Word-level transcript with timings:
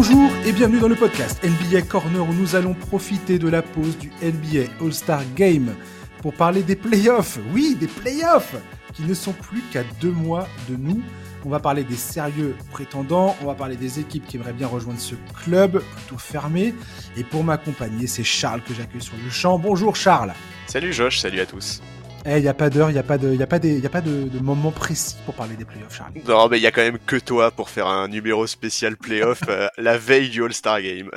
Bonjour 0.00 0.30
et 0.46 0.52
bienvenue 0.52 0.78
dans 0.78 0.86
le 0.86 0.94
podcast 0.94 1.42
NBA 1.42 1.82
Corner 1.82 2.20
où 2.20 2.32
nous 2.32 2.54
allons 2.54 2.72
profiter 2.72 3.40
de 3.40 3.48
la 3.48 3.62
pause 3.62 3.98
du 3.98 4.12
NBA 4.22 4.70
All-Star 4.80 5.22
Game 5.34 5.74
pour 6.22 6.34
parler 6.34 6.62
des 6.62 6.76
playoffs. 6.76 7.40
Oui, 7.52 7.74
des 7.74 7.88
playoffs 7.88 8.54
qui 8.94 9.02
ne 9.02 9.12
sont 9.12 9.32
plus 9.32 9.60
qu'à 9.72 9.82
deux 10.00 10.12
mois 10.12 10.46
de 10.68 10.76
nous. 10.76 11.02
On 11.44 11.48
va 11.48 11.58
parler 11.58 11.82
des 11.82 11.96
sérieux 11.96 12.54
prétendants, 12.70 13.34
on 13.42 13.46
va 13.46 13.54
parler 13.54 13.74
des 13.74 13.98
équipes 13.98 14.24
qui 14.24 14.36
aimeraient 14.36 14.52
bien 14.52 14.68
rejoindre 14.68 15.00
ce 15.00 15.16
club 15.34 15.82
plutôt 15.82 16.18
fermé. 16.18 16.74
Et 17.16 17.24
pour 17.24 17.42
m'accompagner, 17.42 18.06
c'est 18.06 18.22
Charles 18.22 18.62
que 18.62 18.74
j'accueille 18.74 19.02
sur 19.02 19.16
le 19.24 19.30
champ. 19.30 19.58
Bonjour 19.58 19.96
Charles. 19.96 20.32
Salut 20.68 20.92
Josh, 20.92 21.18
salut 21.18 21.40
à 21.40 21.46
tous. 21.46 21.82
Eh, 22.30 22.36
il 22.36 22.42
n'y 22.42 22.48
a 22.48 22.54
pas 22.54 22.68
d'heure, 22.68 22.90
il 22.90 22.92
n'y 22.92 22.98
a 22.98 23.02
pas, 23.02 23.16
de, 23.16 23.34
y 23.34 23.42
a 23.42 23.46
pas, 23.46 23.58
des, 23.58 23.78
y 23.78 23.86
a 23.86 23.88
pas 23.88 24.02
de, 24.02 24.28
de, 24.28 24.38
moment 24.40 24.70
précis 24.70 25.16
pour 25.24 25.34
parler 25.34 25.56
des 25.56 25.64
playoffs, 25.64 25.96
Charles. 25.96 26.12
Non, 26.26 26.46
mais 26.50 26.58
il 26.58 26.62
y 26.62 26.66
a 26.66 26.70
quand 26.70 26.82
même 26.82 26.98
que 26.98 27.16
toi 27.16 27.50
pour 27.50 27.70
faire 27.70 27.86
un 27.86 28.06
numéro 28.06 28.46
spécial 28.46 28.98
playoff 28.98 29.40
euh, 29.48 29.68
la 29.78 29.96
veille 29.96 30.28
du 30.28 30.44
All-Star 30.44 30.82
Game. 30.82 31.10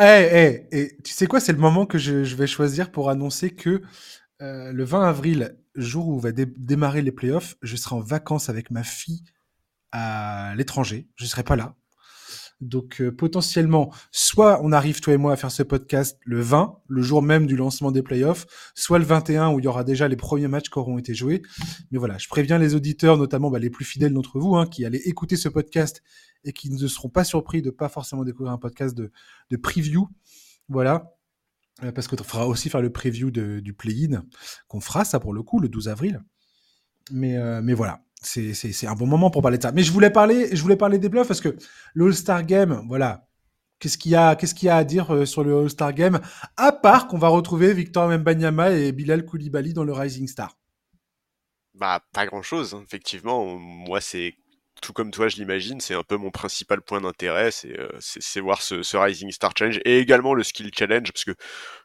Eh, 0.00 0.02
eh, 0.02 0.66
et 0.72 0.96
tu 1.04 1.12
sais 1.12 1.26
quoi, 1.26 1.40
c'est 1.40 1.52
le 1.52 1.58
moment 1.58 1.84
que 1.86 1.98
je, 1.98 2.24
je, 2.24 2.36
vais 2.36 2.46
choisir 2.46 2.90
pour 2.90 3.10
annoncer 3.10 3.50
que 3.50 3.82
euh, 4.42 4.72
le 4.72 4.82
20 4.82 5.06
avril, 5.06 5.56
jour 5.76 6.08
où 6.08 6.18
va 6.18 6.32
dé 6.32 6.46
démarrer 6.56 7.02
les 7.02 7.12
playoffs, 7.12 7.54
je 7.62 7.76
serai 7.76 7.94
en 7.94 8.00
vacances 8.00 8.48
avec 8.48 8.70
ma 8.70 8.82
fille 8.82 9.22
à 9.92 10.54
l'étranger. 10.56 11.06
Je 11.16 11.24
ne 11.24 11.28
serai 11.28 11.44
pas 11.44 11.54
là. 11.54 11.76
Donc 12.64 13.02
euh, 13.02 13.12
potentiellement, 13.12 13.92
soit 14.10 14.58
on 14.62 14.72
arrive 14.72 15.00
toi 15.00 15.12
et 15.12 15.18
moi 15.18 15.34
à 15.34 15.36
faire 15.36 15.50
ce 15.50 15.62
podcast 15.62 16.18
le 16.24 16.40
20, 16.40 16.78
le 16.88 17.02
jour 17.02 17.20
même 17.20 17.46
du 17.46 17.56
lancement 17.56 17.92
des 17.92 18.02
playoffs, 18.02 18.46
soit 18.74 18.98
le 18.98 19.04
21 19.04 19.50
où 19.52 19.58
il 19.58 19.66
y 19.66 19.68
aura 19.68 19.84
déjà 19.84 20.08
les 20.08 20.16
premiers 20.16 20.48
matchs 20.48 20.70
qui 20.70 20.78
auront 20.78 20.96
été 20.96 21.14
joués. 21.14 21.42
Mais 21.90 21.98
voilà, 21.98 22.16
je 22.16 22.26
préviens 22.26 22.56
les 22.58 22.74
auditeurs, 22.74 23.18
notamment 23.18 23.50
bah, 23.50 23.58
les 23.58 23.68
plus 23.68 23.84
fidèles 23.84 24.14
d'entre 24.14 24.40
vous, 24.40 24.56
hein, 24.56 24.66
qui 24.66 24.86
allaient 24.86 25.02
écouter 25.04 25.36
ce 25.36 25.50
podcast 25.50 26.02
et 26.44 26.54
qui 26.54 26.70
ne 26.70 26.86
seront 26.88 27.10
pas 27.10 27.24
surpris 27.24 27.60
de 27.60 27.68
pas 27.68 27.90
forcément 27.90 28.24
découvrir 28.24 28.54
un 28.54 28.58
podcast 28.58 28.96
de, 28.96 29.10
preview. 29.58 30.08
Voilà. 30.68 31.14
Euh, 31.82 31.92
parce 31.92 32.08
qu'on 32.08 32.16
fera 32.16 32.48
aussi 32.48 32.70
faire 32.70 32.80
le 32.80 32.90
preview 32.90 33.30
du 33.30 33.74
play-in, 33.74 34.24
qu'on 34.68 34.80
fera 34.80 35.04
ça 35.04 35.20
pour 35.20 35.34
le 35.34 35.42
coup 35.42 35.60
le 35.60 35.68
12 35.68 35.88
avril. 35.88 36.24
Mais, 37.10 37.36
euh, 37.36 37.60
mais 37.62 37.74
voilà 37.74 38.00
c'est 38.24 38.86
un 38.86 38.94
bon 38.94 39.06
moment 39.06 39.30
pour 39.30 39.42
parler 39.42 39.58
de 39.58 39.62
ça. 39.62 39.72
Mais 39.72 39.82
je 39.82 39.92
voulais 39.92 40.10
parler, 40.10 40.54
je 40.54 40.62
voulais 40.62 40.76
parler 40.76 40.98
des 40.98 41.08
bluffs 41.08 41.28
parce 41.28 41.40
que 41.40 41.56
le 41.94 42.06
All-Star 42.06 42.44
Game, 42.44 42.84
voilà. 42.88 43.26
Qu'est-ce 43.78 43.98
qu'il 43.98 44.12
y 44.12 44.16
a, 44.16 44.36
y 44.62 44.68
a 44.68 44.76
à 44.76 44.84
dire 44.84 45.14
euh, 45.14 45.26
sur 45.26 45.44
le 45.44 45.58
All-Star 45.58 45.92
Game, 45.92 46.20
à 46.56 46.72
part 46.72 47.06
qu'on 47.06 47.18
va 47.18 47.28
retrouver 47.28 47.74
Victor 47.74 48.08
Mbanyama 48.08 48.70
et 48.70 48.92
Bilal 48.92 49.26
Koulibaly 49.26 49.74
dans 49.74 49.84
le 49.84 49.92
Rising 49.92 50.26
Star. 50.26 50.56
Bah, 51.74 52.00
pas 52.12 52.24
grand-chose. 52.24 52.74
Hein. 52.74 52.82
Effectivement, 52.86 53.44
moi, 53.56 54.00
c'est 54.00 54.34
tout 54.80 54.92
comme 54.92 55.10
toi, 55.10 55.28
je 55.28 55.36
l'imagine, 55.36 55.80
c'est 55.80 55.94
un 55.94 56.02
peu 56.02 56.16
mon 56.16 56.30
principal 56.30 56.82
point 56.82 57.00
d'intérêt, 57.00 57.50
c'est 57.50 57.78
euh, 57.78 58.40
voir 58.42 58.62
ce, 58.62 58.96
Rising 58.96 59.30
Star 59.30 59.52
Challenge 59.56 59.80
et 59.84 59.98
également 59.98 60.34
le 60.34 60.42
Skill 60.42 60.70
Challenge, 60.76 61.10
parce 61.10 61.24
que 61.24 61.34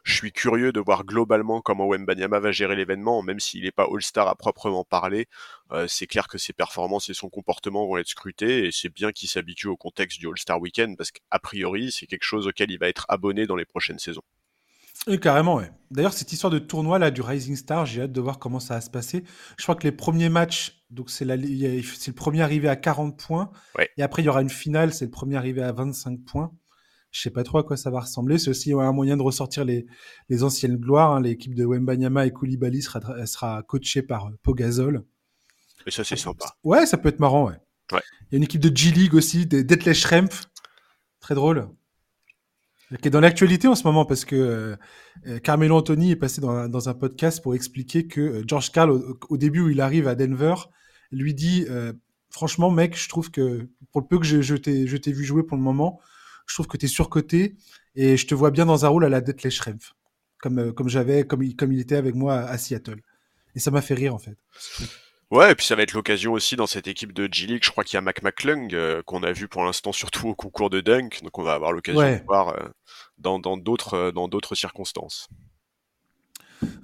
je 0.04 0.14
suis 0.14 0.32
curieux 0.32 0.72
de 0.72 0.80
voir 0.80 1.04
globalement 1.04 1.60
comment 1.60 1.86
Wembanyama 1.86 2.40
va 2.40 2.52
gérer 2.52 2.76
l'événement, 2.76 3.22
même 3.22 3.40
s'il 3.40 3.64
n'est 3.64 3.70
pas 3.70 3.86
All-Star 3.90 4.28
à 4.28 4.34
proprement 4.34 4.84
parler. 4.84 5.28
Euh, 5.72 5.86
c'est 5.88 6.06
clair 6.06 6.28
que 6.28 6.38
ses 6.38 6.52
performances 6.52 7.08
et 7.08 7.14
son 7.14 7.28
comportement 7.28 7.86
vont 7.86 7.96
être 7.96 8.08
scrutés, 8.08 8.66
et 8.66 8.72
c'est 8.72 8.92
bien 8.92 9.12
qu'il 9.12 9.28
s'habitue 9.28 9.68
au 9.68 9.76
contexte 9.76 10.18
du 10.18 10.28
All-Star 10.28 10.60
Weekend, 10.60 10.96
parce 10.96 11.10
qu'a 11.10 11.38
priori, 11.38 11.92
c'est 11.92 12.06
quelque 12.06 12.24
chose 12.24 12.46
auquel 12.46 12.70
il 12.70 12.78
va 12.78 12.88
être 12.88 13.06
abonné 13.08 13.46
dans 13.46 13.56
les 13.56 13.64
prochaines 13.66 13.98
saisons. 13.98 14.22
Et 15.06 15.18
carrément, 15.18 15.56
ouais. 15.56 15.70
D'ailleurs, 15.90 16.12
cette 16.12 16.32
histoire 16.32 16.50
de 16.50 16.58
tournoi 16.58 16.98
là 16.98 17.10
du 17.10 17.22
Rising 17.22 17.56
Star, 17.56 17.86
j'ai 17.86 18.02
hâte 18.02 18.12
de 18.12 18.20
voir 18.20 18.38
comment 18.38 18.60
ça 18.60 18.74
va 18.74 18.80
se 18.80 18.90
passer. 18.90 19.24
Je 19.56 19.62
crois 19.62 19.74
que 19.74 19.84
les 19.84 19.92
premiers 19.92 20.28
matchs, 20.28 20.79
donc 20.90 21.10
c'est 21.10 21.24
le 21.24 22.12
premier 22.12 22.42
arrivé 22.42 22.68
à 22.68 22.76
40 22.76 23.18
points, 23.18 23.50
ouais. 23.78 23.90
et 23.96 24.02
après 24.02 24.22
il 24.22 24.26
y 24.26 24.28
aura 24.28 24.42
une 24.42 24.50
finale, 24.50 24.92
c'est 24.92 25.04
le 25.04 25.10
premier 25.10 25.36
arrivé 25.36 25.62
à 25.62 25.72
25 25.72 26.24
points. 26.24 26.52
Je 27.12 27.20
sais 27.20 27.30
pas 27.30 27.42
trop 27.42 27.58
à 27.58 27.64
quoi 27.64 27.76
ça 27.76 27.90
va 27.90 28.00
ressembler. 28.00 28.38
C'est 28.38 28.50
aussi 28.50 28.72
un 28.72 28.92
moyen 28.92 29.16
de 29.16 29.22
ressortir 29.22 29.64
les, 29.64 29.86
les 30.28 30.44
anciennes 30.44 30.76
gloires. 30.76 31.12
Hein. 31.12 31.22
L'équipe 31.22 31.56
de 31.56 31.64
Wembanyama 31.64 32.24
et 32.26 32.30
Koulibaly 32.30 32.82
sera, 32.82 33.26
sera 33.26 33.64
coachée 33.64 34.02
par 34.02 34.28
euh, 34.28 34.38
Pogazol. 34.44 35.04
Et 35.86 35.90
ça, 35.90 36.04
c'est 36.04 36.14
sympa. 36.14 36.54
Ouais, 36.62 36.86
ça 36.86 36.98
peut 36.98 37.08
être 37.08 37.18
marrant, 37.18 37.48
ouais. 37.48 37.58
ouais. 37.90 38.02
Il 38.30 38.32
y 38.32 38.34
a 38.34 38.36
une 38.36 38.44
équipe 38.44 38.60
de 38.60 38.74
G-League 38.74 39.14
aussi, 39.14 39.44
des 39.46 39.64
Detlef 39.64 39.96
Schrempf. 39.96 40.44
Très 41.18 41.34
drôle 41.34 41.68
qui 43.00 43.08
est 43.08 43.10
dans 43.10 43.20
l'actualité 43.20 43.68
en 43.68 43.74
ce 43.74 43.84
moment 43.84 44.04
parce 44.04 44.24
que 44.24 44.76
euh, 45.26 45.38
Carmelo 45.40 45.76
Anthony 45.76 46.10
est 46.10 46.16
passé 46.16 46.40
dans 46.40 46.50
un, 46.50 46.68
dans 46.68 46.88
un, 46.88 46.94
podcast 46.94 47.40
pour 47.42 47.54
expliquer 47.54 48.08
que 48.08 48.20
euh, 48.20 48.42
George 48.46 48.72
Karl, 48.72 48.90
au, 48.90 49.16
au, 49.28 49.36
début 49.36 49.60
où 49.60 49.68
il 49.68 49.80
arrive 49.80 50.08
à 50.08 50.14
Denver, 50.16 50.54
lui 51.10 51.34
dit 51.34 51.66
euh, 51.68 51.92
Franchement, 52.30 52.70
mec, 52.70 52.96
je 52.96 53.08
trouve 53.08 53.30
que 53.30 53.68
pour 53.92 54.00
le 54.02 54.06
peu 54.06 54.18
que 54.18 54.24
je, 54.24 54.40
je 54.40 54.54
t'ai 54.56 55.12
vu 55.12 55.24
jouer 55.24 55.42
pour 55.42 55.56
le 55.56 55.62
moment, 55.62 56.00
je 56.46 56.54
trouve 56.54 56.68
que 56.68 56.76
tu 56.76 56.86
es 56.86 56.88
surcoté 56.88 57.56
et 57.96 58.16
je 58.16 58.26
te 58.26 58.34
vois 58.36 58.50
bien 58.52 58.66
dans 58.66 58.84
un 58.84 58.88
rôle 58.88 59.04
à 59.04 59.08
la 59.08 59.20
Detlef 59.20 59.52
Schrempf, 59.52 59.94
comme, 60.38 60.58
euh, 60.60 60.72
comme 60.72 60.88
j'avais, 60.88 61.24
comme, 61.24 61.42
il, 61.42 61.56
comme 61.56 61.72
il 61.72 61.80
était 61.80 61.96
avec 61.96 62.14
moi 62.14 62.34
à, 62.36 62.50
à 62.50 62.58
Seattle. 62.58 63.00
Et 63.56 63.58
ça 63.58 63.72
m'a 63.72 63.82
fait 63.82 63.94
rire 63.94 64.14
en 64.14 64.18
fait. 64.18 64.36
Ouais, 65.32 65.52
et 65.52 65.54
puis 65.54 65.66
ça 65.66 65.74
va 65.76 65.82
être 65.82 65.92
l'occasion 65.92 66.32
aussi 66.32 66.54
dans 66.56 66.66
cette 66.66 66.86
équipe 66.88 67.12
de 67.12 67.28
G-League, 67.30 67.62
je 67.64 67.70
crois 67.70 67.84
qu'il 67.84 67.94
y 67.94 67.98
a 67.98 68.00
Mac 68.00 68.22
McClung, 68.22 68.74
euh, 68.74 69.02
qu'on 69.04 69.22
a 69.22 69.30
vu 69.32 69.46
pour 69.48 69.64
l'instant 69.64 69.92
surtout 69.92 70.28
au 70.28 70.34
concours 70.34 70.70
de 70.70 70.80
dunk, 70.80 71.20
donc 71.22 71.38
on 71.38 71.42
va 71.42 71.54
avoir 71.54 71.72
l'occasion 71.72 72.00
Ouais. 72.00 72.18
de 72.20 72.24
voir 72.26 72.48
euh, 72.48 72.68
dans 73.18 73.38
dans 73.38 73.56
d'autres 73.56 74.10
dans 74.12 74.26
d'autres 74.28 74.54
circonstances. 74.56 75.28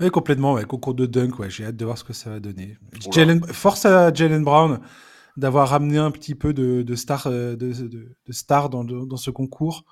Oui, 0.00 0.10
complètement, 0.10 0.54
ouais. 0.54 0.64
Concours 0.64 0.94
de 0.94 1.06
dunk, 1.06 1.38
ouais. 1.38 1.50
J'ai 1.50 1.64
hâte 1.64 1.76
de 1.76 1.84
voir 1.84 1.98
ce 1.98 2.04
que 2.04 2.12
ça 2.12 2.30
va 2.30 2.40
donner. 2.40 2.76
Jalen, 3.12 3.44
force 3.44 3.84
à 3.84 4.12
Jalen 4.12 4.42
Brown 4.44 4.80
d'avoir 5.36 5.68
ramené 5.68 5.98
un 5.98 6.10
petit 6.10 6.34
peu 6.34 6.54
de, 6.54 6.82
de 6.82 6.94
star, 6.94 7.26
euh, 7.26 7.56
de, 7.56 7.72
de, 7.72 8.16
de 8.26 8.32
star 8.32 8.70
dans, 8.70 9.16
ce 9.16 9.30
concours. 9.30 9.84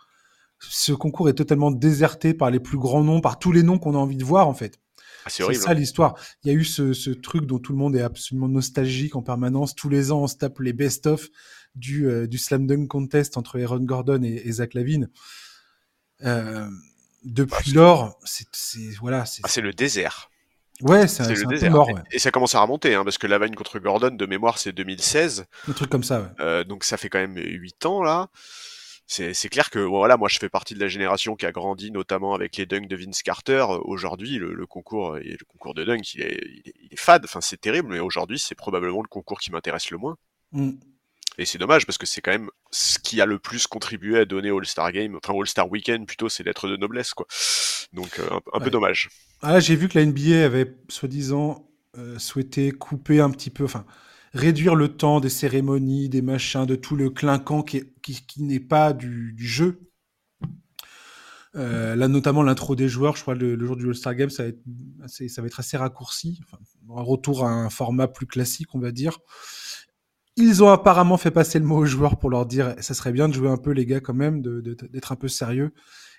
Ce 0.59 0.93
concours 0.93 1.29
est 1.29 1.35
totalement 1.35 1.71
déserté 1.71 2.33
par 2.33 2.51
les 2.51 2.61
plus 2.61 2.79
grands 2.79 3.05
noms, 3.05 3.21
par 3.21 3.39
tous 3.39 3.53
les 3.53 3.63
noms 3.63 3.79
qu'on 3.79 3.95
a 3.95 3.99
envie 3.99 4.17
de 4.17 4.25
voir, 4.25 4.49
en 4.49 4.55
fait. 4.55 4.81
Ah, 5.27 5.31
c'est 5.31 5.55
ça 5.55 5.75
l'histoire. 5.75 6.15
Il 6.43 6.53
y 6.53 6.55
a 6.55 6.55
eu 6.55 6.65
ce, 6.65 6.93
ce 6.93 7.11
truc 7.11 7.47
dont 7.47 7.59
tout 7.59 7.73
le 7.73 7.79
monde 7.79 7.97
est 7.97 8.03
absolument 8.03 8.49
nostalgique 8.49 9.17
en 9.17 9.23
permanence. 9.23 9.75
Tous 9.75 9.89
les 9.89 10.13
ans, 10.13 10.23
on 10.23 10.27
se 10.27 10.37
tape 10.37 10.61
les 10.61 10.73
best-of 10.73 11.29
du, 11.75 12.07
euh, 12.07 12.27
du 12.27 12.39
slam 12.39 12.67
dunk 12.67 12.89
contest 12.89 13.37
entre 13.37 13.61
Aaron 13.61 13.81
Gordon 13.81 14.23
et, 14.23 14.43
et 14.45 14.53
Zach 14.53 14.75
Lavine. 14.75 15.09
Euh, 16.25 16.69
depuis 17.25 17.73
lors, 17.73 18.19
c'est 18.25 18.47
voilà, 19.01 19.25
c'est 19.27 19.43
Ah, 19.45 19.49
c'est 19.49 19.61
le 19.61 19.73
désert. 19.73 20.31
ouais, 20.83 21.09
c'est 21.09 21.29
le 21.29 21.47
désert. 21.47 21.71
mort, 21.73 21.89
ouais. 21.89 22.03
Et 22.13 22.19
ça 22.19 22.31
commence 22.31 22.55
à 22.55 22.61
remonter, 22.61 22.95
hein, 22.95 23.05
parce 23.05 23.19
que 23.19 23.27
Lavine 23.27 23.55
contre 23.55 23.79
Gordon, 23.79 24.11
de 24.11 24.27
mémoire, 24.27 24.59
c'est 24.59 24.73
2016. 24.73 25.47
Un 25.69 25.73
truc 25.73 25.91
comme 25.91 26.05
ça, 26.05 26.21
ouais. 26.21 26.29
Euh, 26.41 26.65
donc 26.65 26.85
ça 26.85 26.97
fait 26.97 27.09
quand 27.09 27.21
même 27.21 27.37
8 27.37 27.87
ans 27.87 28.03
là. 28.03 28.29
C'est 29.07 29.49
clair 29.51 29.69
que 29.69 29.79
voilà, 29.79 30.17
moi 30.17 30.29
je 30.31 30.39
fais 30.39 30.49
partie 30.49 30.75
de 30.75 30.81
la 30.81 30.89
génération 30.89 31.37
qui 31.37 31.45
a 31.45 31.53
grandi 31.53 31.91
notamment 31.91 32.35
avec 32.35 32.57
les 32.57 32.65
dunks 32.65 32.89
de 32.89 32.97
Vince 32.97 33.23
Carter. 33.23 33.67
Euh, 33.69 33.79
Aujourd'hui, 33.85 34.39
le, 34.39 34.55
le 34.55 34.67
concours 34.67 35.19
et 35.19 35.37
le 35.39 35.45
concours 35.47 35.75
de 35.75 35.85
dunk, 35.85 36.15
il 36.15 36.23
est, 36.23 36.39
il 36.43 36.63
est, 36.69 36.75
il 36.85 36.93
est 36.93 36.99
fade. 36.99 37.25
Enfin, 37.25 37.41
c'est 37.43 37.61
terrible, 37.61 37.91
mais 37.93 38.01
aujourd'hui, 38.01 38.39
c'est 38.39 38.55
probablement 38.55 39.03
le 39.03 39.09
concours 39.09 39.41
qui 39.41 39.53
m'intéresse 39.53 39.91
le 39.91 39.99
moins. 39.99 40.17
Mm. 40.53 40.71
Et 41.39 41.45
c'est 41.47 41.59
dommage 41.59 41.87
parce 41.87 41.99
que 41.99 42.07
c'est 42.07 42.21
quand 42.21 42.31
même 42.33 42.51
ce 42.71 42.99
qui 42.99 43.21
a 43.21 43.27
le 43.27 43.39
plus 43.39 43.67
contribué 43.67 44.19
à 44.19 44.25
donner 44.25 44.51
All-Star 44.51 44.93
Game, 44.93 45.17
enfin 45.17 45.39
All-Star 45.39 45.71
Weekend 45.71 46.07
plutôt, 46.07 46.29
c'est 46.29 46.45
d'être 46.45 46.69
de 46.69 46.77
noblesse 46.77 47.15
quoi. 47.15 47.27
Donc 47.93 48.19
euh, 48.19 48.29
un, 48.31 48.41
un 48.55 48.61
Ouais. 48.61 48.65
peu 48.65 48.71
dommage. 48.71 49.11
Ah, 49.43 49.61
j'ai 49.61 49.77
vu 49.77 49.89
que 49.89 49.99
la 49.99 50.05
NBA 50.07 50.45
avait 50.45 50.75
soi-disant 50.89 51.69
euh, 51.99 52.19
souhaité 52.19 52.73
couper 52.73 53.21
un 53.21 53.31
petit 53.31 53.51
peu, 53.51 53.65
enfin 53.65 53.85
réduire 54.33 54.75
le 54.75 54.89
temps 54.97 55.21
des 55.21 55.29
cérémonies, 55.29 56.09
des 56.09 56.23
machins, 56.23 56.67
de 56.67 56.75
tout 56.77 56.97
le 56.97 57.11
clinquant 57.11 57.63
qui, 57.63 57.79
est- 57.79 57.93
qui, 58.03 58.27
qui 58.27 58.43
n'est 58.43 58.61
pas 58.61 58.93
du, 58.93 59.33
du 59.35 59.47
jeu. 59.47 59.81
Euh, 61.57 61.95
là, 61.95 62.09
notamment 62.09 62.43
l'intro 62.43 62.75
des 62.75 62.89
joueurs, 62.89 63.15
je 63.17 63.23
crois 63.23 63.37
le, 63.37 63.55
le 63.55 63.67
jour 63.67 63.77
du 63.77 63.87
All-Star 63.87 64.15
Game, 64.17 64.29
ça 64.31 64.43
va 64.43 64.49
être 64.49 64.59
assez, 65.05 65.29
ça 65.29 65.41
va 65.41 65.47
être 65.47 65.61
assez 65.61 65.77
raccourci. 65.77 66.41
Enfin, 66.45 66.59
un 66.97 67.03
retour 67.03 67.45
à 67.45 67.51
un 67.51 67.71
format 67.71 68.09
plus 68.09 68.27
classique, 68.27 68.75
on 68.75 68.81
va 68.81 68.91
dire. 68.91 69.19
Ils 70.37 70.65
ont 70.65 70.69
apparemment 70.69 71.17
fait 71.17 71.31
passer 71.31 71.59
le 71.59 71.65
mot 71.65 71.77
aux 71.77 71.87
joueurs 71.87 72.19
pour 72.19 72.29
leur 72.29 72.47
dire 72.47 72.75
ça 72.81 72.95
serait 72.95 73.13
bien 73.13 73.29
de 73.29 73.35
jouer 73.35 73.49
un 73.49 73.57
peu, 73.57 73.71
les 73.71 73.87
gars, 73.87 74.01
quand 74.01 74.15
même, 74.15 74.43
d'être 74.43 75.13
un 75.13 75.17
peu 75.17 75.29
sérieux 75.29 75.73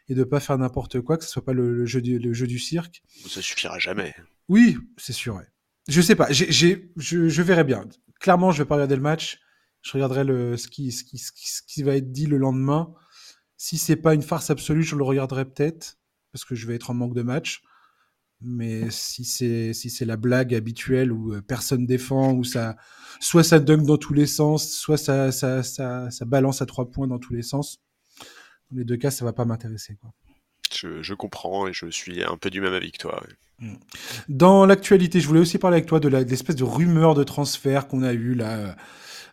et 0.08 0.16
de 0.16 0.24
pas 0.24 0.40
faire 0.40 0.58
n'importe 0.58 1.02
quoi, 1.02 1.18
que 1.18 1.24
ce 1.24 1.30
soit 1.30 1.44
pas 1.44 1.54
le, 1.54 1.74
le 1.74 1.86
jeu, 1.86 2.02
du, 2.02 2.20
le 2.20 2.34
jeu 2.34 2.48
du 2.48 2.60
cirque. 2.60 3.02
Ça 3.28 3.42
suffira 3.42 3.80
jamais. 3.80 4.16
Oui, 4.48 4.78
c'est 4.98 5.14
sûr. 5.14 5.36
Ouais. 5.36 5.48
Je 5.90 6.02
sais 6.02 6.16
pas. 6.16 6.32
J'ai, 6.32 6.52
j'ai, 6.52 6.92
je, 6.96 7.28
je 7.28 7.42
verrai 7.42 7.64
bien. 7.64 7.84
Clairement, 8.20 8.52
je 8.52 8.62
vais 8.62 8.68
pas 8.68 8.76
regarder 8.76 8.96
le 8.96 9.02
match. 9.02 9.40
Je 9.82 9.92
regarderai 9.92 10.24
le, 10.24 10.58
ce, 10.58 10.68
qui, 10.68 10.92
ce, 10.92 11.04
qui, 11.04 11.18
ce, 11.18 11.32
qui, 11.32 11.50
ce 11.50 11.62
qui 11.62 11.84
va 11.84 11.96
être 11.96 12.12
dit 12.12 12.28
le 12.28 12.38
lendemain. 12.38 12.94
Si 13.58 13.78
c'est 13.78 13.96
pas 13.96 14.14
une 14.14 14.22
farce 14.22 14.50
absolue, 14.50 14.84
je 14.84 14.96
le 14.96 15.04
regarderai 15.04 15.46
peut-être 15.46 15.98
parce 16.32 16.46
que 16.46 16.56
je 16.56 16.68
vais 16.68 16.76
être 16.76 16.90
en 16.90 16.94
manque 16.94 17.16
de 17.16 17.22
match. 17.22 17.64
Mais 18.46 18.90
si 18.92 19.26
c'est 19.26 19.74
si 19.74 19.90
c'est 19.90 20.06
la 20.06 20.18
blague 20.18 20.54
habituelle 20.54 21.12
où 21.12 21.34
euh, 21.34 21.42
personne 21.42 21.86
défend, 21.86 22.34
où 22.34 22.44
ça 22.44 22.76
soit 23.20 23.44
ça 23.44 23.60
dunk 23.60 23.86
dans 23.86 23.98
tous 23.98 24.14
les 24.14 24.28
sens, 24.28 24.72
soit 24.72 24.98
ça 24.98 25.32
ça, 25.32 25.64
ça, 25.64 26.10
ça 26.12 26.26
balance 26.26 26.62
à 26.62 26.66
trois 26.66 26.90
points 26.92 27.08
dans 27.08 27.20
tous 27.20 27.34
les 27.34 27.42
sens. 27.42 27.80
Dans 28.72 28.78
les 28.78 28.86
deux 28.86 28.98
cas, 28.98 29.12
ça 29.12 29.26
va 29.26 29.34
pas 29.34 29.46
m'intéresser. 29.46 29.96
Quoi. 29.96 30.12
Je, 30.74 31.02
je 31.02 31.14
comprends 31.14 31.68
et 31.68 31.74
je 31.74 31.88
suis 31.90 32.24
un 32.24 32.38
peu 32.38 32.50
du 32.50 32.62
même 32.62 32.74
avis 32.74 32.92
que 32.92 32.98
toi. 33.00 33.22
ouais. 33.22 33.34
Dans 34.28 34.66
l'actualité, 34.66 35.20
je 35.22 35.28
voulais 35.28 35.40
aussi 35.40 35.58
parler 35.58 35.78
avec 35.78 35.88
toi 35.88 36.00
de 36.00 36.10
l'espèce 36.10 36.56
de 36.56 36.64
rumeur 36.64 37.16
de 37.16 37.24
transfert 37.24 37.88
qu'on 37.88 38.04
a 38.04 38.12
eu 38.14 38.34
là. 38.36 38.76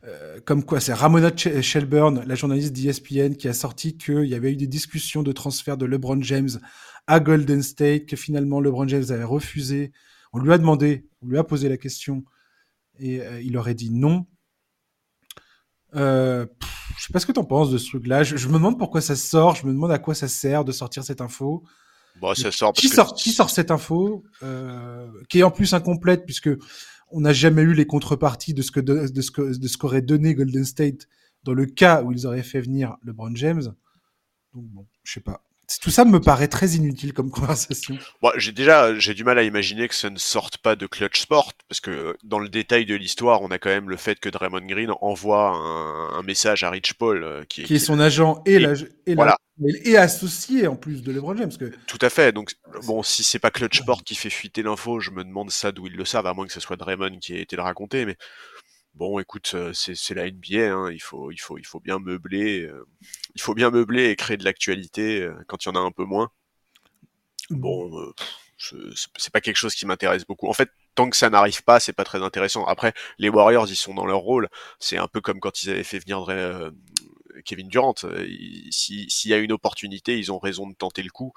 euh, 0.05 0.41
comme 0.45 0.65
quoi, 0.65 0.81
c'est 0.81 0.93
Ramona 0.93 1.31
Shelburne, 1.37 2.23
la 2.27 2.35
journaliste 2.35 2.73
d'ESPN, 2.73 3.35
qui 3.35 3.49
a 3.49 3.53
sorti 3.53 3.97
qu'il 3.97 4.25
y 4.27 4.35
avait 4.35 4.53
eu 4.53 4.57
des 4.57 4.67
discussions 4.69 5.23
de 5.23 5.33
transfert 5.33 5.77
de 5.77 5.87
LeBron 5.87 6.23
James 6.23 6.51
à 7.07 7.21
Golden 7.21 7.63
State, 7.63 8.07
que 8.07 8.17
finalement 8.17 8.61
LeBron 8.61 8.89
James 8.89 9.05
avait 9.11 9.25
refusé. 9.25 9.93
On 10.33 10.39
lui 10.39 10.53
a 10.53 10.59
demandé, 10.59 11.07
on 11.23 11.27
lui 11.27 11.39
a 11.39 11.45
posé 11.45 11.69
la 11.69 11.77
question, 11.77 12.25
et 12.99 13.21
euh, 13.21 13.41
il 13.43 13.57
aurait 13.57 13.75
dit 13.75 13.91
non. 13.91 14.27
Euh, 15.95 16.47
pff, 16.47 16.95
je 16.97 17.05
sais 17.05 17.13
pas 17.13 17.21
ce 17.21 17.27
que 17.27 17.33
t'en 17.33 17.45
penses 17.45 17.71
de 17.71 17.79
ce 17.79 17.89
truc-là. 17.89 18.23
Je, 18.23 18.37
je 18.37 18.49
me 18.49 18.55
demande 18.55 18.79
pourquoi 18.79 19.01
ça 19.01 19.17
sort. 19.17 19.57
Je 19.57 19.67
me 19.67 19.73
demande 19.73 19.91
à 19.91 19.99
quoi 19.99 20.15
ça 20.15 20.29
sert 20.29 20.65
de 20.65 20.73
sortir 20.73 21.05
cette 21.05 21.21
info. 21.21 21.65
Bon, 22.21 22.33
Et 22.33 22.37
ça 22.37 22.51
sort 22.51 22.73
parce 22.73 22.81
qui 22.81 22.89
que 22.89 22.95
sort, 22.95 23.15
qui 23.15 23.31
sort 23.31 23.51
cette 23.51 23.71
info, 23.71 24.25
euh, 24.43 25.11
qui 25.29 25.41
est 25.41 25.43
en 25.43 25.51
plus 25.51 25.75
incomplète 25.75 26.25
puisque 26.25 26.51
on 27.11 27.21
n'a 27.21 27.33
jamais 27.33 27.63
eu 27.63 27.75
les 27.75 27.87
contreparties 27.87 28.55
de 28.55 28.63
ce 28.63 28.71
que 28.71 28.81
de, 28.81 29.09
de 29.09 29.21
ce 29.21 29.31
que 29.31 29.57
de 29.57 29.69
ce 29.69 29.77
qu'aurait 29.77 30.03
donné 30.03 30.35
Golden 30.35 30.65
State 30.65 31.09
dans 31.43 31.55
le 31.55 31.67
cas 31.67 32.03
où 32.03 32.13
ils 32.13 32.27
auraient 32.27 32.43
fait 32.43 32.61
venir 32.61 32.97
LeBron 33.03 33.35
James. 33.35 33.63
Donc 34.55 34.65
bon, 34.67 34.87
je 35.05 35.13
sais 35.13 35.21
pas. 35.21 35.45
Tout 35.81 35.91
ça 35.91 36.05
me 36.05 36.21
paraît 36.21 36.49
très 36.49 36.69
inutile 36.71 37.13
comme 37.13 37.31
conversation. 37.31 37.97
Bon, 38.21 38.31
j'ai 38.37 38.53
déjà 38.53 38.99
j'ai 38.99 39.15
du 39.15 39.25
mal 39.25 39.39
à 39.39 39.43
imaginer 39.43 39.89
que 39.89 39.95
ça 39.95 40.11
ne 40.11 40.19
sorte 40.19 40.59
pas 40.59 40.77
de 40.77 40.87
Clutch 40.87 41.21
Sport 41.21 41.53
parce 41.69 41.81
que 41.81 41.91
euh, 41.91 42.13
dans 42.25 42.39
le 42.39 42.49
détail 42.49 42.85
de 42.87 42.95
l'histoire, 42.95 43.43
on 43.43 43.51
a 43.51 43.59
quand 43.59 43.71
même 43.71 43.89
le 43.89 43.97
fait 43.97 44.19
que 44.21 44.29
Draymond 44.29 44.67
Green 44.67 44.91
envoie 45.01 45.51
un, 45.51 46.19
un 46.19 46.23
message 46.23 46.65
à 46.65 46.71
Rich 46.71 46.95
Paul 46.95 47.23
euh, 47.25 47.45
qui, 47.49 47.63
Qui 47.65 47.75
est 47.77 47.79
son 47.79 48.01
agent 48.01 48.43
et, 48.47 48.55
et- 48.55 48.59
la, 48.59 48.73
et, 48.73 48.85
la- 49.07 49.15
voilà. 49.15 49.37
et 49.85 49.97
associé 49.97 50.67
en 50.67 50.77
plus 50.77 51.03
de 51.03 51.13
LeBron 51.13 51.37
James. 51.37 51.53
Que 51.59 51.73
tout 51.87 51.99
à 52.01 52.11
fait. 52.11 52.33
Donc 52.33 52.53
bon, 52.87 53.03
si 53.03 53.23
c'est 53.25 53.39
pas 53.39 53.51
Clutch 53.51 53.79
Sport 53.81 54.05
qui 54.05 54.15
fait 54.15 54.31
fuiter 54.31 54.63
l'info, 54.63 55.01
je 55.01 55.11
me 55.11 55.25
demande 55.25 55.51
ça 55.51 55.73
d'où 55.73 55.87
ils 55.87 55.97
le 55.97 56.05
savent, 56.05 56.27
à 56.27 56.35
moins 56.35 56.47
que 56.47 56.53
ce 56.53 56.61
soit 56.61 56.77
Draymond 56.77 57.19
qui 57.21 57.35
ait 57.35 57.43
été 57.43 57.57
le 57.57 57.63
raconter. 57.63 58.05
Mais 58.07 58.17
bon, 58.95 59.19
écoute, 59.19 59.53
euh, 59.55 59.73
c'est 59.73 60.15
la 60.15 60.27
NBA. 60.27 60.75
Hein, 60.75 60.91
il 60.93 61.01
faut 61.03 61.31
il 61.31 61.39
faut 61.39 61.59
il 61.59 61.67
faut 61.67 61.81
bien 61.81 61.99
meubler, 61.99 62.63
euh, 62.63 62.85
il 63.35 63.41
faut 63.43 63.55
bien 63.55 63.71
meubler 63.71 64.11
et 64.11 64.17
créer 64.17 64.37
de 64.37 64.45
l'actualité 64.45 65.23
euh, 65.23 65.35
quand 65.49 65.65
il 65.65 65.69
y 65.69 65.73
en 65.73 65.77
a 65.77 65.81
un 65.81 65.91
peu 65.93 66.05
moins. 66.05 66.31
Bon, 67.51 68.13
c'est- 68.59 69.31
pas 69.33 69.41
quelque 69.41 69.57
chose 69.57 69.75
qui 69.75 69.87
m'intéresse 69.87 70.25
beaucoup. 70.27 70.49
En 70.49 70.53
fait, 70.53 70.71
tant 70.95 71.11
que 71.11 71.17
ça 71.17 71.31
n'arrive 71.31 71.63
pas, 71.65 71.81
c'est 71.81 71.93
pas 71.93 72.05
très 72.05 72.23
intéressant. 72.23 72.65
Après, 72.67 72.93
les 73.19 73.29
Warriors, 73.29 73.69
ils 73.69 73.77
sont 73.77 73.95
dans 73.95 74.07
leur 74.07 74.19
rôle. 74.21 74.49
C'est 74.79 74.99
un 74.99 75.09
peu 75.09 75.21
comme 75.21 75.41
quand 75.41 75.63
ils 75.63 75.71
avaient 75.71 75.85
fait 75.85 75.99
venir 75.99 76.25
Kevin 77.45 77.69
Durant. 77.69 77.95
S'il 78.71 79.31
y 79.31 79.35
a 79.35 79.39
une 79.39 79.53
opportunité, 79.53 80.19
ils 80.19 80.33
ont 80.33 80.39
raison 80.39 80.69
de 80.69 80.75
tenter 80.75 81.03
le 81.03 81.11
coup. 81.11 81.33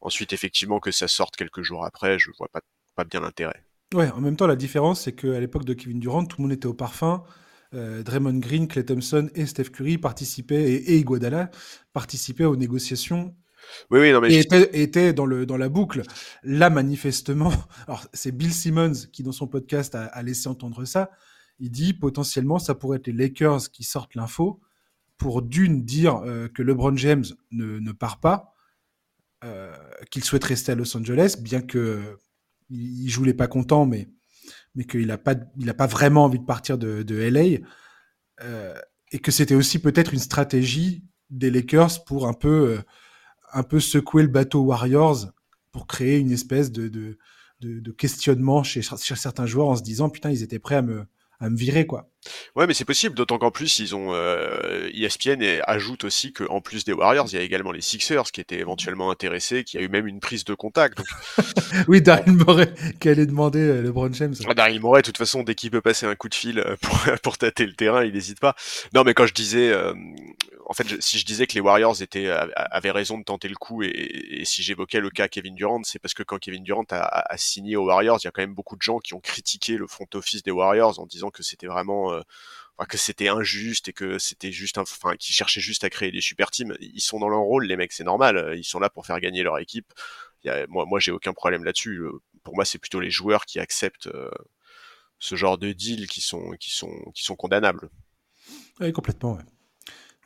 Ensuite, 0.00 0.32
effectivement, 0.32 0.80
que 0.80 0.92
ça 0.92 1.08
sorte 1.08 1.36
quelques 1.36 1.62
jours 1.62 1.84
après, 1.86 2.18
je 2.18 2.30
vois 2.38 2.48
pas, 2.48 2.60
pas 2.96 3.04
bien 3.04 3.20
l'intérêt. 3.20 3.64
Ouais, 3.94 4.10
en 4.10 4.20
même 4.20 4.36
temps, 4.36 4.46
la 4.46 4.56
différence, 4.56 5.02
c'est 5.02 5.12
qu'à 5.12 5.38
l'époque 5.40 5.64
de 5.64 5.72
Kevin 5.72 6.00
Durant, 6.00 6.24
tout 6.26 6.36
le 6.38 6.42
monde 6.42 6.52
était 6.52 6.66
au 6.66 6.74
parfum. 6.74 7.22
Euh, 7.74 8.02
Draymond 8.02 8.38
Green, 8.38 8.68
Clay 8.68 8.84
Thompson 8.84 9.30
et 9.34 9.46
Steph 9.46 9.70
Curry 9.70 9.98
participaient, 9.98 10.62
et, 10.72 10.92
et 10.94 10.98
Iguodala 10.98 11.50
participaient 11.92 12.44
aux 12.44 12.56
négociations 12.56 13.34
Oui, 13.90 14.00
oui, 14.00 14.12
non, 14.12 14.20
mais 14.20 14.28
et 14.32 14.36
je- 14.38 14.38
étaient, 14.40 14.82
étaient 14.82 15.12
dans, 15.12 15.26
le, 15.26 15.46
dans 15.46 15.56
la 15.56 15.68
boucle. 15.68 16.02
Là, 16.42 16.70
manifestement, 16.70 17.52
alors 17.86 18.04
c'est 18.12 18.32
Bill 18.32 18.52
Simmons 18.52 18.92
qui, 19.12 19.22
dans 19.22 19.32
son 19.32 19.46
podcast, 19.46 19.94
a, 19.94 20.04
a 20.06 20.22
laissé 20.22 20.48
entendre 20.48 20.84
ça. 20.84 21.10
Il 21.60 21.70
dit 21.70 21.94
potentiellement, 21.94 22.58
ça 22.58 22.74
pourrait 22.74 22.98
être 22.98 23.06
les 23.06 23.12
Lakers 23.12 23.70
qui 23.70 23.84
sortent 23.84 24.14
l'info 24.16 24.60
pour 25.18 25.42
d'une 25.42 25.84
dire 25.84 26.16
euh, 26.26 26.48
que 26.48 26.62
LeBron 26.62 26.96
James 26.96 27.24
ne, 27.52 27.78
ne 27.78 27.92
part 27.92 28.18
pas, 28.20 28.54
euh, 29.44 29.72
qu'il 30.10 30.24
souhaite 30.24 30.44
rester 30.44 30.72
à 30.72 30.74
Los 30.74 30.96
Angeles, 30.96 31.36
bien 31.40 31.60
que 31.60 32.18
il, 32.70 33.08
joue 33.08 33.24
les 33.24 33.34
pas 33.34 33.46
contents, 33.46 33.86
mais 33.86 34.08
mais 34.74 34.84
qu'il 34.84 35.06
n'a 35.06 35.18
pas, 35.18 35.36
il 35.58 35.70
a 35.70 35.74
pas 35.74 35.86
vraiment 35.86 36.24
envie 36.24 36.38
de 36.38 36.44
partir 36.44 36.78
de, 36.78 37.02
de 37.02 37.16
LA, 37.16 37.60
euh, 38.42 38.74
et 39.12 39.20
que 39.20 39.30
c'était 39.30 39.54
aussi 39.54 39.78
peut-être 39.78 40.12
une 40.12 40.20
stratégie 40.20 41.04
des 41.30 41.50
Lakers 41.50 42.04
pour 42.04 42.26
un 42.26 42.32
peu, 42.32 42.76
euh, 42.76 42.82
un 43.52 43.62
peu 43.62 43.80
secouer 43.80 44.22
le 44.22 44.28
bateau 44.28 44.62
Warriors 44.62 45.32
pour 45.70 45.86
créer 45.86 46.18
une 46.18 46.32
espèce 46.32 46.72
de, 46.72 46.88
de, 46.88 47.18
de, 47.60 47.80
de 47.80 47.92
questionnement 47.92 48.62
chez, 48.64 48.82
chez 48.82 49.16
certains 49.16 49.46
joueurs 49.46 49.68
en 49.68 49.76
se 49.76 49.82
disant 49.82 50.10
putain 50.10 50.30
ils 50.30 50.42
étaient 50.42 50.58
prêts 50.58 50.76
à 50.76 50.82
me, 50.82 51.06
à 51.44 51.50
me 51.50 51.56
virer 51.56 51.86
quoi. 51.86 52.08
Ouais, 52.56 52.66
mais 52.66 52.74
c'est 52.74 52.84
possible, 52.84 53.14
d'autant 53.14 53.38
qu'en 53.38 53.50
plus, 53.50 53.78
ils 53.80 53.94
ont 53.94 54.14
euh, 54.14 54.88
ESPN 54.94 55.42
et 55.42 55.60
ajoute 55.66 56.04
aussi 56.04 56.32
qu'en 56.32 56.60
plus 56.60 56.84
des 56.84 56.92
Warriors, 56.92 57.26
il 57.30 57.34
y 57.34 57.38
a 57.38 57.42
également 57.42 57.70
les 57.70 57.82
Sixers 57.82 58.32
qui 58.32 58.40
étaient 58.40 58.58
éventuellement 58.58 59.10
intéressés, 59.10 59.62
qui 59.62 59.76
a 59.76 59.82
eu 59.82 59.88
même 59.88 60.06
une 60.06 60.20
prise 60.20 60.44
de 60.44 60.54
contact. 60.54 60.96
Donc, 60.96 61.06
Oui, 61.88 62.00
Daryl 62.00 62.32
Morey 62.32 62.72
qui 63.00 63.08
allait 63.08 63.26
demander 63.26 63.60
euh, 63.60 63.82
LeBron 63.82 64.12
James. 64.12 64.34
Ah, 64.48 64.54
Daryl 64.54 64.80
Morey, 64.80 65.02
de 65.02 65.06
toute 65.06 65.18
façon, 65.18 65.42
dès 65.42 65.54
qu'il 65.54 65.70
peut 65.70 65.80
passer 65.80 66.06
un 66.06 66.14
coup 66.14 66.28
de 66.28 66.34
fil 66.34 66.58
euh, 66.58 66.76
pour, 66.80 66.98
pour 67.22 67.38
tâter 67.38 67.66
le 67.66 67.74
terrain, 67.74 68.04
il 68.04 68.14
n'hésite 68.14 68.40
pas. 68.40 68.54
Non, 68.94 69.04
mais 69.04 69.14
quand 69.14 69.26
je 69.26 69.34
disais, 69.34 69.70
euh, 69.70 69.92
en 70.66 70.72
fait, 70.74 70.88
je- 70.88 71.00
si 71.00 71.18
je 71.18 71.24
disais 71.26 71.46
que 71.46 71.54
les 71.54 71.60
Warriors 71.60 72.00
étaient 72.02 72.28
avaient 72.28 72.90
raison 72.90 73.18
de 73.18 73.24
tenter 73.24 73.48
le 73.48 73.54
coup, 73.56 73.82
et, 73.82 73.88
et 73.90 74.44
si 74.44 74.62
j'évoquais 74.62 75.00
le 75.00 75.10
cas 75.10 75.28
Kevin 75.28 75.54
Durant, 75.54 75.82
c'est 75.84 75.98
parce 75.98 76.14
que 76.14 76.22
quand 76.22 76.38
Kevin 76.38 76.62
Durant 76.64 76.84
a, 76.90 76.96
a- 77.32 77.36
signé 77.38 77.76
aux 77.76 77.86
Warriors, 77.86 78.18
il 78.22 78.26
y 78.26 78.28
a 78.28 78.30
quand 78.30 78.42
même 78.42 78.54
beaucoup 78.54 78.76
de 78.76 78.82
gens 78.82 78.98
qui 78.98 79.14
ont 79.14 79.20
critiqué 79.20 79.76
le 79.76 79.86
front 79.86 80.06
office 80.14 80.42
des 80.42 80.50
Warriors 80.50 80.98
en 81.00 81.06
disant 81.06 81.30
que 81.30 81.42
c'était 81.42 81.66
vraiment 81.66 82.12
euh, 82.12 82.20
que 82.88 82.98
c'était 82.98 83.28
injuste 83.28 83.88
et 83.88 83.92
que 83.92 84.18
c'était 84.18 84.52
juste 84.52 84.78
enfin, 84.78 85.16
qu'ils 85.16 85.34
cherchaient 85.34 85.60
juste 85.60 85.84
à 85.84 85.90
créer 85.90 86.10
des 86.10 86.20
super 86.20 86.50
teams. 86.50 86.74
Ils 86.80 87.00
sont 87.00 87.18
dans 87.20 87.28
leur 87.28 87.40
rôle, 87.40 87.66
les 87.66 87.76
mecs, 87.76 87.92
c'est 87.92 88.04
normal. 88.04 88.54
Ils 88.56 88.64
sont 88.64 88.80
là 88.80 88.90
pour 88.90 89.06
faire 89.06 89.20
gagner 89.20 89.42
leur 89.42 89.58
équipe. 89.58 89.92
Y 90.44 90.50
a- 90.50 90.66
moi, 90.68 90.84
moi, 90.86 91.00
j'ai 91.00 91.12
aucun 91.12 91.32
problème 91.32 91.64
là-dessus. 91.64 92.02
Pour 92.42 92.54
moi, 92.56 92.64
c'est 92.64 92.78
plutôt 92.78 93.00
les 93.00 93.10
joueurs 93.10 93.46
qui 93.46 93.58
acceptent 93.60 94.08
euh, 94.08 94.30
ce 95.18 95.36
genre 95.36 95.58
de 95.58 95.72
deal 95.72 96.06
qui 96.08 96.20
sont, 96.20 96.52
qui 96.60 96.70
sont, 96.70 96.92
qui 97.14 97.24
sont 97.24 97.36
condamnables. 97.36 97.90
Oui, 98.80 98.92
complètement. 98.92 99.34
Ouais. 99.34 99.42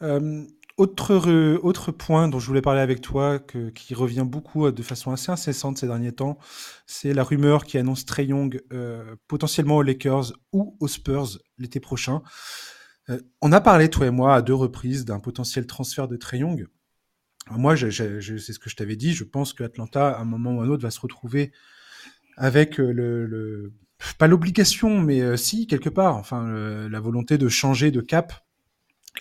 Euh, 0.03 0.45
autre, 0.77 1.15
re- 1.17 1.59
autre 1.63 1.91
point 1.91 2.29
dont 2.29 2.39
je 2.39 2.47
voulais 2.47 2.63
parler 2.63 2.81
avec 2.81 3.01
toi, 3.01 3.41
que- 3.41 3.71
qui 3.71 3.95
revient 3.95 4.25
beaucoup 4.25 4.67
euh, 4.67 4.73
de 4.73 4.83
façon 4.83 5.11
assez 5.11 5.33
incessante 5.33 5.77
ces 5.79 5.87
derniers 5.89 6.13
temps, 6.13 6.39
c'est 6.87 7.13
la 7.13 7.25
rumeur 7.25 7.65
qui 7.65 7.79
annonce 7.79 8.05
Trey 8.05 8.27
Young 8.27 8.61
euh, 8.73 9.17
potentiellement 9.27 9.77
aux 9.77 9.83
Lakers 9.83 10.33
ou 10.53 10.77
aux 10.79 10.87
Spurs 10.89 11.39
l'été 11.59 11.81
prochain. 11.81 12.23
Euh, 13.11 13.21
on 13.43 13.51
a 13.53 13.61
parlé, 13.61 13.89
toi 13.91 14.07
et 14.07 14.11
moi, 14.11 14.35
à 14.37 14.43
deux 14.43 14.55
reprises 14.55 15.05
d'un 15.05 15.19
potentiel 15.19 15.67
transfert 15.67 16.07
de 16.07 16.17
Trey 16.17 16.39
Young. 16.39 16.67
Alors 17.49 17.59
moi, 17.59 17.77
c'est 17.77 17.91
ce 17.91 18.59
que 18.59 18.71
je 18.71 18.77
t'avais 18.77 18.97
dit, 18.97 19.15
je 19.15 19.25
pense 19.25 19.53
que 19.55 19.65
Atlanta, 19.65 20.11
à 20.11 20.21
un 20.21 20.25
moment 20.25 20.57
ou 20.57 20.61
à 20.61 20.65
un 20.65 20.69
autre, 20.69 20.83
va 20.83 20.91
se 20.91 21.01
retrouver 21.01 21.51
avec 22.37 22.79
euh, 22.79 22.93
le, 22.93 23.27
le- 23.27 23.73
pas 24.19 24.29
l'obligation, 24.29 25.01
mais 25.01 25.23
euh, 25.23 25.37
si, 25.37 25.67
quelque 25.67 25.89
part, 25.89 26.15
enfin, 26.17 26.47
la 26.89 27.01
volonté 27.01 27.37
de 27.37 27.49
changer 27.49 27.91
de 27.91 28.01
cap 28.01 28.33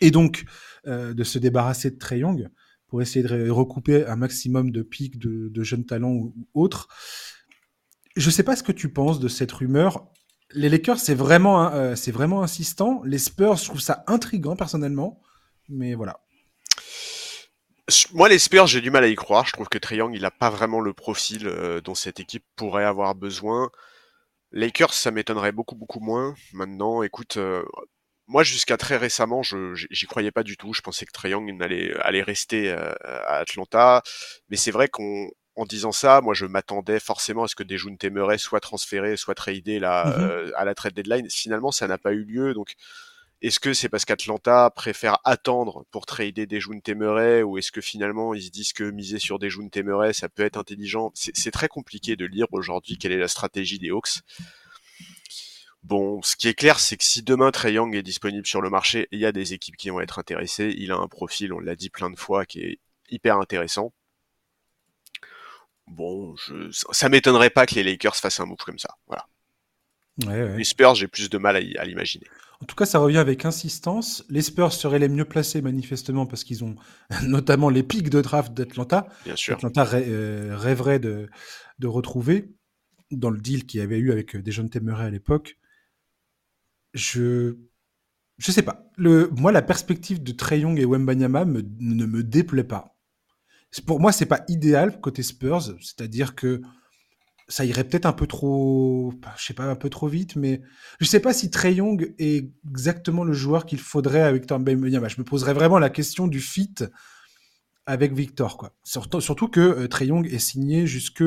et 0.01 0.11
donc 0.11 0.45
euh, 0.87 1.13
de 1.13 1.23
se 1.23 1.39
débarrasser 1.39 1.91
de 1.91 1.97
Trey 1.97 2.19
Young 2.19 2.49
pour 2.87 3.01
essayer 3.01 3.27
de 3.27 3.49
recouper 3.49 4.05
un 4.05 4.15
maximum 4.15 4.71
de 4.71 4.81
pics 4.81 5.19
de, 5.19 5.63
jeunes 5.63 5.85
talents 5.85 6.13
ou, 6.13 6.33
autres. 6.53 6.87
Je 8.15 8.29
sais 8.29 8.43
pas 8.43 8.55
ce 8.55 8.63
que 8.63 8.71
tu 8.71 8.93
penses 8.93 9.19
de 9.19 9.27
cette 9.27 9.51
rumeur. 9.51 10.07
Les 10.51 10.69
Lakers, 10.69 10.99
c'est 10.99 11.13
vraiment, 11.13 11.73
euh, 11.73 11.95
c'est 11.95 12.11
vraiment 12.11 12.41
insistant. 12.41 13.01
Les 13.03 13.17
Spurs, 13.17 13.57
je 13.57 13.65
trouve 13.65 13.81
ça 13.81 14.03
intriguant 14.07 14.55
personnellement, 14.55 15.21
mais 15.67 15.93
voilà. 15.93 16.21
Moi, 18.13 18.29
les 18.29 18.39
Spurs, 18.39 18.67
j'ai 18.67 18.81
du 18.81 18.89
mal 18.89 19.03
à 19.03 19.07
y 19.07 19.15
croire. 19.15 19.45
Je 19.45 19.51
trouve 19.51 19.67
que 19.67 19.93
Young, 19.93 20.13
il 20.15 20.23
a 20.25 20.31
pas 20.31 20.49
vraiment 20.49 20.79
le 20.79 20.93
profil 20.93 21.47
euh, 21.47 21.81
dont 21.81 21.95
cette 21.95 22.19
équipe 22.19 22.45
pourrait 22.55 22.85
avoir 22.85 23.15
besoin. 23.15 23.69
Lakers, 24.53 24.93
ça 24.93 25.11
m'étonnerait 25.11 25.51
beaucoup, 25.51 25.75
beaucoup 25.75 25.99
moins. 25.99 26.33
Maintenant, 26.53 27.03
écoute, 27.03 27.37
moi, 28.27 28.43
jusqu'à 28.43 28.77
très 28.77 28.97
récemment, 28.97 29.41
je 29.43 29.73
j'y 29.89 30.05
croyais 30.05 30.31
pas 30.31 30.43
du 30.43 30.57
tout. 30.57 30.73
Je 30.73 30.81
pensais 30.81 31.05
que 31.05 31.11
Trae 31.11 31.29
Young 31.29 31.61
allait, 31.61 31.93
allait 32.01 32.21
rester 32.23 32.69
euh, 32.71 32.93
à 33.03 33.37
Atlanta. 33.37 34.03
Mais 34.49 34.57
c'est 34.57 34.71
vrai 34.71 34.87
qu'en 34.89 35.27
en 35.55 35.65
disant 35.65 35.91
ça, 35.91 36.21
moi, 36.21 36.33
je 36.35 36.45
m'attendais 36.45 36.99
forcément 36.99 37.43
à 37.45 37.47
ce 37.47 37.55
que 37.55 37.63
Dejounte 37.63 38.03
Murray 38.05 38.37
soit 38.37 38.59
transféré, 38.59 39.17
soit 39.17 39.33
tradé 39.33 39.79
là, 39.79 40.05
Mhm. 40.05 40.23
euh, 40.23 40.51
à 40.55 40.65
la 40.65 40.75
trade 40.75 40.93
deadline. 40.93 41.27
Finalement, 41.31 41.71
ça 41.71 41.87
n'a 41.87 41.97
pas 41.97 42.11
eu 42.13 42.23
lieu. 42.23 42.53
Donc, 42.53 42.73
est-ce 43.41 43.59
que 43.59 43.73
c'est 43.73 43.89
parce 43.89 44.03
qu'Atlanta 44.05 44.69
préfère 44.75 45.17
attendre 45.23 45.85
pour 45.91 46.05
trader 46.05 46.45
Dejounte 46.47 46.89
Murray 46.89 47.43
ou 47.43 47.57
est-ce 47.57 47.71
que 47.71 47.81
finalement 47.81 48.33
ils 48.33 48.41
se 48.43 48.49
disent 48.49 48.73
que 48.73 48.83
miser 48.89 49.19
sur 49.19 49.37
Dejounte 49.37 49.77
Murray 49.77 50.11
ça 50.13 50.27
peut 50.27 50.43
être 50.43 50.57
intelligent? 50.57 51.11
C'est 51.13 51.35
c'est 51.35 51.51
très 51.51 51.67
compliqué 51.67 52.15
de 52.15 52.25
lire 52.25 52.47
aujourd'hui 52.51 52.97
quelle 52.97 53.11
est 53.11 53.17
la 53.19 53.27
stratégie 53.27 53.77
des 53.77 53.89
Hawks. 53.91 54.21
Bon, 55.83 56.21
ce 56.21 56.35
qui 56.35 56.47
est 56.47 56.53
clair, 56.53 56.79
c'est 56.79 56.97
que 56.97 57.03
si 57.03 57.23
demain 57.23 57.51
Trey 57.51 57.73
Young 57.73 57.95
est 57.95 58.03
disponible 58.03 58.45
sur 58.45 58.61
le 58.61 58.69
marché, 58.69 59.07
il 59.11 59.19
y 59.19 59.25
a 59.25 59.31
des 59.31 59.53
équipes 59.53 59.77
qui 59.77 59.89
vont 59.89 60.01
être 60.01 60.19
intéressées. 60.19 60.73
Il 60.77 60.91
a 60.91 60.97
un 60.97 61.07
profil, 61.07 61.53
on 61.53 61.59
l'a 61.59 61.75
dit 61.75 61.89
plein 61.89 62.09
de 62.09 62.17
fois, 62.17 62.45
qui 62.45 62.59
est 62.59 62.79
hyper 63.09 63.37
intéressant. 63.37 63.93
Bon, 65.87 66.35
je, 66.35 66.69
ça 66.91 67.07
m'étonnerait 67.09 67.49
pas 67.49 67.65
que 67.65 67.75
les 67.75 67.83
Lakers 67.83 68.15
fassent 68.15 68.39
un 68.39 68.45
move 68.45 68.57
comme 68.57 68.79
ça. 68.79 68.95
Voilà. 69.07 69.27
Ouais, 70.25 70.43
ouais. 70.43 70.57
Les 70.57 70.63
Spurs, 70.63 70.95
j'ai 70.95 71.07
plus 71.07 71.29
de 71.29 71.37
mal 71.37 71.55
à, 71.55 71.85
l'imaginer. 71.85 72.25
En 72.59 72.65
tout 72.65 72.75
cas, 72.75 72.85
ça 72.85 72.99
revient 72.99 73.19
avec 73.19 73.45
insistance. 73.45 74.25
Les 74.29 74.41
Spurs 74.41 74.73
seraient 74.73 74.99
les 74.99 75.09
mieux 75.09 75.25
placés 75.25 75.61
manifestement 75.61 76.25
parce 76.25 76.43
qu'ils 76.43 76.63
ont 76.63 76.75
notamment 77.23 77.69
les 77.69 77.83
pics 77.83 78.09
de 78.09 78.21
draft 78.21 78.53
d'Atlanta. 78.53 79.07
Bien 79.25 79.35
sûr. 79.35 79.55
Atlanta 79.55 79.87
euh, 79.93 80.55
rêverait 80.57 80.99
de, 80.99 81.29
de 81.79 81.87
retrouver 81.87 82.51
dans 83.11 83.29
le 83.29 83.37
deal 83.37 83.65
qu'il 83.65 83.79
y 83.79 83.83
avait 83.83 83.99
eu 83.99 84.11
avec 84.11 84.35
euh, 84.35 84.41
Dejounte 84.41 84.75
Murray 84.77 85.05
à 85.05 85.09
l'époque. 85.09 85.57
Je 86.93 87.57
je 88.37 88.51
sais 88.51 88.61
pas. 88.61 88.85
Moi, 88.97 89.51
la 89.51 89.61
perspective 89.61 90.21
de 90.21 90.31
Trey 90.31 90.59
Young 90.59 90.79
et 90.79 90.85
Wembanyama 90.85 91.45
me, 91.45 91.63
ne 91.79 92.05
me 92.05 92.23
déplaît 92.23 92.63
pas. 92.63 92.95
Pour 93.85 93.99
moi, 93.99 94.11
c'est 94.11 94.25
pas 94.25 94.43
idéal 94.47 95.01
côté 95.01 95.23
Spurs, 95.23 95.73
c'est-à-dire 95.81 96.35
que 96.35 96.61
ça 97.47 97.65
irait 97.65 97.83
peut-être 97.83 98.05
un 98.05 98.13
peu 98.13 98.27
trop, 98.27 99.13
je 99.37 99.45
sais 99.45 99.53
pas, 99.53 99.65
un 99.65 99.75
peu 99.75 99.89
trop 99.89 100.07
vite, 100.07 100.35
mais 100.35 100.61
je 100.99 101.05
sais 101.05 101.19
pas 101.19 101.33
si 101.33 101.49
Trey 101.49 101.75
Young 101.75 102.13
est 102.19 102.51
exactement 102.69 103.23
le 103.23 103.33
joueur 103.33 103.65
qu'il 103.65 103.79
faudrait 103.79 104.21
avec 104.21 104.41
Victor 104.41 104.59
Wembanyama. 104.59 105.07
Je 105.07 105.19
me 105.19 105.23
poserais 105.23 105.53
vraiment 105.53 105.79
la 105.79 105.89
question 105.89 106.27
du 106.27 106.41
fit 106.41 106.75
avec 107.85 108.13
Victor, 108.13 108.57
quoi. 108.57 108.75
Surtout, 108.83 109.47
que 109.47 109.61
euh, 109.61 109.87
Trey 109.87 110.07
Young 110.07 110.27
est 110.31 110.39
signé 110.39 110.85
jusque 110.87 111.23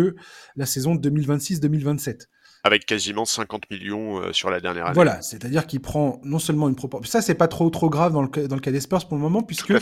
la 0.56 0.66
saison 0.66 0.94
2026-2027 0.94 2.26
avec 2.62 2.86
quasiment 2.86 3.24
50 3.24 3.70
millions 3.70 4.20
euh, 4.20 4.32
sur 4.32 4.50
la 4.50 4.60
dernière 4.60 4.86
année. 4.86 4.94
Voilà, 4.94 5.22
c'est-à-dire 5.22 5.66
qu'il 5.66 5.80
prend 5.80 6.20
non 6.24 6.38
seulement 6.38 6.68
une 6.68 6.76
proportion. 6.76 7.10
Ça, 7.10 7.22
c'est 7.22 7.34
pas 7.34 7.48
trop 7.48 7.70
trop 7.70 7.90
grave 7.90 8.12
dans 8.12 8.22
le, 8.22 8.48
dans 8.48 8.54
le 8.54 8.60
cas 8.60 8.72
des 8.72 8.80
Spurs 8.80 9.06
pour 9.06 9.16
le 9.16 9.22
moment, 9.22 9.42
puisque 9.42 9.72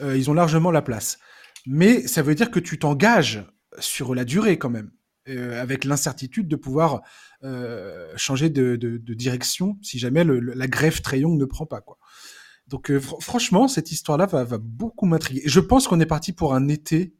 euh, 0.00 0.16
ils 0.16 0.30
ont 0.30 0.34
largement 0.34 0.70
la 0.70 0.82
place. 0.82 1.18
Mais 1.66 2.06
ça 2.06 2.22
veut 2.22 2.34
dire 2.34 2.50
que 2.50 2.60
tu 2.60 2.78
t'engages 2.78 3.44
sur 3.78 4.14
la 4.14 4.24
durée 4.24 4.58
quand 4.58 4.70
même, 4.70 4.90
euh, 5.28 5.60
avec 5.60 5.84
l'incertitude 5.84 6.48
de 6.48 6.56
pouvoir 6.56 7.02
changer 8.16 8.48
de, 8.48 8.76
de, 8.76 8.96
de, 8.96 9.12
direction 9.14 9.76
si 9.82 9.98
jamais 9.98 10.24
le, 10.24 10.40
la 10.40 10.66
greffe 10.66 11.02
Young 11.12 11.38
ne 11.38 11.44
prend 11.44 11.66
pas. 11.66 11.82
quoi. 11.82 11.98
Donc 12.68 12.90
fr 12.98 13.16
franchement, 13.20 13.68
cette 13.68 13.92
histoire-là 13.92 14.24
va, 14.24 14.44
va 14.44 14.56
beaucoup 14.56 15.04
m'intriguer. 15.04 15.42
Je 15.44 15.60
pense 15.60 15.86
qu'on 15.86 16.00
est 16.00 16.06
parti 16.06 16.32
pour 16.32 16.54
un 16.54 16.68
été 16.68 17.14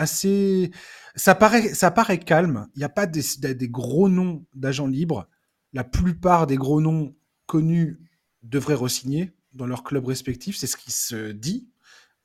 assez. 0.00 0.70
Ça 1.14 1.34
paraît, 1.34 1.74
ça 1.74 1.90
paraît 1.90 2.18
calme. 2.18 2.66
Il 2.74 2.78
n'y 2.78 2.84
a 2.84 2.88
pas 2.88 3.06
des, 3.06 3.22
gros 3.68 4.08
noms 4.08 4.44
d'agents 4.54 4.86
libres. 4.86 5.28
La 5.72 5.84
plupart 5.84 6.46
des 6.46 6.56
gros 6.56 6.80
noms 6.80 7.14
connus 7.46 8.00
devraient 8.42 8.74
re-signer 8.74 9.32
dans 9.52 9.66
leur 9.66 9.84
club 9.84 10.06
respectif. 10.06 10.56
C'est 10.56 10.66
ce 10.66 10.76
qui 10.76 10.90
se 10.90 11.32
dit. 11.32 11.68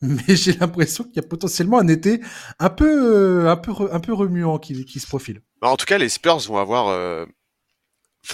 Mais 0.01 0.23
j'ai 0.35 0.53
l'impression 0.53 1.03
qu'il 1.03 1.17
y 1.17 1.19
a 1.19 1.27
potentiellement 1.27 1.79
un 1.79 1.87
été 1.87 2.21
un 2.59 2.69
peu, 2.69 3.49
un 3.49 3.57
peu, 3.57 3.71
un 3.91 3.99
peu 3.99 4.13
remuant 4.13 4.59
qui, 4.59 4.85
qui 4.85 4.99
se 4.99 5.07
profile. 5.07 5.41
Bah, 5.61 5.69
en 5.69 5.77
tout 5.77 5.85
cas, 5.85 5.97
les 5.97 6.09
Spurs 6.09 6.39
vont 6.47 6.57
avoir. 6.57 6.87
Euh... 6.87 7.25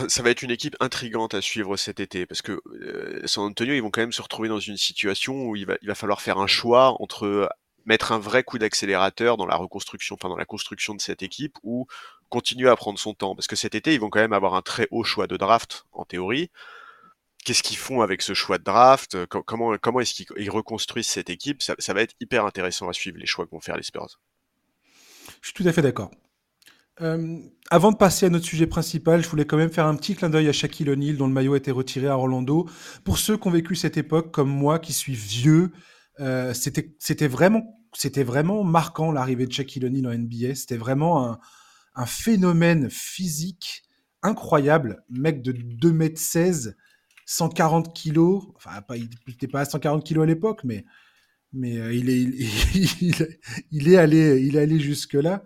ça 0.07 0.24
va 0.24 0.29
être 0.29 0.41
une 0.41 0.51
équipe 0.51 0.75
intrigante 0.79 1.33
à 1.33 1.41
suivre 1.41 1.77
cet 1.77 2.00
été 2.00 2.25
parce 2.25 2.41
que 2.41 2.62
euh, 2.81 3.21
San 3.25 3.45
Antonio, 3.45 3.74
ils 3.74 3.81
vont 3.81 3.91
quand 3.91 4.01
même 4.01 4.12
se 4.12 4.21
retrouver 4.21 4.50
dans 4.50 4.60
une 4.60 4.77
situation 4.77 5.48
où 5.48 5.55
il 5.55 5.65
va, 5.65 5.75
il 5.81 5.88
va 5.88 5.95
falloir 5.95 6.21
faire 6.21 6.39
un 6.39 6.48
choix 6.48 7.01
entre 7.01 7.50
mettre 7.86 8.12
un 8.12 8.20
vrai 8.20 8.44
coup 8.44 8.58
d'accélérateur 8.58 9.38
dans 9.38 9.46
la 9.46 9.56
reconstruction, 9.56 10.16
enfin 10.16 10.30
dans 10.30 10.38
la 10.38 10.46
construction 10.46 10.94
de 10.96 11.02
cette 11.02 11.24
équipe, 11.24 11.58
ou 11.64 11.88
continuer 12.30 12.70
à 12.70 12.76
prendre 12.76 13.00
son 13.00 13.14
temps? 13.14 13.36
Parce 13.36 13.48
que 13.48 13.56
cet 13.56 13.76
été, 13.76 13.94
ils 13.94 14.00
vont 14.00 14.10
quand 14.10 14.20
même 14.20 14.34
avoir 14.34 14.56
un 14.56 14.62
très 14.62 14.88
haut 14.92 15.04
choix 15.04 15.28
de 15.28 15.38
draft, 15.38 15.86
en 15.92 16.06
théorie. 16.06 16.50
Qu'est-ce 17.44 17.64
qu'ils 17.64 17.78
font 17.78 18.02
avec 18.02 18.22
ce 18.22 18.34
choix 18.34 18.60
de 18.60 18.64
draft? 18.64 19.26
Comment, 19.26 19.76
comment 19.82 20.00
est-ce 20.00 20.14
qu'ils 20.14 20.52
reconstruisent 20.52 21.08
cette 21.08 21.30
équipe? 21.30 21.62
Ça, 21.64 21.94
va 21.94 22.02
être 22.02 22.14
hyper 22.20 22.46
intéressant 22.46 22.88
à 22.88 22.94
suivre 22.94 23.18
les 23.18 23.26
choix 23.26 23.46
que 23.46 23.52
vont 23.52 23.60
faire 23.60 23.78
les 23.78 23.84
Spurs. 23.84 24.20
Je 25.42 25.48
suis 25.48 25.54
tout 25.54 25.68
à 25.68 25.74
fait 25.74 25.82
d'accord. 25.82 26.12
Avant 27.72 27.92
de 27.92 27.98
passer 27.98 28.28
à 28.28 28.30
notre 28.30 28.46
sujet 28.46 28.68
principal, 28.68 29.24
je 29.24 29.28
voulais 29.28 29.46
quand 29.46 29.58
même 29.58 29.72
faire 29.72 29.88
un 29.88 29.96
petit 29.96 30.14
clin 30.14 30.30
d'œil 30.30 30.50
à 30.50 30.54
Shaquille 30.54 30.88
O'Neal, 30.88 31.18
dont 31.18 31.26
le 31.26 31.34
maillot 31.34 31.56
a 31.56 31.58
été 31.58 31.72
retiré 31.72 32.06
à 32.08 32.16
Orlando. 32.16 32.70
Pour 33.04 33.18
ceux 33.18 33.38
qui 33.38 33.48
ont 33.48 33.52
vécu 33.52 33.76
cette 33.76 33.98
époque, 33.98 34.30
comme 34.30 34.50
moi, 34.50 34.78
qui 34.78 34.94
suis 34.94 35.16
vieux, 35.16 35.72
euh, 36.22 36.54
c'était 36.54 36.94
c'était 37.00 37.28
vraiment 37.28 37.80
c'était 37.94 38.24
vraiment 38.24 38.63
marquant 38.63 39.12
l'arrivée 39.12 39.48
de 39.48 39.51
Shaquille 39.51 39.86
O'Neal 39.86 40.08
en 40.08 40.18
NBA. 40.18 40.56
C'était 40.56 40.78
vraiment 40.78 41.38
un, 41.96 42.06
phénomène 42.06 42.90
physique 42.90 43.84
incroyable. 44.22 45.04
Mec 45.10 45.42
de 45.42 45.51
2 45.51 45.90
m 45.90 46.16
16, 46.16 46.78
140 47.25 47.94
kilos. 47.94 48.44
Enfin, 48.56 48.82
pas, 48.82 48.98
il 48.98 49.10
n'était 49.28 49.48
pas 49.48 49.62
à 49.62 49.66
140 49.66 50.04
kilos 50.06 50.24
à 50.24 50.28
l'époque, 50.28 50.62
mais 50.63 50.86
mais 51.54 51.78
euh, 51.80 51.94
il, 51.94 52.10
est, 52.10 52.22
il, 53.72 53.90
est 53.94 53.98
allé 53.98 54.42
il 54.42 54.56
est 54.56 54.60
allé 54.60 54.80
jusque 54.80 55.16
là. 55.16 55.44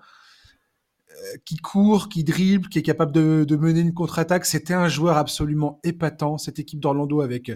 Euh, 1.10 1.38
qui 1.46 1.56
court, 1.56 2.10
qui 2.10 2.24
dribble, 2.26 2.68
qui 2.68 2.80
est 2.80 2.84
capable 2.84 3.14
de, 3.14 3.46
de 3.48 3.56
mener 3.56 3.80
une 3.80 3.94
contre-attaque. 3.94 4.46
C'était 4.46 4.74
un 4.74 4.90
joueur 4.90 5.18
absolument 5.18 5.80
épatant. 5.84 6.38
Cette 6.38 6.60
équipe 6.60 6.82
d'Orlando 6.82 7.22
avec 7.22 7.52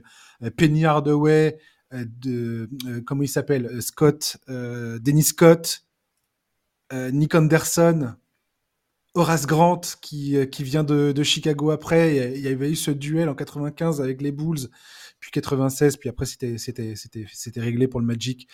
Penny 0.56 0.86
Hardaway, 0.86 1.60
de 1.91 2.69
euh, 2.88 3.01
comment 3.05 3.24
il 3.24 3.27
s'appelle 3.27 3.65
euh, 3.65 3.81
Scott, 3.81 4.38
Dennis 4.48 5.24
Scott, 5.24 5.86
Nick 6.91 7.36
Anderson, 7.36 8.15
Horace 9.13 9.46
Grant 9.46 9.81
qui, 10.01 10.36
qui 10.50 10.63
vient 10.63 10.84
de, 10.84 11.12
de, 11.12 11.24
Chicago 11.24 11.69
après. 11.69 12.34
Il 12.36 12.41
y 12.41 12.48
avait 12.48 12.72
eu 12.72 12.75
ce 12.75 12.89
duel 12.89 13.29
en 13.29 13.36
95 13.36 14.01
avec 14.01 14.22
les 14.22 14.31
Bulls, 14.31 14.69
puis 15.19 15.31
96, 15.31 15.98
puis 15.98 16.10
après 16.10 16.25
c'était 16.25 17.62
réglé 17.62 17.88
pour 17.88 18.00
le 18.00 18.05
Magic, 18.05 18.48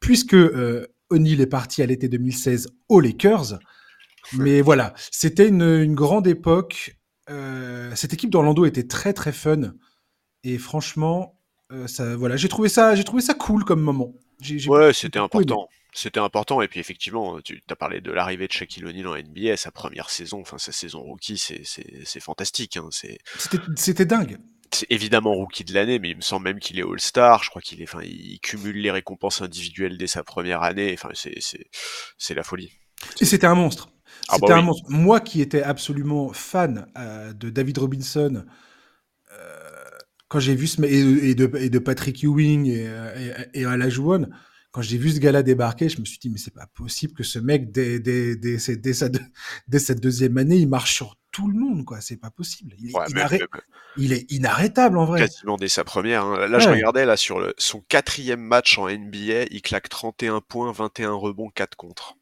puisque 0.00 0.34
euh, 0.34 0.86
est 1.10 1.46
parti 1.46 1.82
à 1.82 1.86
l'été 1.86 2.08
2016 2.08 2.68
aux 2.88 3.00
Lakers. 3.00 3.58
Mais 4.34 4.62
voilà, 4.62 4.94
c'était 5.10 5.48
une, 5.48 5.62
une, 5.62 5.94
grande 5.94 6.26
époque. 6.26 6.96
Euh, 7.28 7.94
cette 7.94 8.14
équipe 8.14 8.30
d'Orlando 8.30 8.64
était 8.64 8.86
très 8.86 9.12
très 9.12 9.32
fun 9.32 9.74
et 10.44 10.58
franchement, 10.58 11.38
euh, 11.72 11.86
ça, 11.86 12.16
voilà, 12.16 12.36
j'ai 12.36 12.48
trouvé 12.48 12.68
ça, 12.68 12.94
j'ai 12.94 13.04
trouvé 13.04 13.22
ça 13.22 13.34
cool 13.34 13.64
comme 13.64 13.80
moment. 13.80 14.12
J 14.40 14.68
ouais, 14.68 14.92
c'était 14.92 15.18
important. 15.18 15.68
C'était 15.94 16.20
important 16.20 16.62
et 16.62 16.68
puis 16.68 16.80
effectivement, 16.80 17.38
tu 17.42 17.62
as 17.68 17.76
parlé 17.76 18.00
de 18.00 18.10
l'arrivée 18.10 18.48
de 18.48 18.52
Shaquille 18.52 18.86
O'Neal 18.86 19.06
en 19.08 19.16
NBA, 19.16 19.58
sa 19.58 19.70
première 19.70 20.08
saison, 20.08 20.40
enfin 20.40 20.56
sa 20.56 20.72
saison 20.72 21.02
rookie, 21.02 21.36
c'est 21.36 22.20
fantastique. 22.20 22.78
Hein, 22.78 22.88
C'était 23.76 24.06
dingue. 24.06 24.38
C'est 24.74 24.90
évidemment 24.90 25.34
rookie 25.34 25.64
de 25.64 25.74
l'année, 25.74 25.98
mais 25.98 26.10
il 26.10 26.16
me 26.16 26.22
semble 26.22 26.44
même 26.44 26.60
qu'il 26.60 26.78
est 26.78 26.82
All-Star. 26.82 27.44
Je 27.44 27.50
crois 27.50 27.60
qu'il 27.60 27.82
est, 27.82 27.84
enfin, 27.84 28.00
il 28.02 28.40
cumule 28.40 28.78
les 28.78 28.90
récompenses 28.90 29.42
individuelles 29.42 29.98
dès 29.98 30.06
sa 30.06 30.24
première 30.24 30.62
année. 30.62 30.94
Enfin, 30.94 31.10
c'est 31.12 32.34
la 32.34 32.42
folie. 32.42 32.72
Et 33.20 33.26
c'était 33.26 33.46
un 33.46 33.54
monstre. 33.54 33.90
Ah 34.28 34.36
c'était 34.36 34.48
bah 34.48 34.58
un 34.58 34.62
monstre. 34.62 34.88
Moi 34.88 35.20
qui 35.20 35.42
étais 35.42 35.62
absolument 35.62 36.32
fan 36.32 36.86
euh, 36.96 37.34
de 37.34 37.50
David 37.50 37.78
Robinson, 37.78 38.44
quand 40.32 40.40
j'ai 40.40 40.54
vu 40.54 40.66
ce 40.66 40.82
et, 40.82 41.34
de, 41.34 41.50
et 41.58 41.68
de 41.68 41.78
Patrick 41.78 42.24
Ewing 42.24 42.66
et, 42.66 42.90
et, 43.54 43.60
et 43.60 43.64
Alajuwon, 43.66 44.30
quand 44.70 44.80
j'ai 44.80 44.96
vu 44.96 45.10
ce 45.10 45.20
gars-là 45.20 45.42
débarquer, 45.42 45.90
je 45.90 46.00
me 46.00 46.06
suis 46.06 46.18
dit 46.18 46.30
mais 46.30 46.38
c'est 46.38 46.54
pas 46.54 46.66
possible 46.72 47.12
que 47.12 47.22
ce 47.22 47.38
mec 47.38 47.70
dès, 47.70 48.00
dès, 48.00 48.34
dès, 48.36 48.56
dès, 48.76 48.92
sa, 48.94 49.10
dès 49.10 49.78
cette 49.78 50.00
deuxième 50.00 50.38
année, 50.38 50.56
il 50.56 50.68
marche 50.68 50.94
sur 50.94 51.18
tout 51.32 51.46
le 51.48 51.58
monde 51.58 51.84
quoi. 51.84 52.00
C'est 52.00 52.16
pas 52.16 52.30
possible. 52.30 52.74
Il 52.78 52.88
est, 52.88 52.96
ouais, 52.96 53.04
inarrê... 53.10 53.38
même, 53.40 53.48
il 53.98 54.14
est, 54.14 54.32
inarrêtable 54.32 54.96
en 54.96 55.04
vrai. 55.04 55.20
Quasiment 55.20 55.58
dès 55.58 55.68
sa 55.68 55.84
première. 55.84 56.24
Hein. 56.24 56.46
Là, 56.48 56.56
ouais. 56.56 56.64
je 56.64 56.68
regardais 56.70 57.04
là 57.04 57.18
sur 57.18 57.38
le, 57.38 57.52
son 57.58 57.82
quatrième 57.82 58.40
match 58.40 58.78
en 58.78 58.88
NBA, 58.88 59.44
il 59.50 59.60
claque 59.60 59.90
31 59.90 60.40
points, 60.40 60.72
21 60.72 61.12
rebonds, 61.12 61.50
4 61.50 61.76
contre. 61.76 62.16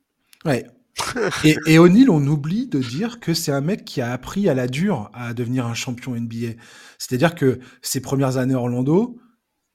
Ouais, 0.44 0.66
et, 1.44 1.56
et 1.66 1.78
O'Neill, 1.78 2.10
on 2.10 2.26
oublie 2.26 2.66
de 2.66 2.78
dire 2.78 3.20
que 3.20 3.34
c'est 3.34 3.52
un 3.52 3.60
mec 3.60 3.84
qui 3.84 4.00
a 4.00 4.12
appris 4.12 4.48
à 4.48 4.54
la 4.54 4.66
dure 4.66 5.10
à 5.14 5.34
devenir 5.34 5.66
un 5.66 5.74
champion 5.74 6.14
NBA. 6.14 6.54
C'est-à-dire 6.98 7.34
que 7.34 7.60
ses 7.82 8.00
premières 8.00 8.36
années 8.36 8.54
à 8.54 8.58
Orlando, 8.58 9.18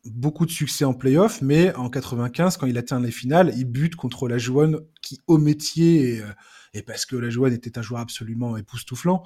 beaucoup 0.06 0.46
de 0.46 0.52
succès 0.52 0.86
en 0.86 0.94
playoff, 0.94 1.42
mais 1.42 1.74
en 1.76 1.90
95, 1.90 2.58
quand 2.58 2.68
il 2.68 2.78
atteint 2.78 3.00
les 3.00 3.12
finales, 3.12 3.54
il 3.58 3.66
bute 3.66 3.96
contre 3.96 4.28
la 4.28 4.38
Jouane 4.38 4.78
qui, 5.02 5.20
au 5.28 5.38
métier, 5.38 6.16
et, 6.16 6.24
et 6.74 6.82
parce 6.84 7.06
que 7.06 7.16
la 7.16 7.30
Jouane 7.30 7.54
était 7.54 7.78
un 7.78 7.82
joueur 7.82 8.02
absolument 8.02 8.58
époustouflant, 8.58 9.24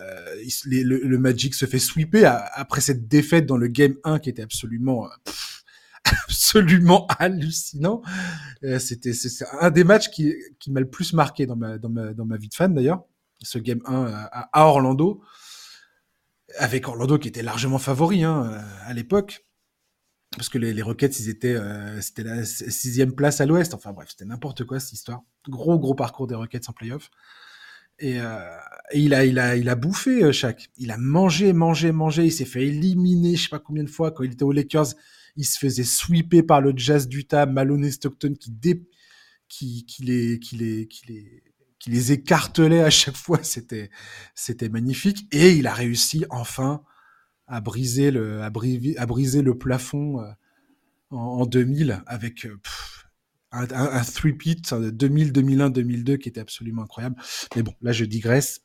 euh, 0.00 0.34
le, 0.66 1.18
Magic 1.18 1.54
se 1.54 1.66
fait 1.66 1.78
sweeper 1.78 2.42
après 2.54 2.80
cette 2.80 3.08
défaite 3.08 3.46
dans 3.46 3.56
le 3.56 3.68
Game 3.68 3.96
1 4.04 4.18
qui 4.20 4.30
était 4.30 4.42
absolument... 4.42 5.08
Pff, 5.24 5.64
absolument 6.24 7.06
hallucinant. 7.18 8.02
Euh, 8.64 8.78
c'était 8.78 9.12
un 9.60 9.70
des 9.70 9.84
matchs 9.84 10.10
qui, 10.10 10.34
m'a 10.68 10.80
le 10.80 10.88
plus 10.88 11.12
marqué 11.12 11.46
dans 11.46 11.56
ma, 11.56 11.76
vie 12.36 12.48
de 12.48 12.54
fan 12.54 12.74
d'ailleurs. 12.74 13.04
Ce 13.42 13.58
game 13.58 13.80
1 13.86 14.06
à, 14.06 14.48
à, 14.52 14.64
Orlando, 14.64 15.22
avec 16.58 16.88
Orlando 16.88 17.18
qui 17.18 17.28
était 17.28 17.42
largement 17.42 17.78
favori 17.78 18.24
hein, 18.24 18.60
à 18.84 18.92
l'époque. 18.94 19.44
Parce 20.36 20.48
que 20.48 20.58
les, 20.58 20.82
Rockets, 20.82 21.18
ils 21.20 21.28
étaient, 21.30 21.54
euh, 21.54 22.00
c'était 22.00 22.22
la 22.22 22.44
sixième 22.44 23.12
place 23.12 23.40
à 23.40 23.46
l'Ouest. 23.46 23.74
Enfin 23.74 23.92
bref, 23.92 24.08
c'était 24.10 24.26
n'importe 24.26 24.64
quoi 24.64 24.78
cette 24.78 24.92
histoire. 24.92 25.22
Gros 25.48 25.78
gros 25.78 25.94
parcours 25.94 26.26
des 26.26 26.34
Rockets 26.34 26.68
en 26.68 26.72
playoff. 26.72 27.10
Et, 27.98 28.20
euh, 28.20 28.38
il 28.94 29.14
a, 29.14 29.24
il 29.24 29.38
a, 29.38 29.56
il 29.56 29.68
a 29.68 29.74
bouffé 29.74 30.22
euh, 30.22 30.32
chaque. 30.32 30.68
Il 30.76 30.90
a 30.90 30.98
mangé, 30.98 31.52
mangé, 31.52 31.92
mangé. 31.92 32.26
Il 32.26 32.32
s'est 32.32 32.44
fait 32.44 32.66
éliminer, 32.66 33.36
je 33.36 33.44
sais 33.44 33.48
pas 33.48 33.58
combien 33.58 33.84
de 33.84 33.88
fois 33.88 34.10
quand 34.10 34.22
il 34.22 34.32
était 34.32 34.44
aux 34.44 34.52
Lakers 34.52 34.94
il 35.38 35.44
se 35.44 35.56
faisait 35.56 35.84
sweeper 35.84 36.42
par 36.44 36.60
le 36.60 36.72
Jazz 36.76 37.08
d'Utah, 37.08 37.46
Malone 37.46 37.88
Stockton 37.90 38.34
qui, 38.34 38.52
les, 40.00 40.38
qui, 40.40 42.12
écartelait 42.12 42.82
à 42.82 42.90
chaque 42.90 43.16
fois. 43.16 43.38
C'était, 43.42 43.88
magnifique. 44.68 45.28
Et 45.32 45.52
il 45.52 45.68
a 45.68 45.72
réussi 45.72 46.26
enfin 46.28 46.82
à 47.46 47.60
briser 47.60 48.10
le, 48.10 49.52
plafond 49.52 50.20
euh, 50.20 50.28
en, 51.10 51.16
en 51.16 51.46
2000 51.46 52.02
avec, 52.06 52.44
euh, 52.44 52.58
un, 53.52 53.66
un, 53.70 54.02
three-peat 54.02 54.74
2000, 54.74 55.32
2001, 55.32 55.70
2002 55.70 56.16
qui 56.16 56.28
était 56.28 56.40
absolument 56.40 56.82
incroyable. 56.82 57.16
Mais 57.56 57.62
bon, 57.62 57.74
là 57.80 57.92
je 57.92 58.04
digresse. 58.04 58.60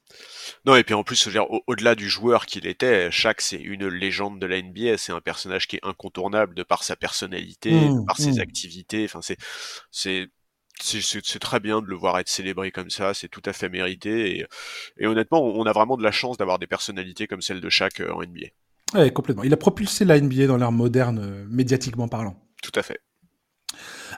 Non, 0.65 0.75
et 0.75 0.83
puis 0.83 0.93
en 0.93 1.03
plus, 1.03 1.27
au- 1.37 1.61
au-delà 1.67 1.95
du 1.95 2.09
joueur 2.09 2.45
qu'il 2.45 2.67
était, 2.67 3.09
Shaq, 3.11 3.41
c'est 3.41 3.57
une 3.61 3.87
légende 3.87 4.39
de 4.39 4.45
la 4.45 4.57
NBA. 4.57 4.97
C'est 4.97 5.11
un 5.11 5.21
personnage 5.21 5.67
qui 5.67 5.77
est 5.77 5.85
incontournable 5.85 6.53
de 6.55 6.63
par 6.63 6.83
sa 6.83 6.95
personnalité, 6.95 7.89
de 7.89 7.89
Hum, 7.89 8.05
par 8.05 8.17
ses 8.17 8.33
hum. 8.33 8.39
activités. 8.39 9.05
Enfin, 9.05 9.21
c'est, 9.21 9.37
c'est, 9.91 11.39
très 11.39 11.59
bien 11.59 11.81
de 11.81 11.87
le 11.87 11.95
voir 11.95 12.19
être 12.19 12.29
célébré 12.29 12.71
comme 12.71 12.89
ça. 12.89 13.13
C'est 13.13 13.29
tout 13.29 13.41
à 13.45 13.53
fait 13.53 13.69
mérité. 13.69 14.39
Et, 14.39 14.45
et 14.97 15.07
honnêtement, 15.07 15.43
on 15.43 15.65
a 15.65 15.71
vraiment 15.73 15.97
de 15.97 16.03
la 16.03 16.11
chance 16.11 16.37
d'avoir 16.37 16.59
des 16.59 16.67
personnalités 16.67 17.27
comme 17.27 17.41
celle 17.41 17.61
de 17.61 17.69
Shaq 17.69 18.01
euh, 18.01 18.13
en 18.13 18.21
NBA. 18.23 18.47
Ouais, 18.93 19.11
complètement. 19.11 19.43
Il 19.43 19.53
a 19.53 19.57
propulsé 19.57 20.05
la 20.05 20.19
NBA 20.19 20.47
dans 20.47 20.57
l'ère 20.57 20.71
moderne, 20.71 21.19
euh, 21.19 21.45
médiatiquement 21.49 22.07
parlant. 22.07 22.39
Tout 22.61 22.71
à 22.75 22.83
fait. 22.83 22.99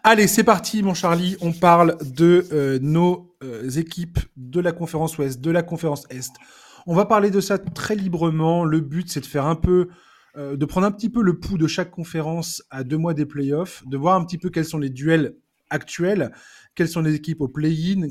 Allez, 0.04 0.28
c'est 0.28 0.44
parti, 0.44 0.84
mon 0.84 0.94
Charlie. 0.94 1.38
On 1.42 1.52
parle 1.52 1.98
de 2.02 2.48
euh, 2.52 2.80
nos 2.82 3.36
euh, 3.44 3.70
équipes 3.70 4.20
de 4.38 4.60
la 4.60 4.72
conférence 4.72 5.18
Ouest, 5.18 5.42
de 5.42 5.52
la 5.52 5.64
conférence 5.64 6.06
Est. 6.10 6.34
On 6.88 6.96
va 6.96 7.06
parler 7.06 7.32
de 7.32 7.42
ça 7.42 7.58
très 7.58 7.96
librement. 7.96 8.66
Le 8.66 8.80
but, 8.80 9.10
c'est 9.10 9.22
de 9.22 9.26
faire 9.26 9.46
un 9.46 9.56
peu, 9.56 9.90
euh, 10.38 10.56
de 10.56 10.66
prendre 10.66 10.86
un 10.86 10.92
petit 10.92 11.10
peu 11.10 11.22
le 11.22 11.40
pouls 11.40 11.58
de 11.58 11.68
chaque 11.68 11.92
conférence 11.92 12.64
à 12.70 12.84
deux 12.84 12.98
mois 12.98 13.14
des 13.14 13.26
playoffs, 13.26 13.84
de 13.88 13.98
voir 13.98 14.16
un 14.16 14.24
petit 14.26 14.38
peu 14.38 14.50
quels 14.50 14.66
sont 14.66 14.78
les 14.78 14.90
duels 14.90 15.36
actuels, 15.72 16.32
quelles 16.76 16.90
sont 16.90 17.02
les 17.02 17.16
équipes 17.16 17.42
au 17.42 17.48
play-in, 17.48 18.10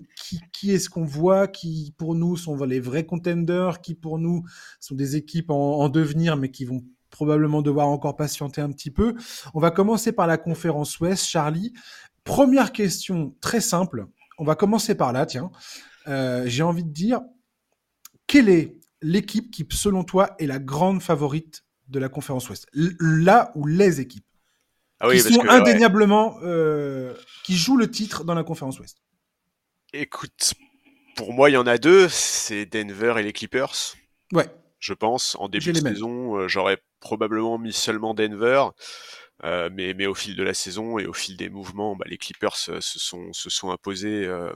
qui, 0.52 0.72
est-ce 0.72 0.90
qu'on 0.90 1.04
voit, 1.04 1.46
qui 1.46 1.94
pour 1.96 2.16
nous 2.16 2.36
sont 2.36 2.56
les 2.64 2.80
vrais 2.80 3.06
contenders, 3.06 3.80
qui 3.80 3.94
pour 3.94 4.18
nous 4.18 4.42
sont 4.80 4.96
des 4.96 5.14
équipes 5.14 5.50
en 5.50 5.88
devenir, 5.88 6.36
mais 6.36 6.50
qui 6.50 6.64
vont 6.64 6.82
probablement 7.14 7.62
devoir 7.62 7.86
encore 7.86 8.16
patienter 8.16 8.60
un 8.60 8.72
petit 8.72 8.90
peu. 8.90 9.14
On 9.54 9.60
va 9.60 9.70
commencer 9.70 10.10
par 10.10 10.26
la 10.26 10.36
conférence 10.36 10.98
Ouest, 10.98 11.24
Charlie. 11.24 11.72
Première 12.24 12.72
question 12.72 13.36
très 13.40 13.60
simple. 13.60 14.06
On 14.36 14.44
va 14.44 14.56
commencer 14.56 14.96
par 14.96 15.12
là, 15.12 15.24
tiens. 15.24 15.52
Euh, 16.08 16.42
J'ai 16.46 16.64
envie 16.64 16.82
de 16.82 16.90
dire, 16.90 17.20
quelle 18.26 18.48
est 18.48 18.80
l'équipe 19.00 19.52
qui, 19.52 19.64
selon 19.70 20.02
toi, 20.02 20.34
est 20.40 20.46
la 20.46 20.58
grande 20.58 21.00
favorite 21.00 21.64
de 21.88 22.00
la 22.00 22.08
conférence 22.08 22.48
Ouest? 22.50 22.66
Là 22.72 23.52
où 23.54 23.64
les 23.64 24.00
équipes? 24.00 24.26
Ah 24.98 25.06
oui, 25.06 25.18
qui 25.18 25.22
parce 25.22 25.34
sont 25.36 25.42
que, 25.42 25.46
ouais, 25.46 25.54
indéniablement, 25.54 26.38
euh, 26.42 27.14
qui 27.44 27.56
jouent 27.56 27.76
le 27.76 27.88
titre 27.90 28.24
dans 28.24 28.34
la 28.34 28.42
conférence 28.42 28.80
Ouest. 28.80 28.98
écoute, 29.92 30.54
pour 31.14 31.32
moi, 31.32 31.48
il 31.48 31.52
y 31.52 31.56
en 31.56 31.66
a 31.68 31.78
deux. 31.78 32.08
C'est 32.08 32.66
Denver 32.66 33.14
et 33.18 33.22
les 33.22 33.32
Clippers. 33.32 33.94
Ouais, 34.32 34.48
je 34.80 34.94
pense. 34.94 35.36
En 35.38 35.48
début 35.48 35.72
de 35.72 35.80
mêmes. 35.80 35.94
saison, 35.94 36.36
euh, 36.36 36.48
j'aurais 36.48 36.78
probablement 37.04 37.58
mis 37.58 37.72
seulement 37.74 38.14
Denver. 38.14 38.64
Euh, 39.44 39.68
mais, 39.72 39.94
mais 39.94 40.06
au 40.06 40.14
fil 40.14 40.36
de 40.36 40.42
la 40.42 40.54
saison 40.54 40.98
et 40.98 41.06
au 41.06 41.12
fil 41.12 41.36
des 41.36 41.50
mouvements, 41.50 41.96
bah, 41.96 42.06
les 42.08 42.18
Clippers 42.18 42.56
se 42.56 42.80
sont, 42.80 43.32
se 43.32 43.50
sont 43.50 43.70
imposés 43.70 44.24
euh, 44.24 44.52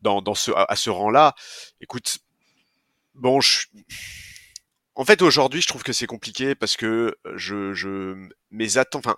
dans, 0.00 0.22
dans 0.22 0.34
ce, 0.34 0.52
à, 0.54 0.76
ce 0.76 0.90
rang-là. 0.90 1.34
Écoute, 1.80 2.18
bon, 3.14 3.40
je... 3.40 3.66
en 4.94 5.04
fait 5.04 5.20
aujourd'hui, 5.20 5.62
je 5.62 5.66
trouve 5.66 5.82
que 5.82 5.92
c'est 5.92 6.06
compliqué 6.06 6.54
parce 6.54 6.76
que 6.76 7.16
je, 7.34 7.72
je 7.72 8.28
mes 8.50 8.78
attentes, 8.78 9.06
enfin, 9.06 9.16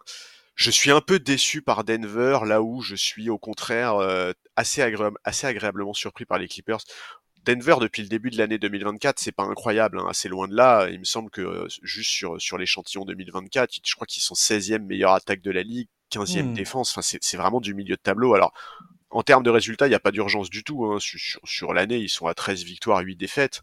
je 0.55 0.71
suis 0.71 0.91
un 0.91 1.01
peu 1.01 1.19
déçu 1.19 1.63
par 1.63 1.85
Denver, 1.85 2.41
là 2.47 2.63
où 2.63 2.81
je 2.81 2.95
suis 2.95 3.29
au 3.29 3.39
contraire 3.39 3.97
euh, 3.97 4.33
assez, 4.57 4.83
assez 5.25 5.47
agréablement 5.47 5.95
surpris 5.95 6.27
par 6.27 6.39
les 6.39 6.49
Clippers. 6.49 6.85
Denver 7.45 7.77
depuis 7.81 8.03
le 8.03 8.09
début 8.09 8.31
de 8.31 8.39
l'année 8.39 8.59
2024, 8.59 9.19
c'est 9.19 9.33
pas 9.33 9.45
incroyable, 9.45 9.99
hein, 9.99 10.07
assez 10.09 10.29
loin 10.29 10.47
de 10.49 10.55
là. 10.55 10.89
Il 10.91 10.99
me 11.01 11.05
semble 11.05 11.31
que 11.31 11.41
euh, 11.41 11.67
juste 11.83 12.11
sur, 12.11 12.41
sur 12.41 12.59
l'échantillon 12.59 13.05
2024, 13.05 13.73
je 13.85 13.95
crois 13.95 14.07
qu'ils 14.07 14.23
sont 14.23 14.35
16e 14.35 14.85
meilleure 14.85 15.13
attaque 15.13 15.41
de 15.43 15.51
la 15.51 15.63
ligue, 15.63 15.89
15e 16.13 16.51
Hmm. 16.51 16.53
défense. 16.55 16.91
Enfin, 16.93 17.03
c'est 17.03 17.19
c'est 17.23 17.37
vraiment 17.37 17.61
du 17.61 17.75
milieu 17.75 17.97
de 17.97 18.01
tableau. 18.03 18.35
Alors, 18.35 18.53
en 19.11 19.23
termes 19.23 19.43
de 19.43 19.51
résultats, 19.51 19.87
il 19.87 19.91
n'y 19.91 19.95
a 19.97 20.01
pas 20.01 20.13
d'urgence 20.13 20.51
du 20.51 20.65
tout. 20.65 20.85
Hein. 20.87 20.99
Sur, 21.01 21.19
sur, 21.19 21.41
sur 21.45 21.75
l'année, 21.75 21.99
ils 21.99 22.09
sont 22.09 22.27
à 22.27 22.35
13 22.35 22.63
victoires, 22.65 23.01
8 23.01 23.17
défaites. 23.17 23.63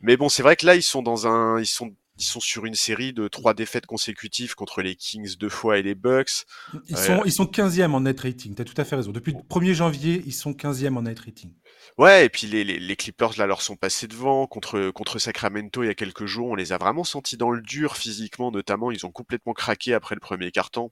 Mais 0.00 0.16
bon, 0.16 0.28
c'est 0.28 0.42
vrai 0.42 0.56
que 0.56 0.66
là, 0.66 0.74
ils 0.76 0.82
sont 0.82 1.02
dans 1.02 1.26
un, 1.26 1.58
ils 1.60 1.66
sont, 1.66 1.94
ils 2.18 2.24
sont 2.24 2.40
sur 2.40 2.66
une 2.66 2.74
série 2.74 3.12
de 3.12 3.28
trois 3.28 3.54
défaites 3.54 3.86
consécutives 3.86 4.54
contre 4.54 4.82
les 4.82 4.96
Kings 4.96 5.36
deux 5.36 5.48
fois 5.48 5.78
et 5.78 5.82
les 5.82 5.94
Bucks. 5.94 6.44
Ils 6.88 6.96
Euh, 6.96 6.98
sont, 6.98 7.22
ils 7.24 7.32
sont 7.32 7.46
15e 7.46 7.92
en 7.92 8.00
net 8.00 8.20
rating. 8.20 8.54
Tu 8.54 8.62
as 8.62 8.64
tout 8.64 8.74
à 8.76 8.84
fait 8.84 8.96
raison. 8.96 9.12
Depuis 9.12 9.32
le 9.32 9.38
1er 9.48 9.74
janvier, 9.74 10.22
ils 10.26 10.32
sont 10.32 10.52
15e 10.52 10.96
en 10.96 11.02
net 11.02 11.18
rating. 11.20 11.52
Ouais, 11.96 12.26
et 12.26 12.28
puis 12.28 12.46
les, 12.46 12.64
les, 12.64 12.78
les 12.78 12.96
Clippers 12.96 13.32
là 13.38 13.46
leur 13.46 13.62
sont 13.62 13.76
passés 13.76 14.06
devant 14.08 14.46
contre 14.46 14.90
contre 14.90 15.18
Sacramento 15.18 15.82
il 15.82 15.86
y 15.86 15.90
a 15.90 15.94
quelques 15.94 16.26
jours. 16.26 16.48
On 16.48 16.54
les 16.54 16.72
a 16.72 16.78
vraiment 16.78 17.04
sentis 17.04 17.36
dans 17.36 17.50
le 17.50 17.60
dur 17.62 17.96
physiquement, 17.96 18.50
notamment. 18.50 18.90
Ils 18.90 19.06
ont 19.06 19.10
complètement 19.12 19.52
craqué 19.52 19.94
après 19.94 20.14
le 20.14 20.20
premier 20.20 20.50
carton. 20.50 20.90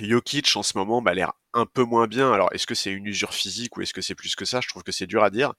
Jokic 0.00 0.54
en 0.56 0.62
ce 0.62 0.78
moment 0.78 1.02
bah, 1.02 1.10
a 1.10 1.14
l'air 1.14 1.32
un 1.52 1.66
peu 1.66 1.82
moins 1.84 2.06
bien. 2.06 2.32
Alors 2.32 2.48
est-ce 2.52 2.66
que 2.66 2.74
c'est 2.76 2.92
une 2.92 3.06
usure 3.06 3.34
physique 3.34 3.76
ou 3.76 3.82
est-ce 3.82 3.92
que 3.92 4.02
c'est 4.02 4.14
plus 4.14 4.36
que 4.36 4.44
ça? 4.44 4.60
Je 4.60 4.68
trouve 4.68 4.82
que 4.82 4.92
c'est 4.92 5.06
dur 5.06 5.24
à 5.24 5.30
dire. 5.30 5.52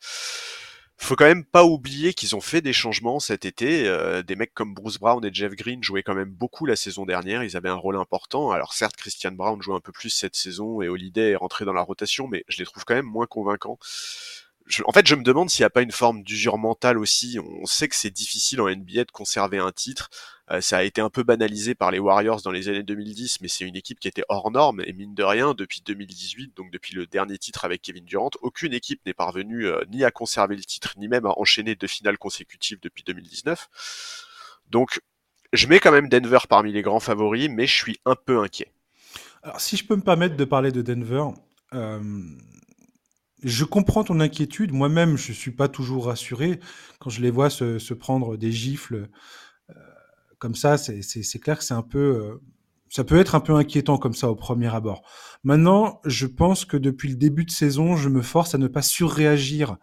Faut 1.03 1.15
quand 1.15 1.25
même 1.25 1.43
pas 1.43 1.65
oublier 1.65 2.13
qu'ils 2.13 2.35
ont 2.35 2.41
fait 2.41 2.61
des 2.61 2.73
changements 2.73 3.19
cet 3.19 3.43
été. 3.43 3.87
Euh, 3.87 4.21
des 4.21 4.35
mecs 4.35 4.53
comme 4.53 4.75
Bruce 4.75 4.99
Brown 4.99 5.25
et 5.25 5.33
Jeff 5.33 5.53
Green 5.55 5.83
jouaient 5.83 6.03
quand 6.03 6.13
même 6.13 6.29
beaucoup 6.29 6.67
la 6.67 6.75
saison 6.75 7.07
dernière. 7.07 7.43
Ils 7.43 7.57
avaient 7.57 7.69
un 7.69 7.73
rôle 7.73 7.97
important. 7.97 8.51
Alors 8.51 8.73
certes, 8.73 8.95
Christian 8.95 9.31
Brown 9.31 9.59
joue 9.63 9.73
un 9.73 9.79
peu 9.79 9.91
plus 9.91 10.11
cette 10.11 10.35
saison 10.35 10.79
et 10.83 10.89
Holiday 10.89 11.31
est 11.31 11.35
rentré 11.35 11.65
dans 11.65 11.73
la 11.73 11.81
rotation, 11.81 12.27
mais 12.27 12.43
je 12.47 12.59
les 12.59 12.65
trouve 12.65 12.85
quand 12.85 12.93
même 12.93 13.07
moins 13.07 13.25
convaincants. 13.25 13.79
En 14.85 14.91
fait, 14.91 15.07
je 15.07 15.15
me 15.15 15.23
demande 15.23 15.49
s'il 15.49 15.63
n'y 15.63 15.67
a 15.67 15.71
pas 15.71 15.81
une 15.81 15.91
forme 15.91 16.23
d'usure 16.23 16.57
mentale 16.57 16.97
aussi. 16.97 17.37
On 17.39 17.65
sait 17.65 17.87
que 17.87 17.95
c'est 17.95 18.11
difficile 18.11 18.61
en 18.61 18.69
NBA 18.69 19.05
de 19.05 19.11
conserver 19.11 19.57
un 19.57 19.71
titre. 19.71 20.09
Euh, 20.49 20.61
ça 20.61 20.77
a 20.77 20.83
été 20.83 21.01
un 21.01 21.09
peu 21.09 21.23
banalisé 21.23 21.75
par 21.75 21.91
les 21.91 21.99
Warriors 21.99 22.41
dans 22.41 22.51
les 22.51 22.69
années 22.69 22.83
2010, 22.83 23.41
mais 23.41 23.47
c'est 23.47 23.65
une 23.65 23.75
équipe 23.75 23.99
qui 23.99 24.07
était 24.07 24.23
hors 24.29 24.51
norme. 24.51 24.81
Et 24.85 24.93
mine 24.93 25.15
de 25.15 25.23
rien, 25.23 25.53
depuis 25.53 25.81
2018, 25.85 26.55
donc 26.55 26.71
depuis 26.71 26.93
le 26.93 27.07
dernier 27.07 27.37
titre 27.37 27.65
avec 27.65 27.81
Kevin 27.81 28.05
Durant, 28.05 28.31
aucune 28.41 28.73
équipe 28.73 29.05
n'est 29.05 29.13
parvenue 29.13 29.67
euh, 29.67 29.83
ni 29.89 30.03
à 30.03 30.11
conserver 30.11 30.55
le 30.55 30.63
titre, 30.63 30.93
ni 30.97 31.07
même 31.07 31.25
à 31.25 31.37
enchaîner 31.37 31.75
deux 31.75 31.87
finales 31.87 32.17
consécutives 32.17 32.79
depuis 32.81 33.03
2019. 33.03 33.67
Donc, 34.69 35.01
je 35.53 35.67
mets 35.67 35.79
quand 35.79 35.91
même 35.91 36.07
Denver 36.07 36.39
parmi 36.47 36.71
les 36.71 36.81
grands 36.81 36.99
favoris, 36.99 37.49
mais 37.49 37.67
je 37.67 37.75
suis 37.75 37.99
un 38.05 38.15
peu 38.15 38.39
inquiet. 38.39 38.71
Alors, 39.43 39.59
si 39.59 39.75
je 39.75 39.85
peux 39.85 39.95
me 39.95 40.01
permettre 40.01 40.37
de 40.37 40.45
parler 40.45 40.71
de 40.71 40.81
Denver, 40.81 41.25
euh, 41.73 41.99
je 43.43 43.65
comprends 43.65 44.03
ton 44.03 44.19
inquiétude. 44.19 44.71
Moi-même, 44.71 45.17
je 45.17 45.31
suis 45.33 45.51
pas 45.51 45.67
toujours 45.67 46.05
rassuré 46.07 46.59
quand 46.99 47.09
je 47.09 47.21
les 47.21 47.31
vois 47.31 47.49
se, 47.49 47.79
se 47.79 47.93
prendre 47.93 48.37
des 48.37 48.51
gifles 48.51 49.09
euh, 49.69 49.73
comme 50.39 50.55
ça. 50.55 50.77
C'est 50.77 51.39
clair 51.39 51.57
que 51.57 51.63
c'est 51.63 51.73
un 51.73 51.81
peu, 51.81 51.99
euh, 51.99 52.41
ça 52.89 53.03
peut 53.03 53.17
être 53.17 53.35
un 53.35 53.39
peu 53.39 53.53
inquiétant 53.55 53.97
comme 53.97 54.13
ça 54.13 54.29
au 54.29 54.35
premier 54.35 54.73
abord. 54.73 55.03
Maintenant, 55.43 56.01
je 56.05 56.27
pense 56.27 56.65
que 56.65 56.77
depuis 56.77 57.09
le 57.09 57.15
début 57.15 57.45
de 57.45 57.51
saison, 57.51 57.95
je 57.95 58.09
me 58.09 58.21
force 58.21 58.53
à 58.55 58.57
ne 58.57 58.67
pas 58.67 58.81
surréagir 58.81 59.77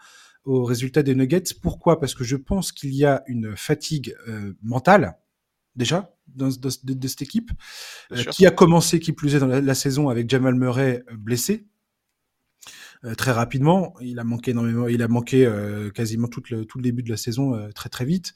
aux 0.45 0.65
résultats 0.65 1.03
des 1.03 1.15
Nuggets. 1.15 1.55
Pourquoi? 1.61 2.01
Parce 2.01 2.15
que 2.15 2.25
je 2.25 2.37
pense 2.37 2.73
qu'il 2.73 2.95
y 2.95 3.05
a 3.05 3.23
une 3.27 3.57
fatigue 3.57 4.15
euh, 4.29 4.55
mentale 4.63 5.19
déjà 5.77 6.15
dans, 6.27 6.49
dans- 6.49 6.71
de, 6.85 6.93
de 6.95 7.09
cette 7.09 7.23
équipe 7.23 7.51
euh, 8.13 8.25
qui 8.25 8.47
a 8.47 8.51
commencé, 8.51 8.99
qui 8.99 9.13
plus 9.13 9.35
est, 9.35 9.39
dans 9.41 9.47
la, 9.47 9.61
la 9.61 9.75
saison 9.75 10.09
avec 10.09 10.29
Jamal 10.29 10.55
Murray 10.55 11.05
euh, 11.11 11.17
blessé 11.17 11.67
euh, 13.05 13.15
très 13.15 13.33
rapidement. 13.33 13.95
Il 14.01 14.19
a 14.19 14.25
manqué 14.25 14.51
énormément, 14.53 14.89
il 14.89 15.03
a 15.03 15.09
manqué 15.09 15.47
euh, 15.47 15.91
quasiment 15.91 16.29
tout 16.29 16.43
le, 16.51 16.65
tout 16.65 16.79
le 16.79 16.83
début 16.83 17.03
de 17.03 17.11
la 17.11 17.17
saison 17.17 17.55
euh, 17.55 17.71
très 17.73 17.89
très 17.89 18.05
vite. 18.05 18.35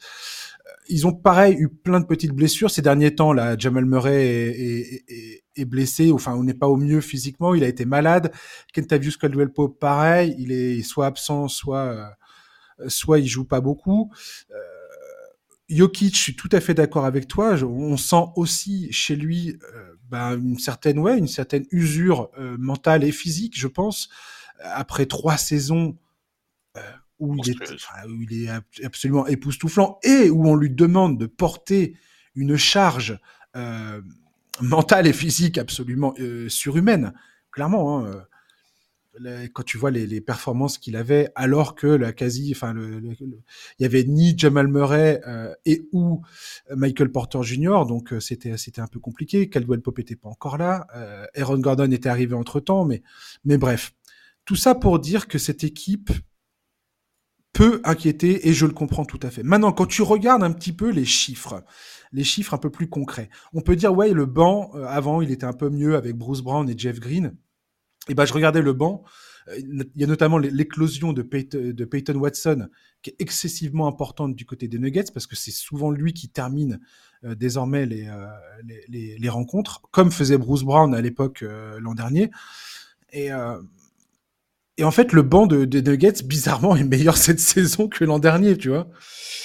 Euh, 0.66 0.70
Ils 0.88 1.06
ont 1.06 1.12
pareil 1.12 1.56
eu 1.58 1.68
plein 1.68 2.00
de 2.00 2.06
petites 2.06 2.32
blessures 2.32 2.70
ces 2.70 2.82
derniers 2.82 3.14
temps. 3.14 3.32
Là, 3.32 3.56
Jamal 3.58 3.84
Murray 3.86 4.24
est, 4.26 4.50
est, 4.50 5.04
est, 5.08 5.44
est 5.56 5.64
blessé, 5.64 6.12
enfin 6.12 6.34
on 6.34 6.44
n'est 6.44 6.54
pas 6.54 6.68
au 6.68 6.76
mieux 6.76 7.00
physiquement. 7.00 7.54
Il 7.54 7.64
a 7.64 7.68
été 7.68 7.84
malade. 7.84 8.32
Kentavious 8.74 9.12
Caldwell 9.20 9.52
Pope 9.52 9.78
pareil, 9.78 10.34
il 10.38 10.52
est 10.52 10.82
soit 10.82 11.06
absent, 11.06 11.48
soit 11.48 12.14
euh, 12.80 12.88
soit 12.88 13.18
il 13.18 13.26
joue 13.26 13.44
pas 13.44 13.60
beaucoup. 13.60 14.10
Jokic, 15.68 16.14
je 16.14 16.20
suis 16.20 16.36
tout 16.36 16.50
à 16.52 16.60
fait 16.60 16.74
d'accord 16.74 17.06
avec 17.06 17.28
toi. 17.28 17.54
On 17.62 17.96
sent 17.96 18.26
aussi 18.36 18.92
chez 18.92 19.16
lui 19.16 19.56
ben, 20.10 20.38
une 20.38 20.58
certaine 20.58 20.98
ouais, 20.98 21.16
une 21.16 21.28
certaine 21.28 21.64
usure 21.70 22.30
euh, 22.38 22.56
mentale 22.58 23.04
et 23.04 23.12
physique, 23.12 23.58
je 23.58 23.68
pense. 23.68 24.10
Après 24.64 25.06
trois 25.06 25.36
saisons 25.36 25.96
euh, 26.76 26.80
où, 27.18 27.36
il 27.36 27.50
est, 27.50 27.58
Monstrueuse. 27.58 27.84
enfin, 27.88 28.08
où 28.08 28.22
il 28.22 28.44
est 28.44 28.48
ab- 28.48 28.62
absolument 28.84 29.26
époustouflant 29.26 29.98
et 30.02 30.30
où 30.30 30.46
on 30.46 30.54
lui 30.56 30.70
demande 30.70 31.18
de 31.18 31.26
porter 31.26 31.96
une 32.34 32.56
charge 32.56 33.18
euh, 33.56 34.00
mentale 34.60 35.06
et 35.06 35.12
physique 35.12 35.58
absolument 35.58 36.14
euh, 36.18 36.48
surhumaine, 36.48 37.12
clairement. 37.50 38.06
Hein, 38.06 38.24
quand 39.52 39.62
tu 39.62 39.76
vois 39.76 39.90
les, 39.90 40.06
les 40.06 40.22
performances 40.22 40.78
qu'il 40.78 40.96
avait, 40.96 41.28
alors 41.34 41.74
que 41.74 41.86
la 41.86 42.14
quasi, 42.14 42.50
enfin, 42.56 42.74
il 42.74 43.16
y 43.78 43.84
avait 43.84 44.04
ni 44.04 44.32
Jamal 44.38 44.68
Murray 44.68 45.20
euh, 45.26 45.52
et 45.66 45.82
ou 45.92 46.22
Michael 46.74 47.12
Porter 47.12 47.42
Jr. 47.42 47.84
Donc 47.86 48.14
c'était 48.20 48.56
c'était 48.56 48.80
un 48.80 48.86
peu 48.86 49.00
compliqué. 49.00 49.50
Caldwell 49.50 49.82
Pope 49.82 49.98
était 49.98 50.16
pas 50.16 50.30
encore 50.30 50.56
là. 50.56 50.86
Euh, 50.96 51.26
Aaron 51.36 51.58
Gordon 51.58 51.90
était 51.90 52.08
arrivé 52.08 52.34
entre 52.34 52.58
temps, 52.58 52.86
mais 52.86 53.02
mais 53.44 53.58
bref, 53.58 53.92
tout 54.44 54.56
ça 54.56 54.74
pour 54.74 54.98
dire 54.98 55.28
que 55.28 55.38
cette 55.38 55.64
équipe 55.64 56.10
peut 57.52 57.80
inquiéter 57.84 58.48
et 58.48 58.54
je 58.54 58.64
le 58.64 58.72
comprends 58.72 59.04
tout 59.04 59.20
à 59.22 59.30
fait. 59.30 59.42
Maintenant, 59.42 59.72
quand 59.72 59.86
tu 59.86 60.02
regardes 60.02 60.42
un 60.42 60.52
petit 60.52 60.72
peu 60.72 60.90
les 60.90 61.04
chiffres, 61.04 61.62
les 62.12 62.24
chiffres 62.24 62.54
un 62.54 62.58
peu 62.58 62.70
plus 62.70 62.88
concrets, 62.88 63.28
on 63.52 63.60
peut 63.60 63.76
dire 63.76 63.94
ouais 63.94 64.12
le 64.12 64.24
banc 64.26 64.70
euh, 64.74 64.86
avant 64.86 65.20
il 65.20 65.30
était 65.30 65.44
un 65.44 65.52
peu 65.52 65.68
mieux 65.68 65.94
avec 65.96 66.16
Bruce 66.16 66.40
Brown 66.40 66.68
et 66.68 66.76
Jeff 66.76 66.98
Green. 66.98 67.36
Et 68.08 68.14
ben, 68.14 68.24
je 68.24 68.32
regardais 68.32 68.62
le 68.62 68.72
banc. 68.72 69.04
Euh, 69.48 69.58
Il 69.58 70.00
y 70.00 70.04
a 70.04 70.06
notamment 70.06 70.38
l'é- 70.38 70.50
l'éclosion 70.50 71.12
de 71.12 71.22
Peyton, 71.22 72.14
Watson, 72.16 72.68
qui 73.02 73.10
est 73.10 73.16
excessivement 73.18 73.86
importante 73.86 74.34
du 74.34 74.46
côté 74.46 74.66
des 74.66 74.78
Nuggets, 74.78 75.12
parce 75.12 75.26
que 75.26 75.36
c'est 75.36 75.50
souvent 75.52 75.90
lui 75.90 76.14
qui 76.14 76.28
termine 76.30 76.80
euh, 77.24 77.34
désormais 77.34 77.84
les, 77.86 78.08
les, 78.88 79.28
rencontres, 79.28 79.82
comme 79.90 80.10
faisait 80.10 80.38
Bruce 80.38 80.62
Brown 80.62 80.94
à 80.94 81.00
l'époque 81.00 81.44
l'an 81.78 81.94
dernier. 81.94 82.30
Et, 83.12 83.30
et 84.78 84.84
en 84.84 84.90
fait, 84.90 85.12
le 85.12 85.22
banc 85.22 85.46
de- 85.46 85.64
des 85.64 85.82
Nuggets, 85.82 86.22
bizarrement, 86.24 86.76
est 86.76 86.84
meilleur 86.84 87.16
cette 87.16 87.40
saison 87.40 87.88
que 87.88 88.04
l'an 88.04 88.18
dernier, 88.18 88.56
tu 88.56 88.68
vois, 88.68 88.88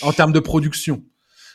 en 0.02 0.12
termes 0.13 0.32
de 0.34 0.40
production. 0.40 1.04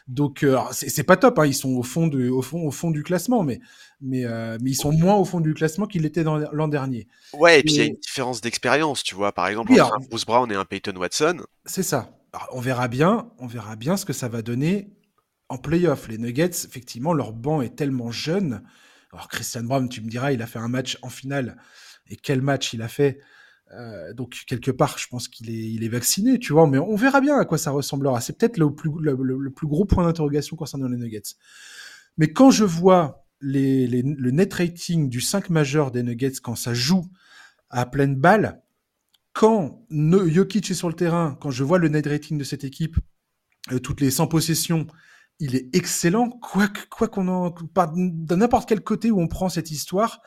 Donc, 0.09 0.43
euh, 0.43 0.59
c'est 0.73 1.05
pas 1.05 1.17
top, 1.17 1.39
hein, 1.39 1.47
ils 1.47 1.55
sont 1.55 1.71
au 1.77 1.83
fond, 1.85 2.09
du, 2.09 2.29
au, 2.29 2.43
fond, 2.43 2.67
au 2.67 2.73
fond 2.73 2.91
du 2.91 3.05
classement, 3.05 3.45
mais, 3.45 3.61
mais, 4.01 4.25
euh, 4.25 4.59
mais 4.61 4.71
ils 4.71 4.75
sont 4.75 4.91
moins 4.93 5.15
au 5.15 5.25
fond 5.25 5.39
du 5.41 5.55
classement 5.55 5.87
qu'ils 5.87 6.03
l'étaient 6.03 6.25
l'an 6.25 6.67
dernier. 6.69 7.07
Ouais, 7.35 7.61
et 7.61 7.63
puis 7.63 7.75
il 7.75 7.77
y 7.79 7.81
a 7.83 7.85
une 7.85 7.97
différence 7.97 8.41
d'expérience, 8.41 9.05
tu 9.05 9.15
vois. 9.15 9.31
Par 9.33 9.47
exemple, 9.47 9.71
Oui, 9.73 9.81
entre 9.81 9.93
alors- 9.93 10.03
un 10.03 10.07
Bruce 10.09 10.27
Brown 10.27 10.51
et 10.51 10.57
un 10.57 10.65
Peyton 10.65 10.97
Watson, 10.97 11.39
C'est 11.67 11.85
ça. 11.85 12.11
Alors, 12.33 12.49
on 12.53 12.61
verra 12.61 12.89
bien, 12.89 13.31
on 13.39 13.47
verra 13.47 13.77
bien 13.77 13.97
ce 13.97 14.05
que 14.05 14.13
ça 14.13 14.27
va 14.29 14.43
donner 14.43 14.89
en 15.49 15.57
playoff. 15.59 16.09
Les 16.09 16.19
Nuggets, 16.19 16.51
effectivement, 16.65 17.13
leur 17.13 17.33
banc 17.33 17.63
est 17.63 17.77
tellement 17.77 18.11
jeune. 18.11 18.63
Alors 19.13 19.29
Christian 19.29 19.63
Brown, 19.63 19.89
tu 19.89 20.01
me 20.01 20.09
diras, 20.09 20.33
il 20.33 20.43
a 20.43 20.47
fait 20.47 20.59
un 20.59 20.69
match 20.69 20.99
en 21.03 21.11
finale. 21.11 21.59
Et 22.09 22.17
quel 22.17 22.43
match 22.43 22.73
il 22.73 22.83
a 22.83 22.89
fait? 22.89 23.21
Euh, 23.75 24.13
Donc 24.13 24.43
quelque 24.47 24.71
part, 24.71 24.99
je 24.99 25.07
pense 25.09 25.29
qu'il 25.29 25.51
est, 25.51 25.73
il 25.73 25.85
est 25.85 25.89
vacciné, 25.89 26.39
tu 26.39 26.53
vois. 26.53 26.67
Mais 26.67 26.79
on 26.79 26.97
verra 26.97 27.21
bien 27.21 27.39
à 27.39 27.45
quoi 27.45 27.59
ça 27.59 27.71
ressemblera. 27.71 28.21
C'est 28.21 28.37
peut-être 28.39 28.59
le 28.59 28.75
plus, 28.75 28.91
le, 29.01 29.51
plus 29.51 29.67
gros 29.67 29.85
point 29.85 30.05
d'interrogation 30.05 30.57
concernant 30.57 30.89
les 30.89 30.97
Nuggets. 30.97 31.23
Mais 32.19 32.33
quand 32.33 32.51
je 32.51 32.65
vois 32.65 33.25
le 33.41 34.31
net 34.31 34.55
rating 34.55 35.09
du 35.09 35.21
5 35.21 35.51
majeur 35.51 35.91
des 35.91 36.03
Nuggets 36.03 36.41
quand 36.43 36.55
ça 36.55 36.75
joue 36.75 37.07
à 37.71 37.87
pleine 37.87 38.15
balle, 38.17 38.63
quand 39.33 39.85
ne- 39.91 40.29
Jokic 40.29 40.71
est 40.71 40.75
sur 40.75 40.89
le 40.89 40.95
terrain, 40.95 41.37
quand 41.41 41.51
je 41.51 41.65
vois 41.65 41.79
le 41.79 41.89
net 41.89 42.07
rating 42.07 42.39
de 42.39 42.45
cette 42.45 42.65
équipe, 42.65 42.97
euh, 43.73 43.79
toutes 43.79 44.01
les 44.01 44.11
100 44.11 44.27
possessions, 44.27 44.87
il 45.41 45.57
est 45.57 45.75
excellent. 45.75 46.29
Quoi 46.31 46.69
quoi 46.91 47.09
qu'on 47.09 47.29
en, 47.29 47.51
de 47.51 48.35
n'importe 48.35 48.69
quel 48.69 48.83
côté 48.83 49.11
où 49.11 49.21
on 49.21 49.29
prend 49.29 49.49
cette 49.49 49.71
histoire, 49.71 50.21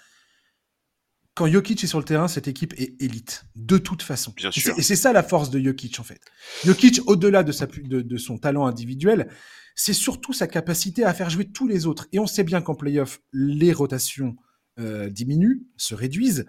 quand 1.36 1.48
Jokic 1.48 1.84
est 1.84 1.88
sur 1.88 2.00
le 2.00 2.06
terrain, 2.06 2.28
cette 2.28 2.48
équipe 2.48 2.74
est 2.78 2.96
élite, 3.02 3.44
de 3.56 3.78
toute 3.78 4.02
façon. 4.02 4.34
Bien 4.36 4.50
Et 4.50 4.60
sûr. 4.60 4.74
c'est- 4.74 4.80
Et 4.80 4.84
c'est 4.84 4.96
ça 4.96 5.14
la 5.14 5.22
force 5.22 5.50
de 5.50 5.60
Jokic, 5.60 6.00
en 6.00 6.04
fait. 6.04 6.20
Jokic, 6.66 7.02
au-delà 7.08 7.44
de, 7.44 7.52
sa, 7.52 7.68
pu- 7.68 7.84
de, 7.84 8.02
de 8.02 8.18
son 8.18 8.38
talent 8.38 8.66
individuel, 8.66 9.30
c'est 9.76 9.94
surtout 9.94 10.32
sa 10.34 10.48
capacité 10.48 11.04
à 11.04 11.14
faire 11.14 11.30
jouer 11.30 11.46
tous 11.46 11.68
les 11.68 11.86
autres. 11.86 12.08
Et 12.14 12.20
on 12.20 12.28
sait 12.28 12.44
bien 12.46 12.62
qu'en 12.62 12.76
playoff, 12.76 13.22
les 13.34 13.74
rotations 13.74 14.36
euh, 14.80 15.10
diminuent, 15.10 15.64
se 15.78 15.94
réduisent, 15.96 16.46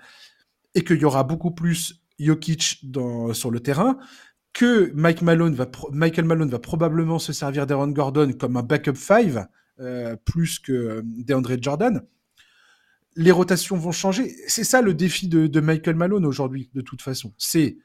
et 0.75 0.83
qu'il 0.85 0.99
y 0.99 1.05
aura 1.05 1.25
beaucoup 1.25 1.51
plus 1.51 2.03
Jokic 2.19 2.79
dans, 2.85 3.33
sur 3.35 3.51
le 3.51 3.61
terrain, 3.61 3.99
que 4.53 4.91
Mike 4.95 5.23
Malone 5.23 5.55
va 5.55 5.67
pro- 5.67 5.91
Michael 5.93 6.25
Malone 6.25 6.49
va 6.49 6.59
probablement 6.59 7.19
se 7.19 7.33
servir 7.33 7.67
d'Aaron 7.67 7.89
Gordon 7.89 8.33
comme 8.33 8.57
un 8.57 8.63
backup 8.63 8.95
five, 8.95 9.47
euh, 9.81 10.17
plus 10.25 10.59
que 10.59 10.73
euh, 10.73 11.03
DeAndre 11.05 11.61
Jordan. 11.61 12.03
Les 13.17 13.33
rotations 13.33 13.77
vont 13.77 13.93
changer. 13.93 14.37
C'est 14.47 14.65
ça 14.65 14.83
le 14.83 14.93
défi 14.95 15.27
de, 15.27 15.47
de 15.47 15.61
Michael 15.61 15.97
Malone 15.97 16.27
aujourd'hui, 16.27 16.71
de 16.75 16.83
toute 16.83 17.03
façon. 17.03 17.35
C'est 17.39 17.79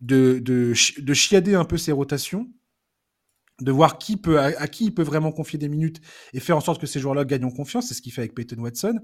de, 0.00 0.38
de, 0.38 0.72
chi- 0.74 1.02
de 1.02 1.14
chiader 1.14 1.54
un 1.54 1.64
peu 1.64 1.76
ses 1.76 1.92
rotations, 1.92 2.50
de 3.60 3.70
voir 3.70 3.98
qui 3.98 4.16
peut, 4.16 4.38
à, 4.40 4.46
à 4.58 4.66
qui 4.66 4.86
il 4.86 4.94
peut 4.94 5.02
vraiment 5.02 5.30
confier 5.32 5.58
des 5.58 5.68
minutes 5.68 6.00
et 6.32 6.40
faire 6.40 6.56
en 6.56 6.60
sorte 6.60 6.80
que 6.80 6.86
ces 6.86 7.00
joueurs-là 7.00 7.24
gagnent 7.24 7.44
en 7.44 7.50
confiance. 7.50 7.88
C'est 7.88 7.94
ce 7.94 8.02
qu'il 8.02 8.12
fait 8.12 8.22
avec 8.22 8.34
Peyton 8.34 8.58
Watson. 8.58 8.98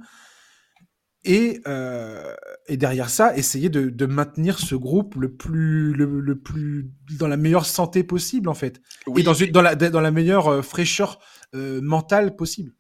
Et, 1.24 1.60
euh, 1.68 2.34
et 2.66 2.76
derrière 2.76 3.08
ça, 3.08 3.36
essayer 3.36 3.68
de, 3.68 3.90
de 3.90 4.06
maintenir 4.06 4.58
ce 4.58 4.74
groupe 4.74 5.14
le 5.14 5.32
plus, 5.36 5.92
le, 5.92 6.18
le 6.18 6.40
plus 6.40 6.90
dans 7.18 7.28
la 7.28 7.36
meilleure 7.36 7.66
santé 7.66 8.02
possible, 8.02 8.48
en 8.48 8.54
fait. 8.54 8.80
oui, 9.06 9.20
et 9.20 9.24
dans, 9.24 9.34
une, 9.34 9.52
dans, 9.52 9.62
la, 9.62 9.76
dans 9.76 10.00
la 10.00 10.10
meilleure 10.10 10.48
euh, 10.48 10.62
fraîcheur 10.62 11.20
euh, 11.54 11.80
mentale 11.80 12.34
possible. 12.34 12.72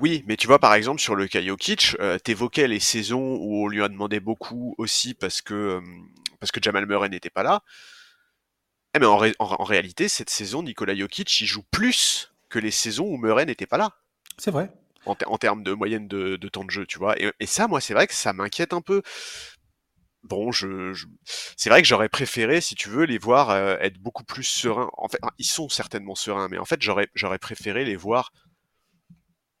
Oui, 0.00 0.24
mais 0.26 0.36
tu 0.36 0.46
vois, 0.46 0.58
par 0.58 0.74
exemple, 0.74 1.00
sur 1.00 1.14
le 1.14 1.26
cas 1.26 1.42
Jokic, 1.42 1.96
euh, 2.00 2.18
t'évoquais 2.18 2.68
les 2.68 2.80
saisons 2.80 3.36
où 3.40 3.64
on 3.64 3.68
lui 3.68 3.82
a 3.82 3.88
demandé 3.88 4.20
beaucoup 4.20 4.74
aussi 4.78 5.14
parce 5.14 5.42
que, 5.42 5.54
euh, 5.54 5.80
parce 6.40 6.52
que 6.52 6.60
Jamal 6.62 6.86
Murray 6.86 7.08
n'était 7.08 7.30
pas 7.30 7.42
là. 7.42 7.62
Eh, 8.94 8.98
mais 8.98 9.06
en, 9.06 9.16
ré- 9.16 9.34
en, 9.38 9.44
en 9.46 9.64
réalité, 9.64 10.08
cette 10.08 10.30
saison, 10.30 10.62
Nikola 10.62 10.94
Jokic, 10.96 11.40
il 11.40 11.46
joue 11.46 11.62
plus 11.70 12.32
que 12.48 12.58
les 12.58 12.70
saisons 12.72 13.06
où 13.06 13.16
Murray 13.16 13.46
n'était 13.46 13.66
pas 13.66 13.78
là. 13.78 13.90
C'est 14.38 14.50
vrai. 14.50 14.70
En, 15.04 15.14
ter- 15.14 15.30
en 15.30 15.38
termes 15.38 15.62
de 15.62 15.72
moyenne 15.72 16.08
de, 16.08 16.36
de 16.36 16.48
temps 16.48 16.64
de 16.64 16.70
jeu, 16.70 16.84
tu 16.84 16.98
vois. 16.98 17.18
Et, 17.20 17.30
et 17.38 17.46
ça, 17.46 17.68
moi, 17.68 17.80
c'est 17.80 17.94
vrai 17.94 18.06
que 18.08 18.14
ça 18.14 18.32
m'inquiète 18.32 18.72
un 18.72 18.80
peu. 18.80 19.02
Bon, 20.22 20.50
je, 20.50 20.92
je- 20.92 21.06
c'est 21.56 21.70
vrai 21.70 21.82
que 21.82 21.88
j'aurais 21.88 22.08
préféré, 22.08 22.60
si 22.60 22.74
tu 22.74 22.88
veux, 22.88 23.04
les 23.04 23.18
voir 23.18 23.50
euh, 23.50 23.76
être 23.80 23.98
beaucoup 23.98 24.24
plus 24.24 24.42
sereins. 24.42 24.90
En 24.96 25.08
fait, 25.08 25.20
ils 25.38 25.46
sont 25.46 25.68
certainement 25.68 26.16
sereins, 26.16 26.48
mais 26.48 26.58
en 26.58 26.64
fait, 26.64 26.82
j'aurais, 26.82 27.08
j'aurais 27.14 27.38
préféré 27.38 27.84
les 27.84 27.94
voir 27.96 28.32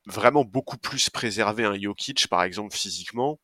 vraiment 0.06 0.44
beaucoup 0.44 0.78
plus 0.78 1.10
préserver 1.10 1.64
un 1.64 1.78
Jokic, 1.80 2.28
par 2.28 2.42
exemple, 2.44 2.74
physiquement, 2.76 3.40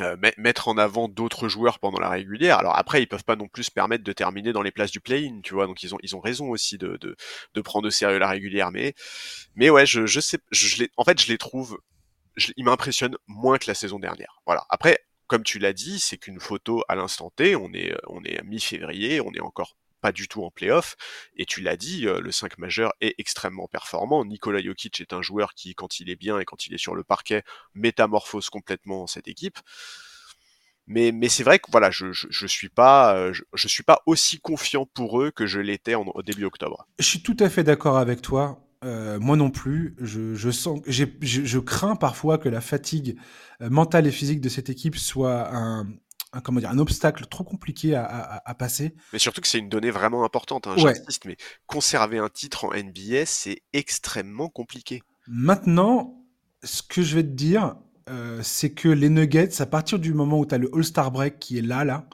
euh, 0.00 0.16
met- 0.18 0.34
mettre 0.38 0.68
en 0.68 0.78
avant 0.78 1.08
d'autres 1.08 1.48
joueurs 1.48 1.78
pendant 1.78 2.00
la 2.00 2.08
régulière. 2.08 2.58
Alors 2.58 2.76
après, 2.78 3.02
ils 3.02 3.06
peuvent 3.06 3.24
pas 3.24 3.36
non 3.36 3.48
plus 3.48 3.64
se 3.64 3.70
permettre 3.70 4.04
de 4.04 4.12
terminer 4.12 4.52
dans 4.52 4.62
les 4.62 4.70
places 4.70 4.90
du 4.90 5.00
play-in, 5.00 5.40
tu 5.42 5.54
vois. 5.54 5.66
Donc 5.66 5.82
ils 5.82 5.94
ont 5.94 5.98
ils 6.02 6.16
ont 6.16 6.20
raison 6.20 6.48
aussi 6.50 6.78
de 6.78 6.96
de, 6.96 7.14
de 7.54 7.60
prendre 7.60 7.88
au 7.88 7.90
sérieux 7.90 8.18
la 8.18 8.28
régulière. 8.28 8.70
Mais 8.70 8.94
mais 9.56 9.70
ouais, 9.70 9.84
je 9.86 10.06
je 10.06 10.20
sais, 10.20 10.38
je, 10.50 10.82
les, 10.82 10.90
en 10.96 11.04
fait, 11.04 11.20
je 11.20 11.28
les 11.28 11.38
trouve, 11.38 11.78
je, 12.36 12.52
ils 12.56 12.64
m'impressionnent 12.64 13.16
moins 13.28 13.58
que 13.58 13.66
la 13.68 13.74
saison 13.74 13.98
dernière. 13.98 14.40
Voilà. 14.46 14.64
Après, 14.70 14.98
comme 15.28 15.44
tu 15.44 15.58
l'as 15.58 15.72
dit, 15.74 16.00
c'est 16.00 16.18
qu'une 16.18 16.40
photo 16.40 16.84
à 16.88 16.96
l'instant 16.96 17.30
T. 17.36 17.56
On 17.56 17.72
est 17.74 17.94
on 18.08 18.22
est 18.24 18.42
mi-février, 18.44 19.20
on 19.20 19.32
est 19.34 19.40
encore 19.40 19.76
pas 20.02 20.12
du 20.12 20.28
tout 20.28 20.44
en 20.44 20.50
playoff. 20.50 20.96
Et 21.36 21.46
tu 21.46 21.62
l'as 21.62 21.76
dit, 21.76 22.06
euh, 22.06 22.20
le 22.20 22.30
5 22.30 22.58
majeur 22.58 22.92
est 23.00 23.14
extrêmement 23.16 23.68
performant. 23.68 24.26
Nikola 24.26 24.60
Jokic 24.60 25.00
est 25.00 25.14
un 25.14 25.22
joueur 25.22 25.54
qui, 25.54 25.74
quand 25.74 26.00
il 26.00 26.10
est 26.10 26.16
bien 26.16 26.38
et 26.38 26.44
quand 26.44 26.66
il 26.66 26.74
est 26.74 26.78
sur 26.78 26.94
le 26.94 27.04
parquet, 27.04 27.42
métamorphose 27.74 28.50
complètement 28.50 29.06
cette 29.06 29.28
équipe. 29.28 29.58
Mais, 30.88 31.12
c'est 31.28 31.44
vrai 31.44 31.58
que 31.60 31.70
voilà, 31.70 31.90
je, 31.90 32.06
je, 32.12 32.46
suis 32.46 32.68
pas, 32.68 33.16
euh, 33.16 33.32
je, 33.54 33.68
suis 33.68 33.84
pas 33.84 34.02
aussi 34.04 34.40
confiant 34.40 34.84
pour 34.84 35.22
eux 35.22 35.30
que 35.30 35.46
je 35.46 35.60
l'étais 35.60 35.94
au 35.94 36.22
début 36.22 36.44
octobre. 36.44 36.86
Je 36.98 37.04
suis 37.04 37.22
tout 37.22 37.36
à 37.38 37.48
fait 37.48 37.62
d'accord 37.62 37.96
avec 37.96 38.20
toi. 38.20 38.58
Euh, 38.84 39.20
moi 39.20 39.36
non 39.36 39.50
plus. 39.50 39.94
Je, 40.00 40.50
sens, 40.50 40.80
je, 40.88 41.58
crains 41.60 41.94
parfois 41.94 42.36
que 42.36 42.48
la 42.48 42.60
fatigue 42.60 43.16
mentale 43.60 44.08
et 44.08 44.10
physique 44.10 44.40
de 44.40 44.48
cette 44.48 44.70
équipe 44.70 44.96
soit 44.96 45.54
un, 45.54 45.86
un, 46.32 46.40
comment 46.40 46.60
dire, 46.60 46.70
un 46.70 46.78
obstacle 46.78 47.26
trop 47.26 47.44
compliqué 47.44 47.94
à, 47.94 48.04
à- 48.04 48.50
à 48.50 48.54
passer. 48.54 48.94
Mais 49.12 49.18
surtout 49.18 49.40
que 49.40 49.48
c'est 49.48 49.58
une 49.58 49.68
donnée 49.68 49.90
vraiment 49.90 50.24
importante, 50.24 50.66
hein, 50.66 50.74
Ouais. 50.76 50.94
j'insiste, 50.94 51.24
mais 51.26 51.36
conserver 51.66 52.18
un 52.18 52.28
titre 52.28 52.64
en 52.64 52.72
NBA, 52.72 53.26
c'est 53.26 53.62
extrêmement 53.72 54.48
compliqué. 54.48 55.02
Maintenant, 55.26 56.24
ce 56.64 56.82
que 56.82 57.02
je 57.02 57.14
vais 57.16 57.22
te 57.22 57.28
dire, 57.28 57.76
euh, 58.08 58.40
c'est 58.42 58.72
que 58.72 58.88
les 58.88 59.08
Nuggets, 59.10 59.60
à 59.60 59.66
partir 59.66 59.98
du 59.98 60.14
moment 60.14 60.38
où 60.40 60.46
tu 60.46 60.54
as 60.54 60.58
le 60.58 60.70
All-Star 60.74 61.10
Break 61.10 61.38
qui 61.38 61.58
est 61.58 61.62
là, 61.62 61.84
là, 61.84 62.08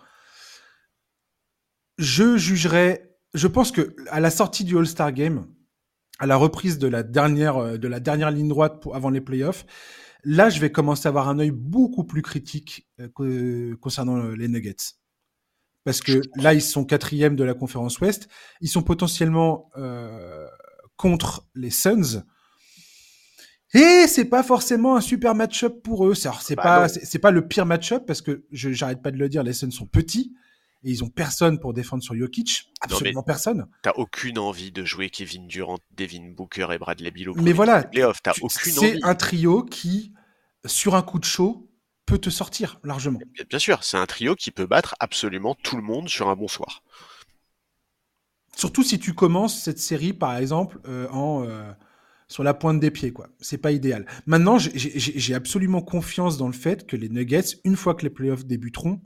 je 1.99 2.37
jugerais, 2.37 3.17
je 3.35 3.47
pense 3.47 3.73
que 3.73 3.95
à 4.11 4.21
la 4.21 4.31
sortie 4.31 4.65
du 4.65 4.77
All-Star 4.79 5.13
Game, 5.13 5.47
à 6.19 6.27
la 6.27 6.37
reprise 6.37 6.79
de 6.79 6.89
la 6.89 7.03
dernière, 7.03 7.57
euh, 7.57 7.77
de 7.79 7.89
la 7.89 8.01
dernière 8.01 8.31
ligne 8.31 8.49
droite 8.49 8.81
pour, 8.83 8.97
avant 8.97 9.11
les 9.11 9.21
playoffs, 9.21 9.65
là, 10.25 10.51
je 10.51 10.61
vais 10.61 10.71
commencer 10.71 11.07
à 11.07 11.11
avoir 11.11 11.29
un 11.29 11.39
œil 11.39 11.51
beaucoup 11.51 12.05
plus 12.05 12.23
critique 12.23 12.89
euh, 13.01 13.77
concernant 13.81 14.17
euh, 14.17 14.35
les 14.35 14.49
Nuggets. 14.49 14.95
Parce 15.85 16.01
que 16.01 16.21
là, 16.37 16.55
ils 16.55 16.63
sont 16.63 16.85
quatrième 16.85 17.35
de 17.35 17.45
la 17.45 17.55
conférence 17.55 17.99
Ouest. 18.01 18.29
Ils 18.61 18.69
sont 18.69 18.83
potentiellement 18.83 19.71
euh, 19.77 20.47
contre 20.97 21.49
les 21.55 21.71
Suns. 21.71 22.25
Et 23.75 24.07
c'est 24.07 24.27
pas 24.27 24.43
forcément 24.43 24.97
un 24.97 25.01
super 25.01 25.35
match-up 25.35 25.83
pour 25.83 26.07
eux. 26.07 26.15
C'est 26.15 26.57
Bah 26.57 26.63
pas, 26.63 26.89
c'est 26.89 27.19
pas 27.19 27.31
le 27.31 27.47
pire 27.47 27.67
match-up 27.67 28.05
parce 28.07 28.23
que 28.23 28.45
je 28.51 28.73
j'arrête 28.73 29.03
pas 29.03 29.11
de 29.11 29.19
le 29.19 29.29
dire, 29.29 29.43
les 29.43 29.53
Suns 29.53 29.71
sont 29.71 29.87
petits 29.87 30.35
et 30.85 30.91
ils 30.91 31.03
ont 31.03 31.09
personne 31.09 31.59
pour 31.59 31.75
défendre 31.75 32.03
sur 32.03 32.15
Jokic, 32.15 32.71
absolument 32.81 33.23
personne. 33.23 33.67
T'as 33.83 33.93
aucune 33.97 34.39
envie 34.39 34.71
de 34.71 34.85
jouer 34.85 35.11
Kevin 35.11 35.47
Durant, 35.49 35.79
Devin 35.97 36.31
Booker 36.31 36.69
et 36.73 36.79
Bradley 36.79 37.11
Beal 37.11 37.31
au 37.31 37.35
Mais 37.35 37.53
voilà, 37.53 37.85
C'est 38.49 39.03
un 39.03 39.15
trio 39.15 39.65
qui, 39.65 40.13
sur 40.65 40.95
un 40.95 41.03
coup 41.03 41.19
de 41.19 41.25
chaud, 41.25 41.69
peut 42.07 42.19
te 42.19 42.31
sortir 42.31 42.81
largement. 42.85 43.19
Bien- 43.51 43.59
sûr, 43.59 43.85
c'est 43.85 43.99
un 43.99 44.07
trio 44.07 44.35
qui 44.35 44.51
peut 44.51 44.67
battre 44.67 44.95
absolument 45.01 45.55
tout 45.63 45.77
le 45.77 45.83
monde 45.83 46.09
sur 46.09 46.29
un 46.29 46.37
bon 46.37 46.49
soir. 46.49 46.83
Surtout 48.57 48.83
si 48.83 48.99
tu 48.99 49.15
commences 49.15 49.61
cette 49.61 49.79
série, 49.79 50.13
par 50.13 50.37
exemple, 50.37 50.81
euh, 50.89 51.09
en 51.11 51.45
euh, 51.45 51.71
sur 52.29 52.43
la 52.45 52.55
pointe 52.55 52.81
des 52.81 52.91
pieds, 52.91 53.13
quoi. 53.13 53.29
C'est 53.41 53.59
pas 53.59 53.73
idéal. 53.73 54.07
Maintenant, 54.27 54.59
j'ai 54.59 55.35
absolument 55.35 55.81
confiance 55.81 56.39
dans 56.39 56.47
le 56.47 56.53
fait 56.53 56.87
que 56.87 56.97
les 56.97 57.09
Nuggets, 57.09 57.57
une 57.65 57.77
fois 57.77 57.95
que 57.95 58.03
les 58.03 58.11
playoffs 58.11 58.45
débuteront, 58.45 59.01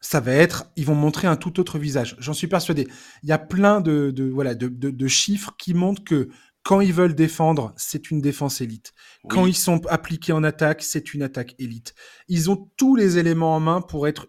ça 0.00 0.20
va 0.20 0.32
être, 0.32 0.66
ils 0.76 0.86
vont 0.86 0.94
montrer 0.94 1.26
un 1.28 1.36
tout 1.36 1.60
autre 1.60 1.78
visage. 1.78 2.16
J'en 2.18 2.32
suis 2.32 2.46
persuadé. 2.46 2.88
Il 3.22 3.28
y 3.28 3.32
a 3.32 3.38
plein 3.38 3.80
de, 3.80 4.10
de 4.10 4.24
voilà 4.30 4.54
de, 4.54 4.68
de, 4.68 4.90
de 4.90 5.08
chiffres 5.08 5.52
qui 5.58 5.74
montrent 5.74 6.04
que 6.04 6.28
Quand 6.62 6.80
ils 6.80 6.92
veulent 6.92 7.14
défendre, 7.14 7.72
c'est 7.76 8.10
une 8.10 8.20
défense 8.20 8.60
élite. 8.60 8.92
Quand 9.28 9.46
ils 9.46 9.56
sont 9.56 9.80
appliqués 9.86 10.32
en 10.32 10.44
attaque, 10.44 10.82
c'est 10.82 11.14
une 11.14 11.22
attaque 11.22 11.54
élite. 11.58 11.94
Ils 12.28 12.50
ont 12.50 12.70
tous 12.76 12.96
les 12.96 13.16
éléments 13.18 13.54
en 13.56 13.60
main 13.60 13.80
pour 13.80 14.06
être 14.06 14.28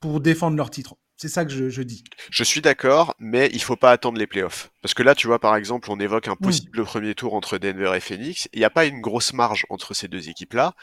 pour 0.00 0.20
défendre 0.20 0.56
leur 0.56 0.70
titre. 0.70 0.96
C'est 1.16 1.28
ça 1.28 1.44
que 1.44 1.50
je, 1.52 1.68
je 1.68 1.82
dis. 1.82 2.04
Je 2.30 2.44
suis 2.44 2.60
d'accord, 2.60 3.14
mais 3.18 3.48
il 3.52 3.60
faut 3.60 3.76
pas 3.76 3.90
attendre 3.90 4.18
les 4.18 4.28
playoffs. 4.28 4.70
Parce 4.82 4.94
que 4.94 5.02
là, 5.02 5.16
tu 5.16 5.26
vois, 5.26 5.40
par 5.40 5.56
exemple, 5.56 5.90
on 5.90 5.98
évoque 5.98 6.28
un 6.28 6.36
possible 6.36 6.84
premier 6.84 7.14
tour 7.14 7.34
entre 7.34 7.58
Denver 7.58 7.92
et 7.96 8.00
Phoenix. 8.00 8.48
Il 8.52 8.60
n'y 8.60 8.64
a 8.64 8.70
pas 8.70 8.86
une 8.86 9.00
grosse 9.00 9.32
marge 9.32 9.66
entre 9.68 9.94
ces 9.94 10.06
deux 10.06 10.28
équipes-là. 10.28 10.74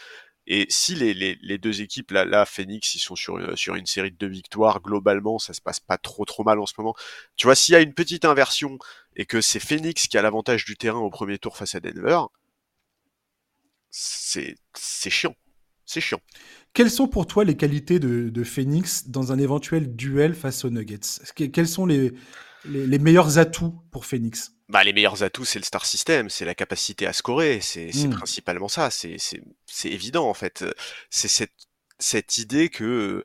Et 0.48 0.68
si 0.70 0.96
les, 0.96 1.14
les, 1.14 1.38
les 1.42 1.58
deux 1.58 1.82
équipes, 1.82 2.12
là, 2.12 2.26
là, 2.26 2.46
Phoenix, 2.46 2.96
ils 2.96 3.00
sont 3.00 3.16
sur, 3.16 3.38
euh, 3.38 3.56
sur 3.56 3.76
une 3.76 3.86
série 3.88 4.12
de 4.12 4.18
deux 4.18 4.28
victoires, 4.28 4.82
globalement, 4.82 5.40
ça 5.40 5.54
se 5.54 5.62
passe 5.62 5.80
pas 5.80 5.98
trop 5.98 6.26
trop 6.26 6.44
mal 6.44 6.60
en 6.60 6.66
ce 6.66 6.74
moment. 6.78 6.96
Tu 7.36 7.48
vois, 7.48 7.56
s'il 7.56 7.74
y 7.74 7.76
a 7.76 7.82
une 7.82 7.94
petite 7.94 8.26
inversion 8.26 8.78
et 9.16 9.26
que 9.26 9.42
c'est 9.42 9.60
Phoenix 9.60 10.08
qui 10.08 10.18
a 10.18 10.22
l'avantage 10.22 10.66
du 10.66 10.78
terrain 10.78 11.00
au 11.00 11.10
premier 11.10 11.40
tour 11.40 11.58
face 11.58 11.76
à 11.76 11.80
Denver, 11.80 12.20
c'est 13.90 14.56
chiant. 15.10 15.36
C'est 15.86 16.02
chiant. 16.02 16.20
Quelles 16.74 16.92
sont 16.92 17.08
pour 17.08 17.28
toi 17.28 17.44
les 17.44 17.56
qualités 17.58 18.00
de, 18.00 18.30
de 18.30 18.44
Phoenix 18.44 19.08
dans 19.10 19.32
un 19.32 19.40
éventuel 19.40 19.96
duel 19.96 20.34
face 20.34 20.66
aux 20.66 20.72
Nuggets? 20.72 21.00
Que- 21.36 21.46
Quels 21.46 21.68
sont 21.68 21.86
les, 21.86 22.14
les, 22.66 22.88
les 22.88 23.00
meilleurs 23.00 23.38
atouts 23.38 23.74
pour 23.92 24.06
Phoenix 24.06 24.54
Bah, 24.70 24.84
les 24.84 24.94
meilleurs 24.94 25.22
atouts, 25.22 25.46
c'est 25.46 25.60
le 25.60 25.66
star 25.66 25.86
system, 25.86 26.30
c'est 26.30 26.46
la 26.46 26.56
capacité 26.56 27.06
à 27.06 27.14
scorer, 27.14 27.62
c'est 27.62 27.92
Hmm. 27.94 28.10
principalement 28.10 28.68
ça, 28.68 28.90
c'est 28.90 29.18
c'est 29.20 29.42
c'est 29.68 29.90
évident 29.90 30.28
en 30.28 30.34
fait. 30.34 30.66
C'est 31.12 31.28
cette 31.28 31.54
cette 32.00 32.38
idée 32.40 32.70
que 32.70 33.24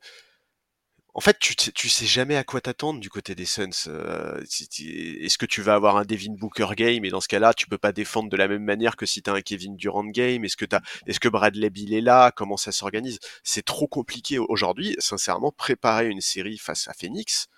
en 1.12 1.20
fait, 1.20 1.36
tu, 1.40 1.54
sais- 1.58 1.72
tu 1.72 1.88
sais 1.88 2.06
jamais 2.06 2.36
à 2.36 2.44
quoi 2.44 2.60
t'attendre 2.60 3.00
du 3.00 3.10
côté 3.10 3.34
des 3.34 3.44
Suns. 3.44 3.70
Euh, 3.88 4.40
Est-ce 4.42 5.38
que 5.38 5.46
tu 5.46 5.60
vas 5.60 5.74
avoir 5.74 5.96
un 5.96 6.04
Devin 6.04 6.34
Booker 6.38 6.68
game 6.76 7.04
et 7.04 7.10
dans 7.10 7.20
ce 7.20 7.26
cas-là, 7.28 7.52
tu 7.52 7.66
peux 7.66 7.78
pas 7.78 7.90
défendre 7.92 8.28
de 8.30 8.36
la 8.36 8.46
même 8.46 8.62
manière 8.62 8.94
que 8.96 9.06
si 9.06 9.20
t'as 9.20 9.34
un 9.34 9.40
Kevin 9.40 9.76
Durant 9.76 10.04
game 10.04 10.44
Est-ce 10.44 10.56
que 10.56 10.64
t'as, 10.66 10.80
est-ce 11.06 11.18
que 11.18 11.28
Bradley 11.28 11.68
Bill 11.70 11.94
est 11.94 12.00
là 12.00 12.30
Comment 12.30 12.56
ça 12.56 12.70
s'organise? 12.70 13.18
C'est 13.42 13.64
trop 13.64 13.88
compliqué 13.88 14.38
aujourd'hui. 14.38 14.94
Sincèrement, 15.00 15.50
préparer 15.50 16.08
une 16.08 16.20
série 16.20 16.58
face 16.58 16.86
à 16.86 16.92
Phoenix, 16.92 17.48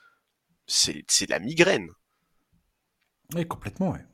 c'est 0.67 0.95
de 1.27 1.31
la 1.31 1.39
migraine. 1.39 1.89
Oui, 3.35 3.47
complètement, 3.47 3.91
ouais. 3.93 4.05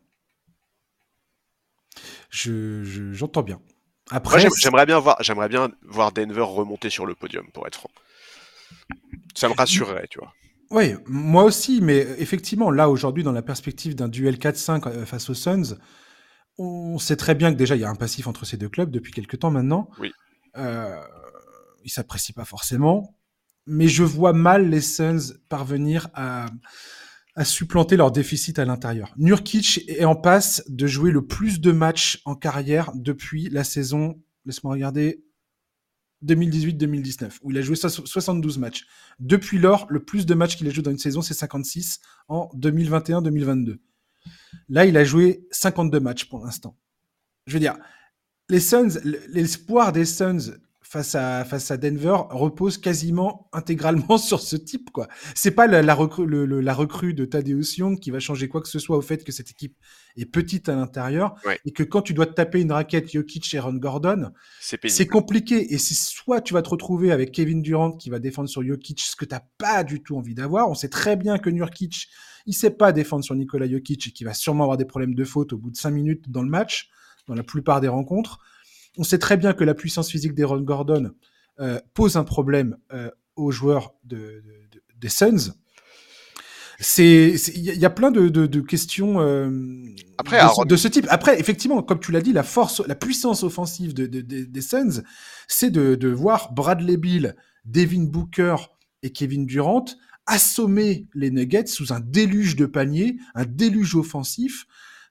Je, 2.30 2.84
je- 2.84 3.12
j'entends 3.12 3.42
bien. 3.42 3.60
Après, 4.10 4.40
j'aime- 4.40 4.50
j'aimerais 4.62 4.86
bien 4.86 4.98
voir, 4.98 5.16
j'aimerais 5.22 5.48
bien 5.48 5.70
voir 5.82 6.12
Denver 6.12 6.42
remonter 6.42 6.90
sur 6.90 7.06
le 7.06 7.14
podium, 7.14 7.50
pour 7.52 7.66
être 7.66 7.76
franc. 7.76 7.90
Ça 9.34 9.48
me 9.48 9.54
rassurerait, 9.54 10.06
tu 10.08 10.18
vois. 10.18 10.32
Oui, 10.70 10.94
moi 11.06 11.44
aussi, 11.44 11.80
mais 11.80 11.98
effectivement, 12.18 12.70
là, 12.70 12.90
aujourd'hui, 12.90 13.22
dans 13.24 13.32
la 13.32 13.42
perspective 13.42 13.94
d'un 13.94 14.08
duel 14.08 14.38
4-5 14.38 14.86
euh, 14.86 15.06
face 15.06 15.30
aux 15.30 15.34
Suns, 15.34 15.78
on 16.58 16.98
sait 16.98 17.16
très 17.16 17.34
bien 17.34 17.52
que 17.52 17.56
déjà, 17.56 17.74
il 17.76 17.80
y 17.80 17.84
a 17.84 17.88
un 17.90 17.94
passif 17.94 18.26
entre 18.26 18.44
ces 18.44 18.56
deux 18.56 18.68
clubs 18.68 18.90
depuis 18.90 19.12
quelques 19.12 19.38
temps 19.38 19.50
maintenant. 19.50 19.90
Oui. 19.98 20.12
Euh, 20.56 21.00
ils 21.84 21.90
s'apprécient 21.90 22.34
pas 22.34 22.44
forcément, 22.44 23.17
mais 23.68 23.88
je 23.88 24.02
vois 24.02 24.32
mal 24.32 24.68
les 24.70 24.80
Suns 24.80 25.34
parvenir 25.48 26.08
à, 26.14 26.46
à 27.36 27.44
supplanter 27.44 27.96
leur 27.96 28.10
déficit 28.10 28.58
à 28.58 28.64
l'intérieur. 28.64 29.14
Nurkic 29.16 29.84
est 29.88 30.04
en 30.04 30.16
passe 30.16 30.64
de 30.68 30.86
jouer 30.86 31.10
le 31.10 31.26
plus 31.26 31.60
de 31.60 31.70
matchs 31.70 32.20
en 32.24 32.34
carrière 32.34 32.90
depuis 32.94 33.48
la 33.50 33.64
saison, 33.64 34.20
laisse-moi 34.44 34.72
regarder, 34.72 35.22
2018-2019, 36.24 37.38
où 37.42 37.50
il 37.52 37.58
a 37.58 37.62
joué 37.62 37.76
so- 37.76 37.88
72 37.88 38.58
matchs. 38.58 38.86
Depuis 39.20 39.58
lors, 39.58 39.86
le 39.88 40.04
plus 40.04 40.26
de 40.26 40.34
matchs 40.34 40.56
qu'il 40.56 40.66
a 40.66 40.70
joué 40.70 40.82
dans 40.82 40.90
une 40.90 40.98
saison, 40.98 41.22
c'est 41.22 41.34
56 41.34 42.00
en 42.28 42.48
2021-2022. 42.56 43.78
Là, 44.68 44.84
il 44.84 44.96
a 44.96 45.04
joué 45.04 45.46
52 45.50 46.00
matchs 46.00 46.24
pour 46.28 46.44
l'instant. 46.44 46.76
Je 47.46 47.52
veux 47.54 47.60
dire, 47.60 47.76
les 48.48 48.60
Suns, 48.60 48.98
l'espoir 49.28 49.92
des 49.92 50.04
Suns 50.04 50.58
face 50.90 51.14
à, 51.14 51.44
face 51.44 51.70
à 51.70 51.76
Denver 51.76 52.16
repose 52.30 52.78
quasiment 52.78 53.48
intégralement 53.52 54.16
sur 54.18 54.40
ce 54.40 54.56
type, 54.56 54.90
quoi. 54.90 55.06
C'est 55.34 55.50
pas 55.50 55.66
la, 55.66 55.82
la, 55.82 55.94
recrue, 55.94 56.24
le- 56.26 56.46
le- 56.46 56.60
la 56.62 56.72
recrue 56.72 57.12
de 57.12 57.24
Tadeusz 57.26 57.76
Young 57.76 57.98
qui 57.98 58.10
va 58.10 58.20
changer 58.20 58.48
quoi 58.48 58.62
que 58.62 58.68
ce 58.68 58.78
soit 58.78 58.96
au 58.96 59.02
fait 59.02 59.22
que 59.22 59.30
cette 59.32 59.50
équipe 59.50 59.76
est 60.16 60.24
petite 60.24 60.68
à 60.70 60.74
l'intérieur 60.76 61.34
Ouais. 61.44 61.58
et 61.66 61.72
que 61.72 61.82
quand 61.82 62.00
tu 62.00 62.14
dois 62.14 62.24
te 62.26 62.32
taper 62.32 62.60
une 62.62 62.72
raquette 62.72 63.12
Jokic 63.12 63.52
et 63.52 63.58
Aaron 63.58 63.74
Gordon, 63.74 64.30
C'est 64.88 65.06
compliqué. 65.06 65.74
Et 65.74 65.78
c'est 65.78 65.94
soit 65.94 66.40
tu 66.40 66.54
vas 66.54 66.62
te 66.62 66.70
retrouver 66.70 67.12
avec 67.12 67.32
Kevin 67.32 67.60
Durant 67.60 67.92
qui 67.92 68.08
va 68.08 68.18
défendre 68.18 68.48
sur 68.48 68.62
Jokic, 68.62 69.00
ce 69.00 69.14
que 69.14 69.26
tu 69.26 69.34
n'as 69.34 69.42
pas 69.58 69.84
du 69.84 70.02
tout 70.02 70.16
envie 70.16 70.34
d'avoir. 70.34 70.70
On 70.70 70.74
sait 70.74 70.88
très 70.88 71.16
bien 71.16 71.38
que 71.38 71.50
Nurkic, 71.50 72.08
il 72.46 72.54
sait 72.54 72.70
pas 72.70 72.92
défendre 72.92 73.24
sur 73.24 73.34
Nikola 73.34 73.68
Jokic 73.68 74.06
et 74.06 74.10
qu'il 74.10 74.26
va 74.26 74.32
sûrement 74.32 74.64
avoir 74.64 74.78
des 74.78 74.86
problèmes 74.86 75.14
de 75.14 75.24
faute 75.24 75.52
au 75.52 75.58
bout 75.58 75.70
de 75.70 75.76
5 75.76 75.90
minutes 75.90 76.30
dans 76.30 76.42
le 76.42 76.48
match, 76.48 76.88
dans 77.26 77.34
la 77.34 77.42
plupart 77.42 77.82
des 77.82 77.88
rencontres. 77.88 78.38
On 78.98 79.04
sait 79.04 79.18
très 79.18 79.36
bien 79.36 79.52
que 79.54 79.64
la 79.64 79.74
puissance 79.74 80.10
physique 80.10 80.34
d'Aaron 80.34 80.60
Gordon 80.60 81.12
euh, 81.60 81.80
pose 81.94 82.16
un 82.16 82.24
problème 82.24 82.76
euh, 82.92 83.10
aux 83.36 83.50
joueurs 83.50 83.94
de, 84.04 84.16
de- 84.16 84.68
de- 84.72 84.82
des 84.96 85.08
Suns. 85.08 85.54
C'est, 86.80 87.34
il 87.56 87.62
y, 87.62 87.70
a- 87.70 87.74
il 87.74 87.80
y 87.80 87.84
a 87.84 87.90
plein 87.90 88.12
de, 88.12 88.28
questions 88.60 89.20
euh, 89.20 89.50
Après, 90.16 90.36
de, 90.36 90.40
ce- 90.42 90.46
Aaron- 90.46 90.64
de 90.64 90.76
ce 90.76 90.86
type. 90.88 91.06
Après, 91.10 91.40
effectivement, 91.40 91.82
comme 91.82 91.98
tu 91.98 92.12
l'as 92.12 92.20
dit, 92.20 92.32
la 92.32 92.44
force, 92.44 92.82
la 92.86 92.94
puissance 92.94 93.42
offensive 93.42 93.94
de, 93.94 94.06
de- 94.06 94.20
de- 94.20 94.44
des 94.44 94.60
Suns, 94.60 95.02
c'est 95.48 95.70
de, 95.70 96.08
voir 96.08 96.52
Bradley 96.52 96.96
Bill, 96.96 97.34
Devin 97.64 98.04
Booker 98.04 98.56
et 99.02 99.10
Kevin 99.10 99.44
Durant 99.46 99.84
assommer 100.26 101.06
les 101.14 101.30
Nuggets 101.30 101.66
sous 101.66 101.92
un 101.92 102.00
déluge 102.00 102.54
de 102.54 102.66
paniers, 102.66 103.16
un 103.34 103.44
déluge 103.46 103.96
offensif, 103.96 104.66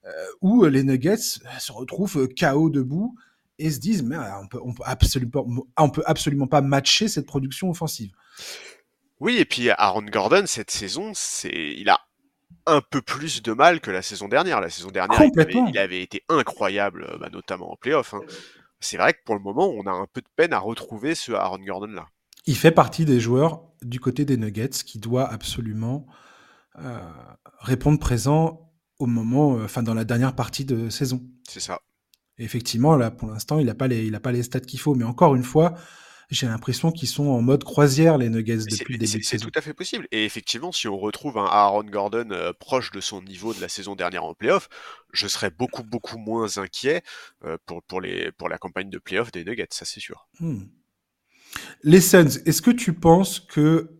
euh, 0.06 0.10
où 0.42 0.64
les 0.66 0.84
Nuggets 0.84 1.18
se 1.18 1.72
retrouvent 1.72 2.30
KO 2.40 2.70
debout 2.70 3.16
et 3.60 3.70
se 3.72 3.80
disent 3.80 4.04
mais 4.04 4.16
euh, 4.16 4.40
on 4.42 4.48
peut, 4.48 4.60
on 4.64 4.74
peut 4.74 4.84
absolument, 4.86 5.46
on 5.78 5.90
peut 5.90 6.04
absolument 6.06 6.48
pas 6.48 6.62
matcher 6.62 7.08
cette 7.08 7.26
production 7.26 7.70
offensive. 7.70 8.12
Oui, 9.20 9.38
et 9.38 9.46
puis 9.46 9.70
Aaron 9.72 10.04
Gordon, 10.04 10.44
cette 10.46 10.70
saison, 10.72 11.12
c'est, 11.16 11.74
il 11.78 11.90
a 11.90 12.00
un 12.68 12.82
peu 12.82 13.02
plus 13.02 13.42
de 13.42 13.52
mal 13.54 13.80
que 13.82 13.90
la 13.90 14.02
saison 14.02 14.28
dernière. 14.28 14.62
La 14.62 14.70
saison 14.70 14.92
dernière, 14.92 15.18
il 15.20 15.24
avait, 15.24 15.30
Complètement. 15.30 15.68
il 15.70 15.78
avait 15.78 16.02
été 16.02 16.24
incroyable, 16.30 17.18
bah, 17.20 17.30
notamment 17.32 17.72
en 17.72 17.76
playoff. 17.76 18.14
hein. 18.14 18.22
C'est 18.80 18.98
vrai 18.98 19.14
que 19.14 19.20
pour 19.26 19.34
le 19.36 19.42
moment, 19.42 19.68
on 19.70 19.88
a 19.88 19.92
un 19.92 20.06
peu 20.12 20.22
de 20.22 20.28
peine 20.36 20.54
à 20.54 20.60
retrouver 20.60 21.16
ce 21.16 21.32
Aaron 21.32 21.58
Gordon-là. 21.60 22.08
Il 22.46 22.56
fait 22.56 22.72
partie 22.72 23.06
des 23.06 23.20
joueurs 23.20 23.64
du 23.82 24.00
côté 24.00 24.24
des 24.24 24.38
Nuggets 24.38 24.70
qui 24.86 25.00
doit 25.00 25.28
absolument 25.28 26.06
euh, 26.80 27.00
répondre 27.60 27.98
présent 28.00 28.72
au 29.00 29.08
moment, 29.08 29.58
euh, 29.58 29.66
enfin 29.66 29.82
dans 29.82 29.94
la 29.96 30.04
dernière 30.06 30.36
partie 30.36 30.64
de 30.66 30.90
saison. 30.90 31.22
C'est 31.48 31.60
ça. 31.60 31.80
Et 32.40 32.44
effectivement, 32.44 32.96
là, 32.96 33.12
pour 33.12 33.30
l'instant, 33.30 33.60
il 33.60 33.66
n'a 33.66 33.76
pas 33.76 33.88
les, 33.88 34.06
il 34.06 34.16
a 34.16 34.20
pas 34.20 34.32
les 34.32 34.44
stats 34.44 34.60
qu'il 34.60 34.80
faut. 34.80 34.96
Mais 34.96 35.04
encore 35.04 35.36
une 35.36 35.44
fois, 35.44 35.76
j'ai 36.30 36.48
l'impression 36.48 36.92
qu'ils 36.92 37.08
sont 37.08 37.28
en 37.28 37.42
mode 37.42 37.64
croisière, 37.64 38.18
les 38.18 38.30
Nuggets, 38.30 38.66
depuis 38.70 38.94
le 38.94 39.00
début 39.00 39.24
C'est 39.24 39.38
tout 39.38 39.52
à 39.56 39.62
fait 39.62 39.74
possible. 39.74 40.08
Et 40.12 40.26
effectivement, 40.26 40.72
si 40.72 40.88
on 40.88 40.98
retrouve 40.98 41.38
un 41.38 41.46
Aaron 41.46 41.84
Gordon 41.84 42.30
euh, 42.32 42.52
proche 42.54 42.92
de 42.92 43.00
son 43.00 43.22
niveau 43.22 43.54
de 43.54 43.62
la 43.62 43.70
saison 43.70 43.96
dernière 43.96 44.26
en 44.26 44.34
playoff, 44.34 44.68
je 45.14 45.28
serais 45.28 45.52
beaucoup, 45.52 45.84
beaucoup 45.84 46.18
moins 46.18 46.58
inquiet 46.58 47.02
euh, 47.46 47.58
pour, 47.66 47.82
pour, 47.84 48.02
les, 48.02 48.32
pour 48.34 48.50
la 48.50 48.58
campagne 48.58 48.90
de 48.90 49.00
playoff 49.00 49.32
des 49.32 49.46
Nuggets, 49.46 49.68
ça 49.72 49.86
c'est 49.86 50.02
sûr. 50.02 50.28
Hmm. 50.40 50.66
Les 51.84 52.02
Suns, 52.02 52.42
est-ce 52.46 52.62
que 52.62 52.72
tu 52.72 52.94
penses 52.94 53.40
que. 53.40 53.97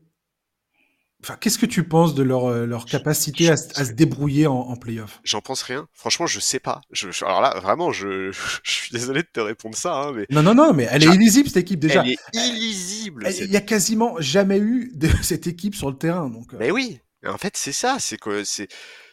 Enfin, 1.24 1.36
qu'est-ce 1.40 1.58
que 1.58 1.66
tu 1.66 1.84
penses 1.84 2.14
de 2.14 2.22
leur, 2.22 2.46
euh, 2.46 2.66
leur 2.68 2.86
capacité 2.86 3.50
à, 3.50 3.58
se 3.58 3.92
débrouiller 3.92 4.46
en, 4.46 4.54
en 4.54 4.76
playoff? 4.76 5.20
J'en 5.24 5.42
pense 5.42 5.64
rien. 5.64 5.88
Franchement, 5.94 6.28
je 6.28 6.40
sais 6.40 6.60
pas. 6.60 6.82
Je, 6.92 7.08
alors 7.26 7.42
là, 7.42 7.60
vraiment, 7.60 7.92
je, 7.92 8.32
suis 8.64 8.92
désolé 8.92 9.24
de 9.24 9.28
te 9.32 9.40
répondre 9.40 9.76
ça, 9.76 9.96
hein, 9.96 10.14
mais 10.16 10.28
Non, 10.30 10.44
non, 10.44 10.54
non, 10.54 10.74
mais 10.74 10.88
elle 10.92 11.04
est 11.04 11.14
illisible, 11.14 11.48
cette 11.48 11.58
équipe, 11.58 11.80
déjà. 11.80 12.04
elle 12.04 12.12
est 12.12 12.48
illisible. 12.48 13.28
Il 13.40 13.52
y 13.52 13.58
a 13.58 13.62
quasiment 13.62 14.16
jamais 14.20 14.60
eu 14.60 14.92
de 14.94 15.10
cette 15.24 15.48
équipe 15.48 15.76
sur 15.76 15.90
le 15.90 15.98
terrain. 15.98 16.30
Donc, 16.30 16.54
euh, 16.54 16.58
Mais 16.60 16.72
oui, 16.72 17.00
en 17.26 17.38
fait 17.38 17.58
c'est 17.58 17.72
ça, 17.72 17.98
c'est 18.00 18.18
que 18.18 18.44
c'est 18.44 18.68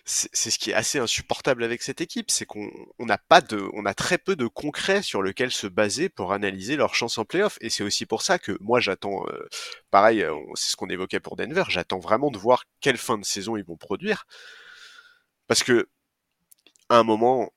c'est 0.06 0.50
ce 0.50 0.58
qui 0.58 0.70
est 0.70 0.74
assez 0.74 0.98
insupportable 0.98 1.64
avec 1.64 1.82
cette 1.82 2.02
équipe, 2.02 2.30
c'est 2.30 2.44
qu'on 2.44 2.70
on 2.98 3.06
n'a 3.06 3.16
pas 3.16 3.40
de, 3.40 3.68
on 3.72 3.86
a 3.86 3.94
très 3.94 4.18
peu 4.18 4.36
de 4.36 4.46
concret 4.46 5.00
sur 5.02 5.22
lequel 5.22 5.50
se 5.50 5.66
baser 5.66 6.10
pour 6.10 6.32
analyser 6.34 6.76
leurs 6.76 6.94
chances 6.94 7.16
en 7.16 7.24
playoff. 7.24 7.56
Et 7.62 7.70
c'est 7.70 7.84
aussi 7.84 8.04
pour 8.04 8.22
ça 8.22 8.38
que 8.38 8.56
moi 8.60 8.80
j'attends, 8.80 9.26
euh, 9.28 9.48
pareil, 9.90 10.22
euh, 10.22 10.34
c'est 10.54 10.72
ce 10.72 10.76
qu'on 10.76 10.90
évoquait 10.90 11.20
pour 11.20 11.36
Denver, 11.36 11.64
j'attends 11.68 12.00
vraiment 12.00 12.30
de 12.30 12.38
voir 12.38 12.64
quelle 12.80 12.98
fin 12.98 13.16
de 13.18 13.24
saison 13.24 13.56
ils 13.56 13.64
vont 13.64 13.76
produire, 13.78 14.26
parce 15.46 15.62
que 15.62 15.88
à 16.88 16.98
un 16.98 17.04
moment, 17.04 17.50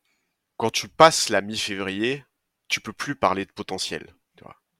quand 0.57 0.71
tu 0.71 0.87
passes 0.89 1.29
la 1.29 1.41
mi-février, 1.41 2.25
tu 2.69 2.81
peux 2.81 2.93
plus 2.93 3.15
parler 3.15 3.45
de 3.45 3.51
potentiel. 3.51 4.16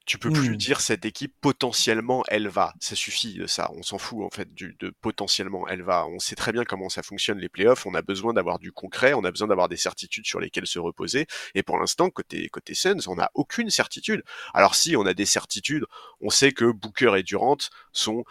Tu 0.07 0.17
peux 0.17 0.31
plus 0.31 0.51
Hmm. 0.51 0.55
dire 0.55 0.79
cette 0.79 1.03
équipe 1.05 1.33
potentiellement 1.41 2.23
elle 2.29 2.47
va. 2.47 2.73
Ça 2.79 2.95
suffit 2.95 3.33
de 3.35 3.45
ça. 3.45 3.69
On 3.75 3.83
s'en 3.83 3.97
fout 3.97 4.23
en 4.23 4.29
fait 4.29 4.53
du 4.53 4.75
de 4.79 4.89
potentiellement 5.01 5.67
elle 5.67 5.83
va. 5.83 6.07
On 6.07 6.17
sait 6.17 6.35
très 6.35 6.53
bien 6.53 6.63
comment 6.63 6.87
ça 6.87 7.03
fonctionne 7.03 7.39
les 7.39 7.49
playoffs. 7.49 7.85
On 7.85 7.93
a 7.93 8.01
besoin 8.01 8.33
d'avoir 8.33 8.57
du 8.57 8.71
concret. 8.71 9.13
On 9.13 9.25
a 9.25 9.31
besoin 9.31 9.49
d'avoir 9.49 9.67
des 9.67 9.75
certitudes 9.75 10.25
sur 10.25 10.39
lesquelles 10.39 10.65
se 10.65 10.79
reposer. 10.79 11.27
Et 11.55 11.61
pour 11.61 11.77
l'instant 11.77 12.09
côté 12.09 12.47
côté 12.47 12.73
Suns, 12.73 13.07
on 13.07 13.15
n'a 13.15 13.29
aucune 13.33 13.69
certitude. 13.69 14.23
Alors 14.53 14.75
si 14.75 14.95
on 14.95 15.05
a 15.05 15.13
des 15.13 15.25
certitudes, 15.25 15.85
on 16.21 16.29
sait 16.29 16.53
que 16.53 16.71
Booker 16.71 17.13
et 17.17 17.23
Durant 17.23 17.57
sont 17.91 18.23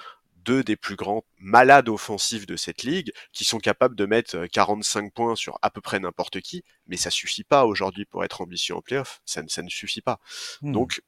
deux 0.46 0.62
des 0.64 0.76
plus 0.76 0.96
grands 0.96 1.24
malades 1.38 1.88
offensifs 1.90 2.46
de 2.46 2.56
cette 2.56 2.84
ligue, 2.84 3.12
qui 3.32 3.44
sont 3.44 3.58
capables 3.58 3.96
de 3.96 4.06
mettre 4.06 4.46
45 4.46 5.12
points 5.12 5.34
sur 5.34 5.58
à 5.60 5.70
peu 5.70 5.80
près 5.80 5.98
n'importe 5.98 6.40
qui, 6.40 6.62
mais 6.86 6.96
ça 6.96 7.10
suffit 7.10 7.44
pas 7.44 7.66
aujourd'hui 7.66 8.04
pour 8.06 8.24
être 8.24 8.40
ambitieux 8.40 8.76
en 8.76 8.80
playoff. 8.80 9.20
Ça, 9.26 9.42
ça 9.48 9.62
ne 9.62 9.68
suffit 9.68 10.02
pas. 10.02 10.20
Hmm. 10.62 10.72
Donc 10.72 11.02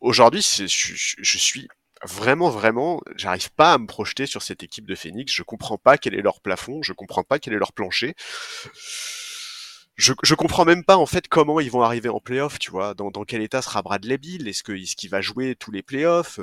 aujourd'hui, 0.00 0.42
je, 0.42 0.66
je 0.66 1.38
suis 1.38 1.68
vraiment, 2.06 2.50
vraiment, 2.50 3.00
j'arrive 3.16 3.50
pas 3.52 3.74
à 3.74 3.78
me 3.78 3.86
projeter 3.86 4.26
sur 4.26 4.42
cette 4.42 4.62
équipe 4.62 4.86
de 4.86 4.94
Phoenix. 4.94 5.32
Je 5.32 5.42
comprends 5.42 5.78
pas 5.78 5.98
quel 5.98 6.14
est 6.14 6.22
leur 6.22 6.40
plafond, 6.40 6.82
je 6.82 6.92
comprends 6.92 7.24
pas 7.24 7.38
quel 7.38 7.52
est 7.52 7.58
leur 7.58 7.72
plancher. 7.72 8.14
Je, 9.96 10.14
je 10.22 10.34
comprends 10.34 10.64
même 10.64 10.84
pas 10.84 10.96
en 10.96 11.04
fait 11.04 11.28
comment 11.28 11.60
ils 11.60 11.70
vont 11.70 11.82
arriver 11.82 12.08
en 12.08 12.20
playoff, 12.20 12.58
tu 12.58 12.70
vois. 12.70 12.94
Dans, 12.94 13.10
dans 13.10 13.24
quel 13.24 13.42
état 13.42 13.60
sera 13.60 13.82
Bradley 13.82 14.16
Bill 14.16 14.48
Est-ce 14.48 14.62
qu'il 14.62 14.82
est 14.82 14.94
qu'il 14.94 15.10
va 15.10 15.20
jouer 15.20 15.56
tous 15.56 15.70
les 15.70 15.82
playoffs 15.82 16.40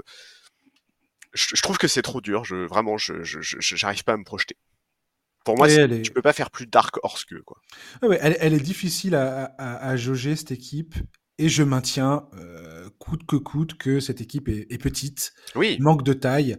je, 1.33 1.55
je, 1.55 1.61
trouve 1.61 1.77
que 1.77 1.87
c'est 1.87 2.01
trop 2.01 2.21
dur. 2.21 2.45
Je, 2.45 2.55
vraiment, 2.55 2.97
je 2.97 3.15
j'arrive 3.41 4.03
pas 4.03 4.13
à 4.13 4.17
me 4.17 4.23
projeter. 4.23 4.57
Pour 5.43 5.55
moi, 5.57 5.67
tu 5.69 6.11
peux 6.11 6.21
pas 6.21 6.33
faire 6.33 6.51
plus 6.51 6.67
dark 6.67 6.97
horse 7.03 7.25
que 7.25 7.35
quoi. 7.35 7.57
Ouais, 8.01 8.19
elle, 8.21 8.35
elle, 8.39 8.53
est 8.53 8.59
difficile 8.59 9.15
à, 9.15 9.45
à, 9.57 9.89
à, 9.89 9.95
jauger 9.95 10.35
cette 10.35 10.51
équipe. 10.51 10.95
Et 11.37 11.49
je 11.49 11.63
maintiens, 11.63 12.27
euh, 12.33 12.89
coûte 12.99 13.25
que 13.25 13.35
coûte, 13.35 13.75
que 13.75 13.99
cette 13.99 14.21
équipe 14.21 14.49
est, 14.49 14.71
est, 14.71 14.77
petite, 14.77 15.33
oui. 15.55 15.77
manque 15.79 16.03
de 16.03 16.13
taille. 16.13 16.57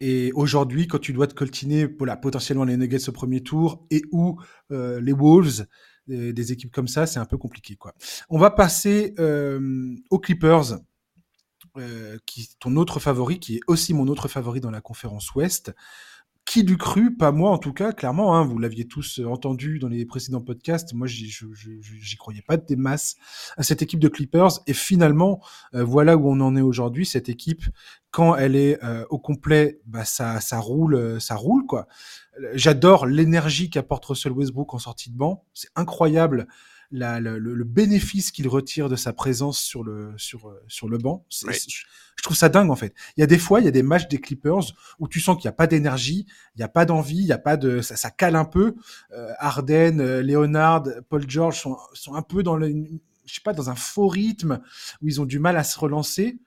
Et 0.00 0.32
aujourd'hui, 0.32 0.86
quand 0.86 0.98
tu 0.98 1.12
dois 1.12 1.26
te 1.26 1.34
coltiner 1.34 1.88
pour 1.88 2.06
la, 2.06 2.16
potentiellement 2.16 2.64
les 2.64 2.76
Nuggets 2.76 3.08
au 3.08 3.12
premier 3.12 3.42
tour 3.42 3.86
et 3.90 4.02
ou 4.12 4.40
euh, 4.70 5.00
les 5.00 5.12
Wolves, 5.12 5.66
des, 6.06 6.32
des, 6.32 6.52
équipes 6.52 6.72
comme 6.72 6.88
ça, 6.88 7.06
c'est 7.06 7.18
un 7.18 7.24
peu 7.24 7.36
compliqué. 7.36 7.76
Quoi. 7.76 7.94
On 8.28 8.38
va 8.38 8.50
passer 8.50 9.14
euh, 9.18 9.94
aux 10.10 10.18
Clippers, 10.18 10.78
qui 12.24 12.48
ton 12.58 12.74
autre 12.76 13.00
favori, 13.00 13.38
qui 13.38 13.56
est 13.56 13.60
aussi 13.66 13.92
mon 13.92 14.08
autre 14.08 14.28
favori 14.28 14.60
dans 14.60 14.70
la 14.70 14.80
conférence 14.80 15.34
Ouest 15.34 15.74
qui 16.46 16.64
du 16.64 16.78
cru? 16.78 17.14
Pas 17.14 17.32
moi 17.32 17.50
en 17.50 17.58
tout 17.58 17.72
cas, 17.72 17.92
clairement. 17.92 18.36
Hein, 18.36 18.44
vous 18.44 18.58
l'aviez 18.58 18.86
tous 18.86 19.18
euh, 19.18 19.26
entendu 19.26 19.78
dans 19.78 19.88
les 19.88 20.06
précédents 20.06 20.40
podcasts. 20.40 20.94
Moi, 20.94 21.06
j'y 21.06 22.16
croyais 22.16 22.42
pas 22.42 22.56
des 22.56 22.76
masses 22.76 23.16
à 23.56 23.62
cette 23.62 23.82
équipe 23.82 24.00
de 24.00 24.08
Clippers. 24.08 24.60
Et 24.66 24.72
finalement, 24.72 25.42
euh, 25.74 25.84
voilà 25.84 26.16
où 26.16 26.30
on 26.30 26.40
en 26.40 26.56
est 26.56 26.62
aujourd'hui. 26.62 27.04
Cette 27.04 27.28
équipe, 27.28 27.64
quand 28.10 28.36
elle 28.36 28.56
est 28.56 28.82
euh, 28.82 29.04
au 29.10 29.18
complet, 29.18 29.80
bah, 29.86 30.04
ça, 30.04 30.40
ça 30.40 30.58
roule, 30.58 31.20
ça 31.20 31.34
roule 31.34 31.66
quoi. 31.66 31.88
J'adore 32.54 33.06
l'énergie 33.06 33.68
qu'apporte 33.68 34.04
Russell 34.06 34.32
Westbrook 34.32 34.72
en 34.72 34.78
sortie 34.78 35.10
de 35.10 35.16
banc. 35.16 35.44
C'est 35.52 35.70
incroyable 35.74 36.46
la, 36.90 37.20
le, 37.20 37.38
le, 37.38 37.64
bénéfice 37.64 38.30
qu'il 38.30 38.48
retire 38.48 38.88
de 38.88 38.96
sa 38.96 39.12
présence 39.12 39.58
sur 39.58 39.82
le, 39.82 40.12
sur, 40.16 40.48
euh, 40.48 40.62
sur 40.68 40.88
le 40.88 40.98
banc. 40.98 41.24
Je 42.16 42.22
trouve 42.22 42.36
ça 42.36 42.48
dingue 42.48 42.70
en 42.70 42.76
fait. 42.76 42.94
Il 43.16 43.20
y 43.20 43.24
a 43.24 43.26
des 43.26 43.38
fois, 43.38 43.60
il 43.60 43.64
y 43.64 43.68
a 43.68 43.72
des 43.72 43.82
matchs 43.82 44.08
des 44.08 44.18
Clippers 44.18 44.72
où 44.98 45.08
tu 45.08 45.20
sens 45.20 45.36
qu'il 45.36 45.46
n'y 45.46 45.50
a 45.50 45.56
pas 45.56 45.66
d'énergie, 45.66 46.26
il 46.54 46.58
n'y 46.58 46.64
a 46.64 46.68
pas 46.68 46.84
d'envie, 46.84 47.18
il 47.18 47.26
y 47.26 47.32
a 47.32 47.38
pas 47.38 47.56
de, 47.56 47.80
ça, 47.80 47.96
ça 47.96 48.10
cale 48.10 48.36
un 48.36 48.44
peu. 48.44 48.74
Euh, 49.12 49.32
Arden, 49.38 50.00
euh, 50.00 50.22
Leonard, 50.22 50.84
Paul 51.08 51.28
George 51.28 51.60
sont, 51.60 51.76
sont 51.92 52.14
un 52.14 52.22
peu 52.22 52.42
dans 52.42 52.56
le, 52.56 52.68
je 53.26 53.34
sais 53.34 53.40
pas, 53.44 53.52
dans 53.52 53.70
un 53.70 53.74
faux 53.74 54.08
rythme 54.08 54.60
où 55.02 55.08
ils 55.08 55.20
ont 55.20 55.26
du 55.26 55.38
mal 55.38 55.56
à 55.56 55.64
se 55.64 55.78
relancer. 55.78 56.38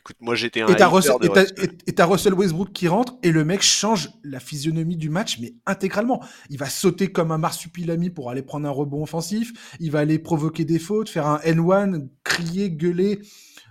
Écoute, 0.00 0.16
moi 0.20 0.34
j'étais 0.34 0.62
un. 0.62 0.66
Et 0.66 0.76
t'as 0.76 0.86
Russell, 0.88 1.12
Russell, 1.98 2.32
Westbrook 2.32 2.72
qui 2.72 2.88
rentre 2.88 3.18
et 3.22 3.30
le 3.30 3.44
mec 3.44 3.60
change 3.60 4.08
la 4.24 4.40
physionomie 4.40 4.96
du 4.96 5.10
match, 5.10 5.38
mais 5.40 5.52
intégralement. 5.66 6.24
Il 6.48 6.56
va 6.56 6.70
sauter 6.70 7.12
comme 7.12 7.30
un 7.32 7.36
marsupilami 7.36 8.08
pour 8.08 8.30
aller 8.30 8.40
prendre 8.40 8.66
un 8.66 8.70
rebond 8.70 9.02
offensif. 9.02 9.76
Il 9.78 9.90
va 9.90 9.98
aller 9.98 10.18
provoquer 10.18 10.64
des 10.64 10.78
fautes, 10.78 11.10
faire 11.10 11.26
un 11.26 11.36
N1, 11.40 12.08
crier, 12.24 12.70
gueuler, 12.70 13.20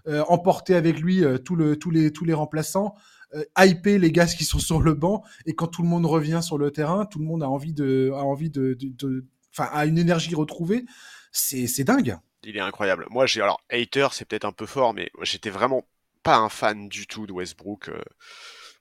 euh, 0.08 0.24
emporter 0.28 0.76
avec 0.76 1.00
lui 1.00 1.24
euh, 1.24 1.40
tout 1.40 1.56
le, 1.56 1.78
tous, 1.78 1.90
les, 1.90 2.14
tous 2.14 2.26
les 2.26 2.36
remplaçants, 2.36 2.94
euh, 3.34 3.44
hyper 3.58 3.98
les 3.98 4.12
gars 4.12 4.28
qui 4.28 4.44
sont 4.44 4.60
sur 4.60 4.82
le 4.82 4.94
banc. 4.94 5.24
Et 5.48 5.56
quand 5.56 5.66
tout 5.66 5.82
le 5.82 5.88
monde 5.88 6.06
revient 6.06 6.42
sur 6.44 6.60
le 6.60 6.70
terrain, 6.70 7.06
tout 7.08 7.18
le 7.18 7.26
monde 7.26 7.42
a 7.42 7.50
envie 7.50 7.74
de, 7.74 8.12
a 8.14 8.22
envie 8.24 8.52
de, 8.52 8.78
de, 8.80 9.26
enfin, 9.52 9.68
a 9.74 9.88
une 9.88 9.98
énergie 9.98 10.36
retrouvée. 10.36 10.86
C'est, 11.32 11.66
c'est 11.66 11.86
dingue. 11.86 12.18
Il 12.44 12.56
est 12.56 12.62
incroyable. 12.62 13.08
Moi, 13.10 13.26
j'ai 13.26 13.42
alors 13.42 13.60
hater, 13.72 14.10
c'est 14.12 14.26
peut-être 14.26 14.46
un 14.46 14.52
peu 14.52 14.68
fort, 14.68 14.94
mais 14.94 15.10
j'étais 15.24 15.50
vraiment 15.50 15.88
pas 16.24 16.38
un 16.38 16.50
fan 16.50 16.90
du 16.90 17.08
tout 17.08 17.28
de 17.28 17.34
Westbrook 17.34 17.90
euh, 17.90 18.02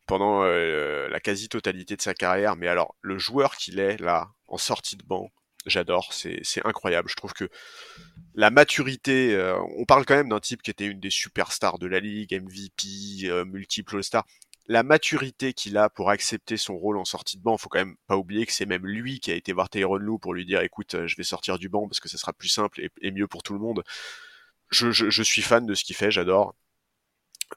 pendant 0.09 0.42
euh, 0.42 1.07
la 1.09 1.20
quasi-totalité 1.20 1.94
de 1.94 2.03
sa 2.03 2.14
carrière, 2.14 2.57
mais 2.57 2.66
alors 2.66 2.96
le 3.03 3.18
joueur 3.18 3.57
qu'il 3.57 3.79
est 3.79 4.01
là, 4.01 4.31
en 4.48 4.57
sortie 4.57 4.96
de 4.96 5.05
banc, 5.05 5.31
j'adore, 5.66 6.12
c'est 6.14 6.42
incroyable. 6.64 7.11
Je 7.11 7.14
trouve 7.14 7.35
que 7.35 7.48
la 8.35 8.51
maturité, 8.51 9.35
euh, 9.35 9.61
on 9.77 9.85
parle 9.85 10.07
quand 10.07 10.16
même 10.16 10.31
d'un 10.31 10.40
type 10.40 10.62
qui 10.62 10.70
était 10.70 10.87
une 10.87 10.98
des 10.98 11.11
superstars 11.11 11.79
de 11.79 11.87
la 11.87 12.01
ligue, 12.01 12.33
MVP, 12.33 13.29
euh, 13.29 13.44
multiple 13.44 13.96
All-Star. 13.96 14.27
La 14.66 14.83
maturité 14.83 15.53
qu'il 15.53 15.77
a 15.77 15.90
pour 15.90 16.11
accepter 16.11 16.57
son 16.57 16.77
rôle 16.77 16.96
en 16.96 17.05
sortie 17.05 17.37
de 17.37 17.42
banc, 17.42 17.59
faut 17.59 17.68
quand 17.68 17.79
même 17.79 17.96
pas 18.07 18.16
oublier 18.16 18.46
que 18.46 18.53
c'est 18.53 18.66
même 18.66 18.87
lui 18.87 19.20
qui 19.20 19.31
a 19.31 19.35
été 19.35 19.53
voir 19.53 19.68
Tyrone 19.68 20.03
Lou 20.03 20.18
pour 20.18 20.33
lui 20.33 20.46
dire 20.46 20.62
écoute, 20.62 21.07
je 21.07 21.16
vais 21.16 21.22
sortir 21.22 21.59
du 21.59 21.68
banc 21.68 21.87
parce 21.87 22.01
que 22.01 22.09
ça 22.09 22.18
sera 22.18 22.33
plus 22.33 22.48
simple 22.48 22.81
et, 23.01 23.11
mieux 23.11 23.27
pour 23.27 23.42
tout 23.42 23.53
le 23.55 23.61
monde. 23.61 23.83
Je 24.70 25.22
suis 25.22 25.42
fan 25.42 25.66
de 25.66 25.74
ce 25.74 25.85
qu'il 25.85 25.96
fait, 25.96 26.11
j'adore. 26.11 26.55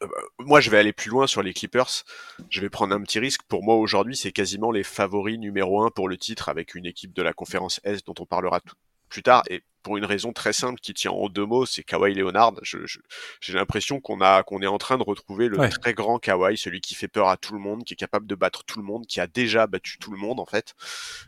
Euh, 0.02 0.08
moi, 0.40 0.60
je 0.62 0.70
vais 0.70 0.78
aller 0.78 0.94
plus 0.94 1.10
loin 1.10 1.28
sur 1.28 1.44
les 1.44 1.54
Clippers. 1.54 2.04
Je 2.50 2.62
vais 2.62 2.70
prendre 2.70 2.96
un 2.96 3.02
petit 3.02 3.20
risque. 3.20 3.42
Pour 3.48 3.64
moi, 3.64 3.76
aujourd'hui, 3.76 4.16
c'est 4.16 4.32
quasiment 4.32 4.72
les 4.72 4.84
favoris 4.84 5.38
numéro 5.38 5.84
un 5.84 5.90
pour 5.90 6.10
le 6.10 6.18
titre 6.18 6.50
avec 6.50 6.76
une 6.76 6.86
équipe 6.86 7.14
de 7.14 7.22
la 7.22 7.34
conférence 7.34 7.80
S 7.84 8.04
dont 8.04 8.16
on 8.20 8.26
parlera 8.26 8.60
tout, 8.62 8.76
plus 9.10 9.24
tard. 9.24 9.44
Et 9.50 9.64
pour 9.84 9.98
une 9.98 10.06
raison 10.06 10.34
très 10.34 10.54
simple 10.54 10.80
qui 10.80 10.94
tient 10.94 11.12
en 11.12 11.30
deux 11.30 11.46
mots, 11.46 11.66
c'est 11.66 11.84
Kawhi 11.84 12.14
Leonard. 12.14 12.54
J'ai 12.62 12.80
je, 12.86 13.00
j'ai 13.40 13.54
l'impression 13.54 14.00
qu'on 14.00 14.22
a 14.22 14.44
qu'on 14.44 14.62
est 14.62 14.68
en 14.68 14.78
train 14.78 14.98
de 14.98 15.04
retrouver 15.04 15.48
le 15.48 15.60
ouais. 15.60 15.70
très 15.70 15.94
grand 15.94 16.20
Kawhi, 16.20 16.58
celui 16.58 16.82
qui 16.82 16.96
fait 16.96 17.08
peur 17.08 17.30
à 17.30 17.38
tout 17.38 17.54
le 17.54 17.60
monde, 17.60 17.84
qui 17.84 17.94
est 17.94 17.98
capable 17.98 18.28
de 18.28 18.36
battre 18.36 18.64
tout 18.64 18.80
le 18.80 18.86
monde, 18.86 19.06
qui 19.08 19.20
a 19.20 19.28
déjà 19.28 19.68
battu 19.68 19.98
tout 19.98 20.12
le 20.12 20.18
monde 20.18 20.40
en 20.40 20.46
fait. 20.46 20.76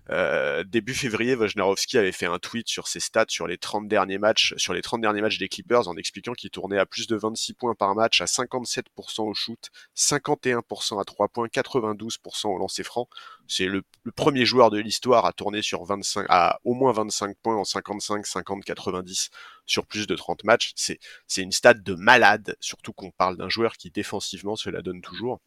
Euh, 0.09 0.63
début 0.63 0.93
février, 0.93 1.35
Wojnarowski 1.35 1.97
avait 1.97 2.11
fait 2.11 2.25
un 2.25 2.39
tweet 2.39 2.67
sur 2.67 2.87
ses 2.87 2.99
stats 2.99 3.25
sur 3.29 3.47
les 3.47 3.57
30 3.57 3.87
derniers 3.87 4.17
matchs, 4.17 4.53
sur 4.57 4.73
les 4.73 4.81
30 4.81 5.01
derniers 5.01 5.21
matchs 5.21 5.37
des 5.37 5.49
Clippers, 5.49 5.87
en 5.87 5.95
expliquant 5.95 6.33
qu'il 6.33 6.49
tournait 6.49 6.79
à 6.79 6.85
plus 6.85 7.07
de 7.07 7.15
26 7.15 7.53
points 7.53 7.75
par 7.75 7.95
match, 7.95 8.21
à 8.21 8.25
57% 8.25 8.83
au 9.21 9.33
shoot, 9.33 9.69
51% 9.95 10.99
à 10.99 11.03
3 11.03 11.27
points, 11.29 11.47
92% 11.47 12.47
au 12.47 12.57
lancer 12.57 12.83
franc. 12.83 13.07
C'est 13.47 13.65
le, 13.65 13.83
le, 14.03 14.11
premier 14.11 14.45
joueur 14.45 14.69
de 14.69 14.79
l'histoire 14.79 15.25
à 15.25 15.33
tourner 15.33 15.61
sur 15.61 15.83
25, 15.83 16.25
à 16.29 16.59
au 16.63 16.73
moins 16.73 16.93
25 16.93 17.35
points 17.41 17.57
en 17.57 17.63
55, 17.63 18.25
50, 18.25 18.42
90 18.43 19.29
sur 19.65 19.85
plus 19.85 20.07
de 20.07 20.15
30 20.15 20.43
matchs. 20.43 20.73
C'est, 20.75 20.99
une 21.37 21.51
stat 21.51 21.75
de 21.75 21.95
malade, 21.95 22.55
surtout 22.59 22.93
qu'on 22.93 23.11
parle 23.11 23.37
d'un 23.37 23.49
joueur 23.49 23.77
qui 23.77 23.91
défensivement 23.91 24.55
se 24.55 24.69
la 24.69 24.81
donne 24.81 25.01
toujours. 25.01 25.39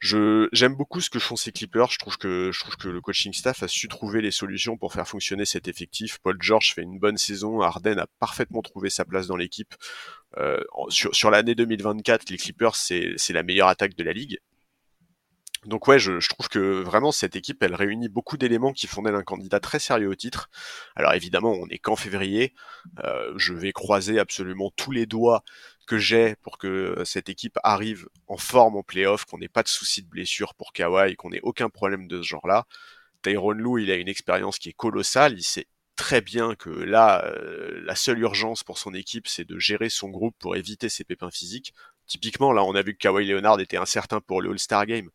J'aime 0.00 0.74
beaucoup 0.74 1.00
ce 1.00 1.08
que 1.08 1.18
font 1.18 1.36
ces 1.36 1.50
Clippers. 1.50 1.90
Je 1.90 1.98
trouve 1.98 2.18
que, 2.18 2.50
je 2.52 2.60
trouve 2.60 2.76
que 2.76 2.88
le 2.88 3.00
coaching 3.00 3.32
staff 3.32 3.62
a 3.62 3.68
su 3.68 3.88
trouver 3.88 4.20
les 4.20 4.30
solutions 4.30 4.76
pour 4.76 4.92
faire 4.92 5.08
fonctionner 5.08 5.46
cet 5.46 5.66
effectif. 5.66 6.18
Paul 6.18 6.36
George 6.40 6.74
fait 6.74 6.82
une 6.82 6.98
bonne 6.98 7.16
saison. 7.16 7.62
Harden 7.62 7.98
a 7.98 8.06
parfaitement 8.18 8.60
trouvé 8.60 8.90
sa 8.90 9.06
place 9.06 9.26
dans 9.26 9.36
l'équipe. 9.36 9.74
Euh, 10.36 10.62
sur, 10.90 11.14
sur 11.14 11.30
l'année 11.30 11.54
2024, 11.54 12.28
les 12.28 12.36
Clippers, 12.36 12.76
c'est 12.76 13.16
la 13.30 13.42
meilleure 13.42 13.68
attaque 13.68 13.94
de 13.94 14.04
la 14.04 14.12
ligue. 14.12 14.38
Donc 15.66 15.88
ouais, 15.88 15.98
je, 15.98 16.26
trouve 16.28 16.48
que 16.48 16.82
vraiment 16.82 17.12
cette 17.12 17.36
équipe, 17.36 17.62
elle 17.62 17.74
réunit 17.74 18.08
beaucoup 18.08 18.36
d'éléments 18.36 18.72
qui 18.72 18.86
font 18.86 19.02
d'elle 19.02 19.14
un 19.14 19.22
candidat 19.22 19.60
très 19.60 19.78
sérieux 19.78 20.08
au 20.08 20.14
titre. 20.14 20.50
Alors 20.94 21.14
évidemment, 21.14 21.52
on 21.52 21.66
est 21.68 21.78
qu'en 21.78 21.96
février. 21.96 22.54
Euh, 23.02 23.32
je 23.36 23.54
vais 23.54 23.72
croiser 23.72 24.18
absolument 24.18 24.70
tous 24.76 24.90
les 24.90 25.06
doigts 25.06 25.42
que 25.86 25.98
j'ai 25.98 26.36
pour 26.36 26.58
que 26.58 27.02
cette 27.04 27.28
équipe 27.28 27.58
arrive 27.62 28.08
en 28.26 28.36
forme 28.36 28.76
en 28.76 28.82
playoff, 28.82 29.24
qu'on 29.24 29.38
n'ait 29.38 29.48
pas 29.48 29.62
de 29.62 29.68
soucis 29.68 30.02
de 30.02 30.08
blessure 30.08 30.54
pour 30.54 30.72
Kawhi, 30.72 31.16
qu'on 31.16 31.30
n'ait 31.30 31.40
aucun 31.42 31.68
problème 31.68 32.08
de 32.08 32.22
ce 32.22 32.28
genre-là. 32.28 32.66
Tyron 33.22 33.52
Lou, 33.52 33.78
il 33.78 33.90
a 33.90 33.96
une 33.96 34.08
expérience 34.08 34.58
qui 34.58 34.70
est 34.70 34.74
colossale. 34.74 35.34
Il 35.34 35.42
sait 35.42 35.66
très 35.96 36.20
bien 36.20 36.54
que 36.54 36.70
là, 36.70 37.24
euh, 37.26 37.80
la 37.84 37.94
seule 37.96 38.18
urgence 38.18 38.64
pour 38.64 38.78
son 38.78 38.94
équipe, 38.94 39.28
c'est 39.28 39.44
de 39.44 39.58
gérer 39.58 39.88
son 39.88 40.10
groupe 40.10 40.36
pour 40.38 40.56
éviter 40.56 40.88
ses 40.88 41.04
pépins 41.04 41.30
physiques. 41.30 41.74
Typiquement, 42.06 42.52
là, 42.52 42.62
on 42.64 42.74
a 42.74 42.82
vu 42.82 42.92
que 42.92 42.98
Kawhi 42.98 43.26
Leonard 43.26 43.60
était 43.60 43.78
incertain 43.78 44.20
pour 44.20 44.42
le 44.42 44.50
All-Star 44.50 44.86
Game 44.86 45.08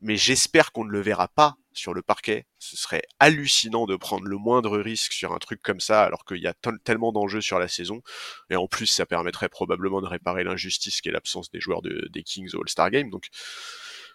mais 0.00 0.16
j'espère 0.16 0.72
qu'on 0.72 0.84
ne 0.84 0.90
le 0.90 1.00
verra 1.00 1.28
pas 1.28 1.56
sur 1.72 1.94
le 1.94 2.02
parquet. 2.02 2.46
Ce 2.58 2.76
serait 2.76 3.02
hallucinant 3.18 3.86
de 3.86 3.96
prendre 3.96 4.26
le 4.26 4.36
moindre 4.36 4.78
risque 4.78 5.12
sur 5.12 5.32
un 5.32 5.38
truc 5.38 5.62
comme 5.62 5.80
ça, 5.80 6.02
alors 6.02 6.24
qu'il 6.24 6.38
y 6.38 6.46
a 6.46 6.54
tellement 6.84 7.12
d'enjeux 7.12 7.40
sur 7.40 7.58
la 7.58 7.68
saison. 7.68 8.02
Et 8.50 8.56
en 8.56 8.66
plus, 8.66 8.86
ça 8.86 9.06
permettrait 9.06 9.48
probablement 9.48 10.00
de 10.00 10.06
réparer 10.06 10.44
l'injustice 10.44 11.00
qu'est 11.00 11.10
l'absence 11.10 11.50
des 11.50 11.60
joueurs 11.60 11.82
de, 11.82 12.08
des 12.12 12.22
Kings 12.22 12.50
au 12.54 12.60
All-Star 12.60 12.90
Game. 12.90 13.10
Donc, 13.10 13.28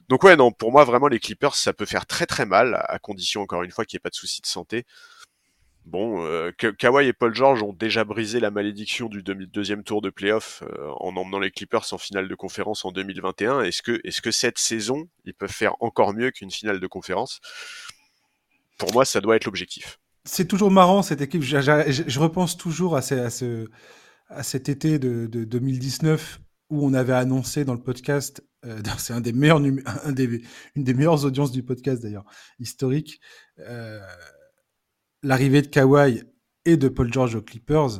donc 0.10 0.24
ouais, 0.24 0.36
non, 0.36 0.52
pour 0.52 0.71
moi, 0.71 0.84
vraiment, 0.84 1.08
les 1.08 1.19
Clippers, 1.19 1.56
ça 1.56 1.73
peut 1.73 1.86
faire 1.86 2.06
très 2.06 2.25
très 2.25 2.46
mal, 2.46 2.83
à 2.88 3.00
condition, 3.00 3.42
encore 3.42 3.63
une 3.63 3.71
fois, 3.71 3.86
qu'il 3.86 3.98
n'y 3.98 4.02
ait 4.02 4.06
pas 4.06 4.10
de 4.10 4.15
souci 4.15 4.42
de 4.42 4.48
santé. 4.48 4.86
Bon, 5.86 6.25
euh, 6.25 6.52
Kawhi 6.52 7.08
et 7.08 7.13
Paul 7.13 7.36
George 7.36 7.62
ont 7.62 7.71
déjà 7.71 8.04
brisé 8.04 8.40
la 8.40 8.50
malédiction 8.50 9.08
du 9.08 9.21
deuxième 9.21 9.83
tour 9.83 10.02
de 10.02 10.10
playoff 10.10 10.63
euh, 10.63 10.90
en 11.00 11.15
emmenant 11.15 11.40
les 11.40 11.52
Clippers 11.52 11.86
en 11.94 12.00
finale 12.00 12.27
de 12.27 12.33
conférence 12.33 12.86
en 12.86 12.92
2021. 12.92 13.62
Est-ce 13.62 13.83
que, 13.83 14.31
cette 14.31 14.58
saison, 14.58 15.08
ils 15.25 15.36
peuvent 15.36 15.52
faire 15.52 15.75
encore 15.81 16.15
mieux 16.15 16.31
qu'une 16.31 16.50
finale 16.50 16.79
de 16.79 16.88
conférence? 16.88 17.40
Pour 18.79 18.92
moi, 18.94 19.06
ça 19.06 19.21
doit 19.21 19.36
être 19.36 19.46
l'objectif. 19.46 20.00
C'est 20.23 20.48
toujours 20.48 20.71
marrant 20.71 21.04
cette 21.04 21.21
équipe. 21.21 21.44
Je, 21.44 22.19
repense 22.19 22.58
toujours 22.58 22.96
à, 22.96 23.04
ce, 23.04 23.13
à, 23.13 23.29
ce, 23.29 23.67
à 24.29 24.42
cet 24.42 24.69
été 24.69 24.98
de, 24.98 25.27
de, 25.27 25.44
2019 25.44 26.40
où 26.71 26.83
on 26.83 26.96
avait 26.96 27.13
annoncé 27.13 27.63
dans 27.63 27.75
le 27.75 27.81
podcast 27.81 28.42
Euh, 28.65 28.81
c'est 28.98 29.13
une 29.13 29.21
des 29.23 30.94
meilleures 30.94 31.25
audiences 31.25 31.52
du 31.52 31.62
podcast 31.62 32.02
d'ailleurs, 32.02 32.25
historique. 32.60 33.19
L'arrivée 35.26 35.63
de 35.63 35.67
Kawhi 35.67 36.21
et 36.65 36.78
de 36.78 36.88
Paul 36.88 37.12
George 37.12 37.34
aux 37.34 37.42
Clippers. 37.42 38.00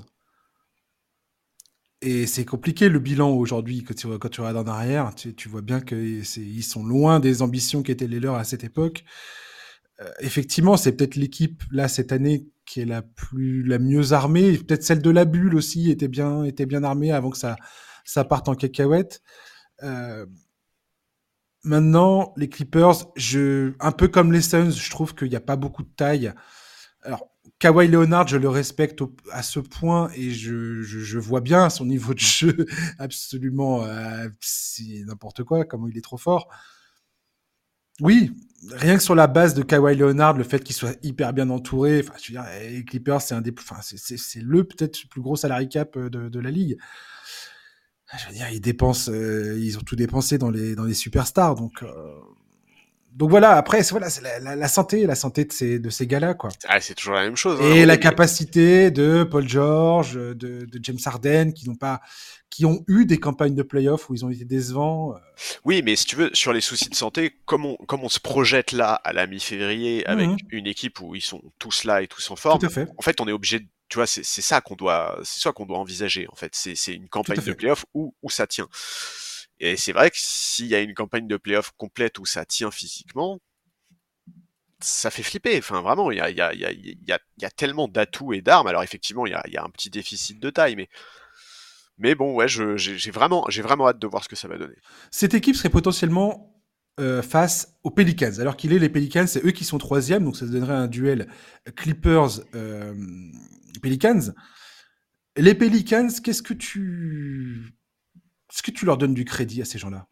Et 2.02 2.28
c'est 2.28 2.46
compliqué 2.46 2.88
le 2.88 3.00
bilan 3.00 3.32
aujourd'hui 3.32 3.84
quand 3.84 3.96
tu, 3.96 4.06
regardes 4.06 4.58
en 4.58 4.68
arrière. 4.68 5.12
Tu, 5.16 5.50
vois 5.50 5.64
bien 5.64 5.82
qu'ils 5.82 6.64
sont 6.64 6.86
loin 6.86 7.20
des 7.20 7.42
ambitions 7.42 7.82
qui 7.82 7.92
étaient 7.92 8.06
les 8.06 8.20
leurs 8.20 8.36
à 8.36 8.44
cette 8.44 8.64
époque. 8.64 9.06
Euh, 10.02 10.12
effectivement, 10.20 10.78
c'est 10.78 10.92
peut-être 10.92 11.16
l'équipe 11.16 11.64
là 11.72 11.88
cette 11.88 12.12
année 12.12 12.46
qui 12.64 12.82
est 12.82 12.86
la 12.86 13.02
plus 13.02 13.64
la 13.64 13.80
mieux 13.80 14.14
armée. 14.14 14.56
Peut-être 14.60 14.84
celle 14.84 15.02
de 15.02 15.10
la 15.10 15.26
bulle 15.26 15.56
aussi 15.56 15.90
était 15.90 16.08
bien 16.08 16.44
était 16.44 16.68
bien 16.68 16.84
armée 16.84 17.12
avant 17.12 17.32
que 17.32 17.40
ça 17.40 17.56
ça 18.04 18.24
parte 18.24 18.50
en 18.50 18.54
cacahuète. 18.54 19.24
Euh, 19.82 20.28
maintenant, 21.64 22.34
les 22.38 22.50
Clippers, 22.50 23.12
je 23.16 23.74
un 23.80 23.92
peu 23.92 24.10
comme 24.10 24.32
les 24.32 24.42
Suns, 24.42 24.70
je 24.70 24.92
trouve 24.92 25.16
qu'il 25.16 25.30
n'y 25.30 25.36
a 25.36 25.42
pas 25.42 25.56
beaucoup 25.56 25.82
de 25.82 25.90
taille. 25.96 26.32
Alors 27.06 27.30
Kawhi 27.60 27.88
Leonard, 27.88 28.28
je 28.28 28.38
le 28.38 28.50
respecte 28.50 29.02
à 29.32 29.42
ce 29.42 29.60
point 29.60 30.10
et 30.16 30.32
je, 30.32 31.18
vois 31.18 31.42
bien 31.42 31.70
son 31.70 31.86
niveau 31.86 32.14
de 32.14 32.20
jeu 32.20 32.66
absolument 33.00 33.84
euh, 33.84 34.28
n'importe 35.06 35.44
quoi, 35.44 35.66
comment 35.66 35.88
il 35.88 35.98
est 35.98 36.02
trop 36.02 36.18
fort. 36.18 36.50
Oui, 38.02 38.34
rien 38.72 38.98
que 38.98 39.04
sur 39.04 39.16
la 39.16 39.28
base 39.28 39.54
de 39.54 39.64
Kawhi 39.64 39.96
Leonard, 39.96 40.34
le 40.34 40.44
fait 40.44 40.62
qu'il 40.62 40.76
soit 40.76 40.98
hyper 41.02 41.32
bien 41.32 41.50
entouré, 41.50 42.02
enfin, 42.02 42.14
je 42.22 42.34
veux 42.34 42.40
dire, 42.40 42.46
les 42.70 42.84
Clippers, 42.84 43.22
c'est 43.22 43.36
un 43.36 43.42
des, 43.42 43.54
enfin, 43.58 43.78
c'est 43.82 44.42
le 44.42 44.66
peut-être 44.66 45.08
plus 45.08 45.22
gros 45.22 45.38
salary 45.38 45.70
cap 45.70 45.96
euh, 45.96 46.10
de, 46.10 46.28
de, 46.28 46.40
la 46.42 46.52
ligue. 46.52 46.78
Je 48.18 48.28
veux 48.28 48.34
dire, 48.34 48.50
ils 48.50 48.60
dépensent, 48.60 49.10
euh, 49.10 49.58
ils 49.58 49.78
ont 49.78 49.82
tout 49.82 49.96
dépensé 49.96 50.38
dans 50.38 50.50
les 50.50 50.76
dans 50.76 50.84
les 50.84 50.94
superstars, 50.94 51.56
donc 51.56 51.84
donc 53.16 53.30
voilà, 53.30 53.52
après, 53.52 53.82
c'est 53.82 53.92
voilà, 53.92 54.10
la, 54.42 54.58
la, 54.58 54.68
santé, 54.68 55.06
la 55.06 55.16
santé 55.16 55.46
de 55.46 55.54
ces, 55.54 55.80
de 55.80 55.90
ces 55.90 56.06
gars-là, 56.06 56.34
quoi. 56.34 56.50
Ah, 56.68 56.82
c'est 56.82 56.96
toujours 56.96 57.14
la 57.14 57.24
même 57.24 57.38
chose. 57.38 57.62
Hein, 57.62 57.74
et 57.74 57.86
la 57.86 57.96
capacité 57.96 58.92
de 58.92 59.24
Paul 59.24 59.48
George, 59.48 60.16
de, 60.16 60.34
de 60.34 60.80
James 60.82 60.98
Harden, 61.06 61.54
qui 61.54 61.70
n'ont 61.70 61.76
pas, 61.76 62.02
qui 62.50 62.66
ont 62.66 62.84
eu 62.90 63.06
des 63.06 63.18
campagnes 63.18 63.56
de 63.56 63.64
playoffs 63.64 64.10
où 64.10 64.16
ils 64.16 64.26
ont 64.26 64.30
été 64.30 64.44
décevants. 64.44 65.14
Euh. 65.16 65.20
Oui, 65.64 65.82
mais 65.82 65.96
si 65.96 66.06
tu 66.06 66.18
veux, 66.18 66.30
sur 66.34 66.52
les 66.52 66.60
soucis 66.60 66.90
de 66.90 66.96
santé, 66.96 67.38
comme 67.46 67.66
on, 67.66 67.78
comme 67.88 68.04
on 68.04 68.10
se 68.10 68.20
projette 68.20 68.74
là 68.74 68.96
à 68.96 69.14
la 69.14 69.28
mi-février 69.28 70.06
avec 70.08 70.28
mhm. 70.28 70.38
une 70.50 70.68
équipe 70.68 71.00
où 71.00 71.16
ils 71.16 71.22
sont 71.22 71.42
tous 71.58 71.86
là 71.86 72.02
et 72.02 72.08
tous 72.08 72.30
en 72.32 72.36
forme, 72.36 72.70
fait. 72.70 72.90
en 72.98 73.02
fait, 73.02 73.22
on 73.22 73.30
est 73.30 73.34
obligé 73.34 73.62
de 73.62 73.66
tu 73.88 73.98
vois, 73.98 74.08
c'est 74.08 74.24
ça 74.24 74.62
qu'on 74.62 74.76
doit, 74.76 75.20
c'est 75.24 75.42
ça 75.42 75.52
qu'on 75.52 75.68
doit 75.68 75.78
envisager 75.78 76.28
en 76.32 76.36
fait. 76.36 76.52
C'est 76.54 76.94
une 76.94 77.08
campagne 77.08 77.40
de 77.40 77.54
playoffs 77.54 77.86
où, 77.94 78.16
où 78.24 78.30
ça 78.32 78.48
tient. 78.48 78.68
Et 79.60 79.78
c'est 79.78 79.94
vrai 79.94 80.12
que 80.12 80.18
s'il 80.20 80.68
y 80.68 80.76
a 80.76 80.82
une 80.82 80.94
campagne 80.94 81.28
de 81.28 81.38
playoff 81.38 81.72
complète 81.78 82.20
où 82.20 82.26
ça 82.26 82.46
tient 82.46 82.72
physiquement, 82.72 83.40
ça 84.80 85.10
fait 85.10 85.24
flipper. 85.24 85.58
Enfin, 85.58 85.82
vraiment, 85.82 86.12
il 86.12 86.18
y 86.18 86.22
a, 86.22 86.32
tellement 87.56 87.88
d'atouts 87.88 88.34
et 88.34 88.42
d'armes. 88.42 88.68
Alors, 88.68 88.84
effectivement, 88.84 89.26
il 89.26 89.32
y 89.32 89.58
a, 89.58 89.64
un 89.64 89.70
petit 89.70 89.90
déficit 89.90 90.38
de 90.40 90.50
taille, 90.50 90.76
mais. 90.76 90.90
Mais 91.98 92.14
bon, 92.14 92.36
ouais, 92.36 92.50
j'ai 92.50 93.12
vraiment, 93.12 93.48
vraiment 93.50 93.88
hâte 93.88 94.00
de 94.00 94.08
voir 94.08 94.22
ce 94.22 94.28
que 94.28 94.36
ça 94.36 94.50
va 94.50 94.58
donner. 94.58 94.76
Cette 95.12 95.34
équipe 95.34 95.56
serait 95.56 95.70
potentiellement 95.70 96.62
euh, 97.00 97.22
face 97.22 97.78
aux 97.84 97.90
Pelicans. 97.90 98.38
Alors 98.40 98.58
qu'il 98.58 98.74
est 98.74 98.80
les 98.80 98.90
Pelicans, 98.90 99.28
c'est 99.28 99.46
eux 99.46 99.52
qui 99.52 99.64
sont 99.64 99.78
troisième, 99.78 100.26
donc 100.26 100.36
ça 100.36 100.46
donnerait 100.46 100.74
un 100.74 100.88
duel 100.88 101.30
Clippers-Pelicans. 101.78 104.34
les 105.38 105.56
Pelicans, 105.56 106.10
qu'est-ce 106.22 106.44
que 106.44 106.54
tu 106.54 107.78
est-ce 108.56 108.64
que 108.64 108.72
tu 108.72 108.86
leur 108.86 108.98
donnes 108.98 109.14
du 109.14 109.26
crédit 109.26 109.62
à 109.62 109.66
ces 109.66 109.78
gens-là? 109.78 110.08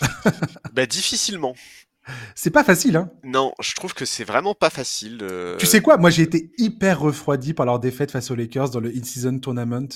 Bah 0.72 0.84
difficilement. 0.86 1.54
C'est 2.34 2.50
pas 2.50 2.64
facile, 2.64 2.96
hein 2.96 3.12
Non, 3.22 3.52
je 3.60 3.76
trouve 3.76 3.94
que 3.94 4.04
c'est 4.04 4.24
vraiment 4.24 4.56
pas 4.56 4.70
facile. 4.70 5.20
Euh. 5.22 5.56
Tu 5.58 5.66
sais 5.66 5.80
quoi? 5.80 5.96
Moi, 5.96 6.10
j'ai 6.10 6.22
été 6.22 6.50
hyper 6.58 6.98
refroidi 6.98 7.54
par 7.54 7.64
leur 7.64 7.78
défaite 7.78 8.10
face 8.10 8.32
aux 8.32 8.34
Lakers 8.34 8.70
dans 8.70 8.80
le 8.80 8.90
in-season 8.90 9.38
tournament. 9.38 9.86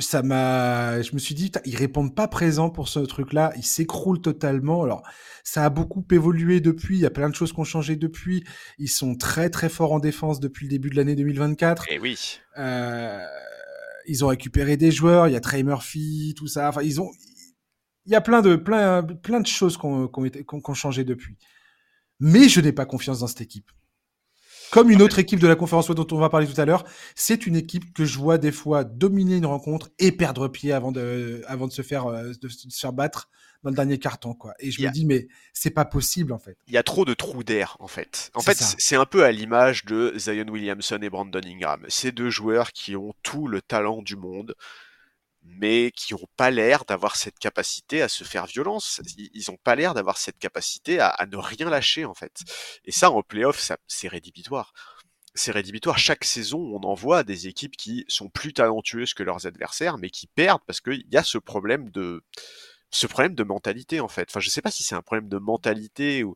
Ça 0.00 0.22
m'a, 0.22 1.00
je 1.00 1.14
me 1.14 1.18
suis 1.18 1.34
dit, 1.34 1.50
ils 1.64 1.76
répondent 1.76 2.14
pas 2.14 2.28
présents 2.28 2.68
pour 2.68 2.88
ce 2.88 2.98
truc-là, 2.98 3.54
ils 3.56 3.64
s'écroulent 3.64 4.20
totalement. 4.20 4.82
Alors, 4.82 5.02
ça 5.44 5.64
a 5.64 5.70
beaucoup 5.70 6.04
évolué 6.10 6.60
depuis, 6.60 6.96
il 6.96 7.00
y 7.00 7.06
a 7.06 7.10
plein 7.10 7.30
de 7.30 7.34
choses 7.34 7.54
qui 7.54 7.60
ont 7.60 7.64
changé 7.64 7.96
depuis. 7.96 8.44
Ils 8.76 8.90
sont 8.90 9.16
très 9.16 9.48
très 9.48 9.70
forts 9.70 9.92
en 9.92 9.98
défense 9.98 10.40
depuis 10.40 10.66
le 10.66 10.70
début 10.72 10.90
de 10.90 10.96
l'année 10.96 11.14
2024. 11.14 11.84
Et 11.88 11.94
eh 11.94 11.98
oui. 11.98 12.40
Euh 12.58 13.24
ils 14.08 14.24
ont 14.24 14.28
récupéré 14.28 14.76
des 14.76 14.90
joueurs, 14.90 15.28
il 15.28 15.32
y 15.32 15.36
a 15.36 15.40
Trey 15.40 15.62
Murphy, 15.62 16.34
tout 16.36 16.46
ça. 16.46 16.70
Enfin, 16.70 16.82
ils 16.82 17.00
ont, 17.00 17.10
il 18.06 18.12
y 18.12 18.14
a 18.14 18.20
plein 18.20 18.40
de, 18.40 18.56
plein, 18.56 19.02
plein 19.02 19.40
de 19.40 19.46
choses 19.46 19.76
qui 19.76 19.84
ont, 19.84 20.74
changé 20.74 21.04
depuis. 21.04 21.36
Mais 22.20 22.48
je 22.48 22.60
n'ai 22.60 22.72
pas 22.72 22.86
confiance 22.86 23.20
dans 23.20 23.26
cette 23.26 23.42
équipe. 23.42 23.70
Comme 24.70 24.90
une 24.90 25.02
autre 25.02 25.18
équipe 25.18 25.40
de 25.40 25.48
la 25.48 25.56
conférence 25.56 25.90
dont 25.90 26.06
on 26.10 26.18
va 26.18 26.28
parler 26.28 26.46
tout 26.46 26.60
à 26.60 26.64
l'heure, 26.64 26.84
c'est 27.14 27.46
une 27.46 27.56
équipe 27.56 27.92
que 27.94 28.04
je 28.04 28.18
vois 28.18 28.38
des 28.38 28.52
fois 28.52 28.84
dominer 28.84 29.36
une 29.36 29.46
rencontre 29.46 29.88
et 29.98 30.12
perdre 30.12 30.48
pied 30.48 30.72
avant 30.72 30.92
de, 30.92 31.42
avant 31.46 31.66
de 31.66 31.72
se 31.72 31.82
faire, 31.82 32.06
euh, 32.06 32.32
de 32.40 32.48
se 32.48 32.68
faire 32.78 32.92
battre 32.92 33.28
dans 33.62 33.70
le 33.70 33.76
dernier 33.76 33.98
carton, 33.98 34.34
quoi. 34.34 34.54
Et 34.60 34.70
je 34.70 34.82
me 34.82 34.90
dis, 34.90 35.04
mais 35.04 35.28
c'est 35.52 35.70
pas 35.70 35.84
possible, 35.84 36.32
en 36.32 36.38
fait. 36.38 36.56
Il 36.68 36.74
y 36.74 36.78
a 36.78 36.82
trop 36.82 37.04
de 37.04 37.14
trous 37.14 37.42
d'air, 37.42 37.76
en 37.80 37.88
fait. 37.88 38.30
En 38.34 38.40
fait, 38.40 38.56
c'est 38.56 38.96
un 38.96 39.04
peu 39.04 39.24
à 39.24 39.32
l'image 39.32 39.84
de 39.84 40.12
Zion 40.16 40.46
Williamson 40.48 40.98
et 41.02 41.10
Brandon 41.10 41.40
Ingram. 41.44 41.84
Ces 41.88 42.12
deux 42.12 42.30
joueurs 42.30 42.72
qui 42.72 42.94
ont 42.94 43.14
tout 43.22 43.48
le 43.48 43.60
talent 43.60 44.02
du 44.02 44.16
monde, 44.16 44.54
mais 45.48 45.90
qui 45.92 46.14
n'ont 46.14 46.28
pas 46.36 46.50
l'air 46.50 46.84
d'avoir 46.84 47.16
cette 47.16 47.38
capacité 47.38 48.02
à 48.02 48.08
se 48.08 48.24
faire 48.24 48.46
violence. 48.46 49.00
Ils 49.16 49.44
n'ont 49.48 49.58
pas 49.62 49.74
l'air 49.74 49.94
d'avoir 49.94 50.18
cette 50.18 50.38
capacité 50.38 51.00
à, 51.00 51.26
ne 51.30 51.36
rien 51.36 51.68
lâcher, 51.68 52.04
en 52.04 52.14
fait. 52.14 52.32
Et 52.84 52.92
ça, 52.92 53.10
en 53.10 53.22
playoff, 53.22 53.70
c'est 53.86 54.08
rédhibitoire 54.08 54.72
c'est 55.34 55.52
rédhibitoire. 55.52 55.98
Chaque 55.98 56.24
saison, 56.24 56.58
on 56.58 56.80
en 56.84 56.94
voit 56.94 57.22
des 57.22 57.46
équipes 57.46 57.76
qui 57.76 58.04
sont 58.08 58.28
plus 58.28 58.52
talentueuses 58.52 59.14
que 59.14 59.22
leurs 59.22 59.46
adversaires, 59.46 59.96
mais 59.96 60.10
qui 60.10 60.26
perdent 60.26 60.62
parce 60.66 60.80
qu'il 60.80 61.04
y 61.12 61.16
a 61.16 61.22
ce 61.22 61.38
problème 61.38 61.90
de, 61.90 62.24
ce 62.90 63.06
problème 63.06 63.34
de 63.34 63.44
mentalité 63.44 64.00
en 64.00 64.08
fait. 64.08 64.28
Enfin, 64.30 64.40
je 64.40 64.50
sais 64.50 64.62
pas 64.62 64.70
si 64.70 64.82
c'est 64.82 64.94
un 64.94 65.02
problème 65.02 65.28
de 65.28 65.38
mentalité 65.38 66.24
ou 66.24 66.34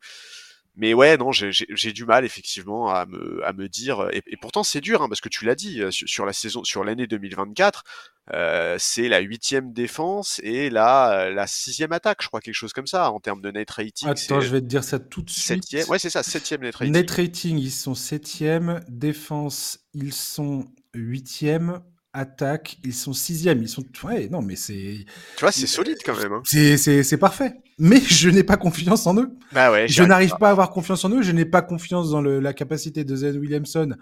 mais 0.74 0.94
ouais, 0.94 1.18
non, 1.18 1.32
j'ai 1.32 1.92
du 1.92 2.06
mal 2.06 2.24
effectivement 2.24 2.88
à 2.88 3.04
me, 3.04 3.44
à 3.44 3.52
me 3.52 3.68
dire. 3.68 4.08
Et, 4.12 4.22
pourtant, 4.40 4.62
c'est 4.62 4.80
dur 4.80 5.02
hein, 5.02 5.08
parce 5.08 5.20
que 5.20 5.28
tu 5.28 5.44
l'as 5.44 5.54
dit 5.54 5.82
euh, 5.82 5.90
sur, 5.90 6.24
la 6.24 6.32
saison, 6.32 6.64
sur 6.64 6.82
l'année 6.82 7.06
2024, 7.06 7.84
euh, 8.32 8.76
c'est 8.78 9.08
la 9.08 9.20
huitième 9.20 9.74
défense 9.74 10.40
et 10.42 10.70
la 10.70 11.30
la 11.30 11.46
sixième 11.46 11.92
attaque, 11.92 12.22
je 12.22 12.28
crois 12.28 12.40
quelque 12.40 12.54
chose 12.54 12.72
comme 12.72 12.86
ça 12.86 13.10
en 13.10 13.20
termes 13.20 13.42
de 13.42 13.50
net 13.50 13.70
rating. 13.70 14.08
Attends, 14.08 14.40
je 14.40 14.48
vais 14.48 14.60
te 14.60 14.66
dire 14.66 14.84
ça 14.84 14.98
tout 14.98 15.20
de 15.20 15.28
suite. 15.28 15.44
Septième, 15.44 15.88
ouais, 15.88 15.98
c'est 15.98 16.10
ça, 16.10 16.22
septième 16.22 16.62
net 16.62 16.74
rating. 16.74 16.94
Net 16.94 17.10
rating, 17.10 17.58
ils 17.58 17.70
sont 17.70 17.94
septième. 17.94 18.80
Défense, 18.88 19.78
ils 19.92 20.14
sont 20.14 20.66
huitième 20.94 21.82
attaque, 22.12 22.78
ils 22.84 22.94
sont 22.94 23.12
sixième. 23.12 23.62
Ils 23.62 23.68
sont. 23.68 23.84
Ouais, 24.04 24.28
non, 24.28 24.42
mais 24.42 24.56
c'est. 24.56 25.06
Tu 25.36 25.40
vois, 25.40 25.52
c'est 25.52 25.66
solide 25.66 25.98
quand 26.04 26.16
même. 26.16 26.32
Hein. 26.32 26.42
C'est 26.44 27.18
parfait. 27.18 27.54
Mais 27.78 28.00
je 28.06 28.28
n'ai 28.28 28.44
pas 28.44 28.56
confiance 28.56 29.06
en 29.06 29.16
eux. 29.16 29.36
Bah 29.52 29.72
ouais. 29.72 29.88
Je 29.88 30.02
n'arrive 30.02 30.34
pas. 30.38 30.48
à 30.48 30.50
avoir 30.52 30.70
confiance 30.70 31.04
en 31.04 31.10
eux. 31.10 31.22
Je 31.22 31.32
n'ai 31.32 31.44
pas 31.44 31.62
confiance 31.62 32.10
dans 32.10 32.20
le, 32.20 32.40
la 32.40 32.52
capacité 32.52 33.04
de 33.04 33.16
Zen 33.16 33.38
Williamson 33.38 33.94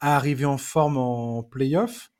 à 0.00 0.16
arriver 0.16 0.44
en 0.44 0.58
forme 0.58 0.96
en 0.96 1.42
playoff. 1.42 2.10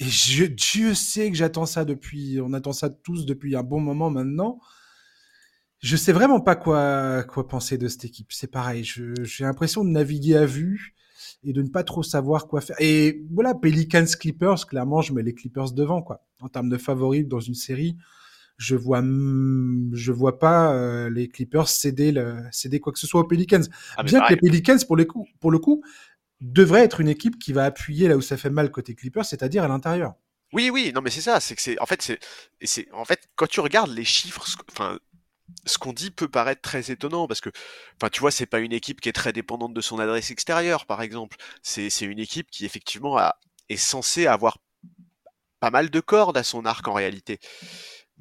Et 0.00 0.06
je, 0.06 0.44
Dieu 0.44 0.94
sait 0.94 1.30
que 1.30 1.36
j'attends 1.36 1.66
ça 1.66 1.84
depuis. 1.84 2.40
On 2.40 2.52
attend 2.52 2.72
ça 2.72 2.90
tous 2.90 3.26
depuis 3.26 3.56
un 3.56 3.62
bon 3.62 3.80
moment 3.80 4.10
maintenant. 4.10 4.58
Je 5.82 5.96
sais 5.96 6.12
vraiment 6.12 6.40
pas 6.40 6.56
quoi 6.56 7.22
quoi 7.22 7.48
penser 7.48 7.78
de 7.78 7.88
cette 7.88 8.04
équipe. 8.04 8.32
C'est 8.32 8.50
pareil. 8.50 8.84
J'ai 8.84 9.44
l'impression 9.44 9.84
de 9.84 9.90
naviguer 9.90 10.36
à 10.36 10.44
vue 10.44 10.94
et 11.42 11.52
de 11.52 11.62
ne 11.62 11.68
pas 11.68 11.84
trop 11.84 12.02
savoir 12.02 12.46
quoi 12.46 12.60
faire. 12.60 12.76
Et 12.78 13.22
voilà, 13.32 13.54
Pelicans 13.54 14.04
Clippers, 14.04 14.66
clairement, 14.66 15.00
je 15.00 15.12
mets 15.12 15.22
les 15.22 15.34
Clippers 15.34 15.72
devant, 15.72 16.02
quoi. 16.02 16.24
En 16.40 16.48
termes 16.48 16.68
de 16.68 16.76
favoris 16.76 17.26
dans 17.26 17.40
une 17.40 17.54
série, 17.54 17.96
je 18.56 18.76
vois, 18.76 19.00
je 19.00 20.12
vois 20.12 20.38
pas 20.38 20.74
euh, 20.74 21.08
les 21.08 21.28
Clippers 21.28 21.68
céder, 21.68 22.12
le, 22.12 22.36
céder 22.52 22.78
quoi 22.78 22.92
que 22.92 22.98
ce 22.98 23.06
soit 23.06 23.22
aux 23.22 23.26
Pelicans. 23.26 23.62
Ah, 23.96 24.02
Bien 24.02 24.20
que 24.20 24.34
les 24.34 24.36
Pelicans, 24.36 24.76
pour, 24.86 24.96
les 24.96 25.06
coups, 25.06 25.30
pour 25.40 25.50
le 25.50 25.58
coup, 25.58 25.82
devraient 26.42 26.84
être 26.84 27.00
une 27.00 27.08
équipe 27.08 27.38
qui 27.38 27.54
va 27.54 27.64
appuyer 27.64 28.06
là 28.08 28.16
où 28.18 28.20
ça 28.20 28.36
fait 28.36 28.50
mal 28.50 28.70
côté 28.70 28.94
Clippers, 28.94 29.24
c'est-à-dire 29.24 29.64
à, 29.64 29.68
l'intérieur. 29.68 30.14
Oui, 30.52 30.68
oui, 30.70 30.92
non, 30.94 31.00
mais 31.00 31.10
c'est 31.10 31.20
ça. 31.22 31.40
C'est 31.40 31.54
que 31.54 31.62
c'est, 31.62 31.80
en 31.80 31.86
fait, 31.86 32.02
c'est, 32.02 32.18
c'est, 32.62 32.86
en 32.92 33.04
fait, 33.04 33.20
quand 33.34 33.46
tu 33.46 33.60
regardes 33.60 33.92
les 33.92 34.04
chiffres, 34.04 34.44
enfin, 34.70 34.98
ce 35.66 35.78
qu'on 35.78 35.92
dit 35.92 36.10
peut 36.10 36.28
paraître 36.28 36.62
très 36.62 36.90
étonnant 36.90 37.26
parce 37.26 37.40
que, 37.40 37.50
enfin, 37.96 38.08
tu 38.10 38.20
vois, 38.20 38.30
c'est 38.30 38.46
pas 38.46 38.60
une 38.60 38.72
équipe 38.72 39.00
qui 39.00 39.08
est 39.08 39.12
très 39.12 39.32
dépendante 39.32 39.74
de 39.74 39.80
son 39.80 39.98
adresse 39.98 40.30
extérieure, 40.30 40.86
par 40.86 41.02
exemple. 41.02 41.36
C'est 41.62 41.88
une 42.00 42.18
équipe 42.18 42.50
qui 42.50 42.64
effectivement 42.64 43.18
est 43.68 43.76
censée 43.76 44.26
avoir 44.26 44.58
pas 45.60 45.70
mal 45.70 45.90
de 45.90 46.00
cordes 46.00 46.36
à 46.36 46.42
son 46.42 46.64
arc 46.64 46.86
en 46.88 46.94
réalité. 46.94 47.38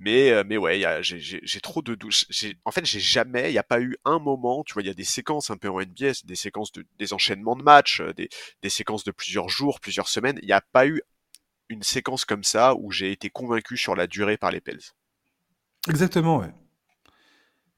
Mais, 0.02 0.32
euh, 0.32 0.44
mais 0.46 0.56
ouais, 0.56 0.82
j'ai 1.02 1.62
trop 1.62 1.82
de 1.82 1.94
doutes. 1.94 2.26
En 2.64 2.72
fait, 2.72 2.86
j'ai 2.86 3.02
jamais, 3.02 3.50
il 3.50 3.52
n'y 3.52 3.58
a 3.58 3.64
pas 3.64 3.82
eu 3.82 3.98
un 4.06 4.18
moment, 4.18 4.64
tu 4.64 4.74
vois, 4.74 4.82
il 4.82 4.88
y 4.88 4.92
a 4.92 4.94
des 4.94 5.04
séquences 5.04 5.50
un 5.50 5.58
peu 5.58 5.70
en 5.70 5.82
NBA, 5.82 6.12
des 6.24 6.36
séquences 6.36 6.72
de, 6.72 6.86
des 6.98 7.12
enchaînements 7.12 7.58
de 7.58 7.64
matchs, 7.64 8.00
euh, 8.00 8.14
des, 8.14 8.30
des 8.62 8.70
séquences 8.70 9.04
de 9.04 9.12
plusieurs 9.12 9.50
jours, 9.50 9.82
plusieurs 9.82 10.08
semaines. 10.08 10.40
Il 10.42 10.46
n'y 10.46 10.54
a 10.54 10.62
pas 10.62 10.88
eu 10.88 11.02
une 11.68 11.84
séquence 11.84 12.24
comme 12.24 12.46
ça 12.46 12.76
où 12.76 12.92
j'ai 12.92 13.12
été 13.12 13.30
convaincu 13.30 13.76
sur 13.76 13.94
la 13.94 14.08
durée 14.08 14.38
par 14.38 14.52
les 14.52 14.62
Pels. 14.62 14.80
Exactement, 15.90 16.38
ouais. 16.38 16.54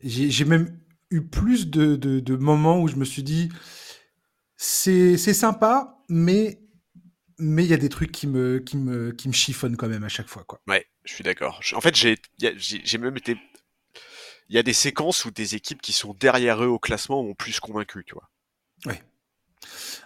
J'ai 0.04 0.46
même 0.46 0.80
eu 1.10 1.22
plus 1.22 1.68
de, 1.68 1.96
de, 1.96 2.20
de, 2.20 2.36
moments 2.36 2.82
où 2.82 2.88
je 2.88 2.96
me 2.96 3.06
suis 3.06 3.24
dit, 3.24 3.50
c'est 4.56 5.18
sympa, 5.18 5.98
mais 6.10 6.60
mais 7.38 7.64
il 7.64 7.72
y 7.72 7.74
a 7.74 7.78
des 7.78 7.90
trucs 7.90 8.12
qui 8.12 8.28
me, 8.28 8.60
qui, 8.60 8.78
me, 8.78 9.12
qui 9.12 9.28
me 9.28 9.34
chiffonnent 9.34 9.76
quand 9.76 9.88
même 9.88 10.04
à 10.04 10.10
chaque 10.10 10.28
fois. 10.28 10.44
Quoi. 10.44 10.62
Ouais, 10.68 10.86
je 11.04 11.14
suis 11.14 11.24
d'accord. 11.24 11.60
En 11.74 11.82
fait, 11.82 11.96
j'ai 11.96 12.98
même 13.00 13.18
été. 13.18 13.36
Il 14.48 14.56
y 14.56 14.60
a 14.60 14.64
des 14.64 14.74
séquences 14.74 15.26
où 15.26 15.32
des 15.32 15.56
équipes 15.56 15.82
qui 15.82 15.94
sont 15.94 16.14
derrière 16.14 16.64
eux 16.64 16.68
au 16.68 16.78
classement 16.78 17.24
m'ont 17.24 17.34
plus 17.34 17.60
convaincu, 17.60 18.04
tu 18.06 18.14
vois. 18.14 18.30
Ouais. 18.86 19.02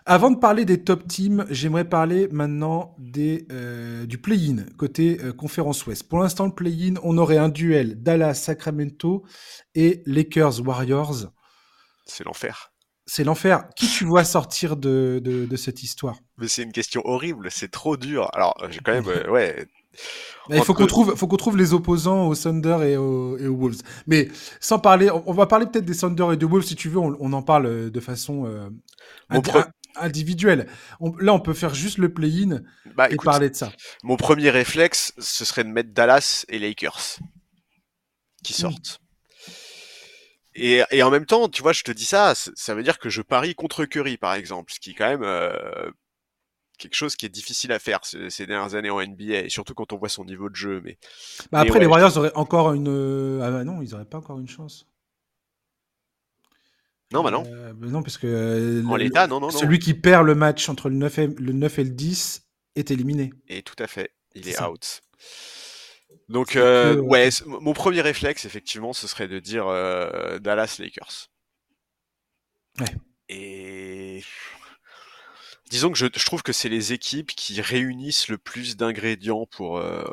Avant 0.06 0.30
de 0.30 0.38
parler 0.38 0.66
des 0.66 0.84
top 0.84 1.08
teams, 1.08 1.46
j'aimerais 1.50 1.90
parler 1.90 2.28
maintenant 2.32 2.96
des, 3.00 3.48
euh, 3.52 4.06
du 4.06 4.18
play-in, 4.20 4.66
côté 4.78 5.20
euh, 5.24 5.34
conférence 5.34 5.86
Ouest. 5.88 6.08
Pour 6.08 6.20
l'instant, 6.20 6.46
le 6.46 6.54
play-in, 6.54 6.96
on 7.04 7.18
aurait 7.18 7.38
un 7.38 7.50
duel 7.50 8.02
Dallas-Sacramento 8.04 9.24
et 9.74 10.04
Lakers-Warriors. 10.06 11.32
C'est 12.06 12.24
l'enfer. 12.24 12.72
C'est 13.08 13.24
l'enfer. 13.24 13.68
Qui 13.76 13.88
tu 13.88 14.06
vois 14.06 14.24
sortir 14.24 14.78
de, 14.78 15.20
de, 15.24 15.46
de 15.46 15.56
cette 15.56 15.84
histoire? 15.84 16.18
Mais 16.38 16.48
c'est 16.48 16.64
une 16.64 16.72
question 16.72 17.02
horrible, 17.06 17.50
c'est 17.50 17.72
trop 17.72 17.98
dur. 17.98 18.30
Alors, 18.34 18.56
j'ai 18.70 18.80
quand 18.80 18.94
même, 18.94 19.08
euh, 19.08 19.30
ouais. 19.30 19.68
Il 20.50 20.62
faut 20.64 20.74
qu'on 20.74 20.86
trouve, 20.86 21.16
faut 21.16 21.28
qu'on 21.28 21.38
trouve 21.38 21.58
les 21.58 21.74
opposants 21.74 22.28
aux 22.28 22.36
Thunder 22.36 22.78
et 22.84 22.98
aux, 22.98 23.38
et 23.38 23.48
aux, 23.48 23.56
Wolves. 23.56 23.82
Mais 24.08 24.30
sans 24.60 24.80
parler, 24.80 25.10
on, 25.12 25.34
va 25.34 25.48
parler 25.48 25.66
peut-être 25.66 25.86
des 25.86 25.96
Thunder 25.96 26.28
et 26.34 26.38
des 26.38 26.46
Wolves 26.46 26.66
si 26.66 26.76
tu 26.76 26.90
veux. 26.90 27.00
On, 27.00 27.16
on 27.20 27.34
en 27.34 27.42
parle 27.42 27.90
de 27.90 28.00
façon 28.00 28.46
euh, 28.46 28.70
individuelle. 29.96 30.68
là, 31.20 31.34
on 31.34 31.40
peut 31.40 31.54
faire 31.54 31.74
juste 31.74 31.98
le 31.98 32.14
play-in 32.14 32.62
bah, 32.96 33.10
et 33.10 33.16
parler 33.16 33.50
de 33.50 33.56
ça. 33.56 33.72
Mon 34.04 34.18
premier 34.18 34.50
réflexe, 34.50 35.14
ce 35.18 35.46
serait 35.46 35.64
de 35.64 35.70
mettre 35.70 35.92
Dallas 35.92 36.46
et 36.50 36.60
Lakers 36.60 37.20
qui 38.44 38.54
sortent. 38.54 39.00
Et, 40.54 40.84
et, 40.92 41.04
en 41.04 41.12
même 41.12 41.26
temps, 41.26 41.50
tu 41.50 41.62
vois, 41.62 41.74
je 41.74 41.84
te 41.84 41.92
dis 41.92 42.06
ça, 42.06 42.34
ça 42.36 42.76
veut 42.76 42.84
dire 42.84 42.98
que 42.98 43.10
je 43.10 43.22
parie 43.22 43.56
contre 43.56 43.84
Curry, 43.84 44.16
par 44.16 44.36
exemple, 44.36 44.72
ce 44.72 44.80
qui 44.80 44.92
est 44.92 44.94
quand 44.94 45.10
même 45.10 45.24
euh, 45.24 45.92
quelque 46.78 46.96
chose 46.96 47.16
qui 47.16 47.26
est 47.26 47.30
difficile 47.30 47.72
à 47.72 47.80
faire 47.80 48.00
ces, 48.04 48.46
dernières 48.46 48.76
années 48.76 48.90
en 48.90 49.02
NBA, 49.02 49.46
et 49.46 49.50
surtout 49.50 49.74
quand 49.74 49.94
on 49.94 49.98
voit 49.98 50.10
son 50.10 50.26
niveau 50.26 50.50
de 50.50 50.56
jeu. 50.56 50.82
Mais 50.84 50.98
bah 51.52 51.60
après, 51.60 51.80
les 51.80 51.86
Warriors 51.86 52.18
auraient 52.18 52.36
encore 52.36 52.74
une. 52.74 52.88
Euh, 52.90 53.42
ah 53.44 53.52
bah 53.52 53.64
non, 53.64 53.82
ils 53.82 53.92
n'auraient 53.92 54.06
pas 54.06 54.18
encore 54.18 54.40
une 54.40 54.50
chance. 54.50 54.88
Non, 57.12 57.24
bah 57.24 57.32
non. 57.32 57.44
Euh, 57.48 57.74
bah 57.74 57.88
non, 57.88 58.02
parce 58.02 58.18
que. 58.18 58.28
Euh, 58.28 58.84
en 58.88 58.96
l'état, 58.96 59.28
non, 59.28 59.40
non, 59.40 59.48
non. 59.48 59.58
Celui 59.58 59.80
qui 59.80 59.94
perd 59.94 60.26
le 60.26 60.36
match 60.36 60.70
entre 60.70 60.90
le 60.90 60.96
9 60.96 61.20
et 61.20 61.28
le, 61.28 61.54
9 61.54 61.80
et 61.80 61.84
le 61.84 61.90
10 61.92 62.44
est 62.76 62.92
éliminé. 62.92 63.32
Et 63.48 63.62
tout 63.62 63.76
à 63.80 63.88
fait, 63.88 64.12
il 64.34 64.50
est, 64.50 64.62
out. 64.62 65.02
Donc, 66.28 66.56
euh, 66.56 66.98
ouais, 66.98 67.30
mon 67.46 67.74
premier 67.74 68.02
réflexe, 68.02 68.46
effectivement, 68.46 68.94
ce 68.94 69.08
serait 69.08 69.28
de 69.28 69.40
dire 69.40 69.68
Dallas 70.42 70.78
Lakers. 70.80 71.30
Ouais. 72.80 72.96
Et 73.30 74.24
disons 75.70 75.92
que 75.92 75.98
je, 75.98 76.06
trouve 76.26 76.44
que 76.44 76.54
c'est 76.54 76.70
les 76.70 76.94
équipes 76.94 77.32
qui 77.36 77.62
réunissent 77.62 78.28
le 78.28 78.38
plus 78.38 78.78
d'ingrédients 78.78 79.48
pour, 79.52 79.78
euh, 79.78 80.04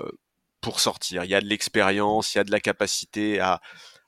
pour 0.61 0.80
sortir. 0.80 1.24
Il 1.24 1.30
y 1.30 1.34
a 1.34 1.40
de 1.40 1.46
l'expérience, 1.46 2.34
il 2.34 2.38
y 2.38 2.40
a 2.40 2.44
de 2.44 2.50
la 2.50 2.61
capacité 2.61 3.40
à, 3.40 3.61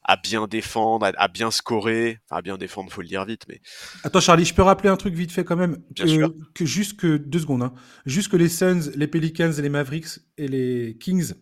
à 0.05 0.17
bien 0.17 0.47
défendre, 0.47 1.11
à, 1.17 1.29
bien 1.29 1.51
scorer. 1.51 2.19
Enfin, 2.25 2.39
à 2.39 2.43
bien 2.43 2.59
défendre, 2.59 2.93
faut 2.93 3.03
le 3.03 3.09
dire 3.09 3.25
vite, 3.25 3.43
mais. 3.49 3.61
Attends, 4.05 4.21
Charlie, 4.21 4.45
je 4.45 4.55
peux 4.55 4.63
rappeler 4.63 4.91
un 4.91 4.97
truc 4.97 5.15
vite 5.15 5.33
fait 5.33 5.45
quand 5.45 5.57
même. 5.57 5.83
Bien 5.91 6.05
que, 6.05 6.11
sûr. 6.11 6.35
que 6.55 6.65
juste 6.65 6.99
que 6.99 7.17
deux 7.17 7.41
secondes, 7.41 7.63
hein. 7.63 7.75
juste 8.07 8.31
que 8.31 8.37
les 8.37 8.49
Suns, 8.49 8.91
les 8.95 9.07
Pelicans 9.07 9.53
les 9.59 9.69
Mavericks 9.69 10.21
et 10.37 10.49
les 10.49 10.97
Kings 10.99 11.33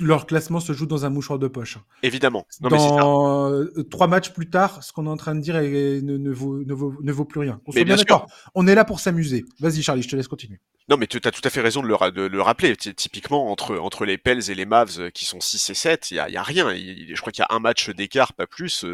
leur 0.00 0.26
classement 0.26 0.60
se 0.60 0.72
joue 0.72 0.86
dans 0.86 1.04
un 1.04 1.10
mouchoir 1.10 1.38
de 1.38 1.48
poche. 1.48 1.78
Évidemment. 2.02 2.46
dans 2.60 3.50
euh, 3.50 3.82
trois 3.90 4.06
matchs 4.06 4.30
plus 4.30 4.48
tard, 4.48 4.82
ce 4.82 4.92
qu'on 4.92 5.06
est 5.06 5.10
en 5.10 5.16
train 5.16 5.34
de 5.34 5.40
dire 5.40 5.54
ne, 5.56 6.30
vaut, 6.30 6.62
ne, 6.64 7.12
vaut, 7.12 7.24
plus 7.24 7.40
rien. 7.40 7.60
On 7.66 7.72
bien, 7.72 7.96
d'accord. 7.96 8.26
On 8.54 8.66
est 8.66 8.74
là 8.74 8.84
pour 8.84 9.00
s'amuser. 9.00 9.44
Vas-y, 9.60 9.82
Charlie, 9.82 10.02
je 10.02 10.08
te 10.08 10.16
laisse 10.16 10.28
continuer. 10.28 10.60
Non, 10.88 10.96
mais 10.96 11.06
tu 11.06 11.20
as 11.24 11.30
tout 11.30 11.40
à 11.44 11.50
fait 11.50 11.60
raison 11.60 11.82
de 11.82 11.88
le, 11.88 12.10
de 12.12 12.22
le 12.22 12.42
rappeler. 12.42 12.76
Typiquement, 12.76 13.50
entre, 13.50 13.76
entre 13.76 14.04
les 14.04 14.18
Pels 14.18 14.50
et 14.50 14.54
les 14.54 14.66
Mavs 14.66 15.00
euh, 15.00 15.10
qui 15.10 15.24
sont 15.24 15.40
6 15.40 15.70
et 15.70 15.74
7, 15.74 16.10
il 16.10 16.14
n'y 16.14 16.20
a, 16.20 16.28
y 16.30 16.36
a, 16.36 16.42
rien. 16.42 16.74
je 16.74 17.20
crois 17.20 17.32
qu'il 17.32 17.42
y 17.42 17.52
a 17.52 17.54
un 17.54 17.60
match 17.60 17.90
d'écart, 17.90 18.32
pas 18.32 18.46
plus. 18.46 18.84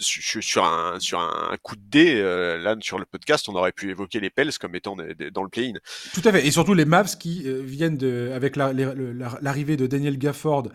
Sur 0.00 0.64
un, 0.64 0.98
sur 0.98 1.20
un 1.20 1.54
coup 1.62 1.76
de 1.76 1.82
dé, 1.82 2.14
euh, 2.16 2.56
là 2.56 2.74
sur 2.80 2.98
le 2.98 3.04
podcast, 3.04 3.48
on 3.50 3.54
aurait 3.54 3.72
pu 3.72 3.90
évoquer 3.90 4.18
les 4.18 4.30
Pels 4.30 4.56
comme 4.58 4.74
étant 4.74 4.96
dans 4.96 5.42
le 5.42 5.48
play-in. 5.50 5.74
Tout 6.14 6.22
à 6.24 6.32
fait, 6.32 6.46
et 6.46 6.50
surtout 6.50 6.72
les 6.72 6.86
Mavs 6.86 7.18
qui 7.18 7.42
euh, 7.44 7.60
viennent 7.62 7.98
de, 7.98 8.32
avec 8.34 8.56
l'arrivée 8.56 9.76
de 9.76 9.86
Daniel 9.86 10.16
Gafford 10.16 10.68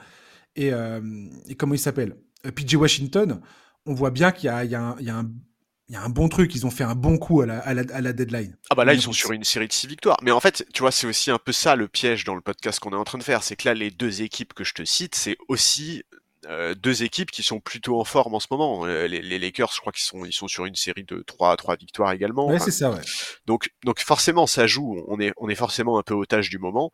et, 0.55 0.71
euh, 0.71 1.01
et 1.47 1.55
comment 1.55 1.73
il 1.73 1.79
s'appelle, 1.79 2.17
PJ 2.55 2.75
Washington, 2.75 3.41
on 3.87 3.93
voit 3.95 4.11
bien 4.11 4.31
qu'il 4.31 4.45
y 4.45 4.49
a, 4.49 4.63
il 4.63 4.69
y, 4.71 4.75
a 4.75 4.81
un, 4.81 4.95
il 4.99 5.05
y, 5.05 5.09
a 5.09 5.15
un, 5.17 5.31
il 5.89 5.93
y 5.93 5.97
a 5.97 6.03
un 6.03 6.09
bon 6.09 6.29
truc, 6.29 6.53
ils 6.55 6.65
ont 6.65 6.71
fait 6.71 6.83
un 6.83 6.95
bon 6.95 7.17
coup 7.17 7.41
à 7.41 7.47
la, 7.47 7.59
à 7.59 7.73
la, 7.73 7.83
à 7.93 8.01
la 8.01 8.13
deadline. 8.13 8.55
Ah 8.69 8.75
bah 8.75 8.85
là 8.85 8.93
ils 8.93 9.01
sont 9.01 9.11
sur 9.11 9.31
une 9.31 9.43
série 9.43 9.67
de 9.67 9.73
six 9.73 9.87
victoires. 9.87 10.17
Mais 10.21 10.31
en 10.31 10.39
fait, 10.39 10.65
tu 10.73 10.81
vois, 10.81 10.91
c'est 10.91 11.07
aussi 11.07 11.31
un 11.31 11.39
peu 11.39 11.51
ça 11.51 11.75
le 11.75 11.87
piège 11.87 12.25
dans 12.25 12.35
le 12.35 12.41
podcast 12.41 12.79
qu'on 12.79 12.91
est 12.91 12.95
en 12.95 13.03
train 13.03 13.17
de 13.17 13.23
faire, 13.23 13.43
c'est 13.43 13.55
que 13.55 13.67
là 13.67 13.73
les 13.73 13.91
deux 13.91 14.21
équipes 14.21 14.53
que 14.53 14.63
je 14.63 14.73
te 14.73 14.85
cite, 14.85 15.15
c'est 15.15 15.37
aussi 15.47 16.03
euh, 16.47 16.75
deux 16.75 17.03
équipes 17.03 17.31
qui 17.31 17.43
sont 17.43 17.59
plutôt 17.59 17.99
en 17.99 18.03
forme 18.03 18.35
en 18.35 18.39
ce 18.39 18.47
moment. 18.51 18.85
Euh, 18.85 19.07
les, 19.07 19.21
les, 19.21 19.39
Lakers, 19.39 19.71
je 19.73 19.79
crois 19.79 19.91
qu'ils 19.91 20.03
sont, 20.03 20.25
ils 20.25 20.33
sont 20.33 20.47
sur 20.47 20.65
une 20.65 20.75
série 20.75 21.03
de 21.03 21.21
3 21.21 21.57
trois 21.57 21.75
victoires 21.75 22.11
également. 22.11 22.47
Ouais, 22.47 22.59
c'est 22.59 22.71
ça, 22.71 22.91
ouais. 22.91 23.01
Donc, 23.45 23.71
donc 23.83 23.99
forcément, 23.99 24.45
ça 24.47 24.67
joue. 24.67 25.03
On 25.07 25.19
est, 25.19 25.33
on 25.37 25.49
est 25.49 25.55
forcément 25.55 25.97
un 25.97 26.03
peu 26.03 26.13
otage 26.13 26.49
du 26.49 26.59
moment. 26.59 26.91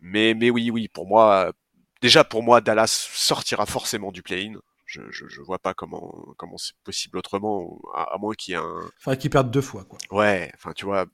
Mais, 0.00 0.34
mais 0.34 0.50
oui, 0.50 0.70
oui, 0.70 0.88
pour 0.88 1.06
moi, 1.06 1.52
déjà 2.00 2.24
pour 2.24 2.42
moi, 2.42 2.60
Dallas 2.60 3.08
sortira 3.12 3.66
forcément 3.66 4.10
du 4.10 4.22
play-in. 4.22 4.54
Je, 4.86 5.00
je, 5.10 5.26
je, 5.28 5.40
vois 5.40 5.58
pas 5.58 5.72
comment, 5.72 6.34
comment 6.36 6.58
c'est 6.58 6.76
possible 6.84 7.16
autrement, 7.16 7.80
à, 7.94 8.18
moins 8.18 8.34
qu'il 8.34 8.52
y 8.52 8.54
ait 8.56 8.60
un. 8.60 8.80
Enfin, 8.98 9.16
qu'il 9.16 9.30
perde 9.30 9.50
deux 9.50 9.62
fois, 9.62 9.84
quoi. 9.84 9.98
Ouais, 10.10 10.50
enfin, 10.54 10.72
tu 10.74 10.84
vois, 10.84 11.06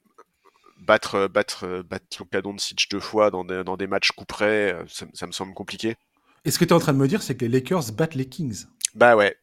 battre, 0.80 1.28
battre, 1.28 1.82
battre 1.82 2.06
Luka 2.18 2.42
Doncic 2.42 2.88
deux 2.90 2.98
fois 2.98 3.30
dans 3.30 3.44
des, 3.44 3.62
dans 3.62 3.76
des 3.76 3.86
matchs 3.86 4.10
coup 4.12 4.24
près, 4.24 4.76
ça, 4.88 5.06
ça 5.12 5.26
me 5.26 5.32
semble 5.32 5.54
compliqué. 5.54 5.96
Et 6.44 6.50
ce 6.50 6.58
que 6.58 6.64
tu 6.64 6.70
es 6.70 6.74
en 6.74 6.78
train 6.78 6.92
de 6.92 6.98
me 6.98 7.08
dire, 7.08 7.22
c'est 7.22 7.36
que 7.36 7.44
les 7.44 7.48
Lakers 7.48 7.92
battent 7.92 8.14
les 8.14 8.28
Kings. 8.28 8.64
Bah 8.94 9.16
ouais. 9.16 9.36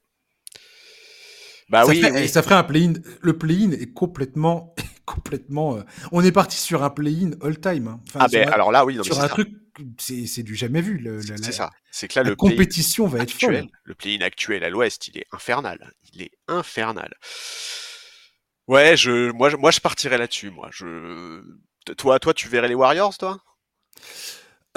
Bah 1.70 1.84
ça 1.84 1.90
oui, 1.90 2.06
Et 2.06 2.28
ça 2.28 2.44
ferait 2.44 2.56
un 2.56 2.64
play-in. 2.64 2.94
Le 3.22 3.38
play-in 3.38 3.72
est 3.72 3.92
complètement, 3.92 4.76
complètement. 5.06 5.78
Euh, 5.78 5.84
on 6.12 6.24
est 6.24 6.32
parti 6.32 6.58
sur 6.58 6.84
un 6.84 6.90
play-in 6.90 7.32
all-time. 7.42 7.88
Hein. 7.88 8.00
ah 8.16 8.28
ben 8.28 8.48
alors 8.50 8.72
là 8.72 8.86
oui, 8.86 8.96
non, 8.96 9.04
sur 9.04 9.20
un 9.20 9.28
truc, 9.28 9.50
c'est 9.98 10.44
du 10.44 10.56
jamais 10.56 10.82
vu. 10.82 11.04
C'est 11.42 11.52
ça. 11.52 11.72
C'est 11.92 12.08
que 12.08 12.20
là 12.20 12.24
la 12.24 12.30
le 12.32 12.36
compétition 12.36 13.08
va 13.08 13.20
être 13.20 13.32
folle. 13.32 13.68
Le 13.84 13.96
play-in 13.96 14.22
actuel 14.22 14.64
à 14.64 14.70
l'Ouest, 14.70 15.08
il 15.08 15.18
est 15.18 15.26
infernal. 15.32 15.92
Il 16.14 16.22
est 16.22 16.32
infernal. 16.48 17.14
Ouais, 18.68 18.98
je, 18.98 19.32
moi, 19.32 19.56
moi, 19.58 19.72
je 19.72 19.80
partirais 19.80 20.18
là-dessus. 20.18 20.50
Moi, 20.50 20.70
je, 20.72 21.42
toi, 21.98 22.20
toi, 22.20 22.34
tu 22.34 22.48
verrais 22.48 22.68
les 22.68 22.76
Warriors, 22.76 23.18
toi? 23.18 23.40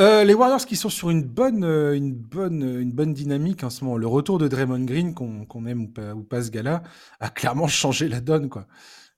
Euh, 0.01 0.23
les 0.23 0.35
Warriors 0.35 0.65
qui 0.65 0.77
sont 0.77 0.91
sur 0.91 1.11
une 1.11 1.23
bonne, 1.23 1.65
euh, 1.65 1.97
une 1.97 2.15
bonne, 2.15 2.63
une 2.63 2.93
bonne 2.93 3.13
dynamique 3.13 3.65
en 3.65 3.71
ce 3.71 3.85
moment. 3.85 3.97
Le 3.97 4.07
retour 4.07 4.39
de 4.39 4.47
Draymond 4.47 4.85
Green, 4.85 5.15
qu'on 5.15 5.67
aime 5.67 5.83
ou 5.85 5.89
pas, 5.89 6.15
ou 6.15 6.23
pas, 6.23 6.43
ce 6.43 6.51
gars-là, 6.51 6.83
a 7.19 7.31
clairement 7.31 7.67
changé 7.67 8.09
la 8.09 8.21
donne. 8.21 8.49
Quoi. 8.49 8.67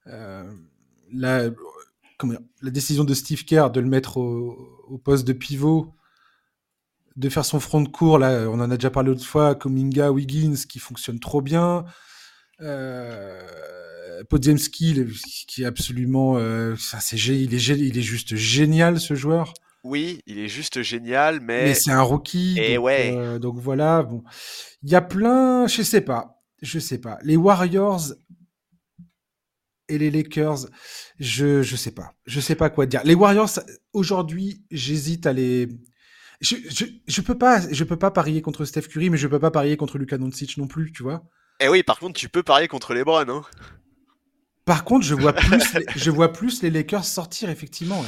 Euh, 0.07 0.51
la, 1.12 1.51
comment 2.18 2.35
la 2.62 2.70
décision 2.70 3.05
de 3.05 3.12
Steve 3.12 3.45
Kerr 3.45 3.70
de 3.70 3.81
le 3.81 3.89
mettre 3.89 4.16
au, 4.16 4.99
poste 5.05 5.26
de 5.26 5.35
pivot, 5.35 5.95
de 7.16 7.28
faire 7.28 7.45
son 7.45 7.61
front 7.61 7.83
de 7.83 7.89
cours, 7.89 8.18
là, 8.18 8.49
on 8.49 8.61
en 8.61 8.70
a 8.70 8.76
déjà 8.76 8.91
parlé 8.91 9.11
l'autre 9.11 9.24
fois, 9.24 9.55
Kuminga, 9.55 10.11
Wiggins, 10.11 10.57
qui 10.68 10.78
fonctionne 10.78 11.20
trop 11.20 11.43
bien. 11.43 11.85
Euh, 12.62 13.43
Podziemski, 14.31 15.07
qui 15.47 15.62
est 15.62 15.66
absolument, 15.66 16.39
c'est, 16.76 17.16
il 17.16 17.55
est, 17.55 17.68
il 17.68 17.99
est 17.99 18.03
juste 18.03 18.35
génial 18.37 18.99
ce 18.99 19.14
joueur. 19.14 19.53
Oui, 19.83 20.20
il 20.26 20.39
est 20.39 20.49
juste 20.49 20.83
génial, 20.83 21.41
mais. 21.41 21.64
Mais 21.64 21.74
c'est 21.74 21.91
un 21.91 22.03
rookie. 22.03 22.59
Et 22.59 22.76
donc, 22.76 22.85
ouais. 22.85 23.14
Euh, 23.16 23.39
donc 23.39 23.57
voilà, 23.57 24.03
bon. 24.03 24.22
Il 24.83 24.91
y 24.91 24.95
a 24.95 25.01
plein, 25.01 25.66
je 25.66 25.83
sais 25.83 26.03
pas, 26.03 26.43
je 26.61 26.78
sais 26.78 26.99
pas. 26.99 27.18
Les 27.22 27.37
Warriors 27.37 28.12
et 29.89 29.99
les 29.99 30.11
Lakers, 30.11 30.66
je, 31.18 31.62
je 31.62 31.76
sais 31.76 31.91
pas. 31.93 32.12
Je 32.26 32.41
sais 32.41 32.55
pas 32.55 32.70
quoi 32.70 32.87
dire. 32.87 33.01
Les 33.05 33.14
Warriors, 33.14 33.51
aujourd'hui, 33.93 34.62
j'hésite 34.70 35.26
à 35.26 35.33
les. 35.33 35.68
Je, 36.41 36.57
je, 36.68 36.85
je, 37.07 37.20
peux 37.20 37.37
pas, 37.37 37.61
je 37.70 37.85
peux 37.85 37.99
pas 37.99 38.11
parier 38.11 38.41
contre 38.41 38.64
Steph 38.64 38.83
Curry, 38.83 39.11
mais 39.11 39.18
je 39.18 39.28
peux 39.28 39.41
pas 39.41 39.51
parier 39.51 39.76
contre 39.76 39.99
Luka 39.99 40.16
Doncic 40.16 40.57
non 40.57 40.66
plus, 40.66 40.93
tu 40.93 41.03
vois. 41.03 41.22
Eh 41.61 41.68
oui, 41.68 41.83
par 41.83 41.99
contre, 41.99 42.18
tu 42.18 42.31
peux 42.31 42.43
parier 42.43 42.68
contre 42.68 42.95
les 42.95 43.05
Browns, 43.05 43.28
hein. 43.28 43.43
Par 44.71 44.85
contre, 44.85 45.05
je 45.05 45.16
vois 45.16 45.33
plus, 45.33 45.75
les, 45.75 45.85
je 45.97 46.12
vois 46.12 46.33
plus 46.33 46.62
les 46.62 46.71
Lakers 46.71 47.05
sortir, 47.05 47.51
effectivement. 47.51 48.05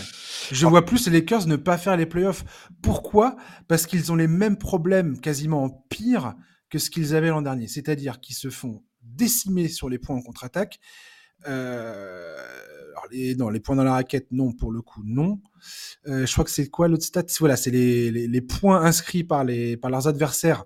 Je 0.52 0.64
vois 0.64 0.84
plus 0.84 1.08
les 1.08 1.18
Lakers 1.18 1.48
ne 1.48 1.56
pas 1.56 1.76
faire 1.76 1.96
les 1.96 2.06
playoffs. 2.06 2.44
Pourquoi? 2.82 3.34
Parce 3.66 3.84
qu'ils 3.84 4.12
ont 4.12 4.14
les 4.14 4.28
mêmes 4.28 4.56
problèmes, 4.56 5.18
quasiment 5.18 5.84
pire 5.88 6.36
que 6.70 6.78
ce 6.78 6.88
qu'ils 6.88 7.16
avaient 7.16 7.30
l'an 7.30 7.42
dernier. 7.42 7.66
C'est-à-dire 7.66 8.20
qu'ils 8.20 8.36
se 8.36 8.48
font 8.48 8.84
décimer 9.02 9.66
sur 9.66 9.88
les 9.88 9.98
points 9.98 10.14
en 10.14 10.22
contre-attaque. 10.22 10.78
Euh, 11.48 12.36
alors 12.92 13.08
les, 13.10 13.34
non, 13.34 13.48
les 13.48 13.58
points 13.58 13.74
dans 13.74 13.82
la 13.82 13.94
raquette, 13.94 14.28
non, 14.30 14.52
pour 14.52 14.70
le 14.70 14.82
coup, 14.82 15.02
non. 15.04 15.40
Euh, 16.06 16.26
je 16.26 16.32
crois 16.32 16.44
que 16.44 16.50
c'est 16.52 16.68
quoi 16.68 16.86
l'autre 16.86 17.02
stat? 17.02 17.24
Voilà, 17.40 17.56
c'est 17.56 17.72
les, 17.72 18.12
les, 18.12 18.28
les, 18.28 18.40
points 18.40 18.84
inscrits 18.84 19.24
par, 19.24 19.42
les, 19.42 19.76
par 19.76 19.90
leurs 19.90 20.06
adversaires. 20.06 20.64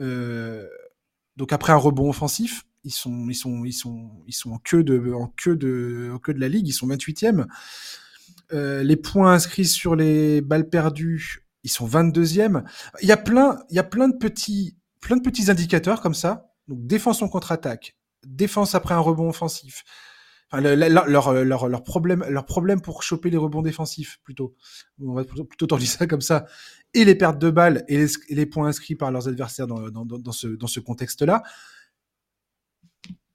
Euh, 0.00 0.66
donc 1.36 1.52
après 1.52 1.72
un 1.72 1.76
rebond 1.76 2.10
offensif, 2.10 2.64
ils 2.88 2.92
sont, 2.92 3.28
ils 3.28 3.34
sont, 3.34 3.64
ils 3.66 3.72
sont, 3.72 4.10
ils 4.26 4.32
sont 4.32 4.52
en 4.52 4.58
queue 4.58 4.82
de, 4.82 5.12
en 5.12 5.26
queue 5.28 5.56
de, 5.56 6.10
en 6.14 6.18
queue 6.18 6.32
de 6.32 6.40
la 6.40 6.48
ligue. 6.48 6.66
Ils 6.66 6.72
sont 6.72 6.88
28e. 6.88 7.44
Euh, 8.54 8.82
les 8.82 8.96
points 8.96 9.34
inscrits 9.34 9.66
sur 9.66 9.94
les 9.94 10.40
balles 10.40 10.70
perdues, 10.70 11.44
ils 11.64 11.70
sont 11.70 11.86
22e. 11.86 12.64
Il 13.02 13.08
y 13.08 13.12
a 13.12 13.18
plein, 13.18 13.58
il 13.68 13.76
y 13.76 13.78
a 13.78 13.84
plein 13.84 14.08
de 14.08 14.16
petits, 14.16 14.78
plein 15.02 15.16
de 15.16 15.22
petits 15.22 15.50
indicateurs 15.50 16.00
comme 16.00 16.14
ça. 16.14 16.50
Défense 16.68 17.20
en 17.20 17.28
contre-attaque, 17.28 17.94
défense 18.26 18.74
après 18.74 18.94
un 18.94 19.00
rebond 19.00 19.28
offensif. 19.28 19.84
Enfin, 20.50 20.62
le, 20.62 20.74
leur, 20.76 21.06
leur, 21.06 21.68
leur, 21.68 21.84
problème, 21.84 22.24
leur 22.26 22.46
problème 22.46 22.80
pour 22.80 23.02
choper 23.02 23.28
les 23.28 23.36
rebonds 23.36 23.60
défensifs, 23.60 24.18
plutôt. 24.24 24.56
On 24.98 25.12
va 25.12 25.24
plutôt, 25.24 25.66
dire 25.76 25.88
ça 25.88 26.06
comme 26.06 26.22
ça. 26.22 26.46
Et 26.94 27.04
les 27.04 27.14
pertes 27.14 27.38
de 27.38 27.50
balles 27.50 27.84
et 27.86 28.06
les, 28.30 28.46
points 28.46 28.68
inscrits 28.68 28.94
par 28.94 29.12
leurs 29.12 29.28
adversaires 29.28 29.66
dans 29.66 30.32
ce, 30.32 30.46
dans 30.46 30.66
ce 30.66 30.80
contexte-là. 30.80 31.42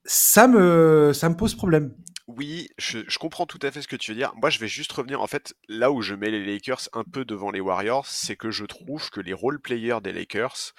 Ça 0.04 0.46
me, 0.46 1.12
ça 1.14 1.28
me 1.28 1.36
pose 1.36 1.54
problème. 1.54 1.94
Oui, 2.26 2.68
je, 2.78 3.00
je, 3.06 3.18
comprends 3.18 3.46
tout 3.46 3.58
à 3.62 3.70
fait 3.70 3.82
ce 3.82 3.88
que 3.88 3.96
tu 3.96 4.10
veux 4.10 4.16
dire. 4.16 4.32
Moi, 4.36 4.50
je 4.50 4.58
vais 4.58 4.68
juste 4.68 4.92
revenir. 4.92 5.20
En 5.20 5.26
fait, 5.26 5.54
là 5.68 5.90
où 5.90 6.00
je 6.00 6.14
mets 6.14 6.30
les 6.30 6.44
Lakers 6.44 6.88
un 6.92 7.04
peu 7.04 7.24
devant 7.24 7.50
les 7.50 7.60
Warriors, 7.60 8.06
c'est 8.06 8.36
que 8.36 8.50
je 8.50 8.64
trouve 8.64 9.10
que 9.10 9.20
les 9.20 9.34
role 9.34 9.60
players 9.60 9.98
des 10.02 10.12
Lakers 10.12 10.72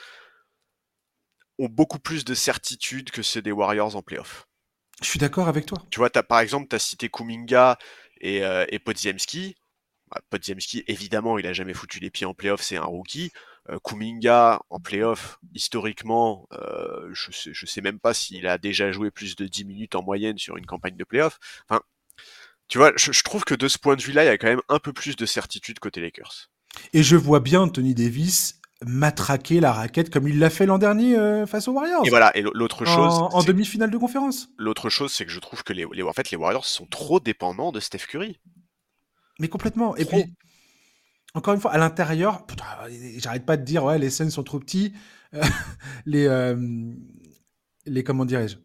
ont 1.59 1.69
beaucoup 1.69 1.99
plus 1.99 2.25
de 2.25 2.33
certitude 2.33 3.11
que 3.11 3.21
ceux 3.21 3.41
des 3.41 3.51
Warriors 3.51 3.95
en 3.95 4.01
playoff. 4.01 4.47
Je 5.01 5.07
suis 5.07 5.19
d'accord 5.19 5.47
avec 5.47 5.65
toi. 5.65 5.83
Tu 5.91 5.99
vois, 5.99 6.09
as, 6.15 6.23
par 6.23 6.39
exemple, 6.39 6.67
tu 6.69 6.75
as 6.75 6.79
cité 6.79 7.09
Kuminga 7.09 7.77
et, 8.21 8.43
euh, 8.43 8.65
et 8.69 8.79
Podziemski. 8.79 9.55
Bah, 10.07 10.21
Podziemski, 10.29 10.83
évidemment, 10.87 11.37
il 11.37 11.47
a 11.47 11.53
jamais 11.53 11.73
foutu 11.73 11.99
les 11.99 12.09
pieds 12.09 12.25
en 12.25 12.33
playoff, 12.33 12.61
c'est 12.61 12.77
un 12.77 12.85
rookie. 12.85 13.31
Euh, 13.69 13.79
Kuminga, 13.83 14.61
en 14.69 14.79
playoff, 14.79 15.39
historiquement, 15.53 16.47
euh, 16.53 17.09
je, 17.13 17.31
sais, 17.31 17.51
je 17.53 17.65
sais 17.65 17.81
même 17.81 17.99
pas 17.99 18.13
s'il 18.13 18.45
a 18.47 18.57
déjà 18.57 18.91
joué 18.91 19.09
plus 19.09 19.35
de 19.35 19.45
10 19.45 19.65
minutes 19.65 19.95
en 19.95 20.03
moyenne 20.03 20.37
sur 20.37 20.57
une 20.57 20.65
campagne 20.65 20.95
de 20.95 21.03
playoff. 21.03 21.39
Enfin, 21.67 21.81
tu 22.67 22.77
vois, 22.77 22.91
je, 22.95 23.11
je 23.11 23.23
trouve 23.23 23.43
que 23.43 23.55
de 23.55 23.67
ce 23.67 23.77
point 23.77 23.95
de 23.95 24.01
vue-là, 24.01 24.23
il 24.23 24.27
y 24.27 24.29
a 24.29 24.37
quand 24.37 24.47
même 24.47 24.61
un 24.69 24.79
peu 24.79 24.93
plus 24.93 25.15
de 25.15 25.25
certitude 25.25 25.79
côté 25.79 25.99
Lakers. 26.01 26.49
Et 26.93 27.03
je 27.03 27.15
vois 27.15 27.39
bien 27.39 27.61
Anthony 27.61 27.95
Davis 27.95 28.59
matraquer 28.83 29.59
la 29.59 29.71
raquette 29.71 30.09
comme 30.11 30.27
il 30.27 30.37
l'a 30.37 30.49
fait 30.49 30.65
l'an 30.65 30.77
dernier 30.77 31.17
euh, 31.17 31.45
face 31.45 31.67
aux 31.67 31.71
Warriors. 31.71 32.05
Et 32.05 32.09
voilà, 32.09 32.35
et 32.37 32.41
l'autre 32.41 32.85
chose 32.85 33.13
en, 33.13 33.29
en 33.29 33.43
demi-finale 33.43 33.89
de 33.89 33.97
conférence. 33.97 34.49
L'autre 34.57 34.89
chose, 34.89 35.11
c'est 35.11 35.25
que 35.25 35.31
je 35.31 35.39
trouve 35.39 35.63
que 35.63 35.73
les, 35.73 35.85
les, 35.93 36.03
en 36.03 36.13
fait, 36.13 36.29
les 36.29 36.37
Warriors 36.37 36.65
sont 36.65 36.85
trop 36.85 37.19
dépendants 37.19 37.71
de 37.71 37.79
Steph 37.79 38.05
Curry. 38.07 38.39
Mais 39.39 39.47
complètement. 39.47 39.95
Et 39.95 40.05
puis, 40.05 40.25
encore 41.35 41.53
une 41.53 41.59
fois, 41.59 41.71
à 41.71 41.77
l'intérieur, 41.77 42.45
j'arrête 43.17 43.45
pas 43.45 43.57
de 43.57 43.63
dire, 43.63 43.83
ouais, 43.83 43.99
les 43.99 44.09
Suns 44.09 44.29
sont 44.29 44.43
trop 44.43 44.59
petits, 44.59 44.93
les, 46.05 46.25
euh, 46.25 46.93
les, 47.85 48.03
comment 48.03 48.25
dirais-je, 48.25 48.57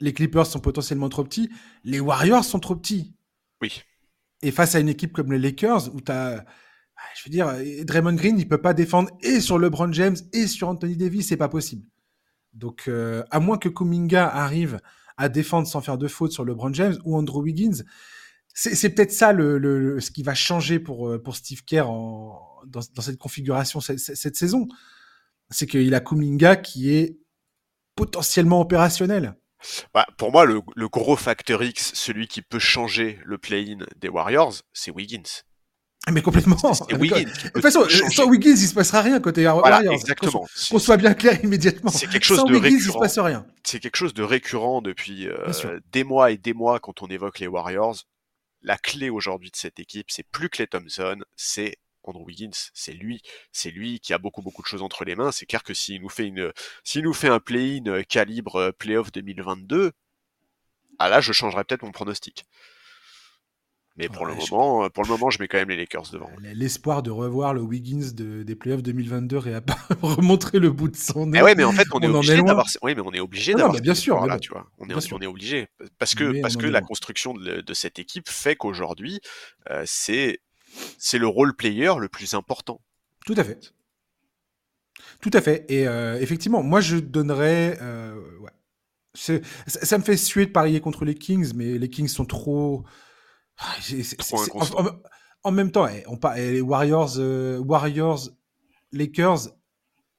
les 0.00 0.12
Clippers 0.12 0.46
sont 0.46 0.60
potentiellement 0.60 1.08
trop 1.08 1.24
petits, 1.24 1.50
les 1.82 1.98
Warriors 1.98 2.44
sont 2.44 2.60
trop 2.60 2.76
petits. 2.76 3.16
Oui. 3.62 3.82
Et 4.42 4.52
face 4.52 4.74
à 4.74 4.80
une 4.80 4.88
équipe 4.88 5.12
comme 5.12 5.32
les 5.32 5.38
Lakers, 5.38 5.94
où 5.94 6.00
tu 6.00 6.12
as 6.12 6.44
je 7.16 7.24
veux 7.24 7.30
dire, 7.30 7.52
Draymond 7.84 8.14
Green, 8.14 8.38
il 8.38 8.48
peut 8.48 8.60
pas 8.60 8.74
défendre 8.74 9.10
et 9.22 9.40
sur 9.40 9.58
LeBron 9.58 9.92
James 9.92 10.16
et 10.32 10.46
sur 10.46 10.68
Anthony 10.68 10.96
Davis, 10.96 11.28
c'est 11.28 11.36
pas 11.36 11.48
possible. 11.48 11.84
Donc, 12.52 12.84
euh, 12.88 13.22
à 13.30 13.40
moins 13.40 13.58
que 13.58 13.68
Kuminga 13.68 14.28
arrive 14.28 14.80
à 15.16 15.28
défendre 15.28 15.66
sans 15.66 15.80
faire 15.80 15.98
de 15.98 16.08
faute 16.08 16.32
sur 16.32 16.44
LeBron 16.44 16.72
James 16.74 16.96
ou 17.04 17.16
Andrew 17.16 17.42
Wiggins, 17.42 17.84
c'est 18.54 18.90
peut-être 18.90 19.12
ça 19.12 19.32
le, 19.32 19.58
le, 19.58 20.00
ce 20.00 20.10
qui 20.10 20.22
va 20.22 20.34
changer 20.34 20.78
pour, 20.78 21.08
euh, 21.08 21.22
pour 21.22 21.36
Steve 21.36 21.64
Kerr 21.64 21.88
en, 21.88 22.40
dans, 22.66 22.80
dans 22.94 23.02
cette 23.02 23.18
configuration 23.18 23.80
cette, 23.80 23.98
cette 23.98 24.36
saison. 24.36 24.68
C'est 25.50 25.66
qu'il 25.66 25.94
a 25.94 26.00
Kuminga 26.00 26.56
qui 26.56 26.94
est 26.94 27.18
potentiellement 27.96 28.60
opérationnel. 28.60 29.36
Bah, 29.92 30.06
pour 30.16 30.32
moi, 30.32 30.44
le, 30.44 30.60
le, 30.74 30.88
gros 30.88 31.16
facteur 31.16 31.62
X, 31.62 31.92
celui 31.94 32.28
qui 32.28 32.40
peut 32.40 32.58
changer 32.58 33.18
le 33.24 33.36
play-in 33.36 33.84
des 33.96 34.08
Warriors, 34.08 34.54
c'est 34.72 34.90
Wiggins. 34.90 35.42
Mais 36.10 36.22
complètement. 36.22 36.56
Et 36.88 36.94
Wiggins. 36.96 37.24
De 37.24 37.48
toute 37.50 37.62
façon, 37.62 37.86
sans 38.10 38.26
Wiggins, 38.26 38.56
il 38.56 38.66
se 38.66 38.74
passera 38.74 39.02
rien 39.02 39.20
côté 39.20 39.42
voilà, 39.42 39.76
Warriors. 39.76 39.92
Exactement. 39.92 40.46
Qu'on 40.70 40.78
soit 40.78 40.96
bien 40.96 41.12
clair 41.12 41.44
immédiatement. 41.44 41.90
C'est 41.90 42.08
quelque 42.08 42.24
chose 42.24 42.38
sans 42.38 42.44
de 42.44 42.54
Wiggins, 42.54 42.76
récurrent. 42.76 42.88
il 42.88 42.92
se 42.92 42.98
passe 42.98 43.18
rien. 43.18 43.46
C'est 43.64 43.80
quelque 43.80 43.96
chose 43.96 44.14
de 44.14 44.22
récurrent 44.22 44.80
depuis 44.80 45.28
euh, 45.28 45.80
des 45.92 46.04
mois 46.04 46.30
et 46.30 46.38
des 46.38 46.54
mois 46.54 46.80
quand 46.80 47.02
on 47.02 47.06
évoque 47.06 47.38
les 47.38 47.46
Warriors. 47.46 47.96
La 48.62 48.76
clé 48.78 49.10
aujourd'hui 49.10 49.50
de 49.50 49.56
cette 49.56 49.80
équipe, 49.80 50.10
c'est 50.10 50.22
plus 50.22 50.48
Clay 50.50 50.66
Thompson, 50.66 51.18
c'est 51.36 51.78
Andrew 52.02 52.24
Wiggins, 52.24 52.50
c'est 52.74 52.92
lui, 52.92 53.22
c'est 53.52 53.70
lui 53.70 54.00
qui 54.00 54.12
a 54.12 54.18
beaucoup 54.18 54.42
beaucoup 54.42 54.62
de 54.62 54.66
choses 54.66 54.82
entre 54.82 55.04
les 55.04 55.16
mains. 55.16 55.32
C'est 55.32 55.46
clair 55.46 55.62
que 55.62 55.74
s'il 55.74 56.00
nous 56.02 56.08
fait 56.08 56.26
une, 56.26 56.52
s'il 56.84 57.04
nous 57.04 57.14
fait 57.14 57.28
un 57.28 57.40
play-in 57.40 58.02
calibre 58.04 58.56
euh, 58.56 58.72
playoff 58.72 59.12
2022, 59.12 59.92
ah 60.98 61.08
là, 61.08 61.20
je 61.20 61.32
changerais 61.32 61.64
peut-être 61.64 61.82
mon 61.82 61.92
pronostic. 61.92 62.44
Mais 64.00 64.08
pour 64.08 64.22
ouais, 64.22 64.32
le 64.32 64.34
moment, 64.34 64.84
je... 64.84 64.88
pour 64.88 65.04
le 65.04 65.08
moment, 65.10 65.30
je 65.30 65.38
mets 65.40 65.48
quand 65.48 65.58
même 65.58 65.68
les 65.68 65.76
Lakers 65.76 66.10
devant. 66.12 66.30
L'espoir 66.54 67.02
de 67.02 67.10
revoir 67.10 67.52
le 67.52 67.60
Wiggins 67.60 68.12
de, 68.14 68.42
des 68.42 68.54
playoffs 68.54 68.82
2022 68.82 69.46
et 69.46 69.54
à 69.54 69.62
remontrer 70.02 70.58
le 70.58 70.70
bout 70.70 70.88
de 70.88 70.96
son 70.96 71.26
nez. 71.26 71.38
Eh 71.38 71.42
ouais, 71.42 71.54
mais 71.54 71.64
en 71.64 71.72
fait, 71.72 71.86
on, 71.92 71.98
on 71.98 72.00
est 72.00 72.08
obligé 72.08 72.42
d'avoir. 72.42 72.66
Oui, 72.82 72.94
mais 72.94 73.02
on 73.04 73.12
est 73.12 73.20
obligé 73.20 73.52
d'avoir. 73.52 73.76
Ah 73.76 73.80
bien 73.80 73.94
sûr, 73.94 74.26
là, 74.26 74.38
tu 74.38 74.50
vois. 74.50 74.66
On 74.78 74.88
est, 74.88 75.12
on 75.12 75.18
est 75.18 75.26
obligé 75.26 75.68
parce 75.98 76.14
que 76.14 76.24
mais 76.24 76.40
parce 76.40 76.56
que 76.56 76.66
la 76.66 76.80
construction 76.80 77.34
de, 77.34 77.60
de, 77.60 77.74
cette 77.74 77.98
équipe 77.98 78.28
fait 78.28 78.56
qu'aujourd'hui, 78.56 79.20
euh, 79.70 79.82
c'est 79.86 80.40
c'est 80.98 81.18
le 81.18 81.26
role 81.26 81.54
player 81.54 81.92
le 81.98 82.08
plus 82.08 82.34
important. 82.34 82.80
Tout 83.26 83.34
à 83.36 83.44
fait. 83.44 83.72
Tout 85.20 85.30
à 85.34 85.40
fait. 85.42 85.66
Et 85.68 85.86
euh, 85.86 86.18
effectivement, 86.20 86.62
moi, 86.62 86.80
je 86.80 86.96
donnerais. 86.96 87.78
Euh, 87.82 88.14
ouais. 88.40 88.50
Ça, 89.14 89.34
ça 89.66 89.98
me 89.98 90.04
fait 90.04 90.16
suer 90.16 90.46
de 90.46 90.52
parier 90.52 90.80
contre 90.80 91.04
les 91.04 91.14
Kings, 91.14 91.52
mais 91.54 91.78
les 91.78 91.90
Kings 91.90 92.08
sont 92.08 92.24
trop. 92.24 92.84
En, 93.60 94.84
en, 94.84 95.00
en, 95.42 95.50
même 95.52 95.70
temps, 95.70 95.88
on 96.06 96.16
parle, 96.16 96.38
les 96.38 96.60
Warriors, 96.60 97.14
euh, 97.18 97.58
Warriors, 97.58 98.30
Lakers 98.92 99.48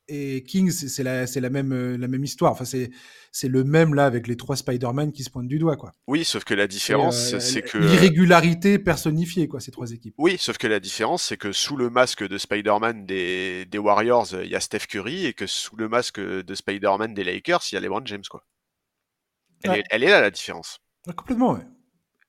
et 0.08 0.44
Kings, 0.44 0.72
c'est 0.72 1.04
la, 1.04 1.26
la, 1.26 1.50
même, 1.50 1.72
euh, 1.72 1.98
la 1.98 2.08
même 2.08 2.24
histoire. 2.24 2.52
Enfin, 2.52 2.66
c'est 2.66 3.48
le 3.48 3.64
même 3.64 3.94
là 3.94 4.06
avec 4.06 4.28
les 4.28 4.36
trois 4.36 4.56
Spider-Man 4.56 5.12
qui 5.12 5.24
se 5.24 5.30
pointent 5.30 5.48
du 5.48 5.58
doigt, 5.58 5.78
quoi. 5.78 5.94
Oui, 6.08 6.26
sauf 6.26 6.44
que 6.44 6.54
la 6.54 6.68
différence, 6.68 7.34
euh, 7.34 7.40
c'est 7.40 7.62
que 7.62 7.78
l'irrégularité 7.78 8.78
personnifiée, 8.78 9.48
quoi, 9.48 9.60
ces 9.62 9.72
trois 9.72 9.92
équipes. 9.92 10.16
Oui, 10.18 10.38
sauf 10.38 10.58
que 10.58 10.68
la 10.68 10.80
différence, 10.80 11.24
c'est 11.24 11.38
que 11.38 11.52
sous 11.52 11.78
le 11.78 11.90
masque 11.90 12.28
de 12.28 12.38
Spider-Man 12.38 13.06
des, 13.06 13.66
des 13.66 13.78
Warriors, 13.78 14.28
il 14.44 14.50
y 14.50 14.56
a 14.56 14.60
Steph 14.60 14.88
Curry 14.90 15.26
et 15.26 15.34
que 15.34 15.48
sous 15.48 15.78
le 15.78 15.88
masque 15.88 16.20
de 16.20 16.56
Spider-Man 16.56 17.14
des 17.14 17.24
Lakers, 17.24 17.64
il 17.72 17.76
y 17.76 17.78
a 17.78 17.82
LeBron 17.82 18.02
James, 18.06 18.24
quoi. 18.30 18.44
Elle, 19.64 19.72
ouais. 19.72 19.80
est, 19.80 19.84
elle 19.92 20.04
est 20.04 20.10
là 20.10 20.22
la 20.22 20.32
différence. 20.32 20.80
Ouais, 21.08 21.14
complètement, 21.14 21.54
ouais 21.54 21.66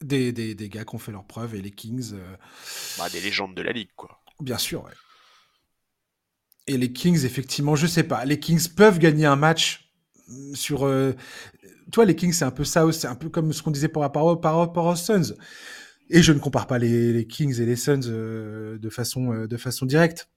des, 0.02 0.32
des, 0.32 0.54
des, 0.54 0.68
gars 0.68 0.84
qui 0.84 0.94
ont 0.94 0.98
fait 0.98 1.12
leurs 1.12 1.26
preuves 1.26 1.54
et 1.54 1.62
les 1.62 1.70
Kings. 1.70 2.12
Euh... 2.14 2.36
Bah, 2.98 3.08
des 3.10 3.20
légendes 3.20 3.54
de 3.54 3.62
la 3.62 3.72
ligue, 3.72 3.90
quoi. 3.96 4.20
Bien 4.40 4.58
sûr, 4.58 4.84
ouais. 4.84 4.92
Et 6.66 6.76
les 6.76 6.92
Kings, 6.92 7.24
effectivement, 7.24 7.74
je 7.76 7.86
sais 7.86 8.04
pas. 8.04 8.24
Les 8.24 8.38
Kings 8.38 8.68
peuvent 8.68 8.98
gagner 8.98 9.26
un 9.26 9.36
match 9.36 9.92
sur. 10.54 10.86
Euh... 10.86 11.12
Toi, 11.90 12.04
les 12.04 12.16
Kings, 12.16 12.32
c'est 12.32 12.44
un 12.44 12.50
peu 12.50 12.64
ça 12.64 12.86
aussi. 12.86 13.00
C'est 13.00 13.08
un 13.08 13.14
peu 13.14 13.28
comme 13.28 13.52
ce 13.52 13.62
qu'on 13.62 13.70
disait 13.70 13.88
par 13.88 14.02
rapport, 14.02 14.40
par 14.40 14.56
rapport 14.56 14.86
aux 14.86 14.96
Suns. 14.96 15.34
Et 16.10 16.22
je 16.22 16.32
ne 16.32 16.38
compare 16.38 16.66
pas 16.66 16.78
les, 16.78 17.12
les 17.12 17.26
Kings 17.26 17.60
et 17.60 17.66
les 17.66 17.76
Suns 17.76 18.00
euh, 18.06 18.78
de, 18.78 18.90
façon, 18.90 19.46
de 19.46 19.56
façon 19.56 19.86
directe. 19.86 20.28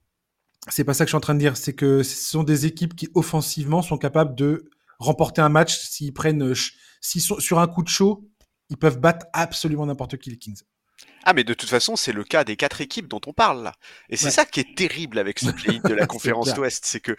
C'est 0.69 0.83
pas 0.83 0.93
ça 0.93 1.05
que 1.05 1.09
je 1.09 1.11
suis 1.11 1.17
en 1.17 1.21
train 1.21 1.35
de 1.35 1.39
dire. 1.39 1.57
C'est 1.57 1.73
que 1.73 2.01
ce 2.01 2.29
sont 2.29 2.43
des 2.43 2.65
équipes 2.65 2.95
qui, 2.95 3.09
offensivement, 3.13 3.81
sont 3.81 3.97
capables 3.97 4.35
de 4.35 4.69
remporter 4.99 5.41
un 5.41 5.49
match 5.49 5.77
s'ils 5.77 6.13
prennent. 6.13 6.53
S'ils 7.01 7.21
sont 7.21 7.39
sur 7.39 7.59
un 7.59 7.67
coup 7.67 7.83
de 7.83 7.87
chaud, 7.87 8.27
ils 8.69 8.77
peuvent 8.77 8.99
battre 8.99 9.25
absolument 9.33 9.85
n'importe 9.85 10.17
qui 10.17 10.29
les 10.29 10.37
Kings. 10.37 10.61
Ah 11.27 11.33
mais 11.33 11.43
de 11.43 11.53
toute 11.53 11.69
façon 11.69 11.95
c'est 11.95 12.13
le 12.13 12.23
cas 12.23 12.43
des 12.43 12.55
quatre 12.55 12.81
équipes 12.81 13.07
dont 13.07 13.19
on 13.25 13.33
parle 13.33 13.63
là. 13.63 13.73
Et 14.09 14.15
c'est 14.15 14.25
ouais. 14.25 14.31
ça 14.31 14.45
qui 14.45 14.59
est 14.59 14.77
terrible 14.77 15.17
avec 15.17 15.39
ce 15.39 15.49
play 15.49 15.79
de 15.83 15.93
la 15.93 16.05
conférence 16.07 16.55
Ouest 16.57 16.85
c'est 16.85 16.99
que 16.99 17.15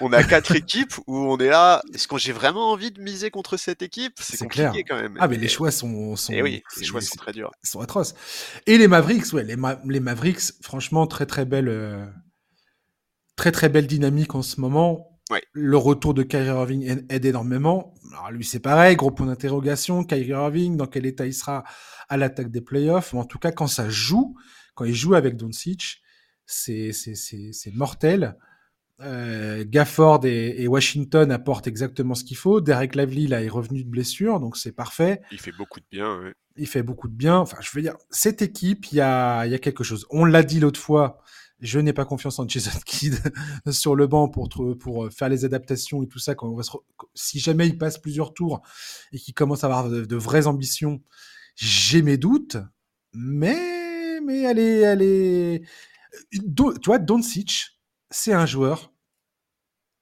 on 0.00 0.12
a 0.12 0.24
quatre 0.24 0.56
équipes 0.56 0.94
où 1.06 1.16
on 1.16 1.36
est 1.38 1.50
là. 1.50 1.82
Est-ce 1.94 2.08
que 2.08 2.16
j'ai 2.18 2.32
vraiment 2.32 2.72
envie 2.72 2.90
de 2.90 3.00
miser 3.00 3.30
contre 3.30 3.56
cette 3.56 3.82
équipe? 3.82 4.14
C'est 4.18 4.38
compliqué 4.38 4.70
clair. 4.70 4.84
quand 4.88 4.96
même. 4.96 5.16
Ah 5.20 5.28
mais 5.28 5.36
les 5.36 5.48
choix 5.48 5.70
sont, 5.70 6.16
sont 6.16 6.32
et 6.32 6.42
oui 6.42 6.62
les 6.78 6.84
choix 6.84 7.02
sont 7.02 7.16
très 7.16 7.32
durs. 7.32 7.50
sont 7.62 7.80
atroces. 7.80 8.14
Et 8.66 8.78
les 8.78 8.88
Mavericks 8.88 9.32
ouais 9.32 9.44
les, 9.44 9.56
Ma 9.56 9.78
les 9.86 10.00
Mavericks 10.00 10.62
franchement 10.62 11.06
très 11.06 11.26
très 11.26 11.44
belle 11.44 11.68
euh... 11.68 12.06
très 13.36 13.52
très 13.52 13.68
belle 13.68 13.86
dynamique 13.86 14.34
en 14.34 14.42
ce 14.42 14.60
moment 14.60 15.09
Ouais. 15.30 15.42
Le 15.52 15.76
retour 15.76 16.12
de 16.12 16.22
Kyrie 16.22 16.48
Irving 16.48 17.04
aide 17.08 17.24
énormément. 17.24 17.94
Alors 18.12 18.32
lui, 18.32 18.44
c'est 18.44 18.60
pareil, 18.60 18.96
gros 18.96 19.12
point 19.12 19.26
d'interrogation. 19.26 20.04
Kyrie 20.04 20.30
Irving, 20.30 20.76
dans 20.76 20.86
quel 20.86 21.06
état 21.06 21.26
il 21.26 21.34
sera 21.34 21.64
à 22.08 22.16
l'attaque 22.16 22.50
des 22.50 22.60
playoffs? 22.60 23.12
Mais 23.12 23.20
en 23.20 23.24
tout 23.24 23.38
cas, 23.38 23.52
quand 23.52 23.68
ça 23.68 23.88
joue, 23.88 24.36
quand 24.74 24.84
il 24.84 24.94
joue 24.94 25.14
avec 25.14 25.36
Doncic, 25.36 26.02
c'est 26.46 26.92
mortel. 27.72 28.36
Euh, 29.02 29.64
Gafford 29.66 30.26
et, 30.26 30.62
et, 30.62 30.68
Washington 30.68 31.32
apportent 31.32 31.66
exactement 31.66 32.14
ce 32.14 32.22
qu'il 32.22 32.36
faut. 32.36 32.60
Derek 32.60 32.94
Lively 32.94 33.28
là 33.28 33.42
est 33.42 33.48
revenu 33.48 33.82
de 33.82 33.88
blessure, 33.88 34.40
donc 34.40 34.58
c'est 34.58 34.72
parfait. 34.72 35.22
Il 35.32 35.40
fait 35.40 35.52
beaucoup 35.56 35.80
de 35.80 35.86
bien. 35.90 36.20
Ouais. 36.20 36.34
Il 36.56 36.66
fait 36.66 36.82
beaucoup 36.82 37.08
de 37.08 37.14
bien. 37.14 37.38
Enfin, 37.38 37.56
je 37.62 37.70
veux 37.72 37.80
dire, 37.80 37.96
cette 38.10 38.42
équipe, 38.42 38.92
il 38.92 38.96
y 38.96 39.00
a, 39.00 39.46
y 39.46 39.54
a 39.54 39.58
quelque 39.58 39.84
chose. 39.84 40.06
On 40.10 40.26
l'a 40.26 40.42
dit 40.42 40.60
l'autre 40.60 40.78
fois. 40.78 41.22
Je 41.60 41.78
n'ai 41.78 41.92
pas 41.92 42.04
confiance 42.04 42.38
en 42.38 42.48
Jason 42.48 42.78
Kidd 42.86 43.14
sur 43.70 43.94
le 43.94 44.06
banc 44.06 44.28
pour 44.28 44.48
pour 44.78 45.12
faire 45.12 45.28
les 45.28 45.44
adaptations 45.44 46.02
et 46.02 46.08
tout 46.08 46.18
ça. 46.18 46.34
Quand 46.34 46.48
on 46.48 46.54
va 46.54 46.62
si 47.14 47.38
jamais 47.38 47.66
il 47.68 47.78
passe 47.78 47.98
plusieurs 47.98 48.32
tours 48.34 48.62
et 49.12 49.18
qu'il 49.18 49.34
commence 49.34 49.64
à 49.64 49.66
avoir 49.66 49.88
de, 49.90 50.16
vraies 50.16 50.46
ambitions, 50.46 51.02
j'ai 51.56 52.02
mes 52.02 52.16
doutes. 52.16 52.56
Mais 53.12 54.20
mais 54.20 54.46
allez 54.46 54.84
allez. 54.84 55.62
Do, 56.34 56.74
tu 56.78 56.86
vois, 56.86 56.98
Doncic, 56.98 57.78
c'est 58.10 58.32
un 58.32 58.46
joueur. 58.46 58.92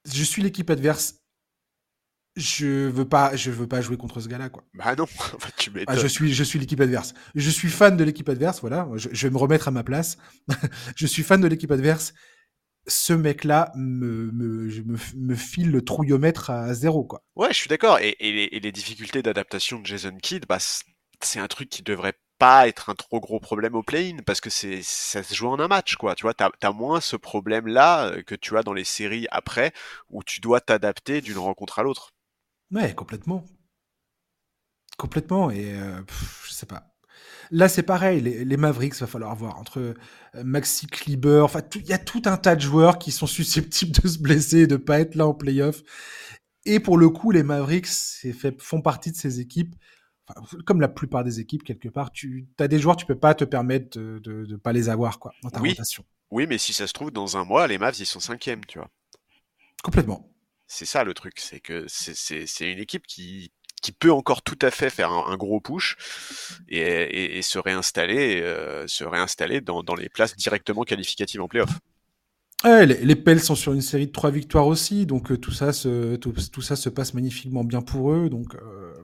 Je 0.05 0.25
suis 0.25 0.43
l'équipe 0.43 0.71
adverse. 0.71 1.18
Je 2.39 2.89
veux 2.89 3.05
pas, 3.05 3.35
je 3.35 3.51
veux 3.51 3.67
pas 3.67 3.81
jouer 3.81 3.97
contre 3.97 4.21
ce 4.21 4.29
gars-là, 4.29 4.49
quoi. 4.49 4.63
Bah 4.75 4.95
non, 4.95 5.07
tu 5.59 5.73
ah, 5.89 5.97
je 5.97 6.07
suis, 6.07 6.33
je 6.33 6.45
suis 6.45 6.61
l'équipe 6.61 6.81
adverse. 6.81 7.13
Je 7.35 7.51
suis 7.51 7.69
fan 7.69 7.97
de 7.97 8.05
l'équipe 8.05 8.29
adverse, 8.29 8.61
voilà. 8.61 8.89
Je, 8.95 9.09
je, 9.11 9.27
vais 9.27 9.33
me 9.33 9.39
remettre 9.39 9.67
à 9.67 9.71
ma 9.73 9.83
place. 9.83 10.19
je 10.97 11.07
suis 11.07 11.25
fan 11.25 11.41
de 11.41 11.49
l'équipe 11.49 11.73
adverse. 11.73 12.15
Ce 12.87 13.13
mec-là 13.13 13.73
me, 13.75 14.31
me, 14.31 14.69
me, 14.85 14.97
me, 15.17 15.35
file 15.35 15.73
le 15.73 15.83
trouillomètre 15.83 16.51
à 16.51 16.73
zéro, 16.75 17.05
quoi. 17.05 17.25
Ouais, 17.35 17.49
je 17.49 17.57
suis 17.57 17.69
d'accord. 17.69 17.99
Et, 17.99 18.17
et, 18.21 18.31
les, 18.31 18.49
et, 18.53 18.61
les, 18.61 18.73
difficultés 18.73 19.21
d'adaptation 19.21 19.81
de 19.81 19.87
Jason 19.87 20.17
Kidd, 20.23 20.47
bah, 20.49 20.59
c'est 21.21 21.41
un 21.41 21.49
truc 21.49 21.69
qui 21.69 21.83
devrait 21.83 22.15
pas 22.39 22.69
être 22.69 22.89
un 22.89 22.95
trop 22.95 23.19
gros 23.19 23.41
problème 23.41 23.75
au 23.75 23.83
play-in 23.83 24.19
parce 24.25 24.41
que 24.41 24.49
c'est 24.49 24.81
ça 24.83 25.25
se 25.25 25.35
joue 25.35 25.49
en 25.49 25.59
un 25.59 25.67
match 25.67 25.97
quoi 25.97 26.15
tu 26.15 26.23
vois 26.23 26.35
t'as 26.35 26.51
as 26.63 26.71
moins 26.71 27.01
ce 27.01 27.17
problème 27.17 27.67
là 27.67 28.13
que 28.23 28.37
tu 28.37 28.57
as 28.57 28.63
dans 28.63 28.73
les 28.73 28.85
séries 28.85 29.27
après 29.33 29.73
où 30.09 30.23
tu 30.23 30.41
dois 30.41 30.61
t'adapter 30.61 31.21
d'une 31.21 31.39
rencontre 31.39 31.81
à 31.81 31.83
l'autre 31.83 32.13
ouais 32.73 32.95
complètement 32.95 33.45
complètement 34.97 35.51
et 35.51 35.75
euh, 35.75 36.01
je 36.47 36.53
sais 36.53 36.67
pas 36.67 36.95
là 37.51 37.69
c'est 37.69 37.83
pareil 37.83 38.21
les, 38.21 38.45
les, 38.45 38.57
Mavericks 38.57 38.97
va 38.97 39.07
falloir 39.07 39.35
voir 39.35 39.59
entre 39.59 39.79
euh, 39.79 39.95
Maxi 40.45 40.87
Kleber 40.87 41.41
enfin 41.43 41.63
il 41.77 41.87
y 41.87 41.93
a 41.93 41.99
tout 41.99 42.23
un 42.27 42.37
tas 42.37 42.57
de 42.57 42.61
joueurs 42.61 42.99
qui 42.99 43.11
sont 43.11 43.27
susceptibles 43.39 43.93
de 43.93 44.09
se 44.09 44.19
blesser 44.19 44.61
et 44.61 44.67
de 44.67 44.77
pas 44.77 45.01
être 45.01 45.15
là 45.15 45.27
en 45.27 45.35
playoff 45.35 45.83
et 46.65 46.81
pour 46.81 46.99
le 46.99 47.09
coup 47.09 47.31
les 47.31 47.43
Mavericks 47.43 47.87
fait, 47.87 48.61
font 48.61 48.83
partie 48.83 49.13
de 49.13 49.17
ces 49.17 49.41
équipes 49.41 49.75
comme 50.67 50.81
la 50.81 50.89
plupart 50.89 51.25
des 51.25 51.41
équipes, 51.41 51.65
quelque 51.65 51.89
part, 51.89 52.13
tu 52.13 52.49
as 52.59 52.69
des 52.69 52.79
joueurs, 52.79 52.97
tu 52.97 53.07
peux 53.07 53.19
pas 53.19 53.35
te 53.35 53.45
permettre 53.45 53.99
de 53.99 54.47
ne 54.47 54.57
pas 54.57 54.73
les 54.73 54.89
avoir 54.89 55.19
quoi, 55.19 55.33
dans 55.43 55.51
ta 55.51 55.61
oui. 55.61 55.71
rotation. 55.71 56.05
Oui, 56.31 56.47
mais 56.47 56.59
si 56.59 56.73
ça 56.73 56.87
se 56.87 56.93
trouve, 56.93 57.11
dans 57.11 57.37
un 57.37 57.45
mois, 57.45 57.67
les 57.67 57.79
Mavs, 57.79 57.99
ils 57.99 58.07
sont 58.07 58.21
cinquièmes, 58.21 58.65
tu 58.67 58.79
vois. 58.79 58.91
Complètement. 59.83 60.31
C'est 60.69 60.85
ça 60.85 61.03
le 61.03 61.15
truc, 61.15 61.41
c'est 61.41 61.61
que 61.61 61.87
c'est 61.89 62.71
une 62.71 62.79
équipe 62.79 63.07
qui, 63.07 63.51
qui 63.81 63.91
peut 63.91 64.13
encore 64.13 64.43
tout 64.43 64.59
à 64.61 64.71
fait 64.71 64.91
faire 64.91 65.13
un, 65.13 65.37
gros 65.39 65.61
push 65.61 65.97
et, 66.69 67.41
se 67.43 67.59
réinstaller, 67.59 68.43
euh, 68.43 68.87
se 68.87 69.03
réinstaller 69.03 69.63
dans, 69.63 69.83
les 69.99 70.11
places 70.11 70.37
directement 70.37 70.83
qualificatives 70.83 71.41
en 71.41 71.49
playoff. 71.49 71.71
Les, 72.65 73.17
Pels 73.17 73.41
sont 73.41 73.55
sur 73.55 73.73
une 73.73 73.81
série 73.81 74.09
de 74.09 74.13
trois 74.13 74.31
victoires 74.31 74.67
aussi, 74.67 75.07
donc 75.07 75.31
euh, 75.31 75.39
tout 75.39 75.53
ça 75.53 75.73
se 75.73 76.17
tout, 76.17 76.61
ça 76.61 76.77
se 76.77 76.89
passe 76.91 77.15
magnifiquement 77.15 77.65
bien 77.65 77.81
pour 77.81 78.13
eux. 78.13 78.29
Donc 78.29 78.55
euh, 78.57 78.95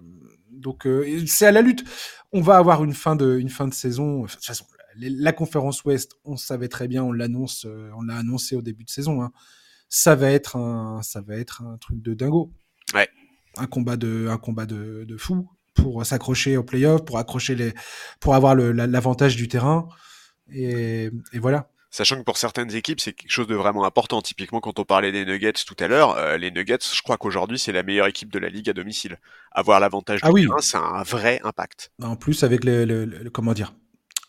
donc 0.50 0.86
c'est 1.26 1.46
à 1.46 1.52
la 1.52 1.62
lutte. 1.62 1.84
On 2.32 2.42
va 2.42 2.56
avoir 2.56 2.84
une 2.84 2.94
fin 2.94 3.16
de, 3.16 3.38
une 3.38 3.48
fin 3.48 3.68
de 3.68 3.74
saison. 3.74 4.24
de 4.24 4.28
toute 4.28 4.44
façon, 4.44 4.66
la 4.96 5.32
conférence 5.32 5.84
Ouest, 5.84 6.16
on 6.24 6.36
savait 6.36 6.68
très 6.68 6.88
bien, 6.88 7.04
on 7.04 7.12
l'annonce, 7.12 7.66
on 7.96 8.02
l'a 8.02 8.16
annoncé 8.16 8.56
au 8.56 8.62
début 8.62 8.84
de 8.84 8.90
saison. 8.90 9.22
Hein. 9.22 9.32
Ça 9.96 10.16
va 10.16 10.32
être 10.32 10.56
un, 10.56 11.02
ça 11.02 11.20
va 11.20 11.36
être 11.36 11.62
un 11.62 11.78
truc 11.78 12.02
de 12.02 12.14
dingo. 12.14 12.52
Ouais. 12.94 13.08
Un 13.56 13.66
combat 13.66 13.96
de, 13.96 14.26
un 14.28 14.38
combat 14.38 14.66
de, 14.66 15.04
de 15.04 15.16
fou 15.16 15.48
pour 15.72 16.04
s'accrocher 16.04 16.56
au 16.56 16.64
playoff, 16.64 17.04
pour 17.04 17.16
accrocher 17.16 17.54
les, 17.54 17.72
pour 18.18 18.34
avoir 18.34 18.56
l'avantage 18.56 19.36
du 19.36 19.46
terrain. 19.46 19.88
Et, 20.52 21.10
et 21.32 21.38
voilà. 21.38 21.70
Sachant 21.92 22.16
que 22.16 22.24
pour 22.24 22.38
certaines 22.38 22.74
équipes, 22.74 23.00
c'est 23.00 23.12
quelque 23.12 23.30
chose 23.30 23.46
de 23.46 23.54
vraiment 23.54 23.84
important. 23.84 24.20
Typiquement, 24.20 24.60
quand 24.60 24.80
on 24.80 24.84
parlait 24.84 25.12
des 25.12 25.24
Nuggets 25.24 25.52
tout 25.64 25.76
à 25.78 25.86
l'heure, 25.86 26.16
euh, 26.16 26.38
les 26.38 26.50
Nuggets, 26.50 26.78
je 26.92 27.02
crois 27.02 27.16
qu'aujourd'hui, 27.16 27.60
c'est 27.60 27.70
la 27.70 27.84
meilleure 27.84 28.08
équipe 28.08 28.32
de 28.32 28.40
la 28.40 28.48
ligue 28.48 28.68
à 28.68 28.72
domicile. 28.72 29.20
Avoir 29.52 29.78
l'avantage 29.78 30.22
du 30.22 30.26
ah 30.26 30.32
oui. 30.32 30.42
terrain, 30.42 30.58
c'est 30.58 30.76
un 30.76 31.04
vrai 31.04 31.40
impact. 31.44 31.92
En 32.02 32.16
plus, 32.16 32.42
avec 32.42 32.64
le, 32.64 32.84
le, 32.84 33.04
le 33.04 33.30
comment 33.30 33.52
dire, 33.52 33.76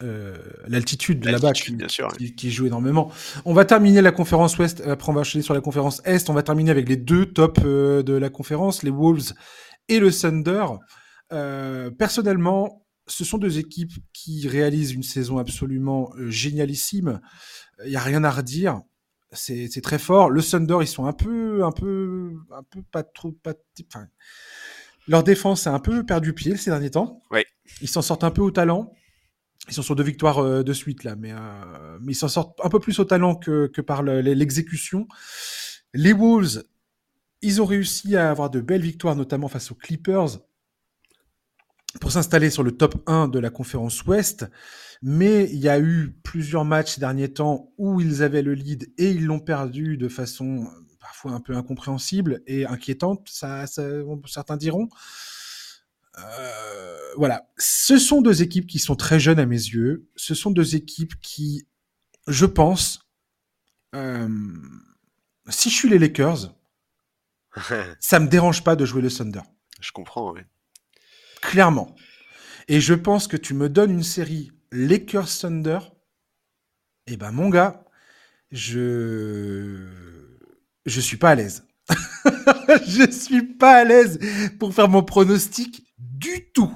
euh, 0.04 0.38
l'altitude 0.68 1.24
là-bas 1.24 1.54
qui, 1.54 1.78
sûr, 1.88 2.12
qui, 2.18 2.52
joue 2.52 2.68
énormément. 2.68 3.12
On 3.46 3.54
va 3.54 3.64
terminer 3.64 4.02
la 4.02 4.12
conférence 4.12 4.58
Ouest, 4.58 4.82
après 4.86 5.10
on 5.10 5.14
va 5.14 5.22
enchaîner 5.22 5.43
sur 5.43 5.54
la 5.54 5.62
conférence 5.62 6.02
Est. 6.06 6.30
On 6.30 6.34
va 6.34 6.43
terminer 6.43 6.72
avec 6.72 6.89
les 6.89 6.98
deux 6.98 7.26
tops 7.28 7.62
euh, 7.64 8.04
de 8.04 8.14
la 8.14 8.30
conférence, 8.30 8.84
les 8.84 8.91
Wolves 8.91 9.34
et 9.88 10.00
le 10.00 10.12
Thunder. 10.12 10.66
Euh, 11.32 11.91
personnellement, 11.91 12.86
ce 13.08 13.24
sont 13.24 13.38
deux 13.38 13.58
équipes 13.60 13.93
qui 14.14 14.48
réalisent 14.48 14.91
une 14.91 15.04
saison 15.04 15.38
absolument 15.38 16.12
euh, 16.18 16.30
génialissime. 16.30 17.22
Il 17.86 17.91
y 17.91 17.96
a 17.96 18.02
rien 18.02 18.24
à 18.24 18.32
redire. 18.32 18.82
C'est 19.32 19.82
très 19.82 20.00
fort. 20.00 20.30
Le 20.30 20.41
Thunder, 20.41 20.78
ils 20.82 20.88
sont 20.88 21.06
un 21.06 21.14
peu, 21.14 21.66
un 21.66 21.72
peu, 21.72 22.34
un 22.52 22.64
peu 22.64 22.82
pas 22.91 23.04
trop, 23.04 23.32
pas. 23.32 23.54
Enfin, 23.88 24.08
leur 25.08 25.24
défense 25.24 25.68
a 25.68 25.74
un 25.74 25.80
peu 25.80 26.06
perdu 26.06 26.34
pied 26.34 26.56
ces 26.56 26.70
derniers 26.70 26.91
temps. 26.91 27.22
Oui. 27.32 27.43
Ils 27.82 27.89
s'en 27.89 28.02
sortent 28.02 28.24
un 28.24 28.32
peu 28.32 28.41
au 28.41 28.52
talent. 28.52 28.93
Ils 29.68 29.74
sont 29.74 29.82
sur 29.82 29.95
deux 29.95 30.03
victoires 30.03 30.39
euh, 30.39 30.63
de 30.63 30.74
suite 30.74 31.03
là, 31.03 31.16
mais, 31.16 31.32
euh, 31.32 31.97
mais 32.01 32.11
ils 32.13 32.16
s'en 32.16 32.28
sortent 32.28 32.59
un 32.63 32.70
peu 32.70 32.80
plus 32.80 32.99
au 32.99 33.05
talent 33.05 33.36
que, 33.36 33.68
que 33.68 33.82
par 33.82 34.03
l'exécution. 34.03 35.07
Les 35.93 36.13
Wolves, 36.13 36.63
ils 37.41 37.61
ont 37.61 37.66
réussi 37.66 38.16
à 38.16 38.30
avoir 38.30 38.49
de 38.49 38.59
belles 38.59 38.82
victoires, 38.82 39.16
notamment 39.16 39.47
face 39.47 39.72
aux 39.72 39.76
Clippers, 39.76 40.39
pour 42.01 42.11
s'installer 42.11 42.49
sur 42.49 42.63
le 42.63 42.72
top 42.72 42.95
1 43.07 43.28
de 43.28 43.39
la 43.39 43.49
conférence 43.49 44.03
Ouest. 44.05 44.45
Mais 45.01 45.49
il 45.51 45.59
y 45.59 45.70
a 45.70 45.80
eu 45.80 46.18
plusieurs 46.24 46.66
matchs 46.66 46.95
ces 46.95 47.01
derniers 47.01 47.32
temps 47.32 47.72
où 47.78 48.01
ils 48.01 48.24
avaient 48.24 48.41
le 48.41 48.53
lead 48.53 48.91
et 48.97 49.11
ils 49.11 49.26
l'ont 49.26 49.39
perdu 49.39 49.97
de 49.97 50.07
façon 50.07 50.68
parfois 50.99 51.32
un 51.34 51.39
peu 51.39 51.55
incompréhensible 51.55 52.41
et 52.47 52.66
inquiétante, 52.66 53.28
ça, 53.30 53.68
ça 53.68 53.84
certains 54.26 54.57
diront. 54.57 54.89
Euh, 56.18 57.13
voilà, 57.18 57.49
ce 57.57 57.97
sont 57.97 58.22
deux 58.22 58.41
équipes 58.41 58.68
qui 58.68 58.80
sont 58.80 58.95
très 58.95 59.20
jeunes 59.20 59.39
à 59.39 59.45
mes 59.45 59.55
yeux. 59.55 60.07
Ce 60.16 60.34
sont 60.34 60.51
deux 60.51 60.76
équipes 60.76 61.20
qui, 61.22 61.68
je 62.28 62.45
pense, 62.45 62.99
euh, 63.95 64.28
si 65.49 65.70
je 65.70 65.76
suis 65.76 65.89
les 65.89 65.99
Lakers, 65.99 66.55
ça 67.99 68.20
me 68.20 68.28
dérange 68.28 68.63
pas 68.63 68.76
de 68.76 68.86
jouer 68.86 69.01
le 69.01 69.11
Thunder. 69.11 69.41
Je 69.80 69.91
comprends, 69.91 70.34
oui. 70.34 70.41
Clairement. 71.41 71.95
Et 72.68 72.82
je 72.82 72.93
pense 72.93 73.28
que 73.28 73.38
tu 73.38 73.53
me 73.53 73.70
donnes 73.70 73.91
une 73.91 74.03
série 74.03 74.51
Lakers 74.72 75.30
Thunder, 75.39 75.80
et 77.07 77.13
eh 77.13 77.18
ben 77.18 77.32
mon 77.32 77.49
gars, 77.49 77.86
je 78.51 79.88
je 80.86 80.99
suis 80.99 81.18
pas 81.18 81.32
à 81.32 81.36
l'aise. 81.36 81.68
je 82.88 83.11
suis 83.11 83.43
pas 83.43 83.78
à 83.78 83.84
l'aise 83.84 84.20
pour 84.59 84.74
faire 84.74 84.89
mon 84.89 85.03
pronostic 85.03 85.85
du 86.18 86.51
tout. 86.51 86.76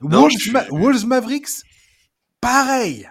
Non, 0.00 0.22
Wolves, 0.22 0.38
suis... 0.38 0.50
Ma 0.50 0.64
Wolves 0.68 1.06
Mavericks, 1.06 1.62
pareil. 2.40 3.10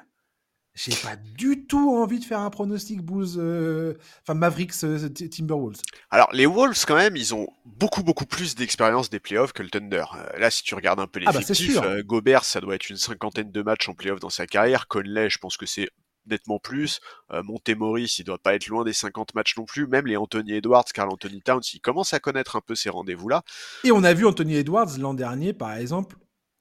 J'ai 0.75 0.93
pas 0.93 1.15
du 1.15 1.65
tout 1.67 1.95
envie 1.95 2.19
de 2.19 2.25
faire 2.25 2.41
un 2.41 2.49
pronostic 2.49 3.01
Bulls, 3.01 3.37
euh, 3.37 3.93
enfin 4.21 4.33
Mavericks 4.33 4.83
euh, 4.83 5.07
Timberwolves. 5.07 5.79
Alors 6.11 6.29
les 6.33 6.45
Wolves 6.45 6.83
quand 6.85 6.97
même, 6.97 7.15
ils 7.15 7.33
ont 7.33 7.47
beaucoup 7.63 8.03
beaucoup 8.03 8.25
plus 8.25 8.55
d'expérience 8.55 9.09
des 9.09 9.21
playoffs 9.21 9.53
que 9.53 9.63
le 9.63 9.69
Thunder. 9.69 10.03
Euh, 10.17 10.37
là, 10.37 10.51
si 10.51 10.63
tu 10.63 10.75
regardes 10.75 10.99
un 10.99 11.07
peu 11.07 11.21
les 11.21 11.27
ah 11.29 11.31
bah, 11.31 11.39
effectifs, 11.39 11.79
Gobert, 12.03 12.43
ça 12.43 12.59
doit 12.59 12.75
être 12.75 12.89
une 12.89 12.97
cinquantaine 12.97 13.51
de 13.51 13.61
matchs 13.61 13.87
en 13.87 13.93
playoffs 13.93 14.19
dans 14.19 14.29
sa 14.29 14.47
carrière. 14.47 14.89
Conley, 14.89 15.29
je 15.29 15.37
pense 15.37 15.55
que 15.55 15.65
c'est 15.65 15.87
nettement 16.27 16.59
plus. 16.59 16.99
Euh, 17.31 17.43
Montemoris, 17.43 18.19
il 18.19 18.23
doit 18.23 18.37
pas 18.37 18.55
être 18.55 18.67
loin 18.67 18.83
des 18.83 18.93
50 18.93 19.35
matchs 19.35 19.57
non 19.57 19.65
plus. 19.65 19.87
Même 19.87 20.07
les 20.07 20.17
Anthony 20.17 20.53
Edwards, 20.53 20.85
Carl 20.93 21.09
Anthony 21.11 21.41
Towns, 21.41 21.61
ils 21.73 21.81
commencent 21.81 22.13
à 22.13 22.19
connaître 22.19 22.55
un 22.55 22.61
peu 22.61 22.75
ces 22.75 22.89
rendez-vous-là. 22.89 23.43
Et 23.83 23.91
on 23.91 24.03
a 24.03 24.13
vu 24.13 24.25
Anthony 24.25 24.55
Edwards 24.55 24.97
l'an 24.97 25.13
dernier, 25.13 25.53
par 25.53 25.73
exemple, 25.73 26.15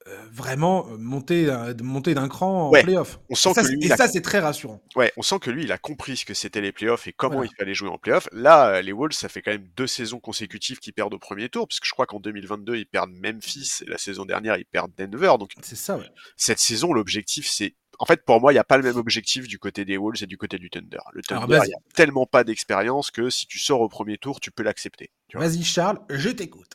euh, 0.07 0.23
vraiment 0.31 0.85
monter, 0.99 1.49
euh, 1.49 1.73
monter 1.81 2.13
d'un 2.13 2.27
cran 2.27 2.67
en 2.67 2.69
ouais, 2.69 2.83
playoff. 2.83 3.19
On 3.31 3.33
sent 3.33 3.49
et 3.49 3.53
ça, 3.55 3.63
que 3.63 3.67
lui, 3.69 3.85
et 3.85 3.87
ça 3.87 4.07
c'est 4.07 4.21
très 4.21 4.37
rassurant. 4.37 4.79
Ouais, 4.95 5.11
on 5.17 5.23
sent 5.23 5.39
que 5.39 5.49
lui, 5.49 5.63
il 5.63 5.71
a 5.71 5.79
compris 5.79 6.15
ce 6.15 6.25
que 6.25 6.35
c'était 6.35 6.61
les 6.61 6.71
playoffs 6.71 7.07
et 7.07 7.11
comment 7.11 7.37
Voilà. 7.37 7.49
il 7.51 7.55
fallait 7.57 7.73
jouer 7.73 7.89
en 7.89 7.97
playoffs. 7.97 8.29
Là, 8.31 8.83
les 8.83 8.91
Wolves, 8.91 9.13
ça 9.13 9.29
fait 9.29 9.41
quand 9.41 9.49
même 9.49 9.67
deux 9.75 9.87
saisons 9.87 10.19
consécutives 10.19 10.77
qu'ils 10.77 10.93
perdent 10.93 11.15
au 11.15 11.17
premier 11.17 11.49
tour, 11.49 11.67
parce 11.67 11.79
que 11.79 11.87
je 11.87 11.91
crois 11.91 12.05
qu'en 12.05 12.19
2022, 12.19 12.75
ils 12.75 12.85
perdent 12.85 13.13
Memphis 13.13 13.79
et 13.81 13.89
la 13.89 13.97
saison 13.97 14.25
dernière, 14.25 14.57
ils 14.57 14.65
perdent 14.65 14.91
Denver. 14.95 15.33
Donc, 15.39 15.53
C'est 15.63 15.75
ça, 15.75 15.97
ouais. 15.97 16.05
cette 16.37 16.59
saison, 16.59 16.93
l'objectif, 16.93 17.49
c'est. 17.49 17.73
En 17.99 18.05
fait, 18.05 18.23
pour 18.25 18.39
moi, 18.41 18.51
il 18.51 18.55
n'y 18.55 18.59
a 18.59 18.63
pas 18.63 18.77
le 18.77 18.83
même 18.83 18.97
objectif 18.97 19.47
du 19.47 19.59
côté 19.59 19.85
des 19.85 19.97
Wolves 19.97 20.23
et 20.23 20.27
du 20.27 20.37
côté 20.37 20.57
du 20.57 20.69
Thunder. 20.69 20.99
Le 21.13 21.21
Thunder, 21.21 21.59
il 21.63 21.67
n'y 21.67 21.73
a 21.73 21.79
tellement 21.93 22.25
pas 22.25 22.43
d'expérience 22.43 23.11
que 23.11 23.29
si 23.29 23.47
tu 23.47 23.59
sors 23.59 23.81
au 23.81 23.89
premier 23.89 24.17
tour, 24.17 24.39
tu 24.39 24.51
peux 24.51 24.63
l'accepter. 24.63 25.11
Vas-y 25.33 25.63
Charles, 25.63 25.99
je 26.09 26.29
t'écoute. 26.29 26.73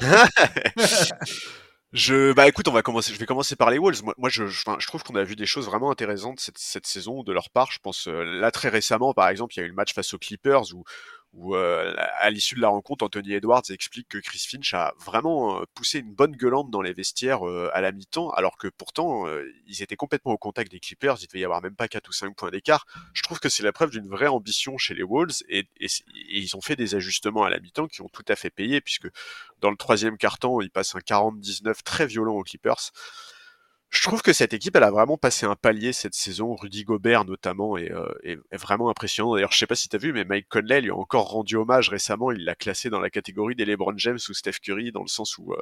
Je, 1.94 2.32
bah 2.32 2.48
écoute, 2.48 2.66
on 2.66 2.72
va 2.72 2.82
commencer. 2.82 3.14
Je 3.14 3.18
vais 3.20 3.24
commencer 3.24 3.54
par 3.54 3.70
les 3.70 3.78
Wolves. 3.78 4.02
Moi, 4.02 4.14
moi 4.18 4.28
je, 4.28 4.46
je 4.46 4.86
trouve 4.88 5.04
qu'on 5.04 5.14
a 5.14 5.22
vu 5.22 5.36
des 5.36 5.46
choses 5.46 5.66
vraiment 5.66 5.92
intéressantes 5.92 6.40
cette, 6.40 6.58
cette 6.58 6.88
saison 6.88 7.22
de 7.22 7.32
leur 7.32 7.50
part. 7.50 7.70
Je 7.70 7.78
pense 7.78 8.08
euh, 8.08 8.24
là 8.24 8.50
très 8.50 8.68
récemment, 8.68 9.14
par 9.14 9.28
exemple, 9.28 9.54
il 9.54 9.60
y 9.60 9.62
a 9.62 9.64
eu 9.64 9.68
le 9.68 9.74
match 9.74 9.94
face 9.94 10.12
aux 10.12 10.18
Clippers 10.18 10.74
où 10.74 10.82
où 11.36 11.56
euh, 11.56 11.94
à 12.18 12.30
l'issue 12.30 12.54
de 12.54 12.60
la 12.60 12.68
rencontre, 12.68 13.04
Anthony 13.04 13.34
Edwards 13.34 13.62
explique 13.70 14.08
que 14.08 14.18
Chris 14.18 14.46
Finch 14.48 14.72
a 14.72 14.94
vraiment 15.04 15.60
euh, 15.60 15.64
poussé 15.74 15.98
une 15.98 16.14
bonne 16.14 16.36
gueulante 16.36 16.70
dans 16.70 16.80
les 16.80 16.92
vestiaires 16.92 17.46
euh, 17.46 17.70
à 17.74 17.80
la 17.80 17.92
mi-temps, 17.92 18.30
alors 18.30 18.56
que 18.56 18.68
pourtant 18.68 19.24
ils 19.66 19.82
étaient 19.82 19.96
complètement 19.96 20.32
au 20.32 20.38
contact 20.38 20.70
des 20.70 20.80
Clippers, 20.80 21.16
il 21.20 21.26
devait 21.26 21.40
y 21.40 21.44
avoir 21.44 21.62
même 21.62 21.74
pas 21.74 21.88
4 21.88 22.08
ou 22.08 22.12
5 22.12 22.36
points 22.36 22.50
d'écart. 22.50 22.86
Je 23.12 23.22
trouve 23.22 23.40
que 23.40 23.48
c'est 23.48 23.62
la 23.62 23.72
preuve 23.72 23.90
d'une 23.90 24.08
vraie 24.08 24.28
ambition 24.28 24.78
chez 24.78 24.94
les 24.94 25.02
Wolves 25.02 25.42
et, 25.48 25.66
et, 25.80 25.86
et, 25.86 26.38
ils 26.38 26.56
ont 26.56 26.60
fait 26.60 26.76
des 26.76 26.94
ajustements 26.94 27.44
à 27.44 27.50
la 27.50 27.58
mi-temps 27.58 27.88
qui 27.88 28.02
ont 28.02 28.08
tout 28.08 28.24
à 28.28 28.36
fait 28.36 28.50
payé 28.50 28.80
puisque 28.80 29.08
dans 29.60 29.70
le 29.70 29.76
troisième 29.76 30.16
quart-temps, 30.16 30.60
ils 30.60 30.70
passent 30.70 30.94
un 30.94 31.00
40-19 31.00 31.82
très 31.82 32.06
violent 32.06 32.34
aux 32.34 32.42
Clippers. 32.42 32.92
Je 33.94 34.02
trouve 34.02 34.22
que 34.22 34.32
cette 34.32 34.52
équipe, 34.52 34.74
elle 34.74 34.82
a 34.82 34.90
vraiment 34.90 35.16
passé 35.16 35.46
un 35.46 35.54
palier 35.54 35.92
cette 35.92 36.14
saison. 36.14 36.56
Rudy 36.56 36.82
Gobert 36.82 37.24
notamment 37.24 37.76
est, 37.76 37.92
euh, 37.92 38.12
est, 38.24 38.38
est 38.50 38.56
vraiment 38.56 38.90
impressionnant. 38.90 39.34
D'ailleurs, 39.34 39.52
je 39.52 39.58
sais 39.58 39.68
pas 39.68 39.76
si 39.76 39.88
tu 39.88 39.94
as 39.94 40.00
vu, 40.00 40.12
mais 40.12 40.24
Mike 40.24 40.48
Conley 40.48 40.80
lui 40.80 40.90
a 40.90 40.96
encore 40.96 41.28
rendu 41.30 41.54
hommage 41.56 41.90
récemment. 41.90 42.32
Il 42.32 42.44
l'a 42.44 42.56
classé 42.56 42.90
dans 42.90 42.98
la 42.98 43.08
catégorie 43.08 43.54
des 43.54 43.64
LeBron 43.64 43.94
James 43.96 44.18
ou 44.28 44.34
Steph 44.34 44.58
Curry, 44.62 44.90
dans 44.90 45.02
le 45.02 45.08
sens 45.08 45.38
où 45.38 45.52
euh, 45.52 45.60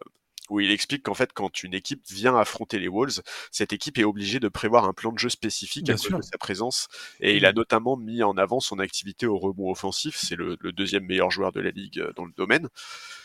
où 0.48 0.60
il 0.60 0.70
explique 0.70 1.04
qu'en 1.04 1.14
fait, 1.14 1.32
quand 1.32 1.62
une 1.62 1.74
équipe 1.74 2.02
vient 2.10 2.36
affronter 2.36 2.78
les 2.78 2.88
Wolves, 2.88 3.22
cette 3.50 3.72
équipe 3.72 3.98
est 3.98 4.04
obligée 4.04 4.40
de 4.40 4.48
prévoir 4.48 4.86
un 4.86 4.92
plan 4.92 5.12
de 5.12 5.18
jeu 5.18 5.28
spécifique 5.28 5.84
Bien 5.84 5.94
à 5.94 5.98
cause 5.98 6.10
de 6.10 6.22
sa 6.22 6.38
présence. 6.38 6.88
Et 7.20 7.36
il 7.36 7.46
a 7.46 7.52
notamment 7.52 7.96
mis 7.96 8.22
en 8.22 8.36
avant 8.36 8.60
son 8.60 8.78
activité 8.78 9.26
au 9.26 9.38
rebond 9.38 9.70
offensif. 9.70 10.16
C'est 10.16 10.36
le, 10.36 10.56
le 10.60 10.72
deuxième 10.72 11.04
meilleur 11.04 11.30
joueur 11.30 11.52
de 11.52 11.60
la 11.60 11.70
ligue 11.70 12.00
euh, 12.00 12.12
dans 12.16 12.24
le 12.24 12.32
domaine. 12.36 12.68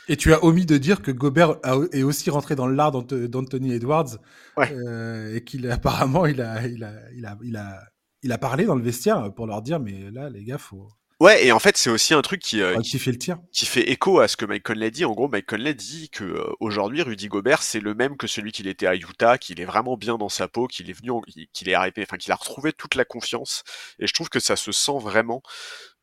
Et 0.10 0.16
tu 0.16 0.34
as 0.34 0.44
omis 0.44 0.66
de 0.66 0.78
dire 0.78 1.02
que 1.02 1.12
Gobert 1.12 1.58
a- 1.64 1.80
est 1.92 2.04
aussi 2.04 2.30
rentré 2.30 2.56
dans 2.56 2.68
l'art 2.68 2.92
d'Ant- 2.92 3.02
d'Anthony 3.28 3.74
Edwards 3.74 4.18
Ouais. 4.56 4.72
euh, 4.72 5.36
et 5.36 5.44
qu'il 5.44 5.70
apparemment 5.70 6.26
il 6.26 6.42
a, 6.42 6.66
il 6.68 6.84
a, 6.84 6.94
il 7.16 7.26
a, 7.26 7.38
il 7.44 7.58
a, 7.58 7.84
il 8.24 8.32
a 8.32 8.38
parlé 8.38 8.66
dans 8.66 8.76
le 8.76 8.82
vestiaire 8.84 9.34
pour 9.34 9.48
leur 9.48 9.62
dire 9.62 9.80
mais 9.80 10.10
là 10.12 10.30
les 10.30 10.44
gars 10.44 10.58
faut 10.58 10.88
Ouais, 11.20 11.48
et 11.48 11.52
en 11.52 11.58
fait, 11.58 11.78
c'est 11.78 11.90
aussi 11.90 12.14
un 12.14 12.22
truc 12.22 12.40
qui, 12.44 12.62
euh, 12.62 12.74
qui 12.74 12.78
rectifier 12.78 13.12
le 13.12 13.18
tir. 13.18 13.38
qui 13.52 13.66
fait 13.66 13.90
écho 13.90 14.20
à 14.20 14.28
ce 14.28 14.38
que 14.38 14.46
Mike 14.46 14.62
Conley 14.62 14.92
dit. 14.92 15.04
En 15.04 15.14
gros, 15.14 15.28
Mike 15.28 15.48
Conley 15.48 15.74
dit 15.74 16.12
que 16.12 16.24
euh, 16.24 16.44
aujourd'hui, 16.60 17.02
Rudy 17.02 17.28
Gobert, 17.28 17.64
c'est 17.64 17.80
le 17.80 17.96
même 17.96 18.18
que 18.18 18.28
celui 18.28 18.52
qu'il 18.52 18.68
était 18.68 18.86
à 18.86 18.96
Utah, 18.96 19.40
qu'il 19.40 19.60
est 19.60 19.66
vraiment 19.66 19.98
bien 19.98 20.20
dans 20.20 20.30
sa 20.30 20.48
peau, 20.48 20.68
qu'il 20.68 20.92
est 20.92 20.94
venu, 20.94 21.10
en- 21.10 21.22
qu'il 21.54 21.70
est 21.70 21.74
arrivé, 21.74 22.04
enfin, 22.04 22.18
qu'il 22.18 22.32
a 22.32 22.36
retrouvé 22.36 22.72
toute 22.72 22.94
la 22.94 23.04
confiance. 23.04 23.64
Et 23.98 24.06
je 24.06 24.14
trouve 24.14 24.30
que 24.30 24.40
ça 24.40 24.56
se 24.56 24.72
sent 24.72 25.00
vraiment. 25.02 25.42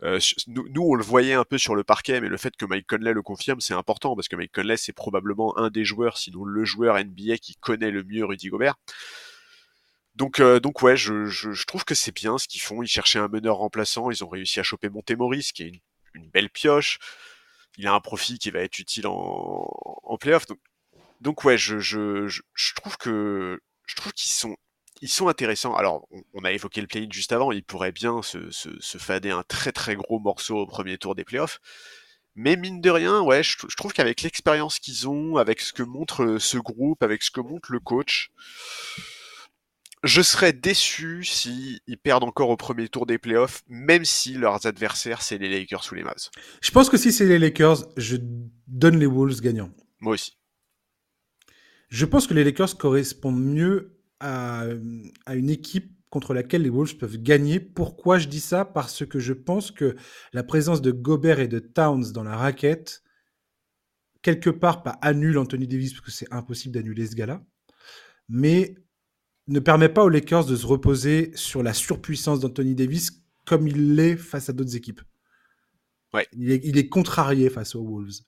Euh, 0.03 0.19
nous, 0.49 0.67
nous, 0.71 0.83
on 0.83 0.95
le 0.97 1.05
voyait 1.05 1.35
un 1.35 1.45
peu 1.45 1.59
sur 1.59 1.77
le 1.77 1.85
parquet, 1.85 2.21
mais 2.21 2.29
le 2.29 2.37
fait 2.37 2.57
que 2.57 2.65
Mike 2.65 2.89
Conley 2.89 3.12
le 3.12 3.23
confirme, 3.23 3.61
c'est 3.61 3.75
important 3.75 4.17
parce 4.17 4.27
que 4.27 4.35
Mike 4.35 4.51
Conley, 4.53 4.77
c'est 4.77 4.93
probablement 4.93 5.57
un 5.57 5.71
des 5.71 5.85
joueurs, 5.85 6.19
sinon 6.19 6.45
le 6.45 6.65
joueur 6.65 6.97
NBA 6.99 7.39
qui 7.39 7.55
connaît 7.55 7.93
le 7.93 8.03
mieux 8.03 8.25
Rudy 8.25 8.49
Gobert. 8.49 8.75
Donc, 10.15 10.41
euh, 10.41 10.61
donc 10.61 10.83
ouais, 10.83 10.97
je, 10.97 11.65
trouve 11.67 11.85
que 11.85 11.95
c'est 11.95 12.15
bien 12.15 12.39
ce 12.39 12.47
qu'ils 12.47 12.61
font. 12.61 12.83
Ils 12.83 12.89
cherchaient 12.89 13.19
un 13.19 13.29
meneur 13.29 13.57
remplaçant, 13.57 14.11
ils 14.11 14.23
ont 14.25 14.29
réussi 14.29 14.61
à 14.61 14.62
choper 14.62 14.89
Montemoris, 14.89 15.53
qui 15.53 15.65
est 15.65 15.83
une, 16.15 16.31
belle 16.31 16.51
pioche. 16.51 16.99
Il 17.77 17.87
a 17.89 17.95
un 17.95 18.01
profil 18.01 18.39
qui 18.39 18.51
va 18.51 18.61
être 18.61 18.79
utile 18.79 19.07
en, 19.09 19.69
en 20.05 20.17
playoff. 20.17 20.47
Donc, 21.21 21.45
ouais, 21.45 21.59
je, 21.59 21.79
je, 21.79 22.29
je, 22.29 22.75
trouve 22.75 22.97
que 22.97 23.61
je 23.87 23.97
trouve 23.97 24.12
qu'ils 24.12 24.31
sont 24.31 24.57
ils 25.03 25.09
sont 25.09 25.29
intéressants. 25.29 25.75
Alors, 25.75 26.09
on, 26.33 26.45
a 26.45 26.53
évoqué 26.53 26.81
le 26.81 26.87
play-in 26.87 27.09
juste 27.11 27.33
avant. 27.33 27.53
Ils 27.53 27.65
pourraient 27.65 27.93
bien 27.93 28.23
se, 28.23 28.51
se, 28.51 28.99
fader 28.99 29.31
un 29.31 29.43
très 29.43 29.73
très 29.73 29.97
gros 29.97 30.19
morceau 30.19 30.57
au 30.57 30.67
premier 30.67 30.99
tour 30.99 31.15
des 31.15 31.25
playoffs. 31.25 31.61
Mais 32.37 32.57
mine 32.57 32.81
de 32.81 32.91
rien, 32.91 33.21
ouais, 33.21 33.43
je, 33.43 33.57
trouve 33.77 33.93
qu'avec 33.93 34.23
l'expérience 34.23 34.79
qu'ils 34.79 35.09
ont, 35.09 35.37
avec 35.37 35.61
ce 35.61 35.73
que 35.73 35.83
montre 35.83 36.39
ce 36.39 36.59
groupe, 36.59 37.03
avec 37.03 37.23
ce 37.23 37.31
que 37.31 37.41
montre 37.41 37.71
le 37.71 37.81
coach, 37.81 38.31
je 40.05 40.23
serais 40.23 40.53
déçu 40.53 41.25
si 41.25 41.81
ils 41.87 41.99
perdent 41.99 42.25
encore 42.25 42.51
au 42.51 42.57
premier 42.57 42.89
tour 42.89 43.07
des 43.07 43.19
playoffs, 43.19 43.63
même 43.69 44.05
si 44.05 44.35
leurs 44.35 44.67
adversaires 44.67 45.23
c'est 45.23 45.39
les 45.39 45.49
Lakers 45.49 45.87
ou 45.91 45.95
les 45.95 46.05
Mavs. 46.05 46.31
Je 46.63 46.71
pense 46.71 46.89
que 46.89 46.97
si 46.97 47.13
c'est 47.13 47.27
les 47.27 47.39
Lakers, 47.39 47.89
je 47.97 48.17
donne 48.67 48.99
les 48.99 49.07
Wolves 49.07 49.41
gagnants. 49.41 49.73
Moi 50.01 50.15
aussi. 50.15 50.39
Je 51.89 52.05
pense 52.05 52.27
que 52.27 52.35
les 52.35 52.45
Lakers 52.45 52.77
correspondent 52.77 53.43
mieux 53.43 53.99
à, 54.21 54.65
à 55.27 55.35
une 55.35 55.51
équipe 55.51 55.93
contre 56.11 56.35
laquelle 56.35 56.63
les 56.63 56.71
Wolves 56.71 56.97
peuvent 56.97 57.19
gagner. 57.19 57.59
Pourquoi 57.59 58.19
je 58.19 58.29
dis 58.29 58.41
ça? 58.41 58.65
Parce 58.65 59.05
que 59.05 59.19
je 59.19 59.33
pense 59.33 59.71
que 59.71 59.97
la 60.33 60.45
présence 60.45 60.81
de 60.81 60.93
Gobert 60.93 61.41
et 61.41 61.49
de 61.49 61.59
Towns 61.59 62.13
dans 62.13 62.23
la 62.23 62.37
raquette, 62.37 63.03
quelque 64.23 64.51
part, 64.51 64.83
pas 64.83 64.99
annule 65.03 65.39
Anthony 65.39 65.67
Davis, 65.67 65.93
parce 65.93 66.05
que 66.05 66.13
c'est 66.13 66.33
impossible 66.33 66.75
d'annuler 66.75 67.07
ce 67.07 67.17
gars-là, 67.17 67.45
mais 68.29 68.77
ne 69.49 69.61
permet 69.61 69.89
pas 69.89 70.05
aux 70.05 70.09
Lakers 70.09 70.47
de 70.47 70.57
se 70.57 70.67
reposer 70.67 71.33
sur 71.35 71.63
la 71.63 71.75
surpuissance 71.75 72.41
d'Anthony 72.41 72.75
Davis 72.75 73.23
comme 73.45 73.69
il 73.69 73.95
l'est 73.95 74.17
face 74.17 74.49
à 74.49 74.53
d'autres 74.53 74.77
équipes. 74.77 75.03
Ouais. 76.15 76.27
Il, 76.33 76.51
est, 76.51 76.61
il 76.65 76.79
est 76.79 76.89
contrarié 76.89 77.51
face 77.51 77.75
aux 77.75 77.85
Wolves. 77.85 78.21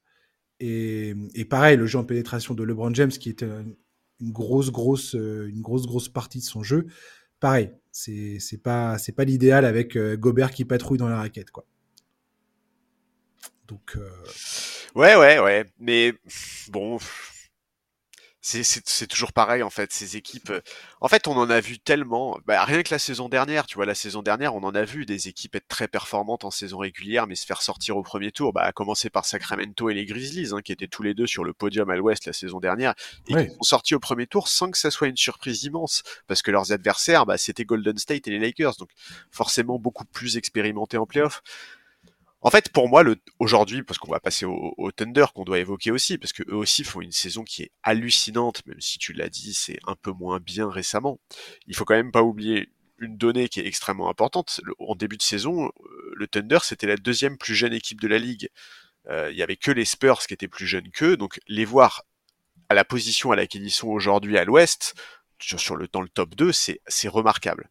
Et, 0.60 1.14
et, 1.34 1.44
pareil, 1.44 1.76
le 1.76 1.86
jeu 1.86 1.98
en 1.98 2.04
pénétration 2.04 2.54
de 2.54 2.62
LeBron 2.62 2.92
James, 2.94 3.10
qui 3.10 3.30
était 3.30 3.48
une 4.20 4.32
grosse, 4.32 4.70
grosse, 4.70 5.14
une 5.14 5.60
grosse, 5.60 5.86
grosse 5.86 6.08
partie 6.08 6.38
de 6.38 6.44
son 6.44 6.62
jeu, 6.62 6.86
pareil, 7.40 7.70
c'est 7.92 8.62
pas 8.62 8.98
c'est 8.98 9.12
pas 9.12 9.24
l'idéal 9.24 9.64
avec 9.64 9.96
euh, 9.96 10.16
Gobert 10.16 10.50
qui 10.50 10.64
patrouille 10.64 10.98
dans 10.98 11.08
la 11.08 11.18
raquette, 11.18 11.50
quoi. 11.50 11.66
Donc 13.68 13.96
euh... 13.96 14.08
ouais, 14.94 15.16
ouais, 15.16 15.38
ouais, 15.38 15.66
mais 15.78 16.14
bon. 16.70 16.98
C'est 18.48 19.08
toujours 19.08 19.32
pareil 19.32 19.64
en 19.64 19.70
fait, 19.70 19.92
ces 19.92 20.16
équipes. 20.16 20.52
En 21.00 21.08
fait, 21.08 21.26
on 21.26 21.36
en 21.36 21.50
a 21.50 21.60
vu 21.60 21.80
tellement. 21.80 22.38
Bah, 22.46 22.64
rien 22.64 22.84
que 22.84 22.94
la 22.94 23.00
saison 23.00 23.28
dernière, 23.28 23.66
tu 23.66 23.74
vois, 23.74 23.86
la 23.86 23.94
saison 23.96 24.22
dernière, 24.22 24.54
on 24.54 24.62
en 24.62 24.72
a 24.72 24.84
vu 24.84 25.04
des 25.04 25.26
équipes 25.26 25.56
être 25.56 25.66
très 25.66 25.88
performantes 25.88 26.44
en 26.44 26.52
saison 26.52 26.78
régulière, 26.78 27.26
mais 27.26 27.34
se 27.34 27.44
faire 27.44 27.60
sortir 27.60 27.96
au 27.96 28.04
premier 28.04 28.30
tour. 28.30 28.52
Bah, 28.52 28.62
à 28.62 28.70
commencer 28.70 29.10
par 29.10 29.24
Sacramento 29.24 29.90
et 29.90 29.94
les 29.94 30.04
Grizzlies, 30.04 30.50
hein, 30.52 30.60
qui 30.62 30.70
étaient 30.70 30.86
tous 30.86 31.02
les 31.02 31.12
deux 31.12 31.26
sur 31.26 31.42
le 31.42 31.54
podium 31.54 31.90
à 31.90 31.96
l'Ouest 31.96 32.26
la 32.26 32.32
saison 32.32 32.60
dernière, 32.60 32.94
et 33.26 33.34
qui 33.34 33.54
sont 33.54 33.62
sortis 33.62 33.96
au 33.96 34.00
premier 34.00 34.28
tour 34.28 34.46
sans 34.46 34.70
que 34.70 34.78
ça 34.78 34.92
soit 34.92 35.08
une 35.08 35.16
surprise 35.16 35.64
immense, 35.64 36.04
parce 36.28 36.40
que 36.40 36.52
leurs 36.52 36.70
adversaires, 36.70 37.26
bah, 37.26 37.38
c'était 37.38 37.64
Golden 37.64 37.98
State 37.98 38.28
et 38.28 38.30
les 38.30 38.38
Lakers, 38.38 38.76
donc 38.76 38.90
forcément 39.32 39.80
beaucoup 39.80 40.04
plus 40.04 40.36
expérimentés 40.36 40.98
en 40.98 41.06
playoff. 41.06 41.42
En 42.46 42.50
fait, 42.50 42.68
pour 42.68 42.88
moi, 42.88 43.02
aujourd'hui, 43.40 43.82
parce 43.82 43.98
qu'on 43.98 44.12
va 44.12 44.20
passer 44.20 44.46
au, 44.46 44.92
Thunder 44.92 45.24
qu'on 45.34 45.42
doit 45.42 45.58
évoquer 45.58 45.90
aussi, 45.90 46.16
parce 46.16 46.32
que 46.32 46.44
eux 46.48 46.54
aussi 46.54 46.84
font 46.84 47.00
une 47.00 47.10
saison 47.10 47.42
qui 47.42 47.64
est 47.64 47.72
hallucinante, 47.82 48.64
même 48.66 48.80
si 48.80 49.00
tu 49.00 49.12
l'as 49.12 49.28
dit, 49.28 49.52
c'est 49.52 49.80
un 49.84 49.96
peu 49.96 50.12
moins 50.12 50.38
bien 50.38 50.70
récemment. 50.70 51.18
Il 51.66 51.74
faut 51.74 51.84
quand 51.84 51.96
même 51.96 52.12
pas 52.12 52.22
oublier 52.22 52.68
une 53.00 53.16
donnée 53.16 53.48
qui 53.48 53.58
est 53.58 53.66
extrêmement 53.66 54.08
importante. 54.08 54.60
En 54.78 54.94
début 54.94 55.16
de 55.16 55.22
saison, 55.22 55.72
le 56.14 56.28
Thunder, 56.28 56.58
c'était 56.62 56.86
la 56.86 56.96
deuxième 56.96 57.36
plus 57.36 57.56
jeune 57.56 57.72
équipe 57.72 58.00
de 58.00 58.06
la 58.06 58.18
ligue. 58.18 58.48
Euh, 59.08 59.28
il 59.32 59.36
y 59.36 59.42
avait 59.42 59.56
que 59.56 59.72
les 59.72 59.84
Spurs 59.84 60.24
qui 60.24 60.32
étaient 60.32 60.46
plus 60.46 60.68
jeunes 60.68 60.92
qu'eux, 60.92 61.16
donc 61.16 61.40
les 61.48 61.64
voir 61.64 62.04
à 62.68 62.74
la 62.74 62.84
position 62.84 63.32
à 63.32 63.36
laquelle 63.36 63.64
ils 63.64 63.72
sont 63.72 63.88
aujourd'hui 63.88 64.38
à 64.38 64.44
l'Ouest, 64.44 64.94
sur, 65.40 65.74
le, 65.74 65.88
dans 65.88 66.00
le 66.00 66.08
top 66.08 66.36
2, 66.36 66.52
c'est, 66.52 66.80
c'est 66.86 67.08
remarquable. 67.08 67.68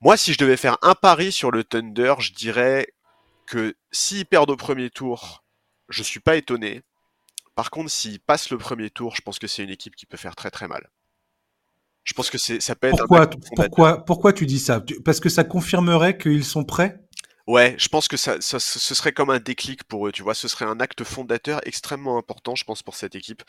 Moi, 0.00 0.16
si 0.16 0.32
je 0.32 0.38
devais 0.38 0.56
faire 0.56 0.76
un 0.82 0.94
pari 0.94 1.32
sur 1.32 1.50
le 1.50 1.64
Thunder, 1.64 2.14
je 2.18 2.32
dirais 2.32 2.92
que 3.46 3.74
s'ils 3.90 4.26
perdent 4.26 4.50
au 4.50 4.56
premier 4.56 4.90
tour, 4.90 5.44
je 5.88 6.02
suis 6.02 6.20
pas 6.20 6.36
étonné. 6.36 6.82
Par 7.54 7.70
contre, 7.70 7.90
s'ils 7.90 8.20
passent 8.20 8.50
le 8.50 8.58
premier 8.58 8.90
tour, 8.90 9.16
je 9.16 9.22
pense 9.22 9.38
que 9.38 9.46
c'est 9.46 9.64
une 9.64 9.70
équipe 9.70 9.96
qui 9.96 10.04
peut 10.04 10.18
faire 10.18 10.36
très 10.36 10.50
très 10.50 10.68
mal. 10.68 10.90
Je 12.04 12.12
pense 12.12 12.30
que 12.30 12.38
c'est, 12.38 12.60
ça 12.60 12.76
peut 12.76 12.88
être. 12.88 12.98
Pourquoi, 12.98 13.28
pourquoi, 13.56 14.04
pourquoi 14.04 14.32
tu 14.32 14.46
dis 14.46 14.60
ça? 14.60 14.84
Parce 15.04 15.18
que 15.18 15.28
ça 15.28 15.42
confirmerait 15.42 16.18
qu'ils 16.18 16.44
sont 16.44 16.64
prêts? 16.64 17.00
Ouais, 17.46 17.76
je 17.78 17.88
pense 17.88 18.08
que 18.08 18.16
ça, 18.16 18.40
ça, 18.40 18.58
ce 18.58 18.94
serait 18.94 19.12
comme 19.12 19.30
un 19.30 19.38
déclic 19.38 19.84
pour 19.84 20.06
eux, 20.06 20.12
tu 20.12 20.22
vois. 20.22 20.34
Ce 20.34 20.48
serait 20.48 20.64
un 20.64 20.80
acte 20.80 21.04
fondateur 21.04 21.60
extrêmement 21.64 22.18
important, 22.18 22.54
je 22.56 22.64
pense, 22.64 22.82
pour 22.82 22.96
cette 22.96 23.14
équipe. 23.14 23.42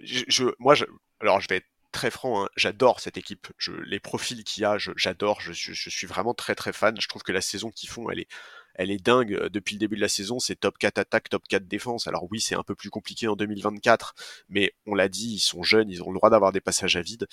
Je, 0.00 0.24
je 0.28 0.44
moi, 0.58 0.74
je, 0.74 0.84
alors 1.20 1.40
je 1.40 1.48
vais 1.48 1.56
être 1.56 1.68
très 1.92 2.10
franc, 2.10 2.44
hein, 2.44 2.48
j'adore 2.56 3.00
cette 3.00 3.16
équipe. 3.16 3.48
Les 3.84 4.00
profils 4.00 4.42
qu'il 4.44 4.62
y 4.62 4.64
a, 4.64 4.76
j'adore. 4.96 5.40
Je, 5.40 5.52
suis 5.52 6.06
vraiment 6.06 6.34
très 6.34 6.54
très 6.54 6.72
fan. 6.72 7.00
Je 7.00 7.08
trouve 7.08 7.22
que 7.22 7.32
la 7.32 7.40
saison 7.40 7.70
qu'ils 7.70 7.88
font, 7.88 8.10
elle 8.10 8.20
est, 8.20 8.28
elle 8.74 8.90
est 8.90 9.02
dingue. 9.02 9.48
Depuis 9.48 9.74
le 9.76 9.78
début 9.78 9.96
de 9.96 10.00
la 10.00 10.08
saison, 10.08 10.38
c'est 10.38 10.56
top 10.56 10.78
4 10.78 10.98
attaque, 10.98 11.28
top 11.28 11.46
4 11.48 11.68
défense. 11.68 12.08
Alors 12.08 12.26
oui, 12.30 12.40
c'est 12.40 12.56
un 12.56 12.62
peu 12.64 12.74
plus 12.74 12.90
compliqué 12.90 13.28
en 13.28 13.36
2024, 13.36 14.14
mais 14.48 14.72
on 14.86 14.94
l'a 14.94 15.08
dit, 15.08 15.34
ils 15.34 15.40
sont 15.40 15.62
jeunes, 15.62 15.90
ils 15.90 16.02
ont 16.02 16.10
le 16.10 16.18
droit 16.18 16.30
d'avoir 16.30 16.52
des 16.52 16.60
passages 16.60 16.96
à 16.96 17.02
vide. 17.02 17.28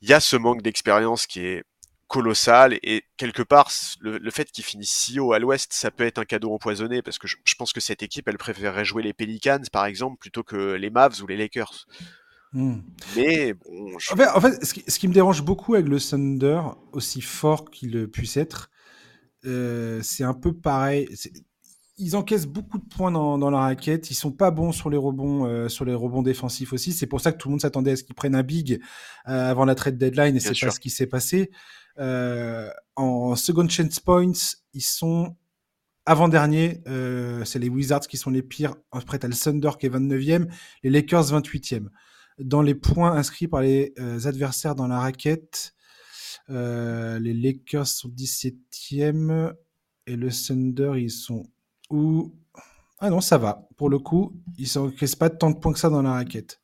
Il 0.00 0.08
y 0.08 0.12
a 0.12 0.20
ce 0.20 0.36
manque 0.36 0.62
d'expérience 0.62 1.26
qui 1.26 1.40
est 1.40 1.64
colossal 2.06 2.78
et 2.82 3.04
quelque 3.16 3.42
part 3.42 3.70
le, 4.00 4.30
fait 4.30 4.50
qu'ils 4.52 4.64
finissent 4.64 4.94
si 4.94 5.18
haut 5.18 5.32
à 5.32 5.38
l'ouest 5.38 5.72
ça 5.72 5.90
peut 5.90 6.04
être 6.04 6.18
un 6.18 6.24
cadeau 6.24 6.52
empoisonné 6.52 7.00
parce 7.00 7.18
que 7.18 7.26
je, 7.26 7.36
pense 7.56 7.72
que 7.72 7.80
cette 7.80 8.02
équipe 8.02 8.28
elle 8.28 8.36
préférerait 8.36 8.84
jouer 8.84 9.02
les 9.02 9.14
Pelicans 9.14 9.62
par 9.72 9.86
exemple 9.86 10.18
plutôt 10.18 10.42
que 10.42 10.74
les 10.74 10.90
Mavs 10.90 11.22
ou 11.22 11.26
les 11.26 11.36
Lakers 11.36 11.86
Hmm. 12.54 12.76
mais 13.16 13.52
bon 13.52 13.98
je... 13.98 14.12
en 14.12 14.16
fait, 14.16 14.28
en 14.28 14.40
fait 14.40 14.64
ce, 14.64 14.74
qui, 14.74 14.84
ce, 14.86 14.98
qui, 15.00 15.08
me 15.08 15.12
dérange 15.12 15.42
beaucoup 15.42 15.74
avec 15.74 15.88
le 15.88 15.98
Thunder 15.98 16.60
aussi 16.92 17.20
fort 17.20 17.68
qu'il 17.68 18.08
puisse 18.08 18.36
être 18.36 18.70
euh, 19.44 20.00
c'est 20.02 20.22
un 20.22 20.34
peu 20.34 20.52
pareil 20.52 21.08
ils 21.96 22.16
encaissent 22.16 22.46
beaucoup 22.46 22.78
de 22.78 22.84
points 22.84 23.12
dans, 23.12 23.38
dans 23.38 23.50
la 23.50 23.60
raquette. 23.60 24.10
Ils 24.10 24.16
sont 24.16 24.32
pas 24.32 24.50
bons 24.50 24.72
sur 24.72 24.90
les 24.90 24.96
rebonds, 24.96 25.46
euh, 25.46 25.68
sur 25.68 25.84
les 25.84 25.94
rebonds 25.94 26.22
défensifs 26.22 26.72
aussi. 26.72 26.92
C'est 26.92 27.06
pour 27.06 27.20
ça 27.20 27.30
que 27.30 27.38
tout 27.38 27.46
le 27.46 27.52
monde 27.52 27.60
s'attendait 27.60 27.92
à 27.92 27.96
ce 27.96 28.02
qu'ils 28.02 28.16
prennent 28.16 28.34
un 28.34 28.42
big 28.42 28.80
euh, 29.28 29.50
avant 29.50 29.64
la 29.64 29.76
trade 29.76 29.96
deadline 29.96 30.34
et 30.34 30.40
c'est 30.40 30.58
pas 30.58 30.72
ce 30.72 30.80
qui 30.80 30.90
s'est 30.90 31.06
passé. 31.06 31.52
En 31.96 33.36
second 33.36 33.68
chance 33.68 34.00
points, 34.00 34.32
ils 34.72 34.82
sont 34.82 35.36
avant-dernier. 36.06 36.82
Euh, 36.86 37.44
c'est 37.44 37.58
les 37.58 37.68
Wizards 37.68 38.00
qui 38.00 38.16
sont 38.16 38.30
les 38.30 38.42
pires. 38.42 38.74
Après, 38.92 39.18
t'as 39.18 39.28
le 39.28 39.34
Thunder 39.34 39.70
qui 39.78 39.86
est 39.86 39.90
29e, 39.90 40.48
les 40.82 40.90
Lakers 40.90 41.32
28e. 41.32 41.88
Dans 42.38 42.62
les 42.62 42.74
points 42.74 43.12
inscrits 43.12 43.48
par 43.48 43.60
les 43.60 43.94
euh, 43.98 44.26
adversaires 44.26 44.74
dans 44.74 44.88
la 44.88 44.98
raquette, 44.98 45.74
euh, 46.50 47.18
les 47.20 47.32
Lakers 47.32 47.86
sont 47.86 48.08
17e 48.08 49.52
et 50.06 50.16
le 50.16 50.30
Thunder, 50.30 50.92
ils 50.96 51.10
sont 51.10 51.46
où? 51.90 52.34
Ah 52.98 53.10
non, 53.10 53.20
ça 53.20 53.38
va. 53.38 53.68
Pour 53.76 53.88
le 53.88 53.98
coup, 53.98 54.40
ils 54.58 54.68
s'encaissent 54.68 55.16
pas 55.16 55.30
tant 55.30 55.50
de 55.50 55.58
points 55.58 55.72
que 55.72 55.78
ça 55.78 55.90
dans 55.90 56.02
la 56.02 56.12
raquette. 56.12 56.60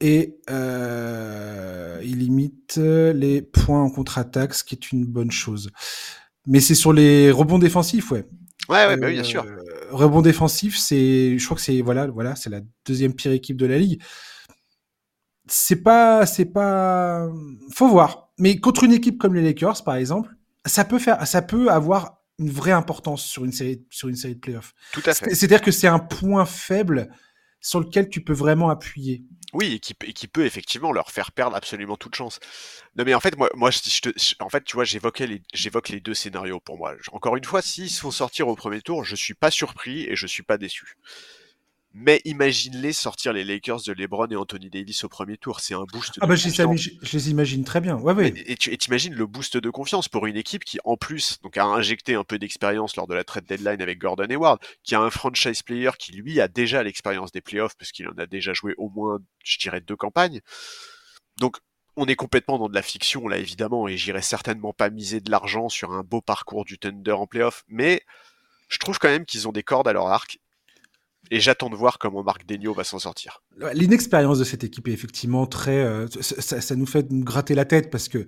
Et 0.00 0.38
euh, 0.50 2.00
ils 2.04 2.18
limitent 2.18 2.76
les 2.76 3.42
points 3.42 3.82
en 3.82 3.90
contre-attaque, 3.90 4.54
ce 4.54 4.62
qui 4.62 4.74
est 4.74 4.92
une 4.92 5.06
bonne 5.06 5.30
chose. 5.30 5.70
Mais 6.46 6.60
c'est 6.60 6.74
sur 6.74 6.92
les 6.92 7.30
rebonds 7.30 7.58
défensifs, 7.58 8.10
ouais. 8.10 8.26
Ouais, 8.68 8.86
ouais, 8.86 8.96
bah 8.96 9.06
oui, 9.08 9.14
bien 9.14 9.24
sûr. 9.24 9.44
Rebond 9.94 10.22
défensif, 10.22 10.76
c'est, 10.76 11.38
je 11.38 11.44
crois 11.44 11.56
que 11.56 11.62
c'est 11.62 11.80
voilà, 11.80 12.06
voilà, 12.06 12.36
c'est 12.36 12.50
la 12.50 12.60
deuxième 12.84 13.14
pire 13.14 13.32
équipe 13.32 13.56
de 13.56 13.66
la 13.66 13.78
ligue. 13.78 14.02
C'est 15.46 15.82
pas, 15.82 16.26
c'est 16.26 16.46
pas, 16.46 17.28
faut 17.72 17.88
voir. 17.88 18.30
Mais 18.38 18.58
contre 18.58 18.84
une 18.84 18.92
équipe 18.92 19.18
comme 19.18 19.34
les 19.34 19.42
Lakers, 19.42 19.84
par 19.84 19.96
exemple, 19.96 20.34
ça 20.66 20.84
peut 20.84 20.98
faire, 20.98 21.26
ça 21.26 21.42
peut 21.42 21.70
avoir 21.70 22.22
une 22.38 22.50
vraie 22.50 22.72
importance 22.72 23.22
sur 23.22 23.44
une 23.44 23.52
série, 23.52 23.84
sur 23.90 24.08
une 24.08 24.16
série 24.16 24.34
de 24.34 24.40
playoffs. 24.40 24.74
Tout 24.92 25.02
à 25.06 25.14
fait. 25.14 25.34
C'est-à-dire 25.34 25.62
que 25.62 25.70
c'est 25.70 25.86
un 25.86 26.00
point 26.00 26.44
faible 26.44 27.10
sur 27.64 27.80
lequel 27.80 28.10
tu 28.10 28.22
peux 28.22 28.34
vraiment 28.34 28.68
appuyer. 28.68 29.24
Oui, 29.54 29.74
et 29.74 29.78
qui, 30.12 30.28
peut 30.28 30.44
effectivement 30.44 30.92
leur 30.92 31.10
faire 31.10 31.32
perdre 31.32 31.56
absolument 31.56 31.96
toute 31.96 32.14
chance. 32.14 32.38
Non, 32.96 33.04
mais 33.04 33.14
en 33.14 33.20
fait, 33.20 33.38
moi, 33.38 33.48
moi, 33.54 33.70
je, 33.70 34.34
en 34.40 34.48
fait, 34.50 34.64
tu 34.64 34.76
vois, 34.76 34.84
j'évoquais 34.84 35.26
les, 35.26 35.42
j'évoque 35.54 35.88
les 35.88 36.00
deux 36.00 36.12
scénarios 36.12 36.60
pour 36.60 36.76
moi. 36.76 36.94
Encore 37.12 37.36
une 37.36 37.44
fois, 37.44 37.62
s'ils 37.62 37.88
se 37.88 38.00
font 38.00 38.10
sortir 38.10 38.48
au 38.48 38.54
premier 38.54 38.82
tour, 38.82 39.04
je 39.04 39.16
suis 39.16 39.32
pas 39.32 39.50
surpris 39.50 40.02
et 40.02 40.14
je 40.14 40.26
suis 40.26 40.42
pas 40.42 40.58
déçu. 40.58 40.98
Mais 41.96 42.20
imagine-les 42.24 42.92
sortir 42.92 43.32
les 43.32 43.44
Lakers 43.44 43.82
de 43.86 43.92
LeBron 43.92 44.26
et 44.26 44.34
Anthony 44.34 44.68
Davis 44.68 45.04
au 45.04 45.08
premier 45.08 45.36
tour. 45.36 45.60
C'est 45.60 45.74
un 45.74 45.84
boost 45.84 46.18
Ah 46.20 46.26
de 46.26 46.28
bah 46.30 46.34
je 46.34 46.48
les, 46.48 46.50
confiance. 46.50 46.66
imagine- 46.86 46.98
je 47.02 47.12
les 47.16 47.30
imagine 47.30 47.64
très 47.64 47.80
bien. 47.80 47.96
Ouais, 47.96 48.12
ouais. 48.12 48.34
Et, 48.46 48.56
tu 48.56 48.72
et 48.72 48.76
t'imagines 48.76 49.14
le 49.14 49.26
boost 49.26 49.56
de 49.56 49.70
confiance 49.70 50.08
pour 50.08 50.26
une 50.26 50.36
équipe 50.36 50.64
qui, 50.64 50.78
en 50.84 50.96
plus, 50.96 51.38
donc 51.42 51.56
a 51.56 51.64
injecté 51.64 52.16
un 52.16 52.24
peu 52.24 52.36
d'expérience 52.38 52.96
lors 52.96 53.06
de 53.06 53.14
la 53.14 53.22
trade 53.22 53.44
deadline 53.46 53.80
avec 53.80 53.98
Gordon 54.00 54.26
Hayward, 54.28 54.58
qui 54.82 54.96
a 54.96 55.00
un 55.00 55.10
franchise 55.10 55.62
player 55.62 55.90
qui, 55.96 56.10
lui, 56.12 56.40
a 56.40 56.48
déjà 56.48 56.82
l'expérience 56.82 57.30
des 57.30 57.40
playoffs, 57.40 57.76
parce 57.78 57.92
qu'il 57.92 58.08
en 58.08 58.18
a 58.18 58.26
déjà 58.26 58.52
joué 58.54 58.74
au 58.76 58.88
moins, 58.88 59.20
je 59.44 59.58
dirais, 59.58 59.80
deux 59.80 59.96
campagnes. 59.96 60.40
Donc, 61.38 61.58
on 61.96 62.06
est 62.06 62.16
complètement 62.16 62.58
dans 62.58 62.68
de 62.68 62.74
la 62.74 62.82
fiction, 62.82 63.28
là, 63.28 63.38
évidemment, 63.38 63.86
et 63.86 63.96
j'irai 63.96 64.20
certainement 64.20 64.72
pas 64.72 64.90
miser 64.90 65.20
de 65.20 65.30
l'argent 65.30 65.68
sur 65.68 65.92
un 65.92 66.02
beau 66.02 66.20
parcours 66.20 66.64
du 66.64 66.76
Thunder 66.76 67.12
en 67.12 67.28
playoff, 67.28 67.62
mais 67.68 68.02
je 68.68 68.78
trouve 68.78 68.98
quand 68.98 69.06
même 69.10 69.26
qu'ils 69.26 69.46
ont 69.46 69.52
des 69.52 69.62
cordes 69.62 69.86
à 69.86 69.92
leur 69.92 70.08
arc, 70.08 70.38
et 71.30 71.40
j'attends 71.40 71.70
de 71.70 71.76
voir 71.76 71.98
comment 71.98 72.22
Marc 72.22 72.46
Degno 72.46 72.72
va 72.74 72.84
s'en 72.84 72.98
sortir. 72.98 73.42
L'inexpérience 73.72 74.38
de 74.38 74.44
cette 74.44 74.64
équipe 74.64 74.88
est 74.88 74.92
effectivement 74.92 75.46
très. 75.46 75.84
euh, 75.84 76.06
ça, 76.20 76.76
nous 76.76 76.86
fait 76.86 77.06
gratter 77.10 77.54
la 77.54 77.64
tête 77.64 77.90
parce 77.90 78.08
que 78.08 78.18
euh, 78.18 78.26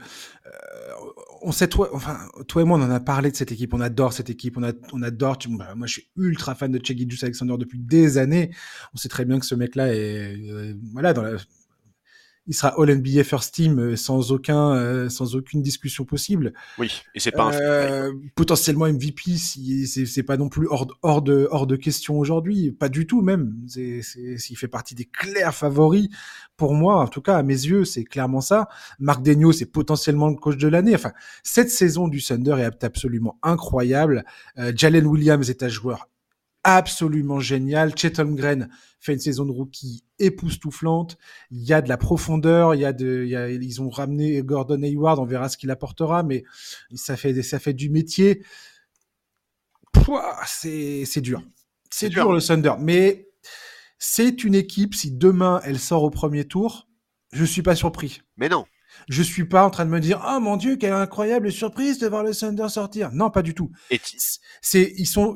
on 1.42 1.52
sait 1.52 1.68
toi, 1.68 1.90
enfin 1.92 2.18
toi 2.48 2.62
et 2.62 2.64
moi 2.64 2.78
on 2.78 2.82
en 2.82 2.90
a 2.90 3.00
parlé 3.00 3.30
de 3.30 3.36
cette 3.36 3.52
équipe, 3.52 3.74
on 3.74 3.80
adore 3.80 4.12
cette 4.12 4.30
équipe, 4.30 4.56
on, 4.56 5.02
adore. 5.02 5.38
bah, 5.50 5.74
moi 5.74 5.86
je 5.86 5.92
suis 5.94 6.08
ultra 6.16 6.54
fan 6.54 6.72
de 6.72 6.84
Chegidjus 6.84 7.22
Alexander 7.22 7.54
depuis 7.58 7.78
des 7.78 8.18
années. 8.18 8.50
On 8.94 8.96
sait 8.96 9.08
très 9.08 9.24
bien 9.24 9.38
que 9.38 9.46
ce 9.46 9.54
mec-là 9.54 9.94
est 9.94 10.36
euh, 10.50 10.74
voilà 10.92 11.12
dans 11.12 11.22
la. 11.22 11.36
Il 12.46 12.54
sera 12.54 12.74
All 12.80 12.94
NBA 12.96 13.24
First 13.24 13.54
Team 13.54 13.78
euh, 13.80 13.96
sans 13.96 14.30
aucun, 14.32 14.72
euh, 14.74 15.08
sans 15.08 15.34
aucune 15.34 15.62
discussion 15.62 16.04
possible. 16.04 16.52
Oui, 16.78 17.02
et 17.14 17.20
c'est 17.20 17.30
pas 17.32 17.44
un 17.44 17.52
Euh, 17.52 18.12
potentiellement 18.34 18.86
MVP 18.86 19.36
si 19.36 19.86
c'est 19.86 20.06
c'est 20.06 20.22
pas 20.22 20.36
non 20.36 20.48
plus 20.48 20.66
hors, 20.68 20.86
de- 20.86 20.94
hors 21.02 21.22
de 21.22 21.48
hors 21.50 21.66
de 21.66 21.76
question 21.76 22.18
aujourd'hui. 22.18 22.72
Pas 22.72 22.88
du 22.88 23.06
tout 23.06 23.20
même. 23.22 23.54
C'est 23.66 24.00
c'est 24.02 24.38
s'il 24.38 24.56
fait 24.56 24.68
partie 24.68 24.94
des 24.94 25.06
clairs 25.06 25.54
favoris 25.54 26.08
pour 26.56 26.74
moi 26.74 27.00
en 27.02 27.08
tout 27.08 27.20
cas 27.20 27.36
à 27.36 27.42
mes 27.42 27.54
yeux 27.54 27.84
c'est 27.84 28.04
clairement 28.04 28.40
ça. 28.40 28.68
Marc 28.98 29.22
Degno 29.22 29.52
c'est 29.52 29.66
potentiellement 29.66 30.28
le 30.28 30.36
coach 30.36 30.56
de 30.56 30.68
l'année. 30.68 30.94
Enfin 30.94 31.12
cette 31.42 31.70
saison 31.70 32.08
du 32.08 32.22
Thunder 32.22 32.56
est 32.60 32.84
absolument 32.84 33.38
incroyable. 33.42 34.24
Euh, 34.58 34.72
Jalen 34.74 35.06
Williams 35.06 35.50
est 35.50 35.62
un 35.62 35.68
joueur 35.68 36.08
absolument 36.68 37.38
génial 37.38 37.96
Chet 37.96 38.18
Holmgren 38.18 38.68
fait 38.98 39.12
une 39.12 39.20
saison 39.20 39.46
de 39.46 39.52
rookie 39.52 40.02
époustouflante 40.18 41.16
il 41.52 41.62
y 41.62 41.72
a 41.72 41.80
de 41.80 41.88
la 41.88 41.96
profondeur, 41.96 42.74
il 42.74 42.80
y 42.80 42.84
a 42.84 42.92
de, 42.92 43.22
il 43.24 43.30
y 43.30 43.36
a, 43.36 43.48
ils 43.48 43.80
ont 43.80 43.88
ramené 43.88 44.42
Gordon 44.42 44.82
Hayward, 44.82 45.20
on 45.20 45.24
verra 45.24 45.48
ce 45.48 45.56
qu'il 45.56 45.70
apportera, 45.70 46.24
mais 46.24 46.42
ça 46.94 47.16
fait, 47.16 47.40
ça 47.42 47.60
fait 47.60 47.72
du 47.72 47.88
métier. 47.88 48.42
C'est, 50.46 51.20
dur. 51.20 51.42
C'est 51.90 52.06
C'est 52.06 52.08
dur, 52.08 52.24
dur. 52.24 52.32
le 52.32 52.40
Thunder, 52.40 52.74
mais 52.78 53.28
c'est 53.98 54.44
une 54.44 54.54
équipe. 54.54 54.94
Si 54.94 55.10
demain 55.10 55.60
elle 55.64 55.78
sort 55.78 56.02
au 56.02 56.10
premier 56.10 56.44
tour, 56.44 56.88
je 57.32 57.44
suis 57.44 57.62
pas 57.62 57.74
surpris. 57.74 58.22
Mais 58.36 58.48
non, 58.48 58.66
Je 59.08 59.22
suis 59.22 59.44
pas 59.44 59.64
en 59.64 59.70
train 59.70 59.84
de 59.84 59.90
me 59.90 60.00
dire, 60.00 60.22
oh 60.28 60.40
mon 60.40 60.56
dieu, 60.56 60.76
quelle 60.76 60.92
incroyable 60.92 61.52
surprise 61.52 61.98
de 61.98 62.06
voir 62.06 62.22
le 62.22 62.34
Thunder 62.34 62.68
sortir. 62.68 63.10
Non, 63.12 63.30
pas 63.30 63.42
du 63.42 63.54
tout. 63.54 63.70
C'est, 64.62 64.92
ils 64.96 65.06
sont, 65.06 65.34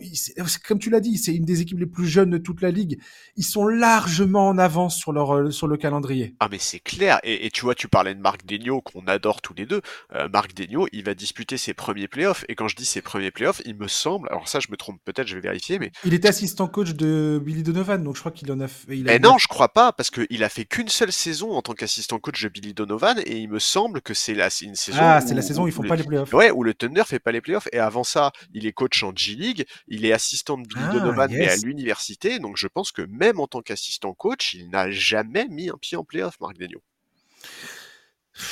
comme 0.67 0.79
tu 0.79 0.91
l'as 0.91 1.01
dit, 1.01 1.19
c'est 1.19 1.35
une 1.35 1.45
des 1.45 1.61
équipes 1.61 1.79
les 1.79 1.87
plus 1.87 2.07
jeunes 2.07 2.31
de 2.31 2.39
toute 2.39 2.63
la 2.63 2.71
ligue. 2.71 3.01
Ils 3.37 3.45
sont 3.45 3.67
largement 3.67 4.49
en 4.49 4.59
avance 4.59 4.97
sur 4.97 5.13
leur, 5.13 5.37
euh, 5.37 5.51
sur 5.51 5.67
le 5.67 5.77
calendrier. 5.77 6.35
Ah 6.41 6.49
mais 6.51 6.59
c'est 6.59 6.81
clair, 6.81 7.21
et, 7.23 7.47
et 7.47 7.51
tu 7.51 7.63
vois, 7.63 7.75
tu 7.75 7.89
parlais 7.89 8.15
de 8.15 8.21
Marc 8.21 8.45
Degno 8.47 8.81
qu'on 8.81 9.07
adore 9.07 9.41
tous 9.41 9.55
les 9.55 9.67
deux. 9.67 9.81
Euh, 10.15 10.29
Marc 10.29 10.55
Degno, 10.55 10.87
il 10.93 11.05
va 11.05 11.15
disputer 11.15 11.57
ses 11.57 11.75
premiers 11.75 12.09
playoffs, 12.09 12.45
et 12.49 12.55
quand 12.55 12.69
je 12.69 12.77
dis 12.77 12.85
ses 12.85 13.03
premiers 13.03 13.31
playoffs, 13.31 13.63
il 13.65 13.77
me 13.77 13.89
semble, 13.89 14.29
alors 14.31 14.49
ça 14.49 14.61
je 14.61 14.69
me 14.71 14.77
trompe 14.77 15.01
peut-être, 15.05 15.27
je 15.27 15.35
vais 15.35 15.41
vérifier, 15.41 15.79
mais 15.79 15.93
Il 16.05 16.15
était 16.15 16.29
assistant 16.29 16.69
coach 16.69 16.95
de 16.95 17.41
Billy 17.45 17.63
Donovan, 17.63 18.03
donc 18.03 18.17
je 18.17 18.21
crois 18.21 18.33
qu'il 18.33 18.51
en 18.53 18.61
a 18.61 18.69
fait. 18.69 18.97
Il 18.97 19.09
a 19.09 19.15
Eh 19.15 19.19
non, 19.19 19.37
je 19.39 19.49
crois 19.49 19.69
pas, 19.69 19.93
parce 19.93 20.11
qu'il 20.11 20.43
a 20.45 20.49
fait 20.49 20.65
qu'une 20.65 20.89
seule 20.89 21.13
saison 21.13 21.53
en 21.53 21.63
tant 21.63 21.75
qu'assistant 21.75 22.19
coach 22.19 22.43
de 22.43 22.49
Billy 22.49 22.75
Donovan, 22.75 23.21
et 23.27 23.39
il 23.39 23.50
me 23.51 23.59
semble 23.59 24.01
que 24.01 24.15
c'est 24.15 24.35
la, 24.35 24.49
une 24.63 24.75
saison. 24.75 24.99
Ah, 25.01 25.21
où- 25.23 25.29
c'est 25.29 25.35
la 25.35 25.43
saison 25.43 25.65
où 25.65 25.69
ils 25.69 25.73
font 25.73 25.83
le- 25.83 25.89
pas 25.89 25.97
les 25.97 26.05
playoffs. 26.05 26.33
Ouais, 26.33 26.51
où 26.51 26.63
le 26.63 26.73
Thunder 26.75 27.03
fait 27.07 27.19
pas 27.19 27.33
les 27.33 27.41
playoffs, 27.41 27.69
et 27.73 27.79
avant 27.79 28.05
ça, 28.05 28.33
il 28.55 28.67
est 28.67 28.73
coach 28.73 29.03
en 29.03 29.13
G-League, 29.15 29.67
il 29.89 30.05
est 30.07 30.13
assistant 30.13 30.57
de 30.59 30.67
Billy 30.67 30.81
Ah, 30.89 30.93
Donovan, 30.93 31.31
mais 31.31 31.49
à 31.49 31.57
l'université, 31.57 32.39
donc 32.39 32.57
je 32.57 32.67
pense 32.69 32.93
que 32.93 33.03
même 33.03 33.41
en 33.41 33.47
tant 33.47 33.61
qu'assistant 33.63 34.15
coach, 34.15 34.55
il 34.55 34.71
n'a 34.71 34.91
jamais 34.91 35.47
mis 35.49 35.69
un 35.69 35.77
pied 35.81 35.97
en 35.97 36.05
playoff, 36.05 36.39
Marc 36.41 36.57
Degno. 36.57 36.81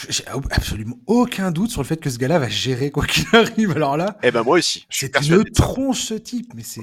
J'ai 0.08 0.26
absolument 0.26 0.98
aucun 1.06 1.50
doute 1.50 1.70
sur 1.70 1.80
le 1.80 1.86
fait 1.86 1.96
que 1.98 2.10
ce 2.10 2.18
gars-là 2.18 2.38
va 2.38 2.48
gérer 2.48 2.90
quoi 2.90 3.06
qu'il 3.06 3.24
arrive. 3.32 3.70
Alors 3.72 3.96
là, 3.96 4.18
Eh 4.22 4.30
ben 4.30 4.42
moi 4.42 4.58
aussi, 4.58 4.84
c'est 4.90 5.16
une 5.28 5.44
tronche 5.44 6.02
ce 6.02 6.14
type, 6.14 6.52
mais 6.54 6.62
c'est 6.62 6.82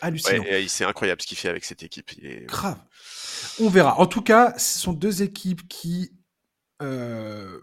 hallucinant. 0.00 0.42
Ouais, 0.44 0.66
c'est 0.68 0.84
incroyable 0.84 1.20
ce 1.22 1.26
qu'il 1.26 1.38
fait 1.38 1.48
avec 1.48 1.64
cette 1.64 1.82
équipe. 1.82 2.12
Il 2.18 2.26
est- 2.26 2.46
Grave. 2.46 2.78
On 3.60 3.68
verra. 3.68 3.98
En 3.98 4.06
tout 4.06 4.20
cas, 4.22 4.54
ce 4.58 4.78
sont 4.78 4.92
deux 4.92 5.22
équipes 5.22 5.66
qui 5.68 6.12
euh, 6.80 7.58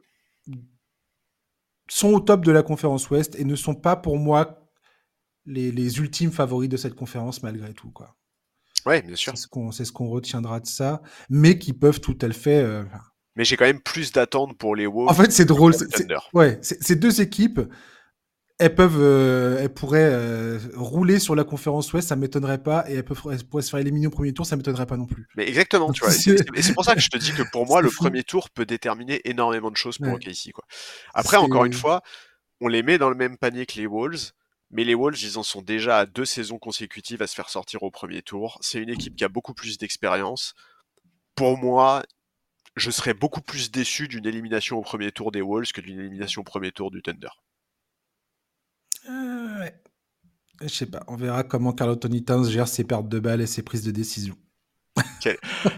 sont 1.90 2.10
au 2.10 2.20
top 2.20 2.44
de 2.46 2.52
la 2.52 2.64
conférence 2.64 3.10
Ouest 3.10 3.36
et 3.40 3.46
ne 3.46 3.56
sont 3.56 3.76
pas 3.76 3.96
pour 3.96 4.18
moi 4.18 4.70
les, 5.46 5.72
les 5.72 6.00
ultimes 6.00 6.32
favoris 6.32 6.70
de 6.70 6.78
cette 6.78 6.96
conférence 6.96 7.44
malgré 7.44 7.74
tout. 7.74 7.92
Quoi. 7.92 8.16
Ouais, 8.86 9.02
bien 9.02 9.16
sûr. 9.16 9.34
C'est 9.36 9.44
ce 9.44 9.48
qu'on 9.48 9.72
ce 9.72 9.92
retiendra 9.92 10.60
de 10.60 10.68
ça, 10.68 11.02
mais 11.30 11.58
qui 11.58 11.74
peuvent 11.74 12.00
tout 12.02 12.18
à 12.22 12.30
fait. 12.32 12.58
euh, 12.62 12.84
Mais 13.36 13.44
j'ai 13.46 13.56
quand 13.58 13.66
même 13.66 13.82
plus 13.82 14.12
d'attentes 14.12 14.58
pour 14.58 14.76
les 14.76 14.86
Wolves. 14.88 15.10
En 15.10 15.14
fait, 15.14 15.32
c'est 15.32 15.46
drôle. 15.46 15.74
Ouais, 16.34 16.60
c'est- 16.62 16.82
ces 16.84 16.96
deux 16.96 17.22
équipes, 17.22 17.62
elles 18.60 18.74
peuvent, 18.74 19.00
euh, 19.00 19.60
elles 19.62 19.74
pourraient 19.74 20.10
euh, 20.12 20.60
rouler 20.76 21.20
sur 21.20 21.36
la 21.36 21.44
conférence 21.44 21.94
Ouest, 21.94 22.08
ça 22.08 22.16
m'étonnerait 22.16 22.62
pas, 22.64 22.90
et 22.90 22.96
elles, 22.96 23.06
peuvent, 23.06 23.22
elles 23.32 23.44
pourraient 23.46 23.62
se 23.62 23.70
faire 23.70 23.80
éliminer 23.80 24.08
au 24.08 24.12
premier 24.12 24.34
tour, 24.34 24.46
ça 24.48 24.56
m'étonnerait 24.56 24.88
pas 24.88 24.98
non 24.98 25.06
plus. 25.06 25.28
Mais 25.36 25.48
exactement, 25.48 25.92
tu 25.92 26.02
vois. 26.04 26.10
Et 26.56 26.62
c'est- 26.64 26.74
pour 26.74 26.84
ça 26.84 26.96
que 26.96 27.02
je 27.02 27.10
te 27.10 27.18
dis 27.18 27.34
que 27.34 27.44
pour 27.52 27.68
moi, 27.68 27.82
le 27.82 27.90
fou. 27.90 28.04
premier 28.04 28.24
tour 28.24 28.50
peut 28.50 28.66
déterminer 28.66 29.22
énormément 29.30 29.70
de 29.70 29.78
choses 29.78 29.98
pour 30.00 30.08
Ouais. 30.08 30.14
OKC, 30.16 30.52
quoi. 30.54 30.66
Après, 31.14 31.38
encore 31.38 31.66
une 31.66 31.74
fois, 31.74 32.02
on 32.60 32.68
les 32.68 32.82
met 32.82 32.98
dans 32.98 33.10
le 33.10 33.16
même 33.16 33.38
panier 33.38 33.68
que 33.68 33.78
les 33.78 33.86
Wolves, 33.86 34.32
mais 34.72 34.84
les 34.84 34.96
Wolves, 34.96 35.22
ils 35.22 35.38
en 35.38 35.44
sont 35.44 35.62
déjà 35.62 36.00
à 36.00 36.06
deux 36.08 36.26
saisons 36.26 36.58
consécutives 36.58 37.22
à 37.22 37.28
se 37.28 37.36
faire 37.36 37.50
sortir 37.50 37.84
au 37.84 37.92
premier 37.92 38.22
tour. 38.24 38.58
C'est 38.62 38.80
une 38.82 38.90
équipe 38.90 39.16
qui 39.16 39.24
a 39.24 39.30
beaucoup 39.30 39.54
plus 39.54 39.78
d'expérience. 39.78 40.56
Pour 41.36 41.58
moi, 41.58 42.04
je 42.76 42.90
serais 42.90 43.14
beaucoup 43.14 43.42
plus 43.42 43.70
déçu 43.72 44.08
d'une 44.08 44.26
élimination 44.26 44.78
au 44.78 44.82
premier 44.82 45.12
tour 45.12 45.32
des 45.32 45.42
Wolves 45.42 45.72
que 45.72 45.82
d'une 45.82 46.00
élimination 46.00 46.42
au 46.42 46.44
premier 46.44 46.72
tour 46.72 46.90
du 46.90 47.02
Thunder. 47.04 47.30
Euh, 49.10 49.60
ouais. 49.60 49.76
Je 50.62 50.68
sais 50.68 50.86
pas, 50.88 51.04
on 51.08 51.16
verra 51.16 51.44
comment 51.44 51.72
Carl 51.72 51.92
Anthony 51.92 52.24
Towns 52.24 52.50
gère 52.50 52.68
ses 52.68 52.84
pertes 52.84 53.08
de 53.08 53.20
balles 53.20 53.42
et 53.42 53.48
ses 53.48 53.62
prises 53.62 53.84
de 53.84 53.92
décision. 53.92 54.36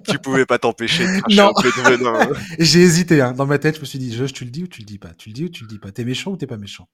tu 0.07 0.19
pouvais 0.19 0.45
pas 0.45 0.57
t'empêcher 0.59 1.05
de 1.05 1.35
Non. 1.35 1.51
un 1.55 1.61
peu 1.61 1.69
de 1.69 1.89
venin. 1.97 2.31
hein. 2.31 2.33
J'ai 2.59 2.79
hésité, 2.81 3.21
hein. 3.21 3.33
dans 3.33 3.45
ma 3.45 3.59
tête, 3.59 3.75
je 3.75 3.81
me 3.81 3.85
suis 3.85 3.99
dit, 3.99 4.13
je, 4.13 4.23
tu 4.25 4.45
le 4.45 4.51
dis 4.51 4.63
ou 4.63 4.67
tu 4.67 4.79
le 4.81 4.85
dis 4.85 4.97
pas? 4.99 5.13
Tu 5.13 5.29
le 5.29 5.33
dis 5.33 5.45
ou 5.45 5.49
tu 5.49 5.63
le 5.63 5.67
dis 5.69 5.79
pas? 5.79 5.91
T'es 5.91 6.05
méchant 6.05 6.31
ou 6.31 6.37
t'es 6.37 6.47
pas 6.47 6.57
méchant? 6.57 6.87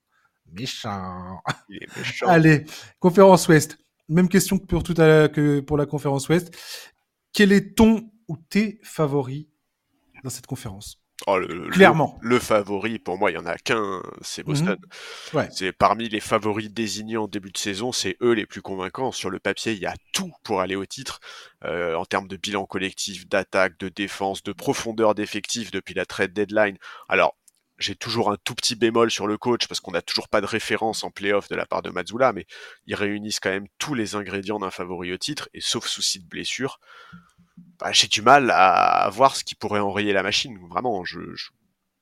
Méchant. 0.52 1.40
Il 1.70 1.78
est 1.84 1.98
méchant. 1.98 2.28
Allez, 2.28 2.66
conférence 3.00 3.48
Ouest. 3.48 3.78
Même 4.10 4.30
question 4.30 4.58
que 4.58 4.66
pour, 4.66 4.82
tout 4.84 5.00
à 5.00 5.28
que 5.28 5.60
pour 5.60 5.78
la 5.78 5.86
conférence 5.86 6.28
Ouest. 6.30 6.56
Quel 7.34 7.52
est 7.52 7.76
ton 7.76 8.10
ou 8.28 8.38
tes 8.38 8.80
favoris 8.84 9.48
dans 10.24 10.30
cette 10.32 10.48
conférence? 10.48 11.04
Oh, 11.28 11.38
le, 11.38 11.70
Clairement. 11.70 12.20
Le, 12.22 12.39
favori, 12.39 12.99
pour 12.99 13.18
moi, 13.18 13.32
il 13.32 13.36
y 13.36 13.38
en 13.38 13.45
a 13.45 13.57
qu'un, 13.57 14.03
c'est 14.22 14.43
Boston. 14.43 14.78
Ouais. 15.34 15.47
C'est 15.51 15.72
parmi 15.72 16.09
les 16.09 16.20
favoris 16.20 16.70
désignés 16.70 17.18
en 17.18 17.28
début 17.28 17.51
de 17.51 17.57
saison, 17.57 17.91
c'est 17.91 18.18
eux 18.22 18.34
les 18.34 18.45
plus 18.45 18.61
convaincants. 18.61 19.11
Sur 19.11 19.30
le 19.30 19.39
papier, 19.39 19.74
il 19.74 19.80
y 19.80 19.86
a 19.86 19.95
tout 20.11 20.32
pour 20.43 20.59
aller 20.59 20.76
au 20.76 20.86
titre, 20.86 21.22
euh, 21.63 21.95
en 21.95 22.05
termes 22.05 22.28
de 22.28 22.36
bilan 22.36 22.66
collectif, 22.66 23.28
d'attaque, 23.28 23.80
de 23.80 23.89
défense, 23.89 24.43
de 24.43 24.51
profondeur 24.51 25.16
d'effectifs 25.16 25.72
depuis 25.72 25.93
la 25.93 26.05
trade 26.05 26.34
deadline. 26.34 26.78
Alors, 27.07 27.36
j'ai 27.78 27.95
toujours 27.95 28.32
un 28.32 28.38
tout 28.43 28.55
petit 28.55 28.76
bémol 28.76 29.11
sur 29.11 29.28
le 29.28 29.38
coach 29.38 29.68
parce 29.68 29.80
qu'on 29.80 29.91
n'a 29.91 30.01
toujours 30.01 30.30
pas 30.30 30.41
de 30.41 30.45
référence 30.45 31.03
en 31.03 31.11
playoff 31.11 31.49
de 31.49 31.55
la 31.55 31.66
part 31.66 31.82
de 31.82 31.89
Mazzula, 31.89 32.34
mais 32.34 32.45
ils 32.86 32.95
réunissent 32.95 33.39
quand 33.39 33.49
même 33.49 33.68
tous 33.78 33.93
les 33.93 34.16
ingrédients 34.16 34.59
d'un 34.59 34.72
favori 34.72 35.11
au 35.11 35.18
titre, 35.18 35.49
et 35.53 35.61
sauf 35.61 35.86
souci 35.86 36.20
de 36.20 36.28
blessure, 36.28 36.80
bah, 37.80 37.91
j'ai 37.91 38.07
du 38.07 38.21
mal 38.21 38.51
à 38.51 39.09
voir 39.11 39.36
ce 39.36 39.43
qui 39.43 39.55
pourrait 39.55 39.80
enrayer 39.80 40.13
la 40.13 40.23
machine. 40.23 40.57
Vraiment, 40.69 41.03
je, 41.03 41.19
je- 41.36 41.49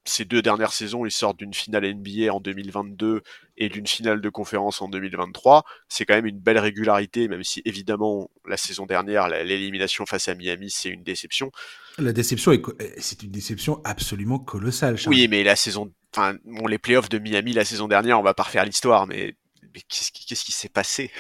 ces 0.06 0.26
deux 0.26 0.42
dernières 0.42 0.74
saisons, 0.74 1.06
ils 1.06 1.12
sortent 1.12 1.38
d'une 1.40 1.54
finale 1.54 1.86
NBA 1.86 2.34
en 2.34 2.42
2022 2.42 3.22
et 3.56 3.70
d'une 3.70 3.88
finale 3.88 4.20
de 4.20 4.30
conférence 4.30 4.82
en 4.82 4.90
2023. 4.90 5.64
C'est 5.88 6.04
quand 6.06 6.14
même 6.16 6.26
une 6.26 6.40
belle 6.40 6.60
régularité, 6.60 7.30
même 7.30 7.44
si 7.46 7.62
évidemment 7.64 8.30
la 8.46 8.58
saison 8.58 8.86
dernière, 8.86 9.30
l'élimination 9.30 10.06
face 10.06 10.28
à 10.28 10.36
Miami, 10.36 10.70
c'est 10.70 10.90
une 10.90 11.04
déception. 11.04 11.52
La 11.98 12.12
déception, 12.12 12.52
c'est 12.98 13.24
une 13.24 13.32
déception 13.32 13.80
absolument 13.86 14.40
colossale. 14.40 14.98
Charles. 14.98 15.16
Oui, 15.16 15.28
mais 15.30 15.42
la 15.44 15.56
saison, 15.56 15.94
enfin, 16.14 16.36
bon, 16.44 16.68
les 16.68 16.80
playoffs 16.80 17.08
de 17.08 17.20
Miami 17.20 17.54
la 17.54 17.64
saison 17.64 17.88
dernière, 17.88 18.20
on 18.20 18.24
va 18.24 18.34
pas 18.34 18.44
refaire 18.44 18.66
l'histoire, 18.66 19.08
mais, 19.08 19.38
mais 19.74 19.80
qu'est-ce 19.88 20.12
qui, 20.12 20.26
qu'est-ce 20.26 20.44
qui 20.44 20.52
s'est 20.52 20.68
passé? 20.68 21.12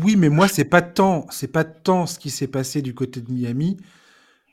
Oui, 0.00 0.16
mais 0.16 0.28
moi, 0.28 0.48
c'est 0.48 0.64
pas 0.64 0.82
tant, 0.82 1.26
c'est 1.30 1.48
pas 1.52 1.64
tant 1.64 2.06
ce 2.06 2.18
qui 2.18 2.30
s'est 2.30 2.46
passé 2.46 2.82
du 2.82 2.94
côté 2.94 3.20
de 3.20 3.30
Miami 3.30 3.76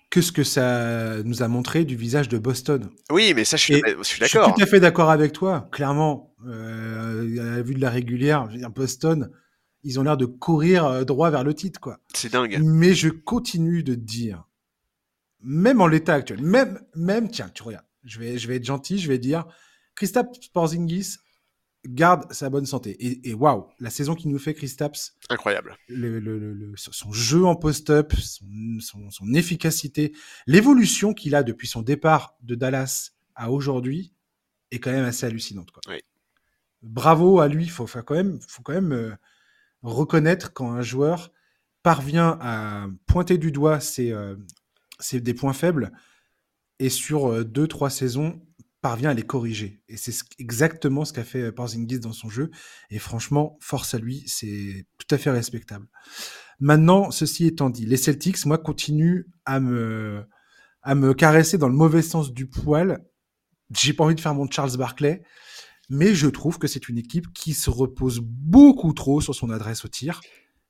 que 0.09 0.21
ce 0.21 0.31
que 0.31 0.43
ça 0.43 1.21
nous 1.23 1.43
a 1.43 1.47
montré 1.47 1.85
du 1.85 1.95
visage 1.95 2.29
de 2.29 2.37
Boston. 2.39 2.89
Oui, 3.11 3.33
mais 3.35 3.45
ça, 3.45 3.57
je 3.57 3.63
suis, 3.63 3.73
Et 3.75 3.81
je 3.85 4.03
suis 4.03 4.19
Je 4.19 4.25
suis 4.25 4.37
d'accord. 4.37 4.55
tout 4.55 4.61
à 4.61 4.65
fait 4.65 4.79
d'accord 4.79 5.11
avec 5.11 5.33
toi. 5.33 5.69
Clairement, 5.71 6.33
euh, 6.47 7.39
à 7.39 7.55
la 7.57 7.61
vue 7.61 7.75
de 7.75 7.81
la 7.81 7.91
régulière, 7.91 8.47
je 8.47 8.53
veux 8.53 8.59
dire, 8.59 8.71
Boston, 8.71 9.29
ils 9.83 9.99
ont 9.99 10.03
l'air 10.03 10.17
de 10.17 10.25
courir 10.25 10.85
euh, 10.85 11.03
droit 11.03 11.29
vers 11.29 11.43
le 11.43 11.53
titre, 11.53 11.79
quoi. 11.79 11.99
C'est 12.15 12.31
dingue. 12.31 12.59
Mais 12.63 12.93
je 12.95 13.09
continue 13.09 13.83
de 13.83 13.93
te 13.93 13.99
dire, 13.99 14.45
même 15.41 15.79
en 15.79 15.87
l'état 15.87 16.15
actuel, 16.15 16.41
même, 16.41 16.81
même, 16.95 17.29
tiens, 17.29 17.49
tu 17.53 17.61
regardes, 17.63 17.85
je 18.03 18.19
vais, 18.19 18.37
je 18.39 18.47
vais 18.47 18.55
être 18.55 18.65
gentil, 18.65 18.97
je 18.97 19.07
vais 19.07 19.19
dire, 19.19 19.45
Kristaps 19.95 20.47
Porzingis 20.53 21.17
garde 21.85 22.31
sa 22.33 22.49
bonne 22.49 22.65
santé. 22.65 22.91
Et, 22.99 23.29
et 23.29 23.33
waouh, 23.33 23.65
la 23.79 23.89
saison 23.89 24.13
qu'il 24.15 24.29
nous 24.31 24.39
fait, 24.39 24.53
Kristaps, 24.53 25.15
Incroyable. 25.29 25.77
le, 25.87 26.19
le- 26.19 26.37
le- 26.39 26.53
le- 26.53 26.73
son 26.77 27.11
jeu 27.13 27.45
en 27.45 27.55
post-up, 27.55 28.13
son, 28.13 28.45
son- 28.79 29.09
son 29.09 29.33
efficacité, 29.33 30.13
l'évolution 30.47 31.13
qu'il 31.13 31.35
a 31.35 31.43
depuis 31.43 31.67
son 31.67 31.81
départ 31.81 32.35
de 32.41 32.55
Dallas 32.55 33.11
à 33.35 33.51
aujourd'hui 33.51 34.13
est 34.71 34.79
quand 34.79 34.91
même 34.91 35.05
assez 35.05 35.25
hallucinante. 35.25 35.71
Quoi. 35.71 35.81
Oui. 35.87 36.01
Bravo 36.81 37.39
à 37.39 37.47
lui, 37.47 37.63
il 37.65 37.69
faut, 37.71 37.87
faut 37.87 38.03
quand 38.03 38.15
même, 38.15 38.39
faut 38.47 38.61
quand 38.61 38.73
même 38.73 38.91
euh, 38.93 39.11
reconnaître 39.81 40.53
quand 40.53 40.71
un 40.71 40.81
joueur 40.81 41.31
parvient 41.83 42.37
à 42.41 42.87
pointer 43.05 43.37
du 43.37 43.51
doigt 43.51 43.79
ses, 43.79 44.11
euh, 44.11 44.35
ses- 44.99 45.21
des 45.21 45.33
points 45.33 45.53
faibles 45.53 45.91
et 46.79 46.89
sur 46.89 47.27
euh, 47.31 47.43
deux, 47.45 47.67
trois 47.67 47.89
saisons 47.89 48.41
parvient 48.81 49.09
à 49.09 49.13
les 49.13 49.23
corriger. 49.23 49.81
Et 49.89 49.97
c'est 49.97 50.11
ce- 50.11 50.23
exactement 50.37 51.05
ce 51.05 51.13
qu'a 51.13 51.23
fait 51.23 51.41
euh, 51.43 51.51
Porzingis 51.51 51.99
dans 51.99 52.13
son 52.13 52.29
jeu. 52.29 52.49
Et 52.89 52.99
franchement, 52.99 53.57
force 53.59 53.93
à 53.93 53.97
lui, 53.99 54.23
c'est 54.27 54.85
tout 54.97 55.13
à 55.13 55.17
fait 55.17 55.31
respectable. 55.31 55.87
Maintenant, 56.59 57.11
ceci 57.11 57.45
étant 57.45 57.69
dit, 57.69 57.85
les 57.85 57.97
Celtics, 57.97 58.45
moi, 58.45 58.57
continuent 58.57 59.25
à 59.45 59.59
me, 59.59 60.23
à 60.81 60.95
me 60.95 61.13
caresser 61.13 61.57
dans 61.57 61.69
le 61.69 61.75
mauvais 61.75 62.01
sens 62.01 62.33
du 62.33 62.47
poil. 62.47 62.99
J'ai 63.75 63.93
pas 63.93 64.03
envie 64.03 64.15
de 64.15 64.21
faire 64.21 64.33
mon 64.33 64.49
Charles 64.49 64.75
Barkley, 64.77 65.21
mais 65.89 66.13
je 66.15 66.27
trouve 66.27 66.57
que 66.57 66.67
c'est 66.67 66.89
une 66.89 66.97
équipe 66.97 67.31
qui 67.33 67.53
se 67.53 67.69
repose 67.69 68.19
beaucoup 68.21 68.93
trop 68.93 69.21
sur 69.21 69.35
son 69.35 69.49
adresse 69.49 69.85
au 69.85 69.87
tir, 69.87 70.21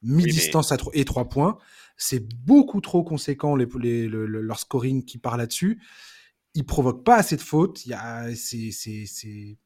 mi-distance 0.02 0.72
à 0.72 0.78
tro- 0.78 0.92
et 0.94 1.06
trois 1.06 1.30
points. 1.30 1.58
C'est 1.98 2.26
beaucoup 2.46 2.82
trop 2.82 3.04
conséquent 3.04 3.56
les, 3.56 3.68
les- 3.80 4.08
leur 4.08 4.60
scoring 4.60 5.04
qui 5.06 5.18
part 5.18 5.38
là-dessus. 5.38 5.82
Ils 6.56 6.66
provoquent 6.66 7.04
pas 7.04 7.16
assez 7.18 7.36
de 7.36 7.42
fautes. 7.42 7.86
Il 7.86 7.90
y 7.90 7.94
a, 7.94 8.34
c'est, 8.36 8.72
c'est, 8.72 9.06
c'est, 9.06 9.58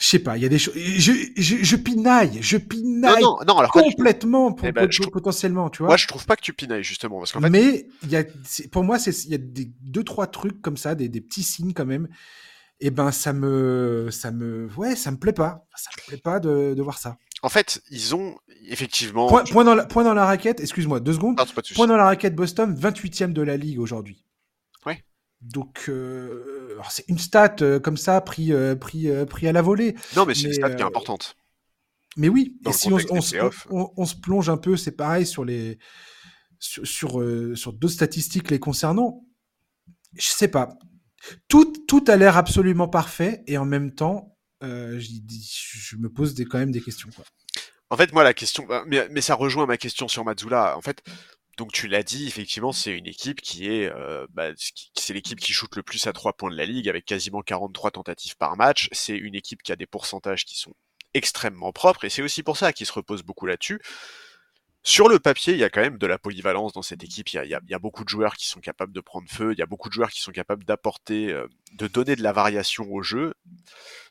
je 0.00 0.06
sais 0.06 0.18
pas. 0.20 0.36
Il 0.36 0.42
y 0.42 0.46
a 0.46 0.48
des 0.48 0.58
choses. 0.58 0.74
Je, 0.76 1.12
je, 1.36 1.56
je 1.56 1.76
pinaille, 1.76 2.38
je 2.40 2.56
pinaille 2.56 3.22
non, 3.22 3.38
non, 3.46 3.58
alors 3.58 3.72
complètement 3.72 4.52
pour, 4.52 4.66
Eh 4.68 4.72
ben, 4.72 4.88
potentiellement, 5.12 5.70
tu 5.70 5.78
vois. 5.78 5.88
Moi, 5.88 5.96
je 5.96 6.06
trouve 6.06 6.24
pas 6.26 6.36
que 6.36 6.42
tu 6.42 6.52
pinailles, 6.52 6.84
justement, 6.84 7.18
parce 7.18 7.32
qu'en 7.32 7.40
fait, 7.40 7.50
Mais 7.50 7.86
il 8.04 8.10
y 8.10 8.16
a, 8.16 8.24
c'est- 8.44 8.68
pour 8.68 8.84
moi, 8.84 8.98
c'est- 8.98 9.24
il 9.24 9.30
y 9.30 9.34
a 9.34 9.38
des, 9.38 9.64
deux 9.82 10.04
trois 10.04 10.28
trucs 10.28 10.60
comme 10.62 10.76
ça, 10.76 10.94
des, 10.94 11.08
des 11.08 11.20
petits 11.20 11.42
signes 11.42 11.72
quand 11.72 11.86
même. 11.86 12.08
Et 12.80 12.92
ben 12.92 13.10
ça 13.10 13.32
me, 13.32 14.08
ça 14.12 14.30
me, 14.30 14.68
ouais, 14.76 14.94
ça 14.94 15.10
me 15.10 15.16
plaît 15.16 15.32
pas. 15.32 15.66
Ça 15.74 15.90
me 15.96 16.06
plaît 16.10 16.20
pas 16.22 16.38
de, 16.38 16.74
de 16.76 16.82
voir 16.82 16.98
ça. 16.98 17.16
en 17.42 17.48
fait, 17.48 17.82
ils 17.90 18.14
ont 18.14 18.36
effectivement. 18.68 19.26
Point, 19.28 19.42
point 19.44 19.64
dans 19.64 19.74
la, 19.74 19.84
point 19.84 20.04
dans 20.04 20.14
la 20.14 20.24
raquette. 20.26 20.60
Excuse-moi, 20.60 21.00
deux 21.00 21.14
secondes. 21.14 21.36
Non. 21.38 21.44
Point 21.74 21.88
dans 21.88 21.96
la 21.96 22.04
raquette 22.04 22.36
Boston, 22.36 22.72
28e 22.78 23.32
de 23.32 23.42
la 23.42 23.56
ligue 23.56 23.80
aujourd'hui. 23.80 24.24
Donc 25.40 25.84
euh, 25.88 26.76
c'est 26.90 27.08
une 27.08 27.18
stat 27.18 27.56
euh, 27.60 27.78
comme 27.78 27.96
ça 27.96 28.20
pris, 28.20 28.52
euh, 28.52 28.74
pris, 28.74 29.08
pris 29.28 29.46
à 29.48 29.52
la 29.52 29.62
volée. 29.62 29.94
Non, 30.16 30.26
mais 30.26 30.34
c'est 30.34 30.48
une 30.48 30.52
stat 30.54 30.70
qui 30.74 30.82
est 30.82 30.86
importante. 30.86 31.36
Mais 32.16 32.28
oui, 32.28 32.56
Dans 32.62 32.70
et 32.70 32.74
si 32.74 32.92
on, 32.92 32.98
se- 33.20 33.30
playoffs. 33.30 33.66
on- 33.70 33.92
on 33.96 34.04
se 34.04 34.16
plonge 34.16 34.48
un 34.50 34.56
peu, 34.56 34.76
c'est 34.76 34.92
pareil 34.96 35.26
sur 35.26 35.44
les 35.44 35.78
sur 36.58 36.84
sur, 36.86 37.22
sur 37.56 37.72
d'autres 37.72 37.94
statistiques 37.94 38.50
les 38.50 38.58
concernant. 38.58 39.24
Je 40.14 40.26
sais 40.28 40.48
pas. 40.48 40.70
Tout 41.46 41.72
tout 41.86 42.04
a 42.08 42.16
l'air 42.16 42.36
absolument 42.36 42.88
parfait 42.88 43.44
et 43.46 43.58
en 43.58 43.64
même 43.64 43.94
temps, 43.94 44.36
je 44.62 45.96
me 45.98 46.08
pose 46.08 46.34
des, 46.34 46.44
quand 46.46 46.58
même 46.58 46.72
des 46.72 46.80
questions. 46.80 47.10
Quoi. 47.14 47.24
En 47.90 47.96
fait, 47.96 48.12
moi, 48.12 48.24
la 48.24 48.34
question, 48.34 48.66
bah, 48.66 48.84
mais, 48.86 49.08
mais 49.10 49.20
ça 49.20 49.34
rejoint 49.34 49.66
ma 49.66 49.76
question 49.76 50.08
sur 50.08 50.24
Mazzula. 50.24 50.76
En 50.76 50.82
fait, 50.82 51.02
donc 51.58 51.72
tu 51.72 51.88
l'as 51.88 52.02
dit, 52.04 52.26
effectivement, 52.28 52.72
c'est 52.72 52.92
une 52.92 53.06
équipe 53.06 53.42
qui 53.42 53.68
est, 53.68 53.92
euh, 53.92 54.26
bah, 54.30 54.50
c'est 54.94 55.12
l'équipe 55.12 55.40
qui 55.40 55.52
shoot 55.52 55.74
le 55.76 55.82
plus 55.82 56.06
à 56.06 56.12
trois 56.14 56.32
points 56.32 56.50
de 56.50 56.56
la 56.56 56.64
ligue, 56.66 56.88
avec 56.88 57.04
quasiment 57.04 57.42
43 57.42 57.90
tentatives 57.90 58.36
par 58.38 58.56
match. 58.56 58.88
C'est 58.92 59.16
une 59.16 59.34
équipe 59.34 59.62
qui 59.62 59.72
a 59.72 59.76
des 59.76 59.86
pourcentages 59.86 60.44
qui 60.46 60.56
sont 60.58 60.72
extrêmement 61.14 61.72
propres, 61.72 62.04
et 62.04 62.10
c'est 62.10 62.22
aussi 62.22 62.42
pour 62.44 62.56
ça 62.56 62.72
qu'ils 62.72 62.86
se 62.86 62.92
reposent 62.92 63.24
beaucoup 63.24 63.46
là-dessus. 63.46 63.80
Sur 64.84 65.08
le 65.08 65.18
papier, 65.18 65.52
il 65.52 65.58
y 65.58 65.64
a 65.64 65.70
quand 65.70 65.80
même 65.82 65.98
de 65.98 66.06
la 66.06 66.18
polyvalence 66.18 66.72
dans 66.72 66.82
cette 66.82 67.04
équipe. 67.04 67.28
Il 67.32 67.36
y 67.36 67.38
a, 67.38 67.44
il 67.44 67.50
y 67.50 67.54
a- 67.54 67.60
il 67.62 67.70
y 67.70 67.74
a 67.74 67.78
beaucoup 67.78 68.04
de 68.04 68.08
joueurs 68.08 68.36
qui 68.36 68.48
sont 68.48 68.60
capables 68.60 68.92
de 68.92 69.00
prendre 69.00 69.28
feu. 69.28 69.52
Il 69.52 69.58
y 69.58 69.62
a 69.62 69.66
beaucoup 69.66 69.88
de 69.88 69.92
joueurs 69.94 70.10
qui 70.10 70.20
sont 70.20 70.32
capables 70.32 70.64
d'apporter, 70.64 71.30
euh, 71.32 71.46
de 71.74 71.88
donner 71.88 72.16
de 72.16 72.22
la 72.22 72.32
variation 72.32 72.90
au 72.90 73.02
jeu. 73.02 73.34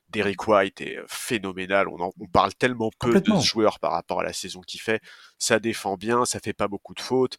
Derrick 0.09 0.47
White 0.47 0.81
est 0.81 0.97
euh, 0.97 1.05
phénoménal. 1.07 1.87
On, 1.89 1.99
en- 2.01 2.13
on 2.19 2.27
parle 2.27 2.53
tellement 2.53 2.89
peu 2.99 3.19
de 3.19 3.31
ce 3.39 3.45
joueur 3.45 3.79
par 3.79 3.91
rapport 3.91 4.21
à 4.21 4.23
la 4.23 4.33
saison 4.33 4.61
qu'il 4.61 4.79
fait. 4.81 5.01
Ça 5.37 5.59
défend 5.59 5.95
bien, 5.97 6.25
ça 6.25 6.39
fait 6.39 6.53
pas 6.53 6.67
beaucoup 6.67 6.93
de 6.93 7.01
fautes. 7.01 7.37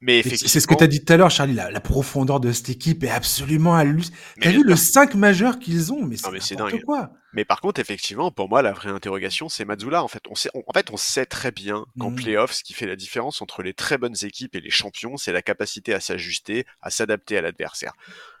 Mais 0.00 0.22
C'est 0.22 0.28
effectivement, 0.28 0.48
c'est 0.52 0.60
ce 0.60 0.66
que 0.68 0.74
tu 0.76 0.84
as 0.84 0.86
dit 0.86 1.04
tout 1.04 1.12
à 1.12 1.16
l'heure, 1.16 1.30
Charlie. 1.30 1.54
La, 1.54 1.72
la 1.72 1.80
profondeur 1.80 2.38
de 2.38 2.52
cette 2.52 2.68
équipe 2.68 3.02
est 3.02 3.10
absolument 3.10 3.74
hallucinante. 3.74 4.16
T'as 4.40 4.50
vu 4.50 4.62
le 4.62 4.76
sûr. 4.76 4.92
5 4.92 5.14
majeur 5.16 5.58
qu'ils 5.58 5.92
ont, 5.92 6.04
mais 6.04 6.16
c'est 6.40 6.54
dingue. 6.54 6.80
quoi. 6.84 7.10
Mais 7.32 7.44
par 7.44 7.60
contre, 7.60 7.80
effectivement, 7.80 8.30
pour 8.30 8.48
moi, 8.48 8.62
la 8.62 8.70
vraie 8.72 8.90
interrogation, 8.90 9.48
c'est 9.48 9.64
Mazzula. 9.64 10.04
En 10.04 10.08
fait, 10.08 10.22
on 10.30 10.36
sait, 10.36 10.50
on- 10.54 10.62
en 10.68 10.72
fait, 10.72 10.92
on 10.92 10.96
sait 10.96 11.26
très 11.26 11.50
bien 11.50 11.84
qu'en 11.98 12.10
Mhm. 12.10 12.16
playoff, 12.16 12.52
ce 12.52 12.62
qui 12.62 12.74
fait 12.74 12.86
la 12.86 12.94
différence 12.94 13.42
entre 13.42 13.64
les 13.64 13.74
très 13.74 13.98
bonnes 13.98 14.14
équipes 14.22 14.54
et 14.54 14.60
les 14.60 14.70
champions, 14.70 15.16
c'est 15.16 15.32
la 15.32 15.42
capacité 15.42 15.92
à 15.92 15.98
s'ajuster, 16.00 16.64
à 16.80 16.90
s'adapter 16.90 17.36
à 17.36 17.42
l'adversaire. 17.42 17.92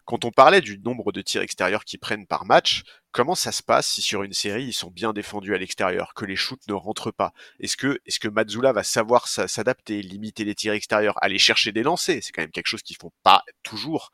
Quand 0.08 0.24
on 0.24 0.30
parlait 0.30 0.62
du 0.62 0.78
nombre 0.78 1.12
de 1.12 1.20
tirs 1.20 1.42
extérieurs 1.42 1.84
qu'ils 1.84 1.98
prennent 1.98 2.26
par 2.26 2.46
match, 2.46 2.82
comment 3.12 3.34
ça 3.34 3.52
se 3.52 3.62
passe 3.62 3.86
si 3.86 4.00
sur 4.00 4.22
une 4.22 4.32
série 4.32 4.64
ils 4.64 4.72
sont 4.72 4.90
bien 4.90 5.12
défendus 5.12 5.54
à 5.54 5.58
l'extérieur, 5.58 6.14
que 6.14 6.24
les 6.24 6.34
shoots 6.34 6.66
ne 6.66 6.72
rentrent 6.72 7.10
pas? 7.10 7.34
Est-ce 7.60 7.76
que, 7.76 8.00
est-ce 8.06 8.18
que 8.18 8.28
Mazzula 8.28 8.72
va 8.72 8.84
savoir 8.84 9.28
sa- 9.28 9.48
s'adapter, 9.48 10.00
limiter 10.00 10.44
les 10.44 10.54
tirs 10.54 10.72
extérieurs, 10.72 11.22
aller 11.22 11.38
chercher 11.38 11.72
des 11.72 11.82
lancers? 11.82 12.22
C'est 12.22 12.32
quand 12.32 12.40
même 12.40 12.52
quelque 12.52 12.68
chose 12.68 12.80
qu'ils 12.80 12.96
font 12.96 13.12
pas 13.22 13.44
toujours. 13.62 14.10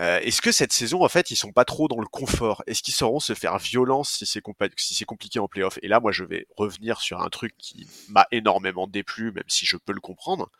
Euh, 0.00 0.18
Est-ce 0.22 0.42
que 0.42 0.50
cette 0.50 0.72
saison, 0.72 1.04
en 1.04 1.08
fait, 1.08 1.30
ils 1.30 1.36
sont 1.36 1.52
pas 1.52 1.64
trop 1.64 1.86
dans 1.86 2.00
le 2.00 2.08
confort? 2.08 2.64
Est-ce 2.66 2.82
qu'ils 2.82 2.92
sauront 2.94 3.20
se 3.20 3.34
faire 3.34 3.58
violence 3.58 4.24
si 4.24 4.26
c'est 4.26 5.04
compliqué 5.04 5.38
en 5.38 5.46
playoff? 5.46 5.78
Et 5.82 5.88
là, 5.88 6.00
moi, 6.00 6.10
je 6.10 6.24
vais 6.24 6.48
revenir 6.56 7.00
sur 7.00 7.20
un 7.22 7.28
truc 7.28 7.54
qui 7.58 7.86
m'a 8.08 8.26
énormément 8.32 8.88
déplu, 8.88 9.30
même 9.30 9.44
si 9.46 9.66
je 9.66 9.76
peux 9.76 9.92
le 9.92 10.00
comprendre. 10.00 10.50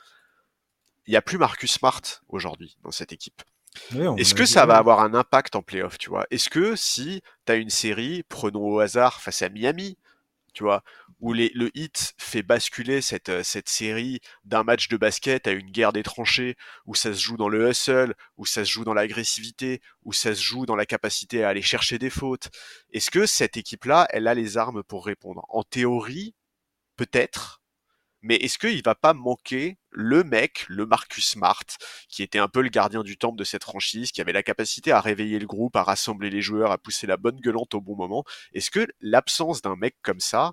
Il 1.07 1.13
y 1.13 1.17
a 1.17 1.23
plus 1.23 1.37
Marcus 1.37 1.73
Smart 1.73 2.01
aujourd'hui 2.29 2.77
dans 2.85 2.93
cette 2.93 3.13
équipe. 3.13 3.43
Est-ce 4.17 4.35
que 4.35 4.47
ça 4.47 4.67
va 4.67 4.77
avoir 4.77 5.01
un 5.01 5.15
impact 5.15 5.55
en 5.57 5.63
playoff, 5.63 5.99
tu 5.99 6.11
vois? 6.11 6.27
Est-ce 6.31 6.51
que 6.51 6.77
si 6.77 7.23
tu 7.47 7.53
as 7.53 7.57
une 7.57 7.71
série, 7.71 8.25
prenons 8.29 8.67
au 8.67 8.81
hasard 8.81 9.21
face 9.21 9.43
à 9.43 9.49
Miami, 9.49 9.97
tu 10.53 10.65
vois, 10.65 10.83
où 11.21 11.33
les, 11.33 11.51
le 11.55 11.71
hit 11.75 12.15
fait 12.19 12.43
basculer 12.43 13.01
cette, 13.01 13.29
euh, 13.29 13.43
cette 13.43 13.69
série 13.69 14.21
d'un 14.45 14.65
match 14.65 14.89
de 14.89 14.97
basket 14.97 15.47
à 15.47 15.53
une 15.53 15.71
guerre 15.71 15.93
des 15.93 16.03
tranchées, 16.03 16.57
où 16.87 16.95
ça 16.95 17.15
se 17.15 17.21
joue 17.21 17.37
dans 17.37 17.49
le 17.49 17.71
hustle, 17.71 18.15
où 18.37 18.47
ça 18.47 18.65
se 18.65 18.71
joue 18.71 18.85
dans 18.85 18.95
l'agressivité, 18.95 19.81
où 20.03 20.13
ça 20.13 20.35
se 20.35 20.43
joue 20.43 20.67
dans 20.67 20.77
la 20.77 20.87
capacité 20.87 21.45
à 21.45 21.51
aller 21.51 21.63
chercher 21.63 21.99
des 21.99 22.11
fautes. 22.11 22.51
Est-ce 22.93 23.11
que 23.11 23.27
cette 23.27 23.57
équipe-là, 23.57 24.09
elle 24.11 24.27
a 24.27 24.35
les 24.35 24.57
armes 24.57 24.83
pour 24.83 25.07
répondre? 25.07 25.45
En 25.49 25.63
théorie, 25.63 26.35
peut-être, 26.97 27.60
mais 28.23 28.37
est-ce 28.37 28.59
qu'il 28.59 28.83
va 28.85 28.95
pas 28.95 29.15
manquer 29.15 29.79
le 29.91 30.25
mec, 30.25 30.65
le 30.69 30.87
Marcus 30.87 31.27
Smart, 31.27 31.65
qui 32.09 32.23
était 32.23 32.39
un 32.39 32.49
peu 32.49 32.63
le 32.63 32.69
gardien 32.69 33.03
du 33.03 33.17
temple 33.17 33.39
de 33.39 33.45
cette 33.45 33.65
franchise, 33.65 34.13
qui 34.13 34.21
avait 34.21 34.33
la 34.33 34.43
capacité 34.43 34.93
à 34.93 35.01
réveiller 35.01 35.39
le 35.39 35.47
groupe, 35.47 35.77
à 35.77 35.83
rassembler 35.83 36.31
les 36.31 36.43
joueurs, 36.43 36.71
à 36.71 36.79
pousser 36.79 37.07
la 37.07 37.17
bonne 37.17 37.41
gueulante 37.41 37.75
au 37.75 37.81
bon 37.81 37.97
moment? 37.97 38.25
Est-ce 38.53 38.71
que 38.71 38.87
l'absence 39.01 39.63
d'un 39.63 39.77
mec 39.77 39.97
comme 40.03 40.21
ça 40.21 40.53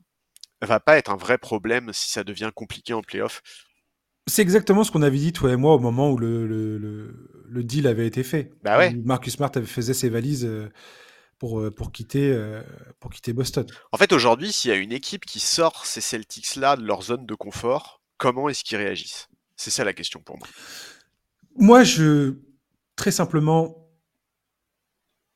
va 0.61 0.79
pas 0.79 0.97
être 0.97 1.11
un 1.11 1.17
vrai 1.17 1.37
problème 1.37 1.91
si 1.93 2.09
ça 2.09 2.23
devient 2.23 2.51
compliqué 2.53 2.93
en 2.93 3.01
playoff? 3.01 3.41
C'est 4.27 4.41
exactement 4.41 4.83
ce 4.83 4.91
qu'on 4.91 5.03
avait 5.03 5.17
dit, 5.17 5.31
toi 5.31 5.53
et 5.53 5.55
moi, 5.55 5.73
au 5.75 5.79
moment 5.79 6.11
où 6.11 6.17
le, 6.17 6.45
le, 6.45 6.77
le, 7.47 7.63
deal 7.63 7.87
avait 7.87 8.07
été 8.07 8.23
fait. 8.23 8.51
Bah 8.61 8.77
ouais. 8.77 8.93
Marcus 9.05 9.33
Smart 9.33 9.51
avait 9.55 9.65
faisait 9.65 9.93
ses 9.93 10.09
valises 10.09 10.43
euh, 10.45 10.69
pour, 11.39 11.59
euh, 11.59 11.71
pour, 11.71 11.91
quitter, 11.91 12.31
euh, 12.31 12.61
pour 12.99 13.11
quitter 13.11 13.33
Boston. 13.33 13.65
En 13.91 13.97
fait, 13.97 14.11
aujourd'hui, 14.13 14.51
s'il 14.51 14.71
y 14.71 14.73
a 14.73 14.77
une 14.77 14.91
équipe 14.91 15.25
qui 15.25 15.39
sort 15.39 15.85
ces 15.85 16.01
Celtics-là 16.01 16.75
de 16.75 16.83
leur 16.83 17.01
zone 17.03 17.25
de 17.25 17.35
confort, 17.35 18.01
comment 18.17 18.49
est-ce 18.49 18.63
qu'ils 18.63 18.77
réagissent? 18.77 19.27
C'est 19.55 19.71
ça 19.71 19.83
la 19.83 19.93
question 19.93 20.21
pour 20.21 20.37
moi. 20.37 20.47
Moi, 21.55 21.83
je. 21.83 22.35
Très 22.95 23.11
simplement, 23.11 23.87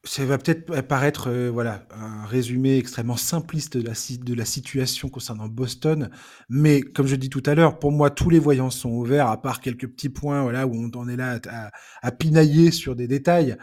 ça 0.03 0.26
va 0.26 0.40
peut-être 0.40 0.82
paraître 0.82 1.30
euh, 1.30 1.52
voilà, 1.52 1.86
un 1.91 2.26
résumé 2.26 2.78
extrêmement 2.78 3.18
simpliste 3.18 3.78
de 3.78 3.84
la, 3.84 3.94
de 3.94 4.34
la 4.34 4.45
situation 4.45 5.10
concernant 5.10 5.48
Boston, 5.48 6.10
mais 6.49 6.82
comme 6.82 7.06
je 7.06 7.15
dis 7.15 7.30
tout 7.30 7.44
à 7.45 7.53
l'heure, 7.53 7.78
pour 7.78 7.91
moi, 7.91 8.10
tous 8.10 8.32
les 8.32 8.40
voyants 8.40 8.72
sont 8.72 8.90
ouverts, 8.90 9.28
à 9.28 9.40
part 9.40 9.61
quelques 9.61 9.88
petits 9.88 10.10
points 10.10 10.41
voilà, 10.41 10.65
où 10.65 10.73
on 10.73 10.98
en 10.98 11.07
est 11.07 11.18
là 11.18 11.40
à, 11.48 11.69
à 12.02 12.11
pinailler 12.11 12.72
sur 12.72 12.95
des 12.95 13.07
détails. 13.07 13.56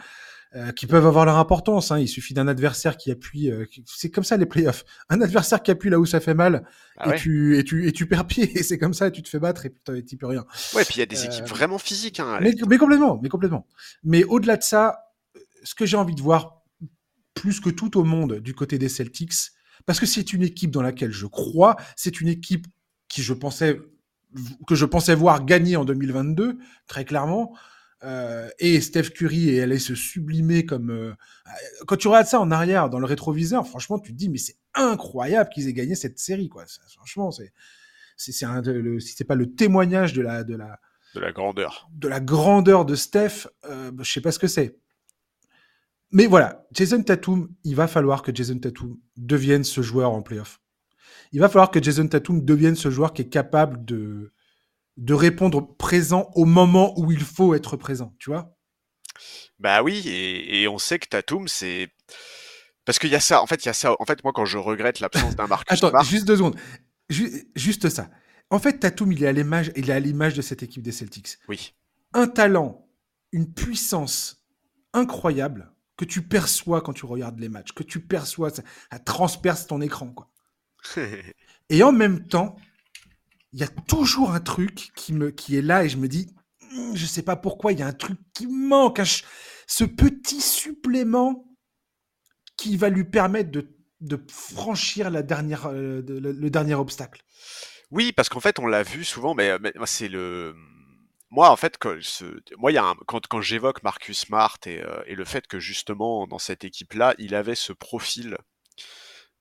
Euh, 0.55 0.71
qui 0.71 0.87
peuvent 0.87 1.05
avoir 1.05 1.25
leur 1.25 1.37
importance. 1.37 1.91
Hein. 1.91 1.99
Il 1.99 2.07
suffit 2.07 2.33
d'un 2.33 2.47
adversaire 2.47 2.97
qui 2.97 3.11
appuie. 3.11 3.51
Euh, 3.51 3.65
c'est 3.85 4.09
comme 4.09 4.23
ça 4.23 4.35
les 4.35 4.47
playoffs. 4.47 4.83
Un 5.09 5.21
adversaire 5.21 5.61
qui 5.61 5.69
appuie 5.69 5.91
là 5.91 5.99
où 5.99 6.07
ça 6.07 6.19
fait 6.19 6.33
mal 6.33 6.65
ah 6.97 7.13
et, 7.13 7.19
tu, 7.19 7.59
et, 7.59 7.63
tu, 7.63 7.87
et 7.87 7.91
tu 7.91 8.07
perds 8.07 8.25
pied. 8.25 8.51
Et 8.57 8.63
c'est 8.63 8.79
comme 8.79 8.95
ça, 8.95 9.07
et 9.07 9.11
tu 9.11 9.21
te 9.21 9.29
fais 9.29 9.37
battre 9.37 9.67
et 9.67 10.03
tu 10.03 10.17
peux 10.17 10.25
rien. 10.25 10.43
Ouais, 10.73 10.83
puis 10.85 10.95
il 10.95 10.99
y 11.01 11.03
a 11.03 11.05
des 11.05 11.23
équipes 11.23 11.43
euh, 11.43 11.47
vraiment 11.47 11.77
physiques. 11.77 12.19
Hein, 12.19 12.39
mais, 12.41 12.55
mais, 12.67 12.79
complètement, 12.79 13.19
mais 13.21 13.29
complètement. 13.29 13.67
Mais 14.03 14.23
au-delà 14.23 14.57
de 14.57 14.63
ça, 14.63 15.11
ce 15.63 15.75
que 15.75 15.85
j'ai 15.85 15.97
envie 15.97 16.15
de 16.15 16.21
voir 16.21 16.63
plus 17.35 17.59
que 17.59 17.69
tout 17.69 17.99
au 17.99 18.03
monde 18.03 18.39
du 18.39 18.55
côté 18.55 18.79
des 18.79 18.89
Celtics, 18.89 19.51
parce 19.85 19.99
que 19.99 20.07
c'est 20.07 20.33
une 20.33 20.41
équipe 20.41 20.71
dans 20.71 20.81
laquelle 20.81 21.11
je 21.11 21.27
crois, 21.27 21.75
c'est 21.95 22.21
une 22.21 22.27
équipe 22.27 22.65
qui 23.07 23.21
je 23.21 23.35
pensais 23.35 23.79
que 24.67 24.75
je 24.75 24.85
pensais 24.85 25.15
voir 25.15 25.45
gagner 25.45 25.75
en 25.75 25.85
2022, 25.85 26.57
très 26.87 27.05
clairement. 27.05 27.55
Euh, 28.03 28.49
et 28.59 28.79
Steph 28.79 29.09
Curry 29.09 29.49
et 29.49 29.61
allait 29.61 29.77
se 29.77 29.93
sublimer 29.93 30.65
comme 30.65 30.89
euh, 30.89 31.13
quand 31.85 31.97
tu 31.97 32.07
regardes 32.07 32.27
ça 32.27 32.39
en 32.39 32.49
arrière 32.49 32.89
dans 32.89 32.99
le 32.99 33.05
rétroviseur 33.05 33.67
franchement 33.67 33.99
tu 33.99 34.13
te 34.13 34.17
dis 34.17 34.29
mais 34.29 34.37
c'est 34.37 34.55
incroyable 34.73 35.49
qu'ils 35.49 35.67
aient 35.67 35.73
gagné 35.73 35.95
cette 35.95 36.17
série 36.17 36.47
quoi. 36.47 36.63
Franchement 36.95 37.29
c'est 37.31 37.51
c'est 38.15 38.45
un 38.45 38.61
le, 38.61 39.01
si 39.01 39.15
c'est 39.17 39.25
pas 39.25 39.35
le 39.35 39.53
témoignage 39.53 40.13
de 40.13 40.21
la 40.21 40.45
de 40.45 40.55
la 40.55 40.79
de 41.13 41.19
la 41.19 41.33
grandeur. 41.33 41.89
de 41.91 42.07
la 42.07 42.21
grandeur 42.21 42.85
de 42.85 42.95
Steph 42.95 43.47
euh, 43.65 43.91
je 43.99 44.09
sais 44.09 44.21
pas 44.21 44.31
ce 44.31 44.39
que 44.39 44.47
c'est. 44.47 44.77
Mais 46.11 46.25
voilà 46.25 46.65
Jason 46.71 47.03
Tatum 47.03 47.49
il 47.65 47.75
va 47.75 47.89
falloir 47.89 48.21
que 48.21 48.33
Jason 48.33 48.59
Tatum 48.59 48.97
devienne 49.17 49.65
ce 49.65 49.81
joueur 49.81 50.11
en 50.11 50.21
playoff. 50.21 50.61
Il 51.33 51.41
va 51.41 51.49
falloir 51.49 51.69
que 51.69 51.83
Jason 51.83 52.07
Tatum 52.07 52.45
devienne 52.45 52.77
ce 52.77 52.89
joueur 52.89 53.11
qui 53.11 53.23
est 53.23 53.29
capable 53.29 53.83
de 53.83 54.31
de 54.99 55.13
répondre 55.13 55.75
présent 55.77 56.29
au 56.35 56.43
moment 56.43 56.93
où 56.99 57.11
il 57.11 57.23
faut 57.23 57.55
être 57.55 57.77
présent, 57.77 58.13
tu 58.19 58.29
vois? 58.29 58.53
Bah 59.57 59.81
oui, 59.81 60.03
et, 60.05 60.67
on 60.67 60.77
sait 60.77 60.99
que 60.99 61.07
Tatum, 61.07 61.47
c'est... 61.47 61.89
Parce 62.83 62.99
qu'il 62.99 63.09
y 63.09 63.15
a 63.15 63.19
ça, 63.19 63.41
en 63.41 63.47
fait, 63.47 63.63
il 63.63 63.67
y 63.67 63.69
a 63.69 63.73
ça. 63.73 63.95
En 63.99 64.05
fait, 64.05 64.23
moi, 64.23 64.33
quand 64.33 64.45
je 64.45 64.57
regrette 64.57 64.99
l'absence 64.99 65.35
d'un 65.35 65.47
Marcus 65.47 65.81
Attends, 65.81 66.01
juste 66.03 66.25
deux 66.25 66.37
secondes. 66.37 66.57
juste 67.09 67.89
ça. 67.89 68.09
En 68.49 68.59
fait, 68.59 68.79
Tatum, 68.79 69.11
il 69.11 69.23
est 69.23 69.27
à 69.27 69.31
l'image, 69.31 69.71
il 69.75 69.89
est 69.89 69.93
à 69.93 69.99
l'image 69.99 70.33
de 70.33 70.41
cette 70.41 70.63
équipe 70.63 70.81
des 70.81 70.91
Celtics. 70.91 71.37
Oui. 71.47 71.75
Un 72.13 72.27
talent, 72.27 72.87
une 73.31 73.53
puissance 73.53 74.43
incroyable 74.93 75.71
que 75.97 76.05
tu 76.05 76.23
perçois 76.23 76.81
quand 76.81 76.93
tu 76.93 77.05
regardes 77.05 77.39
les 77.39 77.49
matchs, 77.49 77.73
que 77.73 77.83
tu 77.83 78.01
perçois, 78.01 78.49
ça, 78.49 78.63
ça 78.91 78.99
transperce 78.99 79.67
ton 79.67 79.81
écran, 79.81 80.11
quoi. 80.11 80.29
et 81.69 81.83
en 81.83 81.91
même 81.91 82.25
temps, 82.27 82.55
il 83.51 83.59
y 83.59 83.63
a 83.63 83.67
toujours 83.67 84.31
un 84.31 84.39
truc 84.39 84.91
qui, 84.95 85.13
me, 85.13 85.31
qui 85.31 85.57
est 85.57 85.61
là 85.61 85.83
et 85.83 85.89
je 85.89 85.97
me 85.97 86.07
dis, 86.07 86.33
hmm, 86.71 86.95
je 86.95 87.05
sais 87.05 87.23
pas 87.23 87.35
pourquoi, 87.35 87.71
il 87.71 87.79
y 87.79 87.83
a 87.83 87.87
un 87.87 87.93
truc 87.93 88.19
qui 88.33 88.47
manque, 88.47 89.01
ce 89.67 89.83
petit 89.83 90.41
supplément 90.41 91.45
qui 92.57 92.77
va 92.77 92.89
lui 92.89 93.05
permettre 93.05 93.51
de, 93.51 93.75
de 94.01 94.21
franchir 94.29 95.09
la 95.09 95.23
dernière, 95.23 95.67
euh, 95.67 96.01
le, 96.07 96.49
dernier 96.49 96.75
obstacle. 96.75 97.23
Oui, 97.91 98.11
parce 98.11 98.29
qu'en 98.29 98.39
fait, 98.39 98.59
on 98.59 98.67
l'a 98.67 98.83
vu 98.83 99.03
souvent, 99.03 99.33
mais, 99.33 99.57
c'est 99.85 100.09
le. 100.09 100.55
Moi, 101.31 101.49
en 101.49 101.55
fait, 101.55 101.77
quand, 101.77 101.95
y 101.95 102.77
a 102.77 102.95
quand, 103.05 103.27
quand 103.27 103.41
j'évoque 103.41 103.83
Marcus 103.83 104.19
Smart 104.19 104.57
et, 104.65 104.81
euh, 104.81 105.01
et, 105.05 105.15
le 105.15 105.25
fait 105.25 105.45
que 105.47 105.59
justement, 105.59 106.25
dans 106.27 106.39
cette 106.39 106.63
équipe-là, 106.63 107.13
il 107.19 107.35
avait 107.35 107.55
ce 107.55 107.71
profil 107.71 108.35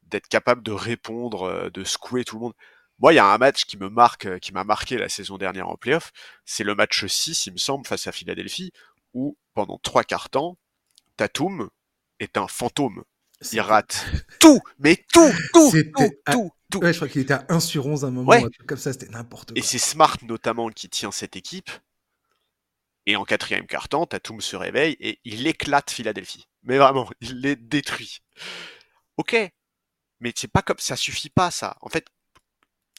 d'être 0.03 0.29
capable 0.29 0.63
de 0.63 0.73
répondre, 0.73 1.45
euh, 1.45 1.71
de 1.71 1.85
secouer 1.85 2.25
tout 2.25 2.37
le 2.37 2.43
monde. 2.43 2.55
Moi, 2.99 3.13
il 3.13 3.17
y 3.17 3.21
a 3.21 3.27
un 3.27 3.39
match 3.39 3.65
qui 3.65 3.77
me 3.77 3.89
marque, 3.89 4.27
euh, 4.27 4.39
qui 4.39 4.53
m'a 4.53 4.65
marqué 4.65 4.99
la 4.99 5.09
saison 5.09 5.39
dernière 5.39 5.69
en 5.69 5.77
playoff. 5.77 6.11
C'est 6.45 6.65
le 6.65 6.75
match 6.75 7.07
6, 7.07 7.47
il 7.47 7.53
me 7.53 7.59
semble, 7.59 7.87
face 7.87 8.07
à 8.07 8.13
Philadelphie, 8.13 8.73
où 9.15 9.37
pendant 9.55 9.79
trois 9.79 10.05
quarts 10.05 10.31
temps, 10.31 10.59
Tatum 11.17 11.71
est 12.21 12.37
un 12.37 12.49
fantôme. 12.49 13.05
Il 13.53 13.61
rate 13.61 14.05
tout, 14.41 14.61
mais 14.79 14.97
tout, 15.13 15.31
tout, 15.53 15.71
tout, 15.97 16.11
tout, 16.27 16.51
tout. 16.71 16.79
Ouais, 16.81 16.93
je 16.93 16.99
crois 16.99 17.09
qu'il 17.09 17.23
était 17.23 17.35
à 17.35 17.47
1 17.49 17.61
sur 17.61 17.87
11 17.87 18.05
à 18.05 18.09
un 18.09 18.11
moment, 18.11 18.33
comme 18.67 18.79
ça, 18.79 18.93
c'était 18.93 19.09
n'importe 19.09 19.51
quoi. 19.51 19.59
Et 19.59 19.63
c'est 19.63 19.79
Smart 19.79 20.17
notamment 20.23 20.69
qui 20.71 20.89
tient 20.89 21.13
cette 21.13 21.37
équipe. 21.37 21.71
Et 23.07 23.17
en 23.17 23.25
quatrième 23.25 23.67
quart-temps, 23.67 24.07
Tatum 24.07 24.41
se 24.41 24.55
réveille 24.55 24.97
et 25.01 25.19
il 25.25 25.47
éclate 25.47 25.91
Philadelphie. 25.91 26.47
Mais 26.63 26.77
vraiment, 26.77 27.09
il 27.21 27.41
les 27.41 27.57
détruit. 27.57 28.19
Ok, 29.17 29.35
mais 30.21 30.33
c'est 30.37 30.53
pas 30.53 30.61
comme 30.61 30.79
ça 30.79 30.95
suffit 30.97 31.31
pas 31.31 31.51
ça. 31.51 31.77
En 31.81 31.89
fait, 31.89 32.05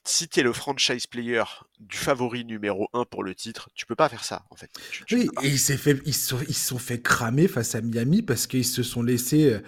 si 0.06 0.28
tu 0.28 0.40
es 0.40 0.44
le 0.44 0.54
franchise 0.54 1.08
player 1.08 1.44
du 1.80 1.98
favori 1.98 2.46
numéro 2.46 2.90
1 2.94 3.06
pour 3.06 3.24
le 3.24 3.36
titre, 3.36 3.70
tu 3.76 3.86
peux 3.86 3.96
pas 3.96 4.10
faire 4.10 4.24
ça 4.24 4.44
en 4.50 4.56
fait. 4.56 4.70
oui, 5.12 5.30
et 5.44 5.48
ils, 5.48 5.60
fait, 5.60 6.02
ils, 6.06 6.14
se 6.14 6.28
sont, 6.30 6.40
ils 6.48 6.56
sont 6.56 6.80
fait 6.80 7.02
cramer 7.02 7.48
face 7.48 7.76
à 7.76 7.82
Miami 7.82 8.22
parce 8.22 8.48
qu'ils 8.48 8.66
se 8.66 8.84
sont 8.84 9.02
laissés 9.02 9.54
euh, 9.54 9.60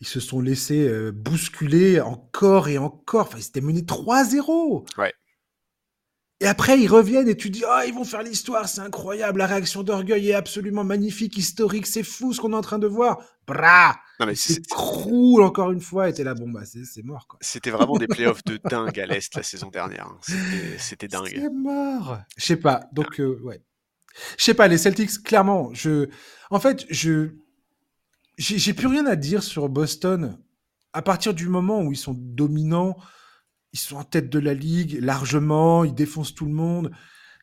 ils 0.00 0.06
se 0.06 0.20
sont 0.20 0.40
laissés 0.40 0.88
euh, 0.88 1.12
bousculer 1.12 2.00
encore 2.00 2.68
et 2.68 2.78
encore. 2.78 3.26
Enfin, 3.26 3.38
ils 3.38 3.46
étaient 3.46 3.60
menés 3.60 3.82
3-0. 3.82 4.86
Ouais. 4.98 5.12
Et 6.42 6.46
après, 6.46 6.80
ils 6.80 6.88
reviennent 6.88 7.28
et 7.28 7.36
tu 7.36 7.50
dis, 7.50 7.62
oh, 7.68 7.80
ils 7.86 7.92
vont 7.92 8.04
faire 8.04 8.22
l'histoire, 8.22 8.66
c'est 8.66 8.80
incroyable, 8.80 9.40
la 9.40 9.46
réaction 9.46 9.82
d'orgueil 9.82 10.30
est 10.30 10.34
absolument 10.34 10.84
magnifique, 10.84 11.36
historique, 11.36 11.86
c'est 11.86 12.02
fou 12.02 12.32
ce 12.32 12.40
qu'on 12.40 12.52
est 12.52 12.56
en 12.56 12.62
train 12.62 12.78
de 12.78 12.86
voir. 12.86 13.18
Bra 13.46 13.96
Non 14.18 14.26
mais 14.26 14.34
c'est 14.34 14.66
croule 14.68 15.42
encore 15.42 15.70
une 15.70 15.82
fois, 15.82 16.08
et 16.08 16.14
t'es 16.14 16.24
là, 16.24 16.32
bon 16.32 16.48
bah 16.48 16.62
c'est 16.64 17.04
mort 17.04 17.26
quoi. 17.26 17.38
C'était 17.42 17.70
vraiment 17.70 17.98
des 17.98 18.06
playoffs 18.08 18.42
de 18.44 18.58
dingue 18.64 18.98
à 18.98 19.04
l'Est 19.04 19.34
la 19.36 19.42
saison 19.42 19.68
dernière. 19.68 20.06
Hein. 20.06 20.18
C'était 20.78 21.08
dingue. 21.08 21.28
C'est 21.30 21.50
mort 21.50 22.18
Je 22.38 22.46
sais 22.46 22.56
pas, 22.56 22.84
donc 22.92 23.20
euh, 23.20 23.38
ouais. 23.42 23.60
Je 24.38 24.44
sais 24.44 24.54
pas, 24.54 24.66
les 24.66 24.78
Celtics, 24.78 25.22
clairement, 25.22 25.70
je... 25.74 26.08
En 26.50 26.58
fait, 26.58 26.86
je... 26.90 27.30
J'ai 28.38 28.72
plus 28.72 28.86
rien 28.86 29.04
à 29.04 29.16
dire 29.16 29.42
sur 29.42 29.68
Boston. 29.68 30.38
À 30.94 31.02
partir 31.02 31.34
du 31.34 31.48
moment 31.48 31.82
où 31.82 31.92
ils 31.92 31.98
sont 31.98 32.16
dominants, 32.16 32.96
ils 33.72 33.78
sont 33.78 33.96
en 33.96 34.04
tête 34.04 34.28
de 34.28 34.38
la 34.38 34.54
ligue 34.54 34.98
largement, 35.00 35.84
ils 35.84 35.94
défoncent 35.94 36.34
tout 36.34 36.46
le 36.46 36.52
monde. 36.52 36.90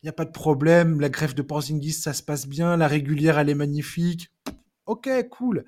Il 0.04 0.06
n'y 0.06 0.10
a 0.10 0.14
pas 0.14 0.26
de 0.26 0.32
problème. 0.32 1.00
La 1.00 1.10
greffe 1.10 1.36
de 1.36 1.42
Porzingis, 1.42 1.94
ça 1.94 2.14
se 2.14 2.22
passe 2.22 2.48
bien. 2.48 2.78
La 2.78 2.88
régulière, 2.88 3.40
elle 3.40 3.50
est 3.50 3.56
magnifique. 3.56 4.32
Ok, 4.86 5.10
cool. 5.30 5.66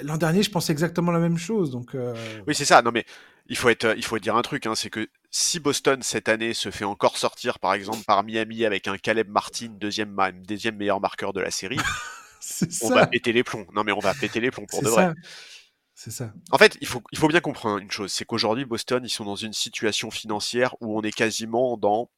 L'an 0.00 0.16
dernier, 0.16 0.42
je 0.42 0.50
pensais 0.50 0.72
exactement 0.72 1.12
la 1.12 1.18
même 1.18 1.38
chose. 1.38 1.70
Donc, 1.70 1.94
euh, 1.94 2.14
Oui, 2.46 2.54
c'est 2.54 2.64
ça. 2.64 2.82
Non, 2.82 2.92
mais 2.92 3.04
il 3.48 3.56
faut, 3.56 3.68
être, 3.68 3.94
il 3.96 4.04
faut 4.04 4.18
dire 4.18 4.36
un 4.36 4.42
truc. 4.42 4.66
Hein, 4.66 4.74
c'est 4.74 4.90
que 4.90 5.08
si 5.30 5.58
Boston, 5.60 6.02
cette 6.02 6.28
année, 6.28 6.54
se 6.54 6.70
fait 6.70 6.84
encore 6.84 7.18
sortir, 7.18 7.58
par 7.58 7.74
exemple, 7.74 8.04
par 8.06 8.22
Miami 8.22 8.64
avec 8.64 8.88
un 8.88 8.96
Caleb 8.96 9.28
Martin, 9.28 9.68
deuxième, 9.70 10.16
deuxième 10.46 10.76
meilleur 10.76 11.00
marqueur 11.00 11.32
de 11.32 11.40
la 11.40 11.50
série, 11.50 11.78
on 12.82 12.90
va 12.90 13.06
péter 13.06 13.32
les 13.32 13.42
plombs. 13.42 13.66
Non, 13.74 13.84
mais 13.84 13.92
on 13.92 13.98
va 13.98 14.14
péter 14.14 14.40
les 14.40 14.50
plombs 14.50 14.66
pour 14.66 14.82
de 14.82 14.88
vrai. 14.88 15.12
C'est 16.00 16.12
ça. 16.12 16.32
En 16.52 16.58
fait, 16.58 16.78
il 16.80 16.86
faut, 16.86 17.02
il 17.10 17.18
faut 17.18 17.26
bien 17.26 17.40
comprendre 17.40 17.78
une 17.78 17.90
chose, 17.90 18.12
c'est 18.12 18.24
qu'aujourd'hui, 18.24 18.64
Boston, 18.64 19.04
ils 19.04 19.10
sont 19.10 19.24
dans 19.24 19.34
une 19.34 19.52
situation 19.52 20.12
financière 20.12 20.76
où 20.80 20.96
on 20.96 21.02
est 21.02 21.10
quasiment 21.10 21.76
dans... 21.76 22.08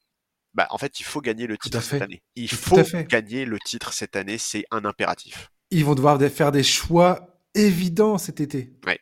Bah, 0.53 0.67
en 0.69 0.77
fait, 0.77 0.99
il 0.99 1.03
faut 1.03 1.19
gagner 1.19 1.47
le 1.47 1.57
titre 1.57 1.81
cette 1.81 2.03
année. 2.03 2.21
Il 2.35 2.51
faut 2.51 2.77
gagner 3.09 3.43
le 3.43 3.57
titre 3.57 3.91
cette 3.91 4.15
année, 4.15 4.37
c'est 4.37 4.65
un 4.69 4.85
impératif. 4.85 5.49
Ils 5.71 5.83
vont 5.83 5.95
devoir 5.95 6.21
faire 6.29 6.51
des 6.51 6.61
choix 6.61 7.41
évidents 7.55 8.19
cet 8.19 8.39
été. 8.39 8.71
Ouais. 8.85 8.99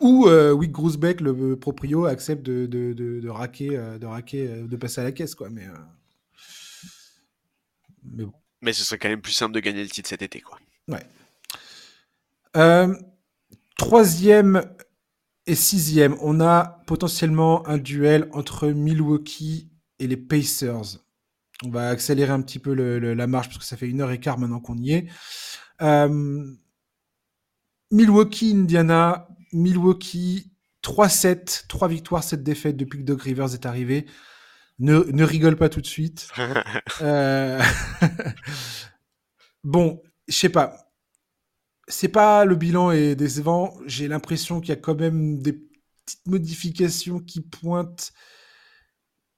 Ou 0.00 0.26
euh, 0.26 0.52
Wick 0.52 0.72
Grousbeck, 0.72 1.22
le 1.22 1.58
proprio, 1.58 2.04
accepte 2.04 2.42
de, 2.42 2.66
de, 2.66 2.92
de, 2.92 3.20
de 3.20 3.28
raquer, 3.30 3.78
euh, 3.78 3.98
de 3.98 4.04
raquer, 4.04 4.46
euh, 4.46 4.66
de 4.66 4.76
passer 4.76 5.00
à 5.00 5.04
la 5.04 5.12
caisse, 5.12 5.34
quoi. 5.34 5.48
Mais, 5.48 5.64
euh, 5.64 5.74
mais 8.04 8.24
bon. 8.24 8.34
Mais 8.60 8.74
ce 8.74 8.84
serait 8.84 8.98
quand 8.98 9.08
même 9.08 9.22
plus 9.22 9.32
simple 9.32 9.54
de 9.54 9.60
gagner 9.60 9.82
le 9.82 9.88
titre 9.88 10.10
cet 10.10 10.20
été, 10.20 10.42
quoi. 10.42 10.58
Ouais. 10.86 11.06
Euh, 12.56 12.94
troisième 13.80 14.62
et 15.46 15.54
sixième, 15.54 16.14
on 16.20 16.38
a 16.38 16.82
potentiellement 16.86 17.66
un 17.66 17.78
duel 17.78 18.28
entre 18.34 18.68
Milwaukee 18.68 19.70
et 19.98 20.06
les 20.06 20.18
Pacers. 20.18 20.98
On 21.64 21.70
va 21.70 21.88
accélérer 21.88 22.30
un 22.30 22.42
petit 22.42 22.58
peu 22.58 22.74
le, 22.74 22.98
le, 22.98 23.14
la 23.14 23.26
marche 23.26 23.48
parce 23.48 23.56
que 23.56 23.64
ça 23.64 23.78
fait 23.78 23.88
une 23.88 24.02
heure 24.02 24.10
et 24.10 24.20
quart 24.20 24.38
maintenant 24.38 24.60
qu'on 24.60 24.76
y 24.76 24.92
est. 24.92 25.06
Euh, 25.80 26.44
Milwaukee, 27.90 28.52
Indiana, 28.54 29.28
Milwaukee, 29.54 30.52
3-7, 30.84 31.66
3 31.66 31.88
victoires, 31.88 32.22
7 32.22 32.42
défaites 32.42 32.76
depuis 32.76 32.98
que 32.98 33.04
Doc 33.04 33.22
Rivers 33.22 33.54
est 33.54 33.64
arrivé. 33.64 34.04
Ne, 34.78 35.10
ne 35.10 35.24
rigole 35.24 35.56
pas 35.56 35.70
tout 35.70 35.80
de 35.80 35.86
suite. 35.86 36.28
euh... 37.00 37.62
bon, 39.64 40.02
je 40.28 40.34
sais 40.34 40.50
pas. 40.50 40.89
C'est 41.90 42.08
pas 42.08 42.44
le 42.44 42.56
bilan 42.56 42.92
est 42.92 43.14
décevant. 43.14 43.76
J'ai 43.86 44.08
l'impression 44.08 44.60
qu'il 44.60 44.70
y 44.70 44.72
a 44.72 44.76
quand 44.76 44.98
même 44.98 45.38
des 45.42 45.52
petites 45.52 46.26
modifications 46.26 47.20
qui 47.20 47.40
pointent 47.40 48.12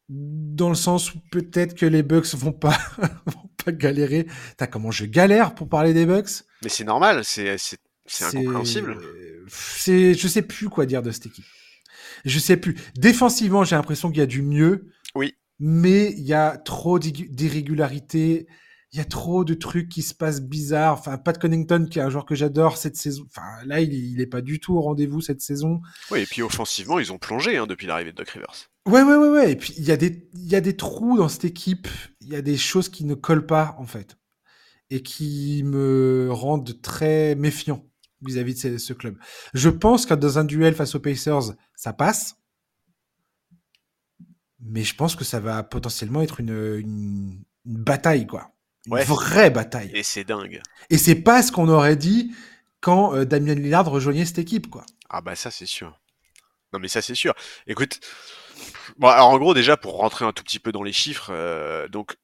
dans 0.09 0.69
le 0.69 0.75
sens 0.75 1.15
où 1.15 1.19
peut-être 1.31 1.75
que 1.75 1.87
les 1.87 2.03
Bucks 2.03 2.35
vont 2.35 2.53
pas 2.53 2.79
vont 3.27 3.51
pas 3.65 3.73
galérer. 3.73 4.27
T'as 4.57 4.67
comment 4.67 4.91
je 4.91 5.07
galère 5.07 5.55
pour 5.55 5.69
parler 5.69 5.95
des 5.95 6.07
Bucks? 6.07 6.45
Mais 6.63 6.69
c'est 6.69 6.85
normal, 6.85 7.25
c'est 7.25 7.57
incompréhensible. 8.21 8.99
C'est, 9.49 10.15
je 10.15 10.29
sais 10.29 10.43
plus 10.43 10.69
quoi 10.69 10.87
dire 10.87 11.03
de 11.03 11.11
cette 11.11 11.27
équipe. 11.27 11.45
Je 12.25 12.39
sais 12.39 12.57
plus. 12.57 12.77
Défensivement, 12.95 13.65
j'ai 13.65 13.77
l'impression 13.77 14.11
qu'il 14.11 14.19
y 14.19 14.23
a 14.23 14.27
du 14.27 14.43
mieux. 14.43 14.91
Oui. 15.15 15.35
Mais 15.59 16.13
il 16.13 16.25
y 16.25 16.35
a 16.35 16.57
trop 16.57 16.99
d'irrégularités. 16.99 18.47
Il 18.93 18.99
y 18.99 19.01
a 19.01 19.07
trop 19.07 19.45
de 19.45 19.55
trucs 19.55 19.89
qui 19.89 20.03
se 20.03 20.13
passent 20.13 20.43
bizarres. 20.43 20.99
Enfin, 20.99 21.17
Pat 21.17 21.39
Connington, 21.39 21.87
qui 21.91 21.99
est 21.99 22.03
un 22.03 22.11
joueur 22.11 22.27
que 22.27 22.35
j'adore 22.35 22.77
cette 22.77 22.97
saison. 22.97 23.25
Enfin, 23.27 23.65
là, 23.65 23.81
il, 23.81 23.95
il 23.95 24.21
est 24.21 24.27
pas 24.27 24.43
du 24.43 24.61
tout 24.61 24.75
au 24.75 24.83
rendez-vous 24.83 25.23
cette 25.23 25.41
saison. 25.41 25.81
Oui, 26.11 26.21
et 26.21 26.27
puis 26.27 26.43
offensivement, 26.43 26.99
ils 26.99 27.11
ont 27.11 27.19
plongé 27.19 27.57
hein, 27.57 27.67
depuis 27.67 27.87
l'arrivée 27.87 28.13
de 28.13 28.17
Doc 28.17 28.29
Rivers. 28.29 28.71
Ouais, 28.87 29.03
ouais, 29.03 29.17
ouais, 29.17 29.29
ouais. 29.29 29.53
Et 29.53 29.57
puis 29.57 29.75
il 29.79 29.85
y 29.85 29.93
a 29.93 29.97
des, 29.97 30.29
il 30.35 30.47
y 30.47 30.57
a 30.57 30.61
des 30.61 30.77
trous 30.77 31.17
dans 31.17 31.29
cette 31.29 31.45
équipe. 31.45 31.89
Il 32.21 32.29
y 32.29 32.37
a 32.37 32.43
des 32.43 32.57
choses 32.57 32.89
qui 32.89 33.05
ne 33.05 33.15
collent 33.15 33.47
pas 33.47 33.77
en 33.79 33.87
fait 33.87 34.19
et 34.91 35.03
qui 35.03 35.63
me 35.65 36.29
rendent 36.31 36.81
très 36.83 37.35
méfiant 37.35 37.87
vis-à-vis 38.21 38.53
-vis 38.53 38.73
de 38.73 38.79
ce, 38.79 38.87
ce, 38.87 38.93
club. 38.93 39.17
Je 39.55 39.71
pense 39.71 40.05
que 40.05 40.15
dans 40.15 40.39
un 40.39 40.45
duel 40.45 40.75
face 40.75 40.95
aux 40.95 41.01
Pacers, 41.01 41.55
ça 41.75 41.93
passe. 41.93 42.37
Mais 44.61 44.85
je 44.85 44.95
pense 44.95 45.17
que 45.17 45.25
ça 45.25 45.41
va 45.41 45.63
potentiellement 45.63 46.23
être 46.23 46.41
une, 46.41 46.77
une, 46.79 47.43
une 47.65 47.83
bataille, 47.83 48.27
quoi. 48.27 48.52
Une 48.87 48.95
ouais. 48.95 49.05
vraie 49.05 49.51
bataille. 49.51 49.91
Et 49.95 50.03
c'est 50.03 50.25
dingue. 50.25 50.61
Et 50.91 50.99
c'est 50.99 51.15
pas 51.15 51.43
ce 51.43 51.53
qu'on 51.53 51.69
aurait 51.69 51.97
dit 51.97 52.35
quand 52.81 53.15
euh, 53.15 53.25
Damien 53.25 53.55
Lillard 53.55 53.89
rejoignait 53.89 54.25
cette 54.25 54.39
équipe, 54.39 54.69
quoi. 54.69 54.85
Ah 55.09 55.21
bah 55.21 55.37
ça 55.37 55.51
c'est 55.51 55.67
sûr. 55.67 55.99
Non 56.73 56.79
mais 56.79 56.89
ça 56.89 57.03
c'est 57.03 57.15
sûr. 57.15 57.35
Écoute, 57.67 58.01
bon 58.99 59.09
alors 59.09 59.29
en 59.29 59.39
gros 59.39 59.55
déjà 59.55 59.77
pour 59.77 59.97
rentrer 59.97 60.25
un 60.25 60.33
tout 60.33 60.43
petit 60.43 60.59
peu 60.59 60.73
dans 60.73 60.83
les 60.83 60.93
chiffres, 60.93 61.31
euh, 61.31 61.87
donc 61.89 62.17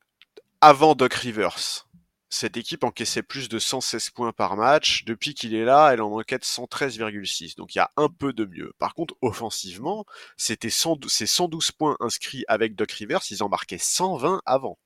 avant 0.60 0.94
Doc 0.94 1.14
Rivers, 1.14 1.86
cette 2.30 2.56
équipe 2.56 2.84
encaissait 2.84 3.22
plus 3.22 3.48
de 3.48 3.58
116 3.58 4.10
points 4.10 4.32
par 4.32 4.56
match. 4.56 5.04
Depuis 5.04 5.34
qu'il 5.34 5.54
est 5.54 5.64
là, 5.64 5.90
elle 5.92 6.02
en 6.02 6.12
enquête 6.12 6.44
113,6. 6.44 7.56
Donc 7.56 7.74
il 7.74 7.78
y 7.78 7.80
a 7.80 7.90
un 7.96 8.08
peu 8.08 8.32
de 8.32 8.44
mieux. 8.44 8.72
Par 8.78 8.94
contre, 8.94 9.14
offensivement, 9.22 10.04
c'était 10.36 10.70
112 10.70 11.72
points 11.72 11.96
inscrits 12.00 12.44
avec 12.48 12.74
Doc 12.74 12.90
Rivers. 12.92 13.20
Ils 13.30 13.42
en 13.42 13.48
marquaient 13.48 13.78
120 13.78 14.42
avant. 14.44 14.78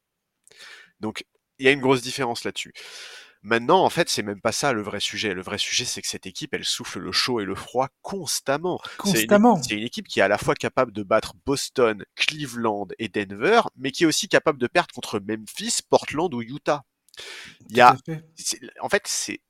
Donc 1.01 1.25
il 1.59 1.67
y 1.67 1.69
a 1.69 1.73
une 1.73 1.81
grosse 1.81 2.03
différence 2.03 2.45
là-dessus. 2.45 2.73
Maintenant, 3.45 3.85
en 3.85 3.91
fait, 3.91 4.09
c'est 4.09 4.23
même 4.23 4.41
pas 4.41 4.53
ça 4.53 4.73
le 4.73 4.83
vrai 4.83 5.01
sujet. 5.01 5.35
Le 5.35 5.43
vrai 5.43 5.59
sujet, 5.59 5.85
c'est 5.85 6.01
que 6.01 6.07
cette 6.07 6.27
équipe, 6.27 6.55
elle 6.55 6.65
souffle 6.65 7.01
le 7.01 7.11
chaud 7.11 7.41
et 7.41 7.45
le 7.45 7.57
froid 7.57 7.89
constamment. 8.01 8.81
Constamment. 8.99 9.61
C'est 9.61 9.73
une, 9.73 9.81
une, 9.81 9.87
équipe 9.87 10.07
qui 10.07 10.21
est 10.21 10.23
à 10.23 10.29
la 10.29 10.39
fois 10.39 10.55
capable 10.55 10.93
de 10.93 11.03
battre 11.03 11.35
Boston, 11.45 12.05
Cleveland 12.15 12.87
et 13.01 13.09
Denver, 13.09 13.63
mais 13.77 13.91
qui 13.91 14.05
est 14.05 14.07
aussi 14.07 14.29
capable 14.29 14.61
de 14.61 14.69
perdre 14.69 14.95
contre 14.95 15.19
Memphis, 15.19 15.81
Portland 15.91 16.33
ou 16.33 16.41
Utah. 16.41 16.85
Il 17.69 17.77
y 17.77 17.81
a, 17.81 17.97
en 18.81 18.89
fait, 18.89 19.03
c'est 19.07 19.41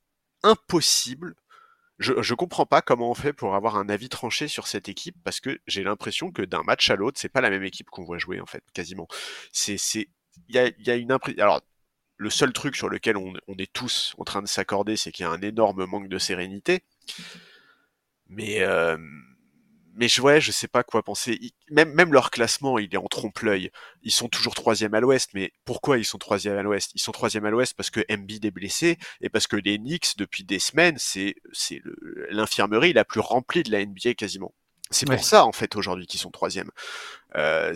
impossible. 0.41 1.35
Je, 1.99 2.19
je 2.19 2.33
comprends 2.33 2.65
pas 2.65 2.81
comment 2.81 3.11
on 3.11 3.13
fait 3.13 3.31
pour 3.31 3.53
avoir 3.53 3.77
un 3.77 3.87
avis 3.89 4.09
tranché 4.09 4.47
sur 4.47 4.67
cette 4.67 4.89
équipe 4.89 5.15
parce 5.23 5.39
que 5.39 5.59
j'ai 5.67 5.83
l'impression 5.83 6.31
que 6.31 6.41
d'un 6.41 6.63
match 6.63 6.89
à 6.89 6.95
l'autre, 6.95 7.19
c'est 7.19 7.29
pas 7.29 7.41
la 7.41 7.51
même 7.51 7.63
équipe 7.63 7.91
qu'on 7.91 8.03
voit 8.03 8.17
jouer 8.17 8.41
en 8.41 8.47
fait, 8.47 8.63
quasiment. 8.73 9.07
C'est, 9.51 9.77
c'est, 9.77 10.09
il 10.49 10.55
y 10.55 10.57
a, 10.57 10.67
il 10.67 10.87
y 10.87 10.89
a 10.89 10.95
une 10.95 11.11
impression. 11.11 11.41
Alors, 11.41 11.61
le 12.23 12.29
seul 12.29 12.53
truc 12.53 12.75
sur 12.75 12.89
lequel 12.89 13.17
on, 13.17 13.33
on 13.47 13.55
est 13.57 13.71
tous 13.71 14.15
en 14.17 14.23
train 14.23 14.41
de 14.41 14.47
s'accorder, 14.47 14.97
c'est 14.97 15.11
qu'il 15.11 15.23
y 15.23 15.27
a 15.27 15.31
un 15.31 15.41
énorme 15.41 15.85
manque 15.85 16.07
de 16.07 16.17
sérénité. 16.17 16.83
Mais 18.29 18.63
euh, 18.63 18.97
mais 19.95 20.07
je, 20.07 20.21
ouais, 20.21 20.41
je 20.41 20.51
sais 20.51 20.67
pas 20.67 20.83
quoi 20.83 21.03
penser. 21.03 21.37
Ils, 21.39 21.51
même, 21.69 21.93
même 21.93 22.13
leur 22.13 22.31
classement, 22.31 22.79
il 22.79 22.93
est 22.93 22.97
en 22.97 23.07
trompe-l'œil. 23.07 23.69
Ils 24.01 24.11
sont 24.11 24.27
toujours 24.27 24.55
troisième 24.55 24.93
à 24.95 24.99
l'Ouest, 24.99 25.31
mais 25.33 25.53
pourquoi 25.65 25.99
ils 25.99 26.05
sont 26.05 26.17
troisième 26.17 26.57
à 26.57 26.63
l'Ouest? 26.63 26.91
Ils 26.95 27.01
sont 27.01 27.11
troisième 27.11 27.45
à 27.45 27.51
l'Ouest 27.51 27.75
parce 27.75 27.91
que 27.91 27.99
Embiid 28.09 28.43
est 28.45 28.51
blessé 28.51 28.97
et 29.21 29.29
parce 29.29 29.45
que 29.45 29.55
les 29.55 29.77
Knicks, 29.77 30.17
depuis 30.17 30.43
des 30.43 30.59
semaines, 30.59 30.95
c'est 30.97 31.35
c'est 31.51 31.81
l'infirmerie 32.29 32.93
la 32.93 33.05
plus 33.05 33.19
remplie 33.19 33.63
de 33.63 33.71
la 33.71 33.85
NBA 33.85 34.15
quasiment. 34.15 34.53
C'est 34.89 35.07
pour 35.07 35.23
ça 35.23 35.45
en 35.45 35.51
fait 35.51 35.75
aujourd'hui 35.75 36.07
qu'ils 36.07 36.19
sont 36.19 36.31
troisième. 36.31 36.69
Euh, 37.35 37.73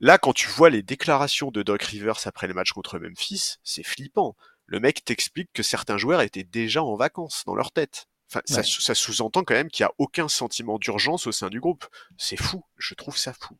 là, 0.00 0.18
quand 0.18 0.32
tu 0.32 0.48
vois 0.48 0.70
les 0.70 0.82
déclarations 0.82 1.50
de 1.50 1.62
Doc 1.62 1.82
Rivers 1.82 2.26
après 2.26 2.46
le 2.46 2.54
match 2.54 2.72
contre 2.72 2.98
Memphis, 2.98 3.56
c'est 3.62 3.82
flippant. 3.82 4.36
Le 4.66 4.80
mec 4.80 5.04
t'explique 5.04 5.50
que 5.52 5.62
certains 5.62 5.96
joueurs 5.96 6.22
étaient 6.22 6.44
déjà 6.44 6.82
en 6.82 6.96
vacances 6.96 7.44
dans 7.46 7.54
leur 7.54 7.72
tête. 7.72 8.06
Enfin, 8.28 8.40
ouais. 8.50 8.62
ça, 8.62 8.62
ça 8.64 8.94
sous-entend 8.94 9.44
quand 9.44 9.54
même 9.54 9.70
qu'il 9.70 9.84
n'y 9.84 9.88
a 9.88 9.92
aucun 9.98 10.26
sentiment 10.28 10.78
d'urgence 10.78 11.28
au 11.28 11.32
sein 11.32 11.48
du 11.48 11.60
groupe. 11.60 11.86
C'est 12.18 12.36
fou. 12.36 12.64
Je 12.76 12.94
trouve 12.94 13.16
ça 13.16 13.32
fou. 13.32 13.56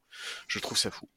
Je 0.49 0.59
trouve 0.59 0.77
ça 0.77 0.91
fou. 0.91 1.09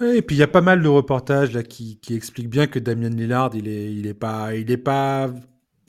Et 0.00 0.22
puis 0.22 0.36
il 0.36 0.38
y 0.38 0.42
a 0.42 0.48
pas 0.48 0.60
mal 0.60 0.82
de 0.82 0.88
reportages 0.88 1.52
là 1.52 1.62
qui, 1.62 1.98
qui 2.00 2.14
expliquent 2.14 2.48
bien 2.48 2.66
que 2.66 2.78
Damien 2.78 3.10
Lillard, 3.10 3.50
il 3.54 3.68
est, 3.68 3.92
il 3.92 4.06
est 4.06 4.14
pas, 4.14 4.54
il 4.54 4.70
est 4.70 4.76
pas, 4.76 5.30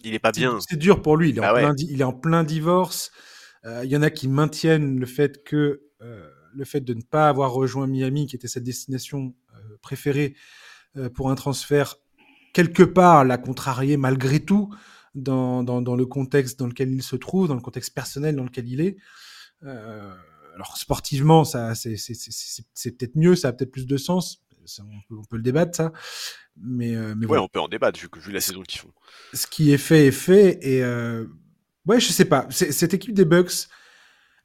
il 0.03 0.14
est 0.14 0.20
pas 0.20 0.32
bien. 0.32 0.60
C'est 0.68 0.78
dur 0.78 1.02
pour 1.02 1.18
lui. 1.18 1.30
Il 1.30 1.38
est, 1.38 1.44
ah 1.44 1.52
en, 1.52 1.56
ouais. 1.56 1.62
plein, 1.62 1.76
il 1.78 2.02
est 2.02 2.06
en 2.06 2.14
plein 2.14 2.44
divorce. 2.44 3.12
Euh, 3.66 3.82
il 3.84 3.91
y 3.91 3.98
en 3.98 4.02
a 4.02 4.10
qui 4.10 4.28
maintiennent 4.28 4.99
le 4.99 5.06
fait 5.06 5.44
que 5.44 5.84
euh, 6.02 6.30
le 6.56 6.65
fait 6.65 6.82
de 6.82 6.94
ne 6.94 7.02
pas 7.02 7.30
avoir 7.30 7.52
rejoint 7.52 7.88
Miami, 7.88 8.27
qui 8.27 8.36
était 8.36 8.48
sa 8.48 8.60
destination 8.60 9.34
euh, 9.56 9.77
préférée 9.82 10.36
euh, 10.98 11.10
pour 11.10 11.30
un 11.30 11.36
transfert, 11.36 11.98
quelque 12.53 12.84
part 12.84 13.26
l'a 13.26 13.38
contrarié 13.38 13.98
malgré 13.98 14.40
tout 14.40 14.73
dans, 15.14 15.64
dans, 15.64 15.82
dans, 15.82 15.95
le 15.95 16.06
contexte 16.06 16.60
dans 16.60 16.68
lequel 16.68 16.91
il 16.91 17.03
se 17.03 17.15
trouve, 17.15 17.48
dans 17.48 17.56
le 17.56 17.61
contexte 17.61 17.94
personnel 17.94 18.36
dans 18.36 18.44
lequel 18.44 18.68
il 18.68 18.82
est. 18.82 18.98
Euh, 19.64 20.14
alors 20.56 20.77
sportivement, 20.77 21.44
ça, 21.44 21.76
c'est, 21.76 21.98
c'est, 21.98 22.14
c'est, 22.14 22.64
c'est 22.73 22.91
peut-être 22.98 23.15
mieux, 23.15 23.36
ça 23.36 23.49
a 23.49 23.53
peut-être 23.53 23.72
plus 23.72 23.88
de 23.88 23.98
sens. 23.98 24.41
Ça, 24.65 24.84
on, 24.84 25.02
peut, 25.07 25.19
on, 25.19 25.23
peut, 25.23 25.38
le 25.38 25.44
débattre, 25.44 25.76
ça. 25.76 25.91
Mais, 26.57 26.95
euh, 26.95 27.14
mais 27.15 27.26
ouais, 27.26 27.27
voilà. 27.27 27.44
on 27.44 27.48
peut 27.48 27.60
en 27.60 27.68
débattre 27.68 27.99
vu, 27.99 28.07
vu 28.15 28.32
la 28.32 28.41
saison 28.41 28.64
qu'ils 28.64 28.80
font. 28.80 28.91
Ce 29.34 29.48
qui 29.48 29.72
est 29.72 29.77
fait 29.77 30.07
est 30.07 30.11
fait. 30.11 30.57
Et 30.61 30.84
euh, 30.84 31.26
ouais, 31.86 31.99
je 31.99 32.11
sais 32.11 32.26
pas. 32.26 32.48
cette 32.49 32.94
équipe 32.94 33.14
des 33.14 33.26
Bucks, 33.26 33.68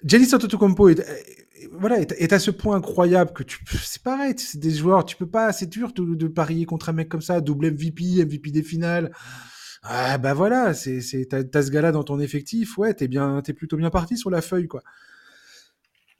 Giannis 0.05 0.35
Antetokounmpo 0.35 0.89
est, 0.89 1.01
voilà, 1.73 2.01
est, 2.01 2.33
à 2.33 2.39
ce 2.39 2.51
point 2.51 2.77
incroyable 2.77 3.33
que 3.33 3.43
tu, 3.43 3.59
c'est 3.83 4.03
pareil, 4.03 4.35
c'est 4.37 4.59
des 4.59 4.71
joueurs, 4.71 5.05
tu 5.05 5.17
peux 5.17 5.29
pas, 5.29 5.53
c'est 5.53 5.67
dur 5.67 5.93
de, 5.93 6.29
parier 6.29 6.67
contre 6.67 6.89
un 6.89 6.93
mec 6.93 7.09
comme 7.09 7.23
ça, 7.23 7.41
double 7.41 7.73
MVP, 7.73 8.25
MVP 8.25 8.51
des 8.51 8.63
finales. 8.63 9.13
Ah 9.83 10.19
bah 10.19 10.35
voilà, 10.35 10.75
c'est 10.75 11.01
c'est 11.01 11.27
t'as 11.27 11.63
ce 11.63 11.71
gars-là 11.71 11.93
dans 11.93 12.05
ton 12.05 12.21
effectif, 12.21 12.77
ouais, 12.79 12.95
t'es 12.95 13.09
bien, 13.09 13.41
t'es 13.43 13.55
plutôt 13.55 13.77
bien 13.77 13.91
parti 13.91 14.17
sur 14.19 14.31
la 14.31 14.43
feuille 14.43 14.69
quoi. 14.69 14.83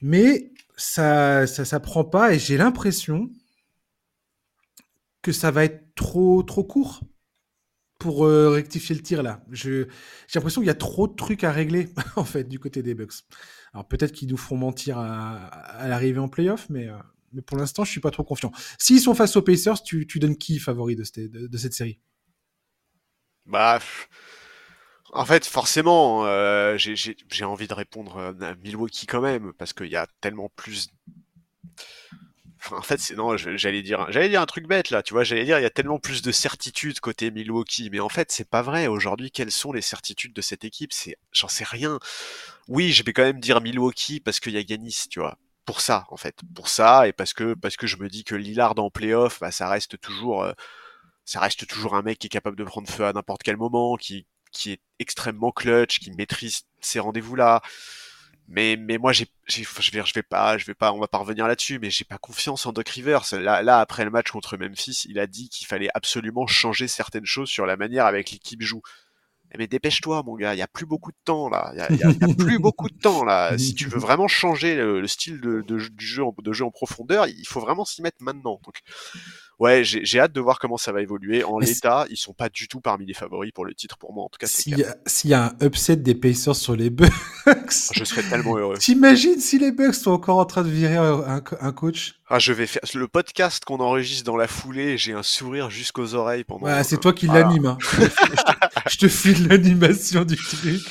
Mais 0.01 0.51
ça, 0.77 1.45
ça, 1.47 1.63
ça 1.65 1.79
prend 1.79 2.03
pas 2.03 2.33
et 2.33 2.39
j'ai 2.39 2.57
l'impression 2.57 3.29
que 5.21 5.31
ça 5.31 5.51
va 5.51 5.65
être 5.65 5.93
trop, 5.95 6.43
trop 6.43 6.63
court 6.63 7.01
pour 7.99 8.25
euh, 8.25 8.49
rectifier 8.49 8.95
le 8.95 9.01
tir 9.01 9.21
là. 9.21 9.43
Je, 9.51 9.85
j'ai 10.27 10.39
l'impression 10.39 10.61
qu'il 10.61 10.67
y 10.67 10.71
a 10.71 10.75
trop 10.75 11.07
de 11.07 11.15
trucs 11.15 11.43
à 11.43 11.51
régler 11.51 11.89
en 12.15 12.25
fait 12.25 12.45
du 12.45 12.59
côté 12.59 12.81
des 12.81 12.95
Bucks. 12.95 13.13
Alors 13.73 13.87
peut-être 13.87 14.11
qu'ils 14.11 14.29
nous 14.29 14.37
feront 14.37 14.57
mentir 14.57 14.97
à, 14.97 15.87
l'arrivée 15.87 16.19
en 16.19 16.27
playoff, 16.27 16.69
mais, 16.69 16.89
euh, 16.89 16.97
mais 17.33 17.41
pour 17.41 17.57
l'instant 17.57 17.83
je 17.83 17.91
suis 17.91 18.01
pas 18.01 18.11
trop 18.11 18.23
confiant. 18.23 18.51
S'ils 18.77 18.99
sont 18.99 19.15
face 19.15 19.35
aux 19.35 19.41
Pacers, 19.41 19.81
tu, 19.83 20.07
tu 20.07 20.19
donnes 20.19 20.37
qui 20.37 20.59
favori 20.59 20.95
de 20.95 21.03
cette, 21.03 21.73
série? 21.73 21.99
Bah, 23.45 23.79
en 25.13 25.25
fait, 25.25 25.45
forcément, 25.45 26.25
euh, 26.25 26.77
j'ai 26.77 27.45
envie 27.45 27.67
de 27.67 27.73
répondre 27.73 28.35
à 28.41 28.55
Milwaukee 28.55 29.07
quand 29.07 29.21
même, 29.21 29.53
parce 29.57 29.73
qu'il 29.73 29.87
y 29.87 29.95
a 29.95 30.07
tellement 30.21 30.49
plus. 30.55 30.89
En 32.71 32.81
fait, 32.81 32.99
c'est 32.99 33.15
non, 33.15 33.37
j'allais 33.37 33.81
dire, 33.81 34.05
j'allais 34.09 34.29
dire 34.29 34.41
un 34.41 34.45
truc 34.45 34.67
bête 34.67 34.89
là, 34.91 35.01
tu 35.01 35.13
vois, 35.13 35.23
j'allais 35.23 35.45
dire, 35.45 35.59
il 35.59 35.63
y 35.63 35.65
a 35.65 35.69
tellement 35.69 35.99
plus 35.99 36.21
de 36.21 36.31
certitudes 36.31 36.99
côté 36.99 37.31
Milwaukee, 37.31 37.89
mais 37.91 37.99
en 37.99 38.09
fait, 38.09 38.31
c'est 38.31 38.49
pas 38.49 38.61
vrai. 38.61 38.87
Aujourd'hui, 38.87 39.31
quelles 39.31 39.51
sont 39.51 39.71
les 39.73 39.81
certitudes 39.81 40.33
de 40.33 40.41
cette 40.41 40.63
équipe? 40.63 40.93
C'est, 40.93 41.17
j'en 41.31 41.47
sais 41.47 41.63
rien. 41.63 41.99
Oui, 42.67 42.91
je 42.91 43.03
vais 43.03 43.13
quand 43.13 43.23
même 43.23 43.39
dire 43.39 43.61
Milwaukee 43.61 44.19
parce 44.19 44.39
qu'il 44.39 44.53
y 44.53 44.57
a 44.57 44.61
Yanis, 44.61 45.05
tu 45.09 45.19
vois. 45.19 45.37
Pour 45.65 45.81
ça, 45.81 46.05
en 46.09 46.17
fait, 46.17 46.35
pour 46.55 46.67
ça, 46.69 47.07
et 47.07 47.13
parce 47.13 47.33
que 47.33 47.53
parce 47.53 47.77
que 47.77 47.87
je 47.87 47.97
me 47.97 48.09
dis 48.09 48.23
que 48.23 48.35
Lillard 48.35 48.77
en 48.79 48.89
playoff, 48.89 49.39
bah, 49.39 49.51
ça 49.51 49.69
reste 49.69 49.99
toujours, 49.99 50.43
euh, 50.43 50.53
ça 51.25 51.39
reste 51.39 51.67
toujours 51.67 51.95
un 51.95 52.01
mec 52.01 52.19
qui 52.19 52.27
est 52.27 52.29
capable 52.29 52.57
de 52.57 52.63
prendre 52.63 52.89
feu 52.89 53.05
à 53.05 53.13
n'importe 53.13 53.43
quel 53.43 53.57
moment, 53.57 53.95
qui 53.97 54.25
qui 54.51 54.71
est 54.73 54.81
extrêmement 54.99 55.51
clutch, 55.51 55.99
qui 55.99 56.11
maîtrise 56.11 56.63
ces 56.81 56.99
rendez-vous 56.99 57.35
là 57.35 57.61
mais 58.51 58.75
mais 58.75 58.97
moi 58.97 59.13
j'ai 59.13 59.27
je 59.47 59.61
vais 59.91 60.03
je 60.05 60.13
vais 60.13 60.23
pas 60.23 60.57
je 60.57 60.65
vais 60.65 60.73
pas 60.73 60.91
on 60.91 60.99
va 60.99 61.07
pas 61.07 61.17
revenir 61.17 61.47
là-dessus 61.47 61.79
mais 61.79 61.89
j'ai 61.89 62.03
pas 62.03 62.17
confiance 62.17 62.65
en 62.65 62.73
Doc 62.73 62.89
Rivers. 62.89 63.23
Là 63.31 63.61
là 63.63 63.79
après 63.79 64.03
le 64.03 64.11
match 64.11 64.29
contre 64.29 64.57
Memphis 64.57 65.05
il 65.07 65.19
a 65.19 65.27
dit 65.27 65.49
qu'il 65.49 65.67
fallait 65.67 65.89
absolument 65.93 66.47
changer 66.47 66.87
certaines 66.87 67.25
choses 67.25 67.49
sur 67.49 67.65
la 67.65 67.77
manière 67.77 68.05
avec 68.05 68.31
l'équipe 68.31 68.61
joue. 68.61 68.81
Eh, 69.53 69.57
mais 69.57 69.67
dépêche-toi 69.67 70.23
mon 70.25 70.35
gars 70.35 70.53
il 70.53 70.57
y 70.57 70.61
a 70.61 70.67
plus 70.67 70.85
beaucoup 70.85 71.11
de 71.11 71.17
temps 71.23 71.49
là. 71.49 71.71
Il 71.89 71.97
y 71.97 72.03
a, 72.03 72.35
plus 72.37 72.59
beaucoup 72.59 72.89
de 72.89 72.97
temps 72.97 73.23
là. 73.23 73.57
Si 73.57 73.73
tu 73.73 73.87
veux 73.87 73.99
vraiment 73.99 74.27
changer 74.27 74.75
le, 74.75 75.07
style 75.07 75.39
de, 75.39 75.61
de, 75.61 75.77
du 75.77 76.05
jeu 76.05 76.23
de 76.37 76.53
jeu 76.53 76.65
en 76.65 76.71
profondeur 76.71 77.27
il 77.27 77.47
faut 77.47 77.61
vraiment 77.61 77.85
s'y 77.85 78.01
mettre 78.01 78.17
maintenant. 78.21 78.59
Donc 78.65 78.81
ouais, 79.61 79.83
j'ai 79.83 80.19
hâte 80.19 80.33
de 80.33 80.41
voir 80.41 80.59
comment 80.59 80.77
ça 80.77 80.91
va 80.91 81.01
évoluer. 81.01 81.43
En 81.43 81.59
l'état, 81.59 82.05
ils 82.09 82.17
sont 82.17 82.33
pas 82.33 82.49
du 82.49 82.67
tout 82.67 82.81
parmi 82.81 83.05
les 83.05 83.13
favoris 83.13 83.51
pour 83.51 83.63
le 83.63 83.73
titre 83.73 83.97
pour 83.97 84.11
moi. 84.11 84.25
En 84.25 84.29
tout 84.29 84.39
cas, 84.39 84.47
s'il 84.47 84.77
y, 84.79 85.27
y, 85.27 85.33
a 85.33 85.45
un 85.45 85.65
upset 85.65 85.97
des 85.97 86.15
Pacers 86.15 86.55
sur 86.55 86.75
les 86.75 86.89
Bucks, 86.89 87.11
je 87.93 88.03
serais 88.03 88.23
tellement 88.23 88.57
heureux. 88.57 88.77
T'imagines 88.77 89.39
si 89.39 89.59
les 89.59 89.71
Bucks 89.71 89.95
sont 89.95 90.11
encore 90.11 90.39
en 90.39 90.45
train 90.45 90.63
de 90.63 90.69
virer 90.69 90.97
un, 90.97 91.43
un 91.59 91.71
coach? 91.71 92.15
Ah, 92.27 92.39
je 92.39 92.53
vais 92.53 92.65
faire 92.65 92.81
le 92.95 93.07
podcast 93.07 93.63
qu'on 93.63 93.79
enregistre 93.79 94.23
dans 94.23 94.37
la 94.37 94.47
foulée. 94.47 94.97
J'ai 94.97 95.13
un 95.13 95.23
sourire 95.23 95.69
jusqu'aux 95.69 96.15
oreilles 96.15 96.43
pendant. 96.43 96.65
Ouais, 96.65 96.83
c'est 96.83 96.99
toi 96.99 97.13
qui 97.13 97.27
l'anime. 97.27 97.65
Hein. 97.65 97.77
je 98.89 98.97
te 98.97 99.07
file 99.07 99.47
l'animation 99.47 100.23
du 100.23 100.37
truc. 100.37 100.81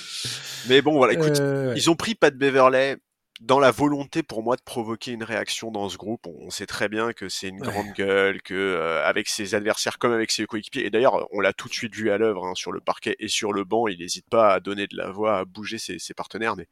Mais 0.68 0.82
bon, 0.82 0.92
voilà, 0.92 1.14
écoute, 1.14 1.40
euh, 1.40 1.72
ils 1.76 1.90
ont 1.90 1.96
pris 1.96 2.14
Pat 2.14 2.34
Beverley 2.34 2.98
dans 3.40 3.58
la 3.58 3.70
volonté 3.70 4.22
pour 4.22 4.42
moi 4.42 4.56
de 4.56 4.62
provoquer 4.62 5.12
une 5.12 5.24
réaction 5.24 5.70
dans 5.70 5.88
ce 5.88 5.96
groupe, 5.96 6.26
on, 6.26 6.50
sait 6.50 6.66
très 6.66 6.88
bien 6.88 7.14
que 7.14 7.28
c'est 7.30 7.48
une 7.48 7.58
grande 7.58 7.92
gueule, 7.96 8.42
que 8.42 8.54
euh, 8.54 9.02
avec 9.04 9.28
ses 9.28 9.54
adversaires 9.54 9.98
comme 9.98 10.12
avec 10.12 10.30
ses 10.30 10.44
coéquipiers, 10.44 10.84
et 10.84 10.90
d'ailleurs 10.90 11.26
on 11.32 11.40
l'a 11.40 11.54
tout 11.54 11.68
de 11.68 11.72
suite 11.72 11.94
vu 11.94 12.10
à 12.10 12.18
l'œuvre 12.18 12.44
hein, 12.44 12.54
sur 12.54 12.70
le 12.70 12.80
parquet 12.80 13.16
et 13.18 13.28
sur 13.28 13.52
le 13.52 13.64
banc, 13.64 13.88
il 13.88 13.98
n'hésite 13.98 14.28
pas 14.28 14.52
à 14.52 14.60
donner 14.60 14.86
de 14.86 14.96
la 14.96 15.10
voix, 15.10 15.38
à 15.38 15.44
bouger 15.46 15.78
ses, 15.78 15.98
partenaires, 16.14 16.54
mais 16.54 16.68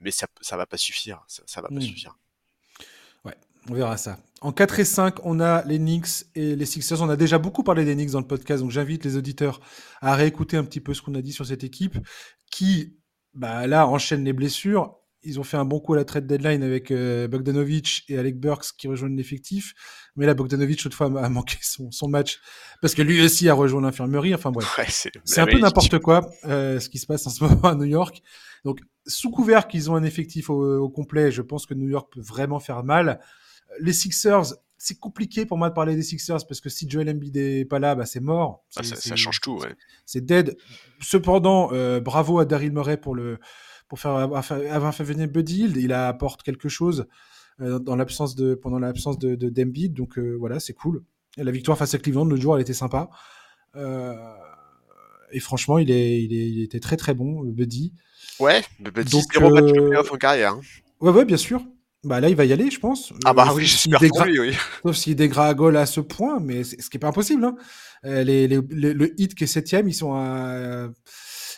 mais 0.00 0.10
ça 0.10 0.26
ça 0.40 0.56
va 0.56 0.66
pas 0.66 0.76
suffire, 0.76 1.24
ça, 1.28 1.60
va 1.60 1.68
pas 1.68 1.80
suffire. 1.80 2.18
Ouais, 3.24 3.36
on 3.70 3.74
verra 3.74 3.96
ça. 3.96 4.18
En 4.40 4.52
4 4.52 4.80
et 4.80 4.84
5, 4.84 5.24
on 5.24 5.38
a 5.38 5.62
les 5.64 5.78
Knicks 5.78 6.26
et 6.34 6.56
les 6.56 6.66
Sixers. 6.66 7.00
On 7.00 7.08
a 7.08 7.16
déjà 7.16 7.38
beaucoup 7.38 7.62
parlé 7.62 7.84
des 7.84 7.94
Knicks 7.94 8.10
dans 8.10 8.20
le 8.20 8.26
podcast, 8.26 8.62
donc 8.62 8.72
j'invite 8.72 9.04
les 9.04 9.16
auditeurs 9.16 9.60
à 10.00 10.16
réécouter 10.16 10.56
un 10.56 10.64
petit 10.64 10.80
peu 10.80 10.92
ce 10.92 11.02
qu'on 11.02 11.14
a 11.14 11.22
dit 11.22 11.32
sur 11.32 11.46
cette 11.46 11.64
équipe 11.64 11.96
qui, 12.50 12.98
bah, 13.32 13.66
là, 13.66 13.86
enchaîne 13.86 14.24
les 14.24 14.32
blessures 14.32 14.98
ils 15.24 15.40
ont 15.40 15.44
fait 15.44 15.56
un 15.56 15.64
bon 15.64 15.80
coup 15.80 15.94
à 15.94 15.96
la 15.96 16.04
trade 16.04 16.26
deadline 16.26 16.62
avec 16.62 16.90
euh, 16.90 17.28
Bogdanovic 17.28 18.04
et 18.08 18.18
Alec 18.18 18.38
Burks 18.38 18.66
qui 18.76 18.88
rejoignent 18.88 19.16
l'effectif. 19.16 19.74
Mais 20.16 20.26
là, 20.26 20.34
Bogdanovic, 20.34 20.78
toutefois, 20.78 21.06
a 21.22 21.28
manqué 21.30 21.56
son, 21.62 21.90
son, 21.90 22.08
match 22.08 22.40
parce 22.80 22.94
que 22.94 23.02
lui 23.02 23.22
aussi 23.22 23.48
a 23.48 23.54
rejoint 23.54 23.80
l'infirmerie. 23.80 24.34
Enfin 24.34 24.50
bref, 24.50 25.08
c'est 25.24 25.40
un 25.40 25.46
peu 25.46 25.58
n'importe 25.58 25.98
quoi 25.98 26.30
euh, 26.44 26.80
ce 26.80 26.88
qui 26.88 26.98
se 26.98 27.06
passe 27.06 27.26
en 27.26 27.30
ce 27.30 27.44
moment 27.44 27.68
à 27.68 27.74
New 27.74 27.84
York. 27.84 28.22
Donc, 28.64 28.80
sous 29.06 29.30
couvert 29.30 29.68
qu'ils 29.68 29.90
ont 29.90 29.94
un 29.94 30.04
effectif 30.04 30.48
au, 30.48 30.88
complet, 30.88 31.30
je 31.30 31.42
pense 31.42 31.66
que 31.66 31.74
New 31.74 31.88
York 31.88 32.12
peut 32.12 32.22
vraiment 32.22 32.60
faire 32.60 32.82
mal. 32.82 33.20
Les 33.80 33.92
Sixers, 33.92 34.54
c'est 34.78 34.98
compliqué 34.98 35.46
pour 35.46 35.58
moi 35.58 35.68
de 35.68 35.74
parler 35.74 35.96
des 35.96 36.02
Sixers 36.02 36.46
parce 36.46 36.60
que 36.60 36.68
si 36.68 36.88
Joel 36.88 37.10
Embiid 37.10 37.36
est 37.36 37.64
pas 37.64 37.78
là, 37.78 37.94
bah 37.94 38.06
c'est 38.06 38.20
mort. 38.20 38.64
Ah, 38.76 38.82
ça, 38.82 38.96
ça, 38.96 39.16
change 39.16 39.40
tout, 39.40 39.58
ouais. 39.58 39.74
C'est 40.06 40.24
dead. 40.24 40.56
Cependant, 41.00 41.70
euh, 41.72 42.00
bravo 42.00 42.38
à 42.38 42.44
Daryl 42.44 42.72
Murray 42.72 42.96
pour 42.96 43.14
le 43.14 43.38
pour 43.88 43.98
faire 44.00 44.12
avoir 44.12 44.94
fait 44.94 45.04
venir 45.04 45.28
Buddy 45.28 45.62
Hield. 45.62 45.76
Il 45.76 45.92
apporte 45.92 46.42
quelque 46.42 46.68
chose 46.68 47.06
euh, 47.60 47.78
dans 47.78 47.94
l'absence 47.94 48.34
de 48.34 48.54
pendant 48.54 48.80
l'absence 48.80 49.18
de, 49.18 49.36
de 49.36 49.88
Donc 49.88 50.18
euh, 50.18 50.36
voilà, 50.38 50.58
c'est 50.58 50.72
cool. 50.72 51.02
Et 51.36 51.44
la 51.44 51.52
victoire 51.52 51.78
face 51.78 51.94
à 51.94 51.98
Cleveland 51.98 52.24
le 52.24 52.36
jour, 52.36 52.56
elle 52.56 52.62
était 52.62 52.74
sympa. 52.74 53.10
Euh, 53.76 54.14
et 55.32 55.40
franchement, 55.40 55.78
il, 55.78 55.90
est, 55.90 56.22
il, 56.22 56.62
était 56.62 56.80
très 56.80 56.96
très 56.96 57.14
bon, 57.14 57.42
Buddy. 57.44 57.92
Ouais, 58.40 58.62
Buddy, 58.80 59.12
Donc, 59.12 59.24
zéro 59.32 59.50
match 59.50 59.72
de 59.72 60.12
en 60.12 60.16
carrière. 60.16 60.52
Hein. 60.52 60.60
Ouais, 61.00 61.10
ouais, 61.10 61.24
bien 61.24 61.36
sûr. 61.36 61.62
Bah 62.04 62.20
là, 62.20 62.28
il 62.28 62.36
va 62.36 62.44
y 62.44 62.52
aller, 62.52 62.70
je 62.70 62.78
pense. 62.78 63.12
Ah 63.24 63.32
bah 63.32 63.52
oui, 63.54 63.64
j'espère 63.64 63.98
pour 63.98 64.24
lui, 64.24 64.38
oui. 64.38 64.56
Sauf 64.84 64.96
s'il 64.96 65.16
dégringole 65.16 65.76
à 65.76 65.86
ce 65.86 66.00
point, 66.00 66.38
mais 66.38 66.62
ce 66.62 66.88
qui 66.90 66.96
est 66.96 67.00
pas 67.00 67.08
impossible. 67.08 67.44
Hein. 67.44 67.56
Les, 68.02 68.46
les, 68.46 68.60
le 68.60 69.20
hit 69.20 69.34
qui 69.34 69.44
est 69.44 69.48
septième, 69.48 69.88
ils 69.88 69.94
sont 69.94 70.12
à, 70.12 70.88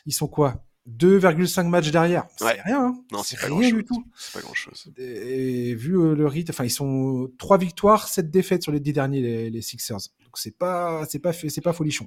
ils 0.07 0.13
sont 0.13 0.29
quoi? 0.29 0.65
2,5 0.89 1.69
matchs 1.69 1.91
derrière. 1.91 2.27
C'est 2.37 2.63
rien. 2.63 2.87
Hein. 2.87 2.99
Non, 3.13 3.23
c'est 3.23 3.39
pas 3.39 3.47
rien 3.47 3.73
du 3.73 3.85
tout. 3.85 4.05
C'est 4.17 4.33
pas 4.35 4.41
grand 4.41 4.55
chose. 4.55 4.89
Et, 4.99 5.75
vu 5.75 5.95
euh, 5.95 6.15
le 6.15 6.27
rythme, 6.27 6.53
enfin, 6.53 6.65
ils 6.65 6.71
sont 6.71 7.31
3 7.39 7.59
victoires, 7.59 8.09
7 8.09 8.31
défaites 8.31 8.63
sur 8.63 8.73
les 8.73 8.81
10 8.81 8.93
derniers, 8.93 9.51
les, 9.51 9.63
Sixers. 9.63 9.97
Donc 10.23 10.37
c'est 10.37 10.57
pas, 10.57 11.05
c'est 11.09 11.19
pas, 11.19 11.33
c'est 11.33 11.61
pas 11.61 11.73
folichon. 11.73 12.07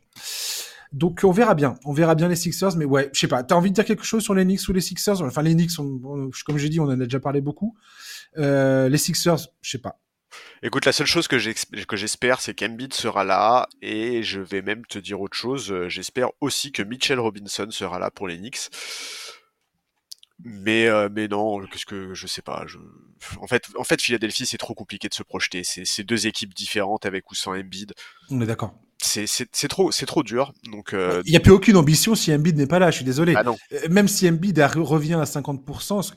Donc 0.94 1.22
on 1.24 1.32
verra 1.32 1.54
bien, 1.54 1.76
on 1.86 1.94
verra 1.94 2.16
bien 2.16 2.28
les 2.28 2.36
Sixers, 2.36 2.76
mais 2.78 2.86
ouais, 2.86 3.10
je 3.14 3.20
sais 3.20 3.28
pas. 3.28 3.44
T'as 3.44 3.56
envie 3.56 3.70
de 3.70 3.76
dire 3.76 3.86
quelque 3.86 4.06
chose 4.06 4.24
sur 4.24 4.34
les 4.34 4.44
Knicks 4.44 4.68
ou 4.70 4.74
les 4.74 4.82
Sixers? 4.82 5.22
Enfin, 5.22 5.42
les 5.42 5.54
Knicks, 5.54 5.76
comme 5.76 6.58
j'ai 6.58 6.70
dit, 6.70 6.80
on 6.80 6.86
en 6.86 7.00
a 7.00 7.04
déjà 7.04 7.20
parlé 7.20 7.42
beaucoup. 7.42 7.76
Euh, 8.38 8.90
les 8.90 8.98
Sixers, 8.98 9.40
je 9.62 9.70
sais 9.70 9.78
pas. 9.78 10.00
Écoute, 10.62 10.86
la 10.86 10.92
seule 10.92 11.08
chose 11.08 11.28
que 11.28 11.38
j'espère, 11.40 12.42
c'est 12.42 12.54
qu'Embiid 12.54 12.94
sera 12.94 13.24
là, 13.24 13.68
et 13.82 14.24
je 14.24 14.42
vais 14.42 14.62
même 14.62 14.86
te 14.86 15.00
dire 15.00 15.22
autre 15.22 15.38
chose. 15.38 15.72
Euh, 15.72 15.90
j'espère 15.90 16.30
aussi 16.42 16.72
que 16.72 16.84
Mitchell 16.84 17.20
Robinson 17.20 17.68
sera 17.72 18.00
là 18.00 18.12
pour 18.12 18.28
les 18.28 18.38
Knicks. 18.38 18.70
Mais 20.42 20.88
euh, 20.88 21.10
mais 21.12 21.28
non, 21.28 21.66
qu'est-ce 21.68 21.86
que 21.86 22.14
je 22.14 22.26
sais 22.26 22.42
pas. 22.42 22.64
Je... 22.66 22.78
En 23.42 23.48
fait, 23.48 23.66
en 23.78 23.84
fait, 23.84 24.02
Philadelphie, 24.02 24.46
c'est 24.46 24.58
trop 24.58 24.74
compliqué 24.74 25.10
de 25.10 25.14
se 25.14 25.24
projeter. 25.24 25.64
C'est 25.64 26.04
deux 26.04 26.28
équipes 26.28 26.54
différentes 26.54 27.06
avec 27.06 27.30
ou 27.30 27.36
sans 27.36 27.58
Embiid. 27.58 27.94
On 28.30 28.40
est 28.40 28.46
d'accord. 28.46 28.74
C'est 29.02 29.28
trop 29.68 29.92
c'est 29.92 30.06
trop 30.06 30.24
dur. 30.24 30.54
Donc 30.72 30.94
euh, 30.94 31.22
il 31.26 31.32
n'y 31.32 31.38
a 31.38 31.42
plus 31.42 31.52
aucune 31.52 31.76
ambition 31.76 32.16
si 32.16 32.34
Embiid 32.34 32.56
n'est 32.58 32.68
pas 32.68 32.80
là. 32.80 32.90
Je 32.92 32.98
suis 32.98 33.06
désolé. 33.06 33.34
Ah. 33.36 33.44
Même 33.90 34.08
si 34.08 34.30
Embiid 34.30 34.60
revient 34.60 35.16
à 35.16 35.24
50%, 35.24 36.14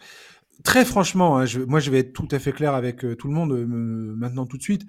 très 0.62 0.84
franchement, 0.84 1.38
hein, 1.38 1.46
je, 1.46 1.60
moi 1.60 1.80
je 1.80 1.90
vais 1.90 1.98
être 1.98 2.12
tout 2.12 2.28
à 2.30 2.38
fait 2.38 2.52
clair 2.52 2.74
avec 2.74 3.04
euh, 3.04 3.16
tout 3.16 3.28
le 3.28 3.34
monde 3.34 3.52
euh, 3.52 3.66
maintenant 3.66 4.46
tout 4.46 4.56
de 4.56 4.62
suite. 4.62 4.82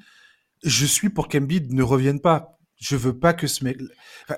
Je 0.64 0.86
suis 0.86 1.10
pour 1.10 1.28
qu'Embiid 1.28 1.74
ne 1.74 1.84
revienne 1.84 2.20
pas. 2.20 2.58
Je 2.80 2.96
veux 2.96 3.18
pas 3.18 3.34
que 3.34 3.48
ce 3.48 3.64
mec. 3.64 3.78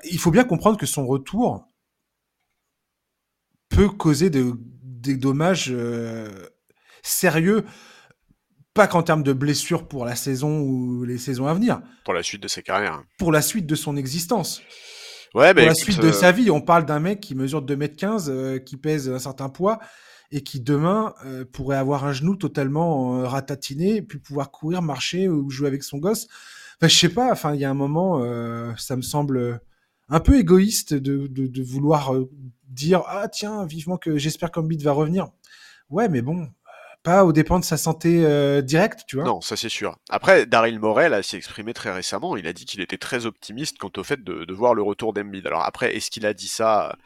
il 0.04 0.20
faut 0.20 0.32
bien 0.32 0.44
comprendre 0.44 0.78
que 0.78 0.86
son 0.86 1.06
retour 1.06 1.68
peut 3.70 3.90
causer 3.90 4.30
des 4.30 5.18
dommages 5.18 5.68
euh, 5.70 6.48
sérieux, 7.02 7.66
pas 8.74 8.88
qu'en 8.88 9.04
termes 9.04 9.24
de 9.24 9.34
blessures 9.34 9.88
pour 9.88 10.06
la 10.06 10.16
saison 10.16 10.60
ou 10.60 11.06
les 11.06 11.18
saisons 11.18 11.48
à 11.48 11.54
venir. 11.54 11.82
Pour 12.04 12.14
la 12.14 12.24
suite 12.24 12.42
de 12.42 12.48
sa 12.48 12.62
carrière. 12.62 13.04
Pour 13.18 13.32
la 13.32 13.42
suite 13.42 13.66
de 13.66 13.76
son 13.76 13.98
existence. 13.98 14.62
Ouais, 15.34 15.54
pour 15.54 15.66
la 15.66 15.76
suite 15.76 16.00
de 16.00 16.12
sa 16.12 16.32
vie, 16.32 16.50
on 16.50 16.62
parle 16.62 16.86
d'un 16.86 17.00
mec 17.00 17.20
qui 17.20 17.36
mesure 17.36 17.64
2m15, 17.64 18.64
qui 18.64 18.78
pèse 18.78 19.10
un 19.10 19.20
certain 19.20 19.50
poids 19.50 19.80
et 20.32 20.42
qui 20.42 20.60
demain 20.60 21.14
euh, 21.26 21.46
pourrait 21.46 21.78
avoir 21.78 22.06
un 22.06 22.14
genou 22.14 22.36
totalement 22.36 23.20
euh, 23.20 23.28
ratatiné, 23.28 23.98
et 23.98 24.02
puis 24.02 24.20
pouvoir 24.20 24.52
courir, 24.52 24.82
marcher 24.82 25.28
ou 25.30 25.50
jouer 25.50 25.68
avec 25.68 25.84
son 25.84 25.98
gosse. 25.98 26.28
Enfin, 26.78 26.88
je 26.88 26.98
sais 26.98 27.10
pas. 27.10 27.32
Enfin, 27.32 27.54
il 27.54 27.62
y 27.62 27.66
a 27.66 27.70
un 27.70 27.76
moment, 27.76 28.22
euh, 28.22 28.74
ça 28.78 28.96
me 28.96 29.02
semble 29.02 29.62
un 30.10 30.20
peu 30.20 30.38
égoïste 30.38 30.94
de, 30.94 31.28
de, 31.28 31.48
de 31.48 31.64
vouloir 31.64 32.14
dire 32.68 33.04
ah 33.08 33.28
tiens 33.28 33.66
vivement 33.66 33.98
que 33.98 34.18
j'espère 34.18 34.52
qu'Ambit 34.52 34.78
va 34.78 34.92
revenir. 34.92 35.30
Ouais, 35.90 36.10
mais 36.10 36.22
bon, 36.22 36.48
pas 37.06 37.24
au 37.24 37.32
dépend 37.32 37.60
de 37.60 37.64
sa 37.64 37.78
santé 37.78 38.26
euh, 38.26 38.62
directe, 38.62 39.02
tu 39.08 39.16
vois. 39.16 39.26
Non, 39.26 39.40
ça 39.40 39.56
c'est 39.56 39.70
sûr. 39.70 39.96
Après, 40.10 40.48
Daryl 40.48 40.80
Morel 40.80 41.24
s'est 41.24 41.38
exprimé 41.38 41.72
très 41.74 41.94
récemment. 41.94 42.36
Il 42.36 42.48
a 42.48 42.54
dit 42.54 42.66
qu'il 42.66 42.82
était 42.82 42.98
très 42.98 43.28
optimiste 43.28 43.78
quant 43.78 43.92
au 43.96 44.04
fait 44.04 44.24
de, 44.24 44.44
de 44.44 44.54
voir 44.54 44.74
le 44.74 44.82
retour 44.82 45.14
d'Embiid. 45.14 45.46
Alors 45.46 45.64
après, 45.64 45.96
est-ce 45.96 46.10
qu'il 46.10 46.26
a 46.26 46.34
dit 46.34 46.48
ça 46.48 46.98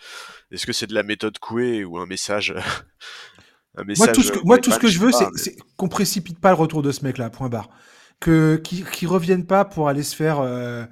Est-ce 0.52 0.66
que 0.66 0.72
c'est 0.72 0.88
de 0.88 0.94
la 0.96 1.04
méthode 1.04 1.38
Coué 1.38 1.84
ou 1.84 1.98
un 1.98 2.06
message 2.06 2.56
un 3.78 3.84
message 3.84 4.08
Moi, 4.08 4.14
tout 4.14 4.24
ce 4.24 4.32
que, 4.32 4.40
moi, 4.46 4.58
tout 4.58 4.72
ce 4.72 4.80
que 4.80 4.88
je 4.88 5.00
veux, 5.00 5.12
c'est 5.12 5.58
qu'on 5.76 5.90
précipite 5.90 6.40
pas 6.40 6.50
le 6.50 6.56
retour 6.56 6.82
de 6.82 6.94
ce 6.94 7.04
mec-là. 7.04 7.30
Point 7.30 7.50
barre. 7.50 7.70
Que 8.22 8.56
qui 8.56 8.84
qu 8.84 9.06
revienne 9.06 9.46
pas 9.46 9.66
pour 9.66 9.90
aller 9.90 10.04
se 10.04 10.16
faire, 10.16 10.40
euh, 10.40 10.86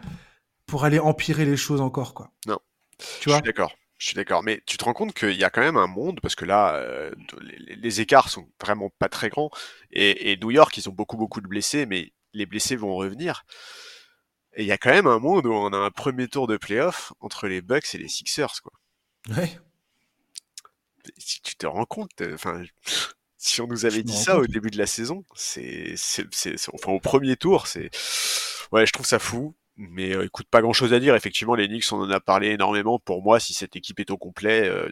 pour 0.65 0.83
aller 0.83 0.99
empirer 0.99 1.45
les 1.45 1.57
choses 1.57 1.79
encore, 1.79 2.13
quoi. 2.13 2.31
Non. 2.45 2.59
Tu 3.21 3.29
vois? 3.29 3.37
Je 3.37 3.43
suis 3.43 3.53
d'accord. 3.53 3.71
Je 3.97 4.07
suis 4.07 4.15
d'accord, 4.15 4.43
mais 4.43 4.61
tu 4.67 4.77
te 4.77 4.83
rends 4.83 4.93
compte 4.93 5.13
qu'il 5.13 5.35
y 5.35 5.43
a 5.43 5.49
quand 5.49 5.61
même 5.61 5.77
un 5.77 5.87
monde, 5.87 6.19
parce 6.21 6.35
que 6.35 6.45
là, 6.45 6.75
euh, 6.75 7.11
les, 7.41 7.99
écarts 7.99 8.29
sont 8.29 8.47
vraiment 8.61 8.91
pas 8.99 9.09
très 9.09 9.29
grands, 9.29 9.49
et, 9.91 10.37
New 10.37 10.51
York, 10.51 10.77
ils 10.77 10.87
ont 10.87 10.93
beaucoup 10.93 11.17
beaucoup 11.17 11.41
de 11.41 11.47
blessés, 11.47 11.87
mais 11.87 12.13
les 12.33 12.45
blessés 12.45 12.75
vont 12.75 12.95
revenir. 12.95 13.43
Et 14.55 14.63
il 14.63 14.67
y 14.67 14.71
a 14.71 14.77
quand 14.77 14.91
même 14.91 15.07
un 15.07 15.19
monde 15.19 15.47
où 15.47 15.51
on 15.51 15.73
a 15.73 15.77
un 15.77 15.91
premier 15.91 16.27
tour 16.27 16.47
de 16.47 16.57
playoff 16.57 17.13
entre 17.21 17.47
les 17.47 17.61
Bucks 17.61 17.95
et 17.95 17.97
les 17.97 18.07
Sixers, 18.07 18.61
quoi. 18.61 18.73
Ouais. 19.35 19.57
Si 21.17 21.41
tu 21.41 21.55
te 21.55 21.65
rends 21.65 21.85
compte, 21.85 22.21
enfin, 22.33 22.61
si 23.37 23.61
on 23.61 23.67
nous 23.67 23.85
avait 23.85 23.97
Je 23.97 24.01
dit 24.01 24.17
ça 24.17 24.37
au 24.37 24.45
début 24.45 24.69
de 24.69 24.77
la 24.77 24.87
saison, 24.87 25.25
c'est, 25.35 25.93
c'est, 25.95 26.27
c'est- 26.33 26.55
enfin 26.71 26.91
au 26.91 26.99
premier 26.99 27.35
tour, 27.35 27.65
c'est, 27.65 27.89
ouais, 28.71 28.85
je 28.85 28.93
trouve 28.93 29.07
ça 29.07 29.19
fou. 29.19 29.55
Mais 29.77 30.15
euh, 30.15 30.25
écoute, 30.25 30.47
pas 30.49 30.61
grand 30.61 30.73
chose 30.73 30.93
à 30.93 30.99
dire. 30.99 31.15
Effectivement, 31.15 31.55
les 31.55 31.67
Knicks, 31.67 31.91
on 31.91 32.01
en 32.01 32.09
a 32.09 32.19
parlé 32.19 32.49
énormément. 32.49 32.99
Pour 32.99 33.21
moi, 33.21 33.39
si 33.39 33.53
cette 33.53 33.75
équipe 33.75 33.99
est 33.99 34.09
au 34.11 34.17
complet, 34.17 34.67
euh, 34.67 34.89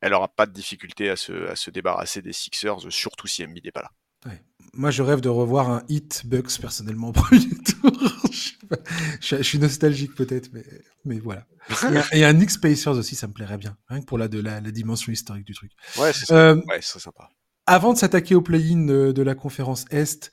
elle 0.00 0.12
aura 0.12 0.28
pas 0.28 0.46
de 0.46 0.52
difficulté 0.52 1.08
à 1.08 1.16
se, 1.16 1.48
à 1.48 1.56
se 1.56 1.70
débarrasser 1.70 2.20
des 2.20 2.32
Sixers, 2.32 2.78
surtout 2.90 3.26
si 3.26 3.44
Embiid 3.44 3.64
n'est 3.64 3.72
pas 3.72 3.82
là. 3.82 3.90
Ouais. 4.26 4.42
Moi, 4.72 4.90
je 4.90 5.02
rêve 5.02 5.20
de 5.20 5.28
revoir 5.28 5.70
un 5.70 5.82
hit 5.88 6.22
Bucks 6.26 6.58
personnellement 6.60 7.08
au 7.08 7.12
premier 7.12 7.40
tour. 7.82 7.92
je, 9.20 9.42
suis- 9.42 9.58
nostalgique 9.58 10.14
peut-être, 10.14 10.50
mais, 10.52 10.64
mais 11.04 11.18
voilà. 11.20 11.46
Et 12.12 12.24
un, 12.24 12.32
Knicks 12.34 12.60
Pacers 12.60 12.96
aussi, 12.98 13.14
ça 13.14 13.28
me 13.28 13.32
plairait 13.32 13.58
bien. 13.58 13.76
Rien 13.88 14.00
que 14.00 14.06
pour 14.06 14.18
la, 14.18 14.28
de 14.28 14.40
la, 14.40 14.60
la 14.60 14.70
dimension 14.70 15.12
historique 15.12 15.44
du 15.46 15.54
truc. 15.54 15.70
Ouais, 15.98 16.12
c'est. 16.12 16.32
Euh, 16.32 16.56
Ouais, 16.66 16.80
sympa. 16.82 17.28
avant 17.66 17.92
de 17.92 17.98
s'attaquer 17.98 18.34
au 18.34 18.42
play-in 18.42 19.12
de 19.12 19.22
la 19.22 19.34
conférence 19.34 19.84
Est, 19.90 20.32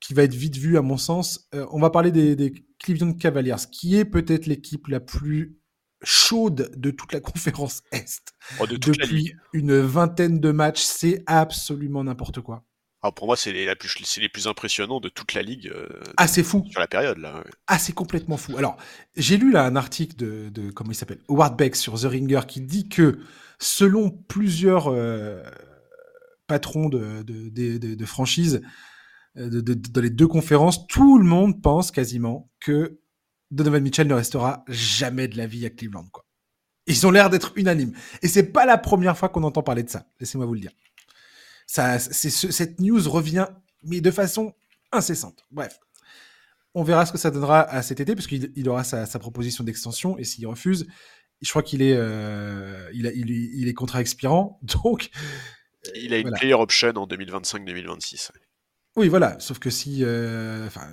qui 0.00 0.14
va 0.14 0.22
être 0.24 0.34
vite 0.34 0.56
vu 0.56 0.76
à 0.78 0.82
mon 0.82 0.96
sens, 0.98 1.48
euh, 1.54 1.66
on 1.72 1.80
va 1.80 1.90
parler 1.90 2.12
des, 2.12 2.36
des 2.36 2.52
Cleveland 2.78 3.14
Cavaliers, 3.14 3.56
qui 3.72 3.96
est 3.96 4.04
peut-être 4.04 4.46
l'équipe 4.46 4.86
la 4.88 5.00
plus 5.00 5.58
chaude 6.02 6.70
de 6.76 6.90
toute 6.90 7.12
la 7.12 7.20
conférence 7.30 7.82
Est. 7.92 8.32
Oh, 8.60 8.66
de 8.66 8.76
Depuis 8.76 9.32
une 9.52 9.78
vingtaine 9.80 10.38
de 10.40 10.50
matchs, 10.52 10.82
c'est 10.82 11.22
absolument 11.26 12.04
n'importe 12.04 12.40
quoi. 12.40 12.64
Alors 13.02 13.14
pour 13.14 13.26
moi, 13.26 13.36
c'est 13.36 13.52
les, 13.52 13.66
la 13.66 13.76
plus, 13.76 13.94
c'est 14.04 14.20
les 14.20 14.28
plus 14.28 14.46
impressionnants 14.48 15.00
de 15.00 15.08
toute 15.08 15.32
la 15.34 15.42
ligue 15.42 15.68
euh, 15.74 15.86
Ah, 16.16 16.26
c'est 16.26 16.42
fou. 16.42 16.64
sur 16.70 16.80
la 16.80 16.88
période 16.88 17.18
là. 17.18 17.44
Ah, 17.66 17.78
c'est 17.78 17.92
complètement 17.92 18.36
fou. 18.36 18.56
Alors, 18.56 18.76
j'ai 19.16 19.36
lu 19.36 19.52
là 19.52 19.64
un 19.64 19.76
article 19.76 20.16
de, 20.16 20.48
de 20.50 20.70
comment 20.70 20.90
il 20.90 20.94
s'appelle, 20.94 21.20
Howard 21.28 21.56
Beck 21.56 21.76
sur 21.76 21.94
The 22.00 22.04
Ringer 22.04 22.40
qui 22.48 22.60
dit 22.62 22.88
que 22.88 23.18
selon 23.60 24.10
plusieurs 24.10 24.88
euh, 24.88 25.42
patrons 26.46 26.88
de, 26.88 27.22
de, 27.22 27.48
de, 27.48 27.78
de- 27.78 27.94
de 27.94 28.04
franchises 28.06 28.60
de, 29.36 29.60
de- 29.60 29.74
dans 29.74 30.00
les 30.00 30.10
deux 30.10 30.26
conférences, 30.28 30.86
tout 30.86 31.18
le 31.18 31.24
monde 31.24 31.62
pense 31.62 31.90
quasiment 31.90 32.50
que 32.60 32.98
Donovan 33.50 33.82
Mitchell 33.82 34.06
ne 34.08 34.14
restera 34.14 34.64
jamais 34.68 35.28
de 35.28 35.36
la 35.36 35.46
vie 35.46 35.64
à 35.66 35.70
Cleveland. 35.70 36.06
Quoi. 36.12 36.24
Ils 36.86 37.06
ont 37.06 37.10
l'air 37.10 37.30
d'être 37.30 37.52
unanimes. 37.56 37.92
Et 38.22 38.28
c'est 38.28 38.44
pas 38.52 38.66
la 38.66 38.78
première 38.78 39.16
fois 39.18 39.28
qu'on 39.28 39.42
entend 39.44 39.62
parler 39.62 39.82
de 39.82 39.90
ça. 39.90 40.06
Laissez-moi 40.20 40.46
vous 40.46 40.54
le 40.54 40.60
dire. 40.60 40.72
Ça, 41.66 41.98
c'est 41.98 42.30
ce- 42.30 42.50
cette 42.50 42.80
news 42.80 43.08
revient, 43.10 43.46
mais 43.84 44.00
de 44.00 44.10
façon 44.10 44.54
incessante. 44.92 45.44
Bref. 45.50 45.78
On 46.74 46.82
verra 46.82 47.06
ce 47.06 47.12
que 47.12 47.18
ça 47.18 47.30
donnera 47.30 47.60
à 47.62 47.82
cet 47.82 48.00
été, 48.00 48.14
parce 48.14 48.26
qu'il 48.26 48.52
il 48.54 48.68
aura 48.68 48.84
sa, 48.84 49.06
sa 49.06 49.18
proposition 49.18 49.64
d'extension, 49.64 50.18
et 50.18 50.24
s'il 50.24 50.46
refuse, 50.46 50.86
je 51.40 51.48
crois 51.50 51.62
qu'il 51.62 51.80
est, 51.82 51.94
euh, 51.96 52.88
il, 52.92 53.06
a- 53.06 53.12
il, 53.12 53.30
est- 53.30 53.50
il 53.54 53.68
est 53.68 53.74
contrat 53.74 54.00
expirant, 54.00 54.58
donc 54.84 55.08
Il 55.94 56.12
a 56.12 56.18
une 56.18 56.22
voilà. 56.24 56.36
player 56.38 56.54
option 56.54 56.88
en 56.96 57.06
2025-2026. 57.06 58.30
Oui, 58.96 59.08
voilà. 59.08 59.38
Sauf 59.40 59.58
que 59.58 59.70
si, 59.70 59.98
euh, 60.02 60.66
enfin, 60.66 60.88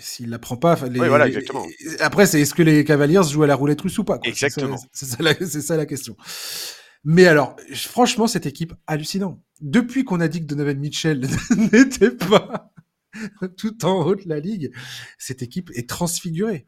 s'il 0.00 0.30
la 0.30 0.38
prend 0.38 0.56
pas, 0.56 0.74
les- 0.88 1.00
Oui, 1.00 1.08
voilà, 1.08 1.26
les- 1.26 1.32
exactement. 1.36 1.66
Après, 2.00 2.26
c'est 2.26 2.40
est-ce 2.40 2.54
que 2.54 2.62
les 2.62 2.84
Cavaliers 2.84 3.20
jouent 3.30 3.42
à 3.44 3.46
la 3.46 3.54
roulette 3.54 3.80
russe 3.80 3.98
ou 3.98 4.04
pas 4.04 4.18
quoi? 4.18 4.24
Ça- 4.24 4.46
Exactement. 4.46 4.78
C'est 4.92 5.06
ça, 5.06 5.16
la- 5.20 5.34
c'est 5.34 5.60
ça 5.62 5.76
la 5.76 5.86
question. 5.86 6.16
Mais 7.04 7.26
alors, 7.26 7.56
franchement, 7.74 8.26
cette 8.26 8.46
équipe 8.46 8.74
hallucinant. 8.86 9.42
Depuis 9.60 10.04
qu'on 10.04 10.20
a 10.20 10.28
dit 10.28 10.40
que 10.40 10.46
Donovan 10.46 10.78
Mitchell 10.78 11.20
n'était 11.72 12.10
pas 12.10 12.72
tout 13.56 13.84
en 13.84 14.04
haut 14.06 14.14
de 14.14 14.28
la 14.28 14.40
ligue, 14.40 14.72
cette 15.18 15.42
équipe 15.42 15.70
est 15.74 15.88
transfigurée. 15.88 16.66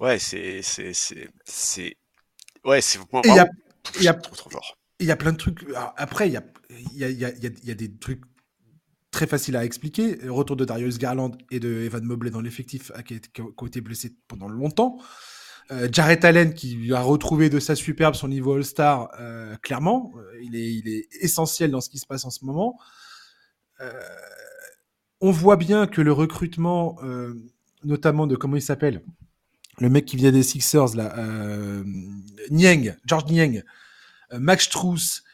Ouais, 0.00 0.18
c'est, 0.18 0.62
c'est, 0.62 0.92
c'est, 0.94 1.28
c'est, 1.44 1.96
ouais, 2.64 2.80
c'est 2.80 2.98
il 3.24 3.34
y 3.34 3.38
a- 3.38 3.48
il 5.00 5.06
y 5.08 5.16
plein 5.16 5.32
de 5.32 5.36
trucs. 5.36 5.62
alors, 5.68 5.92
après, 5.96 6.28
il 6.28 6.32
y, 6.32 6.36
a, 6.36 6.42
il 6.70 6.96
y, 6.98 7.04
a, 7.04 7.08
il 7.10 7.18
y 7.18 7.24
a- 7.26 7.30
il 7.62 7.68
y 7.68 7.70
a 7.70 7.74
des 7.74 7.92
trucs 7.96 8.22
très 9.14 9.26
faciles 9.26 9.56
à 9.56 9.64
expliquer. 9.64 10.18
Retour 10.28 10.56
de 10.56 10.64
Darius 10.64 10.98
Garland 10.98 11.32
et 11.50 11.60
de 11.60 11.82
Evan 11.84 12.04
Mobley 12.04 12.30
dans 12.30 12.40
l'effectif 12.40 12.90
euh, 12.96 13.02
qui, 13.02 13.20
qui 13.20 13.40
ont 13.40 13.66
été 13.66 13.80
blessés 13.80 14.14
pendant 14.28 14.48
longtemps. 14.48 14.98
Euh, 15.70 15.88
Jarrett 15.90 16.22
Allen 16.24 16.52
qui 16.52 16.92
a 16.92 17.00
retrouvé 17.00 17.48
de 17.48 17.58
sa 17.58 17.74
superbe 17.74 18.14
son 18.14 18.28
niveau 18.28 18.54
All-Star, 18.54 19.10
euh, 19.18 19.56
clairement. 19.62 20.12
Euh, 20.16 20.42
il, 20.42 20.56
est, 20.56 21.08
essentiel 21.22 21.70
dans 21.70 21.80
ce 21.80 21.88
qui 21.88 21.98
se 21.98 22.06
passe 22.06 22.24
en 22.24 22.30
ce 22.30 22.44
moment. 22.44 22.78
On 25.20 25.30
voit 25.30 25.56
bien 25.56 25.86
que 25.86 26.00
le 26.00 26.12
recrutement, 26.12 26.98
notamment 27.82 28.26
de 28.26 28.34
comment 28.34 28.56
il 28.56 28.62
s'appelle? 28.62 29.02
Le 29.78 29.90
mec 29.90 30.06
qui 30.06 30.16
vient 30.16 30.32
des 30.32 30.42
Sixers, 30.42 30.94
là, 30.96 31.14
Niang, 32.50 32.96
George 33.04 33.30
Niang, 33.30 33.62
Max 34.32 34.64
Struess, 34.64 35.22
euh, 35.22 35.33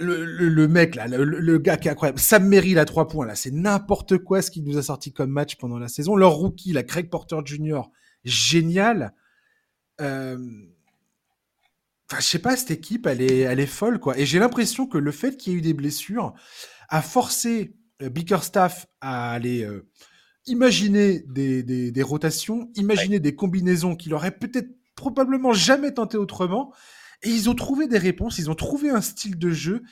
le, 0.00 0.24
le, 0.24 0.48
le 0.48 0.68
mec 0.68 0.94
là, 0.94 1.06
le, 1.06 1.24
le 1.24 1.58
gars 1.58 1.76
qui 1.76 1.88
est 1.88 1.90
incroyable, 1.90 2.18
Sam 2.18 2.46
Merrill 2.46 2.78
à 2.78 2.84
trois 2.84 3.08
points 3.08 3.26
là, 3.26 3.34
c'est 3.34 3.50
n'importe 3.50 4.18
quoi 4.18 4.42
ce 4.42 4.50
qu'il 4.50 4.64
nous 4.64 4.78
a 4.78 4.82
sorti 4.82 5.12
comme 5.12 5.30
match 5.30 5.56
pendant 5.56 5.78
la 5.78 5.88
saison. 5.88 6.16
Leur 6.16 6.32
rookie, 6.32 6.72
la 6.72 6.82
Craig 6.82 7.10
Porter 7.10 7.36
Jr., 7.44 7.82
génial. 8.24 9.14
Euh... 10.00 10.38
Enfin, 12.10 12.20
je 12.20 12.26
sais 12.26 12.38
pas, 12.38 12.56
cette 12.56 12.70
équipe, 12.70 13.06
elle 13.06 13.22
est, 13.22 13.40
elle 13.40 13.60
est 13.60 13.66
folle 13.66 13.98
quoi. 13.98 14.18
Et 14.18 14.26
j'ai 14.26 14.38
l'impression 14.38 14.86
que 14.86 14.98
le 14.98 15.10
fait 15.10 15.36
qu'il 15.36 15.52
y 15.52 15.56
ait 15.56 15.58
eu 15.58 15.62
des 15.62 15.74
blessures 15.74 16.34
a 16.88 17.00
forcé 17.00 17.74
euh, 18.02 18.10
Bickerstaff 18.10 18.86
à 19.00 19.32
aller 19.32 19.64
euh, 19.64 19.86
imaginer 20.46 21.20
des, 21.28 21.62
des, 21.62 21.90
des 21.90 22.02
rotations, 22.02 22.70
imaginer 22.74 23.20
des 23.20 23.34
combinaisons 23.34 23.96
qu'il 23.96 24.12
aurait 24.12 24.36
peut-être 24.36 24.68
probablement 24.96 25.52
jamais 25.52 25.92
tenté 25.92 26.18
autrement. 26.18 26.72
Et 27.24 27.30
ils 27.30 27.50
ont 27.50 27.54
trouvé 27.54 27.88
des 27.88 27.98
réponses, 27.98 28.38
ils 28.38 28.50
ont 28.50 28.54
trouvé 28.54 28.90
un 28.90 29.00
style 29.00 29.38
de 29.38 29.50
jeu. 29.50 29.82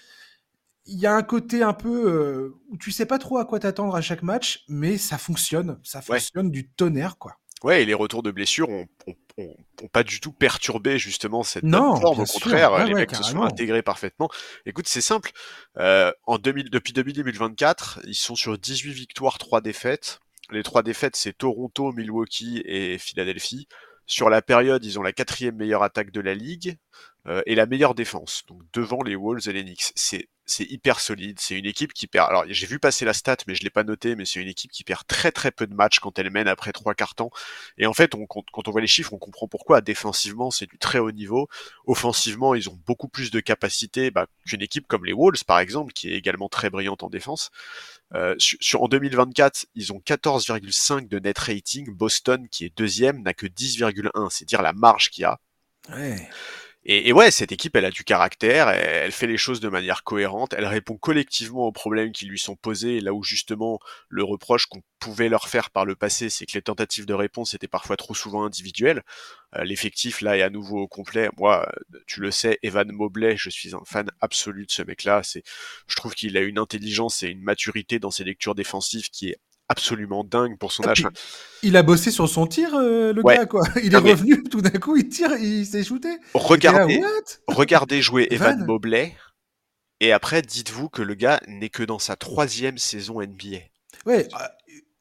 Il 0.87 0.99
y 0.99 1.07
a 1.07 1.15
un 1.15 1.23
côté 1.23 1.63
un 1.63 1.73
peu 1.75 2.09
euh, 2.11 2.55
où 2.69 2.77
tu 2.77 2.91
sais 2.91 3.07
pas 3.07 3.19
trop 3.19 3.39
à 3.39 3.45
quoi 3.45 3.61
t'attendre 3.61 3.95
à 3.95 4.01
chaque 4.03 4.23
match, 4.23 4.65
mais 4.69 4.99
ça 4.99 5.17
fonctionne, 5.17 5.79
ça 5.85 6.01
Ouais. 6.01 6.19
fonctionne 6.19 6.51
du 6.51 6.69
tonnerre 6.71 7.19
quoi. 7.19 7.37
Ouais, 7.63 7.83
et 7.83 7.87
les 7.87 7.95
retours 7.95 8.25
de 8.25 8.33
blessures 8.33 8.69
ont, 8.69 8.87
ont, 9.07 9.15
ont- 9.39 9.57
ont 9.85 9.87
pas 9.89 10.03
du 10.03 10.19
tout 10.19 10.33
perturbé 10.33 10.99
justement 10.99 11.45
cette 11.45 11.63
Non, 11.63 11.95
forme. 12.01 12.21
Au 12.23 12.25
contraire, 12.25 12.73
Ouais, 12.73 12.87
les 12.87 12.93
ouais, 12.95 13.01
mecs 13.03 13.15
se 13.15 13.23
sont 13.23 13.43
intégrés 13.43 13.83
parfaitement. 13.83 14.29
Écoute, 14.67 14.89
c'est 14.89 15.01
simple. 15.01 15.31
Euh, 15.79 16.11
en 16.27 16.39
2000, 16.39 16.71
depuis 16.71 16.93
2024, 16.93 18.01
ils 18.05 18.17
sont 18.17 18.35
sur 18.35 18.59
18 18.59 18.93
victoires, 18.93 19.39
3 19.39 19.61
défaites. 19.61 20.19
Les 20.51 20.65
trois 20.65 20.83
défaites, 20.83 21.15
c'est 21.15 21.33
Toronto, 21.39 21.93
Milwaukee 21.93 22.63
et 22.65 22.99
Philadelphie. 22.99 23.69
Sur 24.07 24.29
la 24.29 24.43
période, 24.43 24.85
ils 24.85 24.99
ont 24.99 25.03
la 25.03 25.13
quatrième 25.13 25.55
meilleure 25.57 25.85
attaque 25.85 26.11
de 26.11 26.21
la 26.21 26.35
ligue 26.35 26.77
euh, 27.29 27.43
et 27.47 27.55
la 27.55 27.67
meilleure 27.67 27.95
défense, 27.95 28.43
donc 28.49 28.63
devant 28.73 29.03
les 29.03 29.15
Wolves 29.17 29.49
et 29.49 29.53
les 29.53 29.63
Knicks. 29.63 29.93
C'est 29.95 30.29
c'est 30.45 30.65
hyper 30.65 30.99
solide. 30.99 31.39
C'est 31.41 31.57
une 31.57 31.67
équipe 31.67 31.93
qui 31.93 32.07
perd. 32.09 32.29
Alors 32.29 32.45
j'ai 32.49 32.67
vu 32.67 32.79
passer 32.81 33.05
la 33.05 33.13
stat, 33.13 33.37
mais 33.47 33.55
je 33.55 33.63
l'ai 33.63 33.71
pas 33.71 33.85
noté. 33.85 34.17
Mais 34.17 34.25
c'est 34.25 34.41
une 34.41 34.49
équipe 34.49 34.73
qui 34.73 34.83
perd 34.85 35.07
très 35.07 35.31
très 35.31 35.53
peu 35.53 35.67
de 35.69 35.75
matchs 35.75 36.01
quand 36.01 36.19
elle 36.19 36.31
mène 36.31 36.49
après 36.49 36.73
trois 36.73 36.95
quarts 36.95 37.15
temps. 37.15 37.31
Et 37.79 37.87
en 37.87 37.95
fait, 37.95 38.15
on, 38.15 38.27
quand, 38.27 38.45
on 38.67 38.71
voit 38.71 38.81
les 38.81 38.87
chiffres, 38.89 39.13
on 39.13 39.19
comprend 39.19 39.47
pourquoi. 39.47 39.81
Défensivement, 39.81 40.51
c'est 40.51 40.67
du 40.69 40.79
très 40.79 40.99
haut 40.99 41.13
niveau. 41.13 41.49
Offensivement, 41.87 42.55
ils 42.55 42.69
ont 42.69 42.79
beaucoup 42.87 43.09
plus 43.09 43.31
de 43.31 43.39
capacité 43.41 44.11
bah, 44.11 44.27
qu'une 44.45 44.63
équipe 44.63 44.87
comme 44.89 45.05
les 45.05 45.13
Wolves, 45.13 45.45
par 45.47 45.61
exemple, 45.61 45.93
qui 45.93 46.13
est 46.13 46.17
également 46.17 46.49
très 46.49 46.71
brillante 46.71 47.05
en 47.05 47.09
défense. 47.09 47.51
Euh, 48.15 48.35
sur, 48.39 48.59
sur- 48.61 48.83
en 48.83 48.89
2024, 48.89 49.67
ils 49.75 49.93
ont 49.93 50.01
14,5 50.01 51.09
de 51.09 51.19
net 51.21 51.39
rating. 51.39 51.95
Boston, 51.95 52.49
qui 52.49 52.65
est 52.65 52.77
deuxième, 52.77 53.23
n'a 53.23 53.33
que 53.33 53.47
10,1. 53.47 54.29
C'est 54.31 54.45
dire 54.45 54.61
la 54.61 54.73
marge 54.73 55.11
qu'il 55.11 55.23
y 55.23 55.25
a. 55.25 55.39
Ouais. 55.91 56.29
Et, 56.85 57.09
et 57.09 57.13
ouais, 57.13 57.31
cette 57.31 57.53
équipe, 57.53 57.77
elle 57.77 57.85
a 57.85 57.91
du 57.91 58.03
caractère, 58.03 58.69
elle, 58.69 59.13
fait 59.13 59.29
les 59.29 59.37
choses 59.37 59.61
de 59.61 59.69
manière 59.69 60.03
cohérente, 60.03 60.53
elle 60.53 60.67
répond 60.67 60.97
collectivement 60.97 61.67
aux 61.67 61.73
problèmes 61.73 62.11
qui 62.11 62.27
lui 62.27 62.41
sont 62.41 62.57
posés, 62.57 63.01
là 63.01 63.15
où 63.15 63.23
justement 63.23 63.79
le 64.09 64.25
reproche 64.25 64.67
qu'on 64.67 64.83
pouvait 64.99 65.29
leur 65.29 65.49
faire 65.49 65.71
par 65.71 65.85
le 65.85 65.95
passé, 65.95 66.29
c'est 66.29 66.45
que 66.45 66.55
les 66.55 66.63
tentatives 66.63 67.07
de 67.07 67.15
réponse 67.15 67.55
étaient 67.55 67.69
parfois 67.69 67.97
trop 67.97 68.15
souvent 68.15 68.45
individuelles. 68.45 69.03
Euh, 69.57 69.65
L'effectif, 69.65 70.21
là, 70.23 70.37
est 70.37 70.43
à 70.43 70.51
nouveau 70.51 70.81
au 70.81 70.89
complet. 70.89 71.29
Moi, 71.39 71.69
euh, 71.69 71.99
tu 72.07 72.21
le 72.21 72.33
sais, 72.33 72.59
Evan 72.63 72.91
Mobley, 72.91 73.37
je 73.37 73.51
suis 73.51 73.75
un 73.75 73.83
fan 73.87 74.11
absolu 74.21 74.67
de 74.67 74.73
ce 74.73 74.83
mec-là. 74.83 75.23
Je 75.87 75.97
trouve 75.97 76.15
qu'il 76.15 76.37
a 76.37 76.41
une 76.41 76.59
intelligence 76.59 77.23
et 77.23 77.29
une 77.29 77.43
maturité 77.43 78.01
dans 78.01 78.11
ses 78.11 78.25
lectures 78.25 78.55
défensives 78.57 79.09
qui 79.11 79.31
est 79.31 79.39
absolument 79.73 80.23
dingue 80.25 80.57
pour 80.59 80.71
son 80.73 80.85
Et 80.85 80.89
âge. 80.89 81.07
il 81.63 81.77
a 81.77 81.83
bossé 81.83 82.11
sur 82.11 82.29
son 82.29 82.47
tir, 82.47 82.75
euh, 82.75 83.13
le 83.13 83.23
Ouais. 83.25 83.37
gars, 83.37 83.47
quoi. 83.47 83.63
Il 83.83 83.91
Non, 83.93 83.99
est 83.99 84.03
mais- 84.03 84.11
revenu, 84.13 84.43
tout 84.51 84.61
d'un 84.63 84.71
coup, 84.79 84.97
il 84.97 85.09
tire, 85.09 85.33
il 85.37 85.67
s'est 85.67 85.83
shooté. 85.85 86.09
Là, 86.09 86.17
Regardez, 86.35 87.01
regardez 87.49 88.01
jouer 88.03 88.29
Evan 88.31 88.55
Evan 88.55 88.67
Mobley, 88.67 89.15
et 90.01 90.13
après, 90.13 90.43
dites-vous 90.43 90.89
que 90.89 91.03
le 91.03 91.15
gars 91.15 91.41
n'est 91.49 91.69
que 91.71 91.83
dans 91.83 91.99
sa 91.99 92.17
troisième 92.17 92.79
saison 92.79 93.21
NBA. 93.21 93.59
Ouais, 94.07 94.29
euh, 94.35 94.47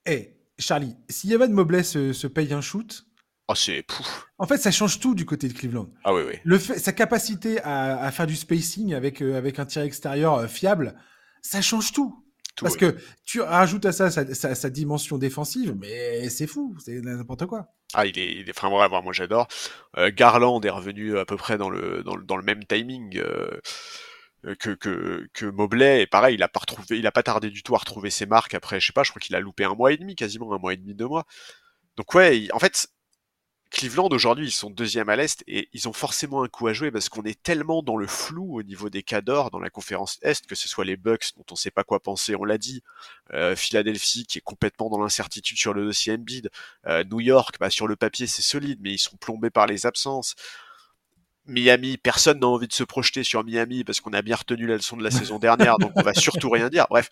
hey, 0.06 0.36
Charlie, 0.60 0.96
si 1.10 1.32
Evan 1.34 1.52
Mobley 1.52 1.84
se, 1.84 2.14
se 2.14 2.28
paye 2.28 2.54
un 2.54 2.62
shoot, 2.62 3.04
Oh, 3.48 3.56
c'est 3.56 3.82
pouf. 3.84 4.28
en 4.38 4.46
fait, 4.48 4.58
ça 4.60 4.72
change 4.72 5.00
tout 5.00 5.14
du 5.16 5.26
côté 5.26 5.48
de 5.50 5.54
Cleveland. 5.54 5.90
Ah 6.06 6.14
oui, 6.14 6.22
oui. 6.28 6.36
Le 6.44 6.58
fait, 6.58 6.80
sa 6.80 6.94
capacité 6.94 7.60
à, 7.64 8.02
à 8.02 8.12
faire 8.12 8.28
du 8.28 8.36
spacing 8.38 8.94
avec, 8.94 9.22
euh, 9.22 9.36
avec 9.38 9.60
un 9.60 9.66
tir 9.66 9.82
extérieur 9.82 10.36
euh, 10.36 10.48
fiable, 10.48 10.96
ça 11.42 11.62
change 11.62 11.92
tout. 11.92 12.24
Tout, 12.56 12.66
Parce 12.66 12.76
oui. 12.76 12.80
que 12.80 12.96
tu 13.26 13.42
rajoutes 13.42 13.86
à 13.86 13.92
ça 13.92 14.12
sa, 14.12 14.34
sa- 14.34 14.56
sa 14.56 14.70
dimension 14.70 15.18
défensive, 15.18 15.76
mais 15.80 16.30
c'est 16.30 16.48
fou, 16.48 16.76
c'est 16.84 17.02
n'importe 17.02 17.46
quoi. 17.46 17.74
Ah, 17.94 18.06
il 18.06 18.18
est, 18.18 18.32
il 18.34 18.48
est, 18.50 18.58
enfin, 18.58 18.70
moi 18.70 19.14
j'adore. 19.14 19.48
Euh, 19.98 20.12
Garland 20.14 20.62
est 20.62 20.70
revenu 20.70 21.18
à 21.20 21.26
peu 21.26 21.36
près 21.36 21.58
dans 21.58 21.70
le, 21.70 22.04
dans 22.04 22.16
le, 22.16 22.24
dans 22.24 22.38
le 22.38 22.44
même 22.44 22.64
timing. 22.66 23.18
euh, 23.18 23.60
euh, 24.46 24.56
que, 24.56 24.72
que, 24.72 25.28
que 25.34 25.46
Mobley, 25.46 26.02
et 26.04 26.08
pareil, 26.08 26.36
il 26.36 26.44
a 26.44 26.48
pas 26.50 26.62
retrouvé, 26.62 26.98
il 27.00 27.08
a 27.08 27.12
pas 27.12 27.24
tardé 27.24 27.50
du 27.52 27.64
tout 27.64 27.76
à 27.76 27.80
retrouver 27.80 28.10
ses 28.10 28.26
marques 28.26 28.54
après, 28.56 28.80
je 28.80 28.88
sais 28.88 28.94
pas, 28.94 29.04
je 29.04 29.12
crois 29.12 29.20
qu'il 29.22 29.36
a 29.36 29.40
loupé 29.40 29.66
un 29.66 29.76
mois 29.76 29.92
et 29.94 29.98
demi, 29.98 30.16
quasiment 30.16 30.54
un 30.54 30.58
mois 30.58 30.74
et 30.74 30.78
demi, 30.78 30.96
deux 30.96 31.08
mois. 31.08 31.26
Donc 31.98 32.14
ouais, 32.16 32.48
en 32.54 32.60
fait, 32.60 32.88
Cleveland 33.72 34.10
aujourd'hui, 34.12 34.48
ils 34.48 34.52
sont 34.52 34.70
deuxième 34.70 35.08
à 35.08 35.16
l'Est 35.16 35.46
et 35.48 35.70
ils 35.72 35.88
ont 35.88 35.94
forcément 35.94 36.44
un 36.44 36.50
coup 36.50 36.68
à 36.68 36.74
jouer 36.74 36.92
parce 36.92 37.08
qu'on 37.08 37.24
est 37.24 37.42
tellement 37.42 37.82
dans 37.82 37.96
le 37.96 38.06
flou 38.06 38.60
au 38.60 38.64
niveau 38.64 38.90
des 38.90 39.02
cadors 39.02 39.50
dans 39.50 39.60
la 39.60 39.70
conférence 39.70 40.20
Est, 40.22 40.46
que 40.46 40.56
ce 40.56 40.68
soit 40.68 40.84
les 40.84 40.98
Bucks 40.98 41.32
dont 41.38 41.46
on 41.52 41.56
sait 41.56 41.72
pas 41.72 41.86
quoi 41.86 42.02
penser, 42.02 42.36
on 42.36 42.44
l'a 42.44 42.58
dit, 42.58 42.84
euh, 43.34 43.56
Philadelphie 43.56 44.26
qui 44.26 44.40
est 44.40 44.42
complètement 44.42 44.90
dans 44.90 45.00
l'incertitude 45.00 45.58
sur 45.58 45.74
le 45.74 45.86
dossier 45.86 46.14
Embiid, 46.14 46.50
euh, 46.86 47.06
New 47.06 47.22
York, 47.22 47.56
bah, 47.62 47.70
sur 47.70 47.88
le 47.88 47.96
papier 47.96 48.28
c'est 48.28 48.42
solide 48.42 48.80
mais 48.82 48.92
ils 48.92 49.00
sont 49.00 49.16
plombés 49.16 49.50
par 49.50 49.68
les 49.68 49.86
absences. 49.86 50.36
Miami, 51.46 51.98
personne 51.98 52.40
n'a 52.40 52.48
envie 52.48 52.68
de 52.68 52.74
se 52.74 52.84
projeter 52.84 53.24
sur 53.24 53.44
Miami 53.44 53.84
parce 53.84 54.00
qu'on 54.00 54.14
a 54.14 54.22
bien 54.22 54.36
retenu 54.36 54.68
la 54.68 54.76
leçon 54.76 54.96
de 54.96 55.04
la 55.04 55.12
saison 55.12 55.40
dernière, 55.40 55.78
donc 55.78 55.92
on 55.96 56.02
va 56.02 56.14
surtout 56.14 56.50
rien 56.50 56.70
dire. 56.70 56.86
Bref, 56.90 57.10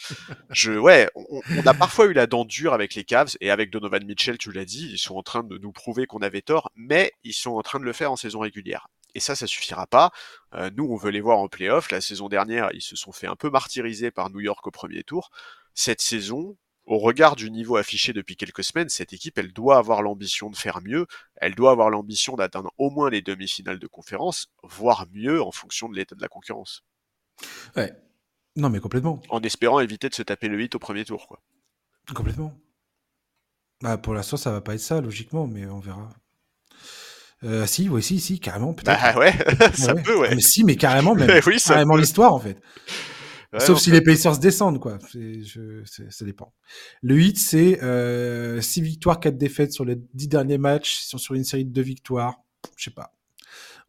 je, 0.52 0.74
ouais, 0.74 1.10
on, 1.16 1.66
a 1.66 1.74
parfois 1.74 2.06
eu 2.06 2.14
la 2.14 2.28
dent 2.28 2.46
dure 2.46 2.74
avec 2.74 2.96
les 2.96 3.04
Cavs 3.04 3.36
et 3.42 3.52
avec 3.52 3.72
Donovan 3.72 4.06
Mitchell, 4.06 4.38
tu 4.38 4.52
l'as 4.52 4.66
dit, 4.66 4.90
ils 4.92 5.00
sont 5.00 5.16
en 5.16 5.24
train 5.24 5.44
de 5.44 5.58
nous 5.58 5.72
prouver 5.72 6.06
qu'on 6.06 6.20
avait 6.20 6.42
tort, 6.42 6.72
mais 6.76 7.12
ils 7.24 7.34
sont 7.34 7.52
en 7.52 7.62
train 7.62 7.80
de 7.80 7.86
le 7.86 7.94
faire 7.94 8.12
en 8.12 8.16
saison 8.16 8.40
régulière. 8.40 8.88
Et 9.16 9.20
ça, 9.20 9.36
ça 9.36 9.48
suffira 9.48 9.88
pas. 9.88 10.12
Euh, 10.54 10.70
nous, 10.76 10.86
on 10.86 10.96
veut 10.96 11.10
les 11.10 11.22
voir 11.22 11.40
en 11.40 11.48
playoff. 11.48 11.90
La 11.92 12.00
saison 12.00 12.30
dernière, 12.30 12.70
ils 12.74 12.82
se 12.82 12.96
sont 12.96 13.12
fait 13.12 13.26
un 13.26 13.36
peu 13.36 13.50
martyriser 13.50 14.12
par 14.12 14.30
New 14.30 14.40
York 14.40 14.66
au 14.68 14.72
premier 14.72 15.04
tour. 15.04 15.32
Cette 15.74 16.02
saison, 16.02 16.58
au 16.90 16.98
regard 16.98 17.36
du 17.36 17.52
niveau 17.52 17.78
affiché 17.78 18.14
depuis 18.14 18.36
quelques 18.36 18.64
semaines, 18.64 18.90
cette 18.90 19.14
équipe, 19.14 19.38
elle 19.38 19.54
doit 19.54 19.78
avoir 19.78 20.02
l'ambition 20.02 20.50
de 20.50 20.56
faire 20.58 20.82
mieux, 20.82 21.06
elle 21.36 21.54
doit 21.54 21.70
avoir 21.70 21.92
l'ambition 21.92 22.36
d'atteindre 22.36 22.74
au 22.80 22.90
moins 22.90 23.12
les 23.12 23.22
demi-finales 23.22 23.78
de 23.78 23.86
conférence, 23.86 24.52
voire 24.64 25.06
mieux 25.14 25.40
en 25.40 25.52
fonction 25.52 25.88
de 25.88 25.96
l'état 25.96 26.16
de 26.16 26.22
la 26.22 26.28
concurrence. 26.28 26.84
Ouais. 27.76 27.94
Non, 28.56 28.72
mais 28.72 28.80
complètement. 28.80 29.22
En 29.30 29.40
espérant 29.42 29.80
éviter 29.80 30.10
de 30.10 30.16
se 30.16 30.24
taper 30.24 30.48
le 30.48 30.58
8 30.58 30.74
au 30.74 30.80
premier 30.80 31.06
tour, 31.06 31.28
quoi. 31.28 31.44
Complètement. 32.12 32.58
Bah, 33.84 34.00
pour 34.00 34.16
l'instant, 34.16 34.38
ça 34.38 34.52
va 34.52 34.60
pas 34.60 34.74
être 34.74 34.82
ça, 34.82 35.00
logiquement, 35.00 35.46
mais 35.46 35.68
on 35.68 35.80
verra. 35.80 36.10
Euh, 37.44 37.68
si, 37.68 37.88
oui, 37.88 38.02
si, 38.02 38.20
si, 38.20 38.40
carrément, 38.40 38.74
peut-être. 38.74 39.00
Bah 39.00 39.18
ouais, 39.20 39.34
ça 39.76 39.94
peut, 39.94 40.18
ouais. 40.18 40.34
Mais 40.34 40.42
si, 40.42 40.64
mais 40.64 40.76
carrément, 40.76 41.14
même. 41.16 41.40
oui, 41.46 41.58
carrément 41.64 41.96
l'histoire, 41.96 42.34
en 42.34 42.40
fait. 42.40 42.58
Sauf 43.58 43.80
si 43.80 43.90
les 43.90 44.02
Pacers 44.02 44.38
descendent, 44.38 44.80
quoi. 44.80 45.00
Je, 45.14 45.82
ça 46.10 46.26
dépend. 46.26 46.54
Le 47.02 47.16
8, 47.16 47.38
c'est 47.38 47.84
euh, 47.84 48.62
6 48.62 48.82
victoires, 48.82 49.20
4 49.20 49.38
défaites 49.38 49.74
sur 49.74 49.86
les 49.86 49.96
10 50.14 50.28
derniers 50.28 50.60
matchs. 50.60 51.04
Ils 51.04 51.10
sont 51.10 51.18
sur 51.18 51.34
une 51.34 51.44
série 51.44 51.66
de 51.66 51.72
2 51.72 51.82
victoires. 51.82 52.36
Je 52.78 52.86
sais 52.86 52.92
pas. 52.92 53.16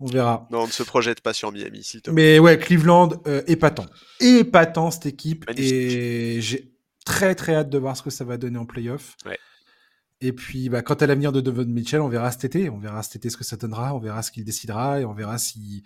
On 0.01 0.07
verra. 0.07 0.49
Non, 0.51 0.61
on 0.63 0.67
ne 0.67 0.73
se 0.73 0.83
projette 0.83 1.21
pas 1.21 1.35
sur 1.35 1.53
Miami, 1.53 1.85
s'il 1.85 2.01
te 2.01 2.11
Mais 2.11 2.39
ouais, 2.39 2.59
Cleveland, 2.59 3.11
euh, 3.27 3.43
épatant. 3.47 3.85
Épatant, 4.21 4.91
cette 4.91 5.07
équipe. 5.07 5.45
Et 5.57 6.41
j'ai 6.41 6.73
très, 7.05 7.35
très 7.35 7.55
hâte 7.55 7.69
de 7.69 7.77
voir 7.77 7.97
ce 7.97 8.03
que 8.03 8.11
ça 8.11 8.25
va 8.25 8.39
donner 8.39 8.59
en 8.59 8.65
playoff. 8.65 9.17
Ouais. 9.27 9.39
Et 10.23 10.33
puis, 10.33 10.71
bah, 10.71 10.81
quant 10.81 10.95
à 10.95 11.07
l'avenir 11.07 11.33
de 11.33 11.43
Devon 11.43 11.67
Mitchell, 11.67 12.01
on 12.01 12.09
verra 12.09 12.31
cet 12.31 12.47
été. 12.47 12.71
On 12.71 12.79
verra 12.79 13.03
cet 13.03 13.17
été 13.17 13.29
ce 13.29 13.37
que 13.37 13.45
ça 13.45 13.57
donnera. 13.57 13.95
On 13.95 13.99
verra 13.99 14.23
ce 14.23 14.31
qu'il 14.31 14.45
décidera. 14.45 15.01
Et 15.01 15.05
on 15.05 15.13
verra 15.13 15.37
si 15.37 15.83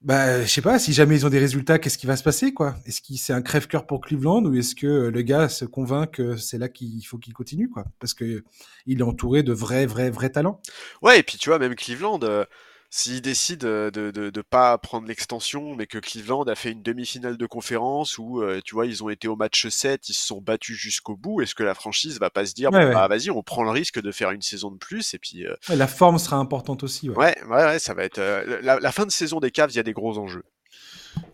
bah, 0.00 0.42
je 0.42 0.48
sais 0.48 0.62
pas, 0.62 0.78
si 0.78 0.92
jamais 0.92 1.16
ils 1.16 1.26
ont 1.26 1.28
des 1.28 1.40
résultats, 1.40 1.78
qu'est-ce 1.78 1.98
qui 1.98 2.06
va 2.06 2.16
se 2.16 2.22
passer, 2.22 2.54
quoi? 2.54 2.76
Est-ce 2.86 3.00
que 3.00 3.14
c'est 3.16 3.32
un 3.32 3.42
crève-cœur 3.42 3.84
pour 3.84 4.00
Cleveland 4.00 4.44
ou 4.44 4.54
est-ce 4.54 4.76
que 4.76 5.08
le 5.08 5.22
gars 5.22 5.48
se 5.48 5.64
convainc 5.64 6.12
que 6.12 6.36
c'est 6.36 6.58
là 6.58 6.68
qu'il 6.68 7.04
faut 7.04 7.18
qu'il 7.18 7.34
continue, 7.34 7.68
quoi? 7.68 7.84
Parce 7.98 8.14
que 8.14 8.44
il 8.86 9.00
est 9.00 9.02
entouré 9.02 9.42
de 9.42 9.52
vrais, 9.52 9.86
vrais, 9.86 10.10
vrais 10.10 10.30
talents. 10.30 10.60
Ouais, 11.02 11.18
et 11.18 11.22
puis 11.24 11.36
tu 11.36 11.48
vois, 11.48 11.58
même 11.58 11.74
Cleveland, 11.74 12.20
euh, 12.22 12.44
S'ils 12.90 13.20
décident 13.20 13.66
euh, 13.66 13.90
de, 13.90 14.10
de, 14.10 14.30
de, 14.30 14.40
pas 14.40 14.78
prendre 14.78 15.06
l'extension, 15.06 15.74
mais 15.76 15.86
que 15.86 15.98
Cleveland 15.98 16.44
a 16.44 16.54
fait 16.54 16.72
une 16.72 16.82
demi-finale 16.82 17.36
de 17.36 17.46
conférence 17.46 18.16
où, 18.16 18.40
euh, 18.40 18.60
tu 18.64 18.74
vois, 18.74 18.86
ils 18.86 19.04
ont 19.04 19.10
été 19.10 19.28
au 19.28 19.36
match 19.36 19.68
7, 19.68 20.08
ils 20.08 20.14
se 20.14 20.26
sont 20.26 20.40
battus 20.40 20.76
jusqu'au 20.76 21.14
bout, 21.14 21.42
est-ce 21.42 21.54
que 21.54 21.62
la 21.62 21.74
franchise 21.74 22.18
va 22.18 22.30
pas 22.30 22.46
se 22.46 22.54
dire, 22.54 22.70
bah, 22.70 23.06
vas-y, 23.06 23.30
on 23.30 23.42
prend 23.42 23.62
le 23.62 23.70
risque 23.70 24.00
de 24.00 24.10
faire 24.10 24.30
une 24.30 24.40
saison 24.40 24.70
de 24.70 24.78
plus 24.78 25.12
et 25.12 25.18
puis. 25.18 25.46
Euh, 25.46 25.54
la 25.68 25.86
forme 25.86 26.18
sera 26.18 26.36
importante 26.36 26.82
aussi. 26.82 27.10
Ouais, 27.10 27.36
ouais, 27.50 27.78
ça 27.78 27.92
va 27.92 28.04
être. 28.04 28.20
La, 28.62 28.80
la, 28.80 28.92
fin 28.92 29.04
de 29.04 29.10
saison 29.10 29.38
des 29.38 29.50
Cavs, 29.50 29.70
il 29.70 29.76
y 29.76 29.80
a 29.80 29.82
des 29.82 29.92
gros 29.92 30.16
enjeux. 30.16 30.44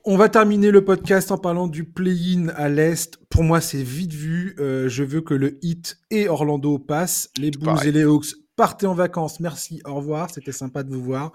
On 0.05 0.16
va 0.16 0.28
terminer 0.28 0.72
le 0.72 0.85
podcast 0.85 1.31
en 1.31 1.39
parlant 1.39 1.68
du 1.68 1.85
play-in 1.85 2.48
à 2.48 2.68
l'Est. 2.68 3.16
Pour 3.28 3.44
moi, 3.44 3.60
c'est 3.60 3.82
vite 3.82 4.12
vu. 4.12 4.56
je 4.59 5.02
veux 5.05 5.20
que 5.20 5.35
le 5.35 5.59
Heat 5.62 5.98
et 6.10 6.28
Orlando 6.28 6.78
passent. 6.78 7.31
Les 7.39 7.52
Bulls 7.52 7.86
et 7.86 7.93
les 7.93 8.02
Hawks 8.02 8.35
partez 8.56 8.86
en 8.86 8.94
vacances. 8.94 9.40
Merci, 9.40 9.81
au 9.85 9.94
revoir. 9.94 10.31
C'était 10.31 10.52
sympa 10.52 10.82
de 10.82 10.94
vous 10.94 11.02
voir. 11.02 11.32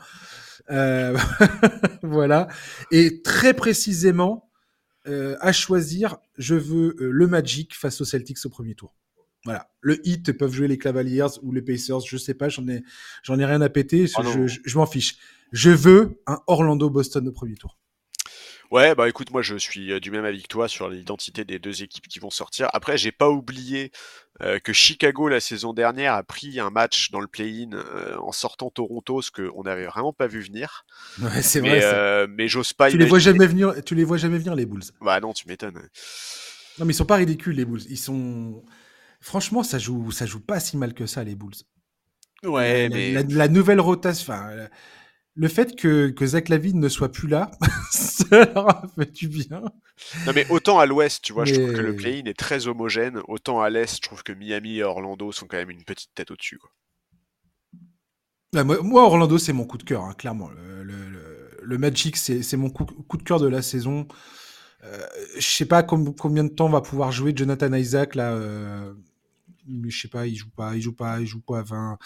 Euh, 0.69 1.17
voilà. 2.03 2.47
Et 2.91 3.21
très 3.21 3.53
précisément, 3.53 4.49
euh, 5.07 5.35
à 5.41 5.51
choisir, 5.51 6.17
je 6.37 6.55
veux 6.55 6.95
euh, 6.99 7.09
le 7.11 7.27
Magic 7.27 7.75
face 7.75 8.01
aux 8.01 8.05
Celtics 8.05 8.45
au 8.45 8.49
premier 8.49 8.75
tour. 8.75 8.95
Voilà. 9.45 9.69
Le 9.81 10.05
hit 10.07 10.33
peuvent 10.33 10.51
jouer 10.51 10.67
les 10.67 10.77
Cavaliers 10.77 11.25
ou 11.41 11.53
les 11.53 11.61
Pacers, 11.61 12.01
je 12.01 12.17
sais 12.17 12.33
pas, 12.33 12.49
j'en 12.49 12.67
ai, 12.67 12.83
j'en 13.23 13.39
ai 13.39 13.45
rien 13.45 13.61
à 13.61 13.69
péter, 13.69 14.05
oh 14.17 14.21
je 14.45 14.77
m'en 14.77 14.85
fiche. 14.85 15.17
Je 15.53 15.69
veux 15.69 16.21
un 16.27 16.39
Orlando-Boston 16.47 17.27
au 17.27 17.31
premier 17.31 17.55
tour. 17.55 17.77
Ouais, 18.71 18.93
bah 18.93 19.09
écoute, 19.09 19.31
moi 19.31 19.41
je 19.41 19.55
suis 19.55 19.91
euh, 19.91 19.99
du 19.99 20.11
même 20.11 20.25
avis 20.25 20.43
que 20.43 20.47
toi 20.47 20.67
sur 20.67 20.89
l'identité 20.89 21.43
des 21.43 21.57
deux 21.57 21.81
équipes 21.81 22.07
qui 22.07 22.19
vont 22.19 22.29
sortir. 22.29 22.69
Après, 22.73 22.97
j'ai 22.97 23.11
pas 23.11 23.29
oublié 23.29 23.91
euh, 24.41 24.59
que 24.59 24.73
Chicago 24.73 25.27
la 25.27 25.39
saison 25.39 25.73
dernière 25.73 26.13
a 26.13 26.21
pris 26.21 26.59
un 26.59 26.69
match 26.69 27.09
dans 27.09 27.19
le 27.19 27.25
play-in 27.25 27.73
euh, 27.73 28.15
en 28.19 28.31
sortant 28.31 28.69
Toronto, 28.69 29.23
ce 29.23 29.31
qu'on 29.31 29.63
n'avait 29.63 29.87
vraiment 29.87 30.13
pas 30.13 30.27
vu 30.27 30.41
venir. 30.41 30.85
Ouais, 31.19 31.41
c'est 31.41 31.59
vrai. 31.59 32.27
mais 32.27 32.47
j'ose 32.47 32.73
pas. 32.73 32.91
Tu 32.91 32.97
les 32.97 33.05
vois 33.05 33.19
jamais 33.19 33.47
venir. 33.47 33.73
Tu 33.83 33.95
les 33.95 34.03
vois 34.03 34.17
jamais 34.17 34.37
venir 34.37 34.55
les 34.55 34.65
Bulls. 34.65 34.83
Bah 35.01 35.19
non, 35.19 35.33
tu 35.33 35.47
m'étonnes. 35.47 35.89
Non, 36.77 36.85
mais 36.85 36.93
ils 36.93 36.95
sont 36.95 37.05
pas 37.05 37.15
ridicules 37.15 37.55
les 37.55 37.65
Bulls. 37.65 37.81
Ils 37.89 37.97
sont. 37.97 38.63
Franchement, 39.19 39.63
ça 39.63 39.79
joue, 39.79 40.11
ça 40.11 40.25
joue 40.25 40.39
pas 40.39 40.59
si 40.59 40.77
mal 40.77 40.93
que 40.93 41.05
ça 41.05 41.23
les 41.23 41.35
Bulls. 41.35 41.55
Ouais, 42.43 42.87
la, 42.87 42.95
mais 42.95 43.11
la, 43.27 43.47
nouvelle 43.49 43.81
rotation 43.81 44.33
le 45.39 45.47
fait 45.47 45.77
que, 45.77 46.09
que 46.09 46.25
Zach 46.25 46.49
Lavine 46.49 46.81
ne 46.81 46.89
soit 46.89 47.13
plus 47.13 47.29
là, 47.29 47.49
ça 47.91 48.43
leur 48.43 48.67
a 48.67 48.83
fait 48.93 49.09
du 49.09 49.29
bien. 49.29 49.61
Non 50.25 50.33
mais 50.35 50.45
autant 50.49 50.79
à 50.79 50.85
l'ouest, 50.85 51.23
tu 51.23 51.31
vois, 51.31 51.45
je 51.45 51.53
trouve 51.53 51.73
que 51.73 51.81
le 51.81 51.95
play-in 51.95 52.25
est 52.25 52.37
très 52.37 52.67
homogène, 52.67 53.21
autant 53.25 53.61
à 53.61 53.69
l'est, 53.69 53.95
je 53.95 54.01
trouve 54.01 54.21
que 54.21 54.33
Miami 54.33 54.79
et 54.79 54.83
Orlando 54.83 55.31
sont 55.31 55.47
quand 55.47 55.55
même 55.55 55.69
une 55.69 55.85
petite 55.85 56.09
tête 56.13 56.29
au-dessus. 56.31 56.59
Bah, 58.51 58.65
moi, 58.65 59.03
Orlando, 59.03 59.37
c'est 59.37 59.53
mon 59.53 59.63
coup 59.63 59.77
de 59.77 59.83
cœur, 59.83 60.03
hein, 60.03 60.13
clairement. 60.13 60.49
Le, 60.49 61.77
Magic, 61.77 62.17
c'est 62.17 62.57
mon 62.57 62.69
coup, 62.69 62.85
de 63.17 63.23
cœur 63.23 63.39
de 63.39 63.47
la 63.47 63.61
saison. 63.61 64.09
Euh, 64.83 65.05
je 65.37 65.47
sais 65.47 65.65
pas 65.65 65.83
combien 65.83 66.43
de 66.43 66.49
temps 66.49 66.67
va 66.67 66.81
pouvoir 66.81 67.13
jouer 67.13 67.31
Jonathan 67.33 67.71
Isaac 67.73 68.15
là. 68.15 68.33
Euh, 68.33 68.93
mais 69.67 69.89
je 69.89 70.01
sais 70.01 70.07
pas, 70.09 70.27
il 70.27 70.35
joue 70.35 70.49
pas, 70.49 70.75
il 70.75 70.81
joue 70.81 70.95
pas, 70.95 71.21
il 71.21 71.27
joue 71.27 71.41
pas 71.41 71.59
à 71.59 71.63
20. 71.63 71.97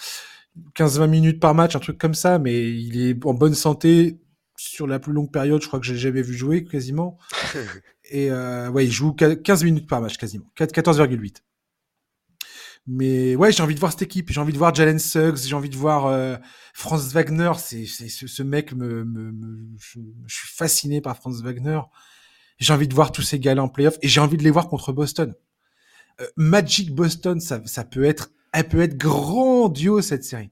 15-20 0.76 1.08
minutes 1.08 1.40
par 1.40 1.54
match, 1.54 1.74
un 1.76 1.80
truc 1.80 1.98
comme 1.98 2.14
ça, 2.14 2.38
mais 2.38 2.70
il 2.70 3.00
est 3.00 3.26
en 3.26 3.34
bonne 3.34 3.54
santé 3.54 4.20
sur 4.56 4.86
la 4.86 4.98
plus 4.98 5.12
longue 5.12 5.32
période. 5.32 5.62
Je 5.62 5.66
crois 5.66 5.80
que 5.80 5.86
j'ai 5.86 5.96
jamais 5.96 6.22
vu 6.22 6.34
jouer 6.34 6.64
quasiment. 6.64 7.18
Et 8.10 8.30
euh, 8.30 8.70
ouais, 8.70 8.84
il 8.84 8.92
joue 8.92 9.12
15 9.12 9.64
minutes 9.64 9.88
par 9.88 10.00
match 10.00 10.16
quasiment, 10.16 10.46
14,8. 10.56 11.36
Mais 12.86 13.34
ouais, 13.34 13.50
j'ai 13.50 13.62
envie 13.62 13.74
de 13.74 13.80
voir 13.80 13.92
cette 13.92 14.02
équipe. 14.02 14.30
J'ai 14.30 14.40
envie 14.40 14.52
de 14.52 14.58
voir 14.58 14.74
Jalen 14.74 14.98
Suggs. 14.98 15.38
J'ai 15.38 15.54
envie 15.54 15.70
de 15.70 15.76
voir 15.76 16.06
euh, 16.06 16.36
Franz 16.74 17.12
Wagner. 17.14 17.52
C'est, 17.56 17.86
ce, 17.86 18.26
ce, 18.26 18.42
mec 18.42 18.74
me, 18.74 19.04
me, 19.04 19.32
je, 19.78 20.34
suis 20.34 20.48
fasciné 20.48 21.00
par 21.00 21.16
Franz 21.16 21.42
Wagner. 21.42 21.80
J'ai 22.58 22.72
envie 22.74 22.86
de 22.86 22.94
voir 22.94 23.10
tous 23.10 23.22
ces 23.22 23.38
gars-là 23.38 23.62
en 23.62 23.68
playoff 23.68 23.96
et 24.02 24.08
j'ai 24.08 24.20
envie 24.20 24.36
de 24.36 24.42
les 24.42 24.50
voir 24.50 24.68
contre 24.68 24.92
Boston. 24.92 25.34
Euh, 26.20 26.26
Magic 26.36 26.94
Boston, 26.94 27.40
ça, 27.40 27.62
ça 27.64 27.84
peut 27.84 28.04
être 28.04 28.30
elle 28.54 28.68
peut 28.68 28.80
être 28.80 28.96
grandiose 28.96 30.06
cette 30.06 30.24
série. 30.24 30.50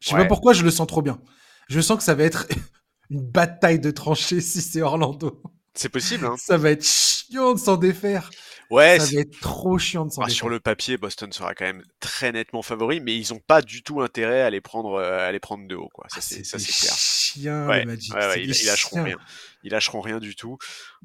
Je 0.00 0.10
sais 0.10 0.16
pas 0.16 0.24
pourquoi 0.24 0.52
je 0.52 0.62
le 0.62 0.70
sens 0.70 0.86
trop 0.86 1.02
bien. 1.02 1.20
Je 1.68 1.80
sens 1.80 1.98
que 1.98 2.04
ça 2.04 2.14
va 2.14 2.24
être 2.24 2.46
une 3.10 3.20
bataille 3.20 3.80
de 3.80 3.90
tranchées 3.90 4.40
si 4.40 4.62
c'est 4.62 4.82
Orlando. 4.82 5.42
C'est 5.74 5.88
possible. 5.88 6.24
Hein. 6.24 6.36
Ça 6.38 6.56
va 6.56 6.70
être 6.70 6.84
chiant 6.84 7.54
de 7.54 7.58
s'en 7.58 7.76
défaire. 7.76 8.30
Ouais, 8.70 8.98
ça 8.98 9.14
va 9.14 9.20
être 9.20 9.38
trop 9.40 9.78
chiant 9.78 10.06
de 10.06 10.10
s'en 10.10 10.22
bah, 10.22 10.26
défaire. 10.26 10.36
Sur 10.36 10.48
le 10.48 10.60
papier, 10.60 10.96
Boston 10.96 11.32
sera 11.32 11.54
quand 11.54 11.64
même 11.64 11.82
très 12.00 12.32
nettement 12.32 12.62
favori, 12.62 13.00
mais 13.00 13.16
ils 13.16 13.32
ont 13.32 13.38
pas 13.38 13.62
du 13.62 13.82
tout 13.82 14.00
intérêt 14.00 14.42
à 14.42 14.50
les 14.50 14.60
prendre, 14.60 14.94
euh, 14.94 15.28
à 15.28 15.32
les 15.32 15.40
prendre 15.40 15.66
de 15.66 15.74
haut, 15.74 15.90
quoi. 15.92 16.06
Ça, 16.08 16.16
ah, 16.18 16.20
c'est, 16.22 16.44
ça, 16.44 16.58
c'est 16.58 16.72
clair. 16.72 17.68
Ouais. 17.68 17.86
Ouais, 17.86 18.42
ils, 18.42 18.50
ils, 18.50 18.66
lâcheront 18.66 19.02
rien. 19.02 19.18
Ils 19.62 19.72
lâcheront 19.72 20.00
rien 20.00 20.18
du 20.18 20.34
tout. 20.34 20.58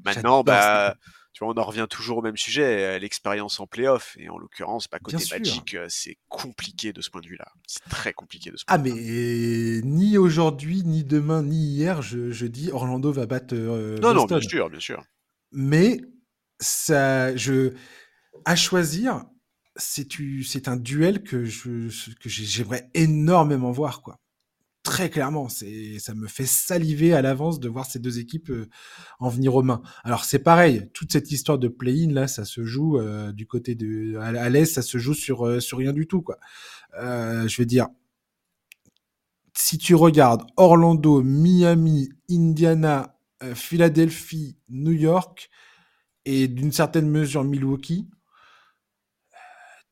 Maintenant, 0.04 0.42
bah, 0.42 0.96
on 1.48 1.58
en 1.58 1.64
revient 1.64 1.86
toujours 1.88 2.18
au 2.18 2.22
même 2.22 2.36
sujet, 2.36 2.98
l'expérience 2.98 3.60
en 3.60 3.66
playoff. 3.66 4.16
Et 4.18 4.28
en 4.28 4.38
l'occurrence, 4.38 4.88
pas 4.88 4.98
côté 4.98 5.24
Magic, 5.30 5.74
euh, 5.74 5.86
c'est 5.88 6.18
compliqué 6.28 6.92
de 6.92 7.00
ce 7.00 7.10
point 7.10 7.20
de 7.20 7.26
vue-là. 7.26 7.48
C'est 7.66 7.84
très 7.88 8.12
compliqué 8.12 8.50
de 8.50 8.56
ce 8.56 8.64
point 8.64 8.74
ah, 8.74 8.78
de 8.78 8.88
vue. 8.88 8.92
Ah, 8.92 9.82
mais 9.84 9.88
ni 9.88 10.18
aujourd'hui, 10.18 10.82
ni 10.84 11.04
demain, 11.04 11.42
ni 11.42 11.56
hier, 11.56 12.02
je, 12.02 12.46
dis 12.46 12.70
Orlando 12.70 13.12
va 13.12 13.26
battre. 13.26 13.54
Euh, 13.54 13.98
non, 13.98 14.14
non, 14.14 14.24
bien 14.24 14.40
sûr, 14.40 14.70
bien 14.70 14.80
sûr. 14.80 15.02
Mais 15.52 16.00
ça, 16.60 17.34
je, 17.36 17.74
à 18.44 18.56
choisir, 18.56 19.24
c'est 19.76 20.68
un 20.68 20.76
duel 20.76 21.22
que 21.22 21.44
j'aimerais 22.24 22.90
énormément 22.94 23.72
voir, 23.72 24.02
quoi. 24.02 24.21
Très 24.82 25.10
clairement. 25.10 25.48
Ça 25.48 26.14
me 26.14 26.26
fait 26.26 26.46
saliver 26.46 27.12
à 27.14 27.22
l'avance 27.22 27.60
de 27.60 27.68
voir 27.68 27.86
ces 27.86 27.98
deux 27.98 28.18
équipes 28.18 28.50
euh, 28.50 28.68
en 29.20 29.28
venir 29.28 29.54
aux 29.54 29.62
mains. 29.62 29.82
Alors 30.04 30.24
c'est 30.24 30.40
pareil, 30.40 30.90
toute 30.92 31.12
cette 31.12 31.30
histoire 31.30 31.58
de 31.58 31.68
play-in 31.68 32.12
là, 32.12 32.28
ça 32.28 32.44
se 32.44 32.64
joue 32.64 32.98
euh, 32.98 33.32
du 33.32 33.46
côté 33.46 33.74
de 33.74 34.16
à, 34.18 34.48
l'est, 34.48 34.66
ça 34.66 34.82
se 34.82 34.98
joue 34.98 35.14
sur 35.14 35.46
euh, 35.46 35.58
rien 35.72 35.92
du 35.92 36.06
tout 36.06 36.22
quoi. 36.22 36.38
je 36.98 37.56
veux 37.60 37.66
dire, 37.66 37.88
si 39.54 39.78
tu 39.78 39.94
regardes 39.94 40.42
Orlando, 40.56 41.22
Miami, 41.22 42.10
Indiana, 42.30 43.18
Philadelphie, 43.54 44.56
New 44.68 44.92
York 44.92 45.50
et 46.24 46.48
d'une 46.48 46.72
certaine 46.72 47.08
mesure 47.08 47.44
Milwaukee, 47.44 48.08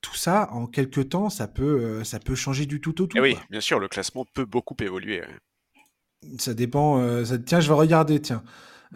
tout 0.01 0.15
ça, 0.15 0.49
en 0.53 0.67
quelques 0.67 1.11
temps, 1.11 1.31
ça 1.31 1.49
peut, 1.49 1.81
euh, 1.81 2.05
ça 2.05 2.19
peut 2.19 2.35
changer 2.35 2.67
du 2.67 2.81
tout 2.81 3.03
au 3.03 3.07
tout. 3.07 3.17
Et 3.17 3.21
eh 3.21 3.23
oui, 3.23 3.37
bien 3.51 3.61
sûr, 3.61 3.79
le 3.79 3.89
classement 3.89 4.25
peut 4.35 4.45
beaucoup 4.45 4.77
évoluer. 4.81 5.23
Ça 6.39 6.55
dépend. 6.55 7.01
Euh, 7.01 7.25
ça... 7.25 7.39
Tiens, 7.39 7.61
je 7.61 7.69
vais 7.69 7.75
regarder. 7.75 8.21
Tiens, 8.21 8.43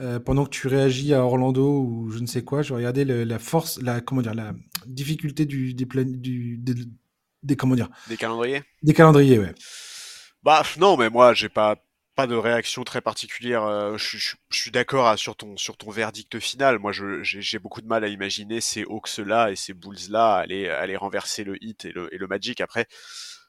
euh, 0.01 0.19
pendant 0.19 0.45
que 0.45 0.51
tu 0.51 0.67
réagis 0.67 1.15
à 1.15 1.25
Orlando 1.25 1.81
ou 1.81 2.11
je 2.11 2.19
ne 2.19 2.27
sais 2.27 2.43
quoi, 2.43 2.63
je 2.63 2.71
vais 2.71 2.77
regarder 2.77 3.05
la 3.05 3.39
force, 3.39 3.81
la 3.81 4.01
comment 4.01 4.23
dire, 4.23 4.35
la 4.35 4.53
difficulté 4.87 5.47
du 5.47 5.75
des, 5.75 5.85
du, 5.85 6.59
des, 6.59 6.75
des 7.43 7.57
comment 7.57 7.77
dire, 7.77 7.89
des 8.09 8.17
calendriers? 8.17 8.63
Des 8.83 8.93
calendriers, 8.93 9.39
ouais. 9.39 9.55
Bah 10.43 10.63
non, 10.79 10.97
mais 10.97 11.11
moi 11.11 11.33
j'ai 11.33 11.49
pas 11.49 11.77
pas 12.15 12.27
de 12.27 12.35
réaction 12.35 12.85
très 12.85 13.01
particulière. 13.01 13.65
Euh, 13.65 13.97
je, 13.97 14.35
suis 14.51 14.71
d'accord 14.71 15.19
sur 15.19 15.37
ton 15.37 15.57
sur 15.57 15.77
ton 15.77 15.91
verdict 15.91 16.39
final. 16.39 16.79
Moi, 16.79 16.93
j'ai 17.23 17.59
beaucoup 17.59 17.83
de 17.83 17.87
mal 17.87 18.05
à 18.05 18.09
imaginer 18.09 18.61
ces 18.61 18.83
Hawks 18.83 19.19
là 19.19 19.51
et 19.51 19.57
ces 19.57 19.75
Bulls 19.75 20.11
là 20.11 20.35
aller 20.35 20.69
aller 20.69 20.97
renverser 20.97 21.45
le 21.45 21.63
Heat 21.63 21.85
et 21.85 21.93
le, 21.93 22.13
et 22.15 22.19
le 22.19 22.27
Magic. 22.27 22.61
Après, 22.61 22.87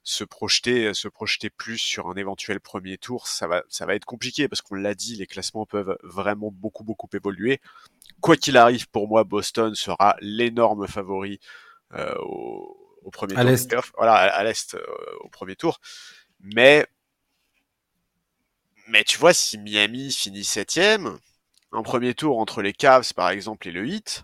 se 0.04 0.24
projeter 0.24 0.94
se 0.94 1.08
projeter 1.08 1.50
plus 1.50 1.78
sur 1.78 2.08
un 2.10 2.16
éventuel 2.16 2.60
premier 2.60 2.98
tour, 2.98 3.28
ça 3.28 3.48
va 3.48 3.64
ça 3.70 3.86
va 3.86 3.96
être 3.96 4.06
compliqué 4.06 4.48
parce 4.48 4.62
qu'on 4.62 4.76
l'a 4.76 4.96
dit, 4.96 5.16
les 5.16 5.28
classements 5.28 5.66
peuvent 5.66 5.98
vraiment 6.04 6.52
beaucoup 6.52 6.84
beaucoup 6.84 7.10
évoluer. 7.14 7.62
Quoi 8.22 8.38
qu'il 8.38 8.58
arrive, 8.58 8.88
pour 8.90 9.08
moi, 9.08 9.24
Boston 9.24 9.76
sera 9.76 10.16
l'énorme 10.22 10.88
favori 10.88 11.40
euh, 11.94 12.16
au, 12.20 13.12
premier 13.12 13.36
tour. 13.36 13.84
Voilà, 13.98 14.14
à, 14.16 14.44
l'est 14.44 14.74
euh, 14.74 14.80
au 15.22 15.30
premier 15.30 15.56
tour. 15.56 15.80
Mais 16.40 16.86
mais 18.88 19.04
tu 19.04 19.18
vois, 19.18 19.34
si 19.34 19.58
Miami 19.58 20.12
finit 20.12 20.44
septième, 20.44 21.18
un 21.72 21.84
premier 21.84 22.14
tour 22.14 22.40
entre 22.40 22.62
les 22.62 22.74
Cavs 22.74 23.14
par 23.14 23.30
exemple 23.30 23.68
et 23.68 23.72
le 23.72 23.88
Heat, 23.88 24.24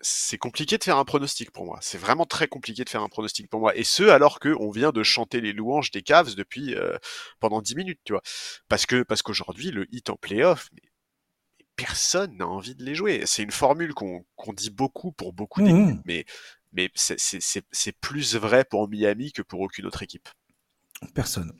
c'est 0.00 0.36
compliqué 0.36 0.76
de 0.76 0.84
faire 0.84 0.98
un 0.98 1.04
pronostic 1.04 1.50
pour 1.50 1.64
moi. 1.64 1.78
C'est 1.80 1.98
vraiment 1.98 2.26
très 2.26 2.46
compliqué 2.46 2.84
de 2.84 2.90
faire 2.90 3.02
un 3.02 3.08
pronostic 3.08 3.48
pour 3.48 3.60
moi. 3.60 3.74
Et 3.74 3.84
ce, 3.84 4.02
alors 4.04 4.38
que 4.38 4.54
on 4.60 4.70
vient 4.70 4.92
de 4.92 5.02
chanter 5.02 5.40
les 5.40 5.52
louanges 5.52 5.90
des 5.90 6.02
Cavs 6.02 6.34
depuis 6.34 6.74
euh, 6.74 6.98
pendant 7.40 7.62
10 7.62 7.74
minutes, 7.74 8.00
tu 8.04 8.12
vois. 8.12 8.22
Parce 8.68 8.84
que 8.84 9.02
parce 9.02 9.22
qu'aujourd'hui, 9.22 9.70
le 9.70 9.86
Heat 9.92 10.10
en 10.10 10.16
playoff, 10.16 10.68
mais, 10.74 10.82
personne 11.76 12.36
n'a 12.36 12.46
envie 12.46 12.74
de 12.74 12.84
les 12.84 12.94
jouer. 12.94 13.22
C'est 13.26 13.42
une 13.42 13.50
formule 13.50 13.94
qu'on 13.94 14.24
dit 14.52 14.70
beaucoup 14.70 15.10
pour 15.10 15.32
beaucoup 15.32 15.60
mmh. 15.62 15.64
d'équipes, 15.64 16.02
mais 16.04 16.24
mais 16.72 16.90
c'est 16.94 18.00
plus 18.00 18.36
vrai 18.36 18.64
pour 18.64 18.88
Miami 18.88 19.32
que 19.32 19.42
pour 19.42 19.60
aucune 19.60 19.86
autre 19.86 20.02
équipe. 20.02 20.28
Personne. 21.14 21.52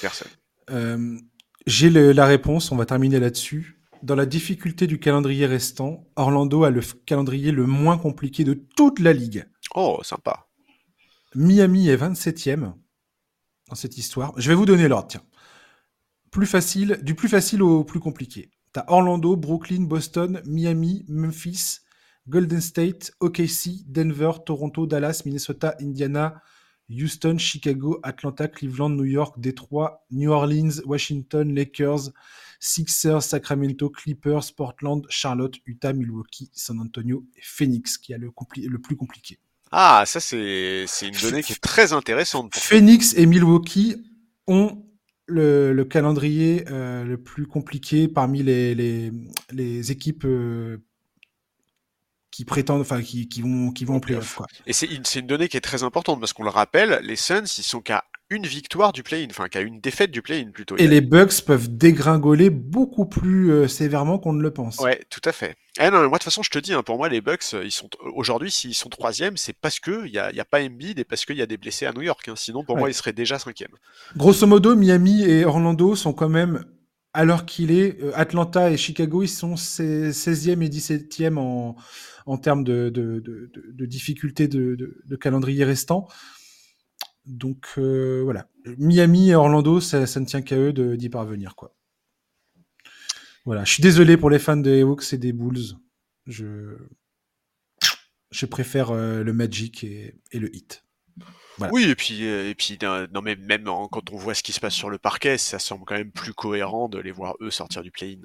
Personne. 0.00 0.30
Euh, 0.70 1.18
j'ai 1.66 1.88
la 1.90 2.26
réponse, 2.26 2.72
on 2.72 2.76
va 2.76 2.86
terminer 2.86 3.18
là-dessus. 3.18 3.80
Dans 4.02 4.14
la 4.14 4.26
difficulté 4.26 4.86
du 4.86 4.98
calendrier 4.98 5.46
restant, 5.46 6.06
Orlando 6.16 6.64
a 6.64 6.70
le 6.70 6.82
calendrier 7.06 7.52
le 7.52 7.64
moins 7.64 7.96
compliqué 7.96 8.44
de 8.44 8.52
toute 8.52 9.00
la 9.00 9.14
ligue. 9.14 9.46
Oh, 9.74 10.00
sympa. 10.02 10.46
Miami 11.34 11.88
est 11.88 11.96
27e 11.96 12.74
dans 13.68 13.74
cette 13.74 13.96
histoire. 13.96 14.34
Je 14.36 14.48
vais 14.48 14.54
vous 14.54 14.66
donner 14.66 14.88
l'ordre, 14.88 15.08
tiens. 15.08 15.22
Plus 16.30 16.46
facile, 16.46 16.98
du 17.02 17.14
plus 17.14 17.28
facile 17.28 17.62
au 17.62 17.82
plus 17.84 18.00
compliqué. 18.00 18.50
T'as 18.72 18.84
Orlando, 18.88 19.36
Brooklyn, 19.36 19.84
Boston, 19.84 20.42
Miami, 20.44 21.04
Memphis, 21.08 21.78
Golden 22.28 22.60
State, 22.60 23.12
OKC, 23.20 23.84
Denver, 23.86 24.32
Toronto, 24.44 24.86
Dallas, 24.86 25.22
Minnesota, 25.24 25.76
Indiana, 25.80 26.42
Houston, 26.88 27.38
Chicago, 27.38 27.98
Atlanta, 28.02 28.48
Cleveland, 28.48 28.90
New 28.90 29.04
York, 29.04 29.38
Detroit, 29.38 29.90
New 30.10 30.30
Orleans, 30.30 30.82
Washington, 30.84 31.54
Lakers, 31.54 32.10
Sixers, 32.60 33.20
Sacramento, 33.20 33.88
Clippers, 33.90 34.52
Portland, 34.56 35.04
Charlotte, 35.08 35.56
Utah, 35.66 35.92
Milwaukee, 35.92 36.50
San 36.52 36.80
Antonio 36.80 37.24
et 37.36 37.42
Phoenix, 37.42 37.98
qui 37.98 38.14
a 38.14 38.18
le, 38.18 38.30
le 38.56 38.78
plus 38.78 38.96
compliqué. 38.96 39.38
Ah, 39.72 40.04
ça 40.06 40.20
c'est 40.20 40.86
une 41.02 41.20
donnée 41.20 41.42
qui 41.42 41.52
est 41.52 41.60
très 41.60 41.92
intéressante. 41.92 42.54
Phoenix 42.54 43.14
et 43.16 43.26
Milwaukee 43.26 43.96
ont 44.46 44.84
le, 45.26 45.82
calendrier 45.84 46.64
euh, 46.70 47.04
le 47.04 47.16
plus 47.16 47.46
compliqué 47.46 48.08
parmi 48.08 48.42
les, 48.42 48.74
les, 48.74 49.10
les 49.52 49.90
équipes 49.90 50.24
euh, 50.26 50.78
qui 52.34 52.44
prétendent, 52.44 52.80
enfin 52.80 53.00
qui, 53.00 53.28
qui, 53.28 53.42
vont 53.42 53.70
qui 53.70 53.84
vont 53.84 53.96
en 53.96 54.00
playoff. 54.00 54.34
Quoi. 54.34 54.46
Et 54.66 54.72
c'est 54.72 54.86
une, 54.86 55.04
une 55.14 55.26
donnée 55.26 55.46
qui 55.46 55.56
est 55.56 55.60
très 55.60 55.84
importante 55.84 56.18
parce 56.18 56.32
qu'on 56.32 56.42
le 56.42 56.50
rappelle, 56.50 56.98
les 57.04 57.14
Suns 57.14 57.44
ils 57.44 57.62
sont 57.62 57.80
qu'à 57.80 58.04
une 58.28 58.44
victoire 58.44 58.92
du 58.92 59.04
play-in, 59.04 59.28
enfin 59.30 59.48
qu'à 59.48 59.60
une 59.60 59.80
défaite 59.80 60.10
du 60.10 60.20
play-in 60.20 60.50
plutôt. 60.50 60.76
Et 60.76 60.88
les 60.88 61.00
Bucks 61.00 61.42
peuvent 61.46 61.68
dégringoler 61.68 62.50
beaucoup 62.50 63.06
plus 63.06 63.52
euh, 63.52 63.68
sévèrement 63.68 64.18
qu'on 64.18 64.32
ne 64.32 64.42
le 64.42 64.50
pense. 64.50 64.78
Ouais, 64.78 65.00
tout 65.10 65.20
à 65.24 65.30
fait. 65.30 65.54
Eh 65.78 65.84
non, 65.90 66.00
moi 66.00 66.08
de 66.08 66.10
toute 66.10 66.24
façon 66.24 66.42
je 66.42 66.50
te 66.50 66.58
dis, 66.58 66.72
hein, 66.72 66.82
pour 66.82 66.96
moi 66.96 67.08
les 67.08 67.20
Bucks, 67.20 67.44
euh, 67.54 67.64
ils 67.64 67.70
sont 67.70 67.88
aujourd'hui 68.16 68.50
s'ils 68.50 68.74
sont 68.74 68.88
troisième, 68.88 69.36
c'est 69.36 69.52
parce 69.52 69.78
que 69.78 70.04
il 70.04 70.12
y 70.12 70.18
a, 70.18 70.32
y 70.32 70.40
a, 70.40 70.44
pas 70.44 70.60
Embiid 70.60 70.98
et 70.98 71.04
parce 71.04 71.24
qu'il 71.24 71.36
y 71.36 71.42
a 71.42 71.46
des 71.46 71.56
blessés 71.56 71.86
à 71.86 71.92
New 71.92 72.02
York. 72.02 72.26
Hein. 72.26 72.34
Sinon 72.36 72.64
pour 72.64 72.76
moi 72.76 72.90
ils 72.90 72.94
seraient 72.94 73.12
déjà 73.12 73.38
cinquième. 73.38 73.70
Grosso 74.16 74.44
modo, 74.48 74.74
Miami 74.74 75.22
et 75.22 75.44
Orlando 75.44 75.94
sont 75.94 76.12
quand 76.12 76.28
même 76.28 76.64
alors 77.14 77.46
qu'il 77.46 77.70
est 77.70 78.02
euh, 78.02 78.10
Atlanta 78.16 78.70
et 78.70 78.76
Chicago, 78.76 79.22
ils 79.22 79.28
sont 79.28 79.54
16e 79.54 80.62
et 80.62 80.68
17e 80.68 81.38
en, 81.38 81.76
en 82.26 82.38
termes 82.38 82.64
de, 82.64 82.88
de, 82.88 83.20
de, 83.20 83.50
de 83.54 83.86
difficulté 83.86 84.48
de, 84.48 85.16
calendrier 85.20 85.64
restant. 85.64 86.08
Donc 87.26 87.66
euh, 87.78 88.22
voilà, 88.22 88.48
Miami 88.76 89.30
et 89.30 89.34
Orlando, 89.34 89.80
ça, 89.80 90.00
ne 90.00 90.24
tient 90.24 90.42
qu'à 90.42 90.56
eux 90.56 90.72
d'y 90.72 91.08
parvenir. 91.08 91.54
quoi. 91.56 91.74
Voilà, 93.44 93.64
je 93.64 93.72
suis 93.72 93.82
désolé 93.82 94.16
pour 94.16 94.30
les 94.30 94.38
fans 94.38 94.56
des 94.56 94.82
Hawks 94.82 95.12
et 95.12 95.18
des 95.18 95.32
Bulls. 95.32 95.76
Je, 96.26 96.76
je 98.30 98.46
préfère 98.46 98.90
euh, 98.90 99.22
le 99.22 99.32
Magic 99.32 99.84
et, 99.84 100.14
le 100.32 100.54
Heat. 100.54 100.82
Oui, 101.70 101.84
et 101.84 101.94
puis, 101.94 102.26
euh, 102.26 102.50
et 102.50 102.54
puis 102.54 102.78
non, 103.12 103.22
mais 103.22 103.36
même 103.36 103.64
quand 103.64 104.10
on 104.10 104.16
voit 104.16 104.34
ce 104.34 104.42
qui 104.42 104.52
se 104.52 104.60
passe 104.60 104.74
sur 104.74 104.90
le 104.90 104.98
parquet, 104.98 105.38
ça 105.38 105.58
semble 105.58 105.84
quand 105.84 105.94
même 105.94 106.10
plus 106.10 106.34
cohérent 106.34 106.88
de 106.88 106.98
les 106.98 107.12
voir 107.12 107.36
eux 107.40 107.50
sortir 107.50 107.82
du 107.82 107.90
play-in. 107.90 108.20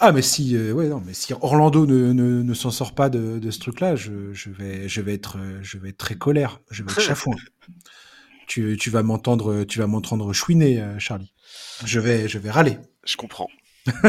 Ah, 0.00 0.12
mais 0.12 0.22
si, 0.22 0.56
euh, 0.56 0.72
ouais, 0.72 0.88
non, 0.88 1.02
mais 1.04 1.14
si 1.14 1.32
Orlando 1.32 1.86
ne, 1.86 2.12
ne, 2.12 2.42
ne 2.42 2.54
s'en 2.54 2.70
sort 2.70 2.94
pas 2.94 3.08
de, 3.08 3.38
de 3.38 3.50
ce 3.50 3.58
truc-là, 3.60 3.96
je, 3.96 4.32
je, 4.32 4.50
vais, 4.50 4.88
je, 4.88 5.00
vais 5.00 5.14
être, 5.14 5.38
je 5.62 5.78
vais 5.78 5.90
être 5.90 5.98
très 5.98 6.16
colère, 6.16 6.60
je 6.70 6.82
vais 6.82 6.90
être 6.90 7.00
chafouin. 7.00 7.36
tu, 8.46 8.76
tu 8.78 8.90
vas 8.90 9.02
m'entendre, 9.02 9.64
tu 9.64 9.78
vas 9.78 9.86
m'entendre 9.86 10.32
chouiner, 10.32 10.80
euh, 10.80 10.98
Charlie. 10.98 11.32
Je 11.84 12.00
vais, 12.00 12.28
je 12.28 12.38
vais 12.38 12.50
râler. 12.50 12.78
Je 13.04 13.16
comprends. 13.16 13.48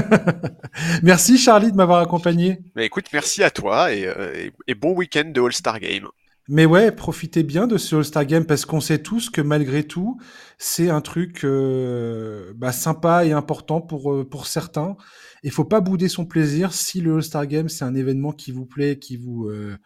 merci 1.04 1.38
Charlie 1.38 1.72
de 1.72 1.78
m'avoir 1.78 2.00
accompagné. 2.00 2.60
Mais 2.76 2.86
écoute, 2.86 3.06
merci 3.12 3.44
à 3.44 3.50
toi 3.50 3.92
et, 3.92 4.04
et, 4.36 4.52
et 4.68 4.76
bon 4.76 4.94
week-end 4.94 5.32
de 5.34 5.42
All-Star 5.42 5.80
Game. 5.80 6.08
Mais 6.50 6.66
ouais, 6.66 6.92
profitez 6.92 7.44
bien 7.44 7.68
de 7.68 7.78
ce 7.78 7.96
All-Star 7.96 8.26
Game 8.26 8.46
parce 8.46 8.66
qu'on 8.66 8.82
sait 8.82 9.02
tous 9.02 9.30
que 9.30 9.40
malgré 9.40 9.86
tout, 9.86 10.20
c'est 10.58 10.90
un 10.90 11.00
truc 11.00 11.46
euh, 11.46 12.52
bah, 12.56 12.74
sympa 12.74 13.26
et 13.26 13.32
important 13.32 13.80
pour, 13.80 14.12
euh, 14.12 14.28
pour 14.30 14.46
certains. 14.46 14.98
Il 15.44 15.52
faut 15.52 15.66
pas 15.66 15.82
bouder 15.82 16.08
son 16.08 16.26
plaisir. 16.26 16.74
Si 16.74 17.02
le 17.02 17.16
All-Star 17.16 17.46
Game, 17.48 17.70
c'est 17.70 17.84
un 17.86 17.96
événement 17.96 18.32
qui 18.32 18.52
vous 18.52 18.66
plaît, 18.66 18.98
qui 18.98 19.18
vous 19.18 19.50
euh, 19.50 19.78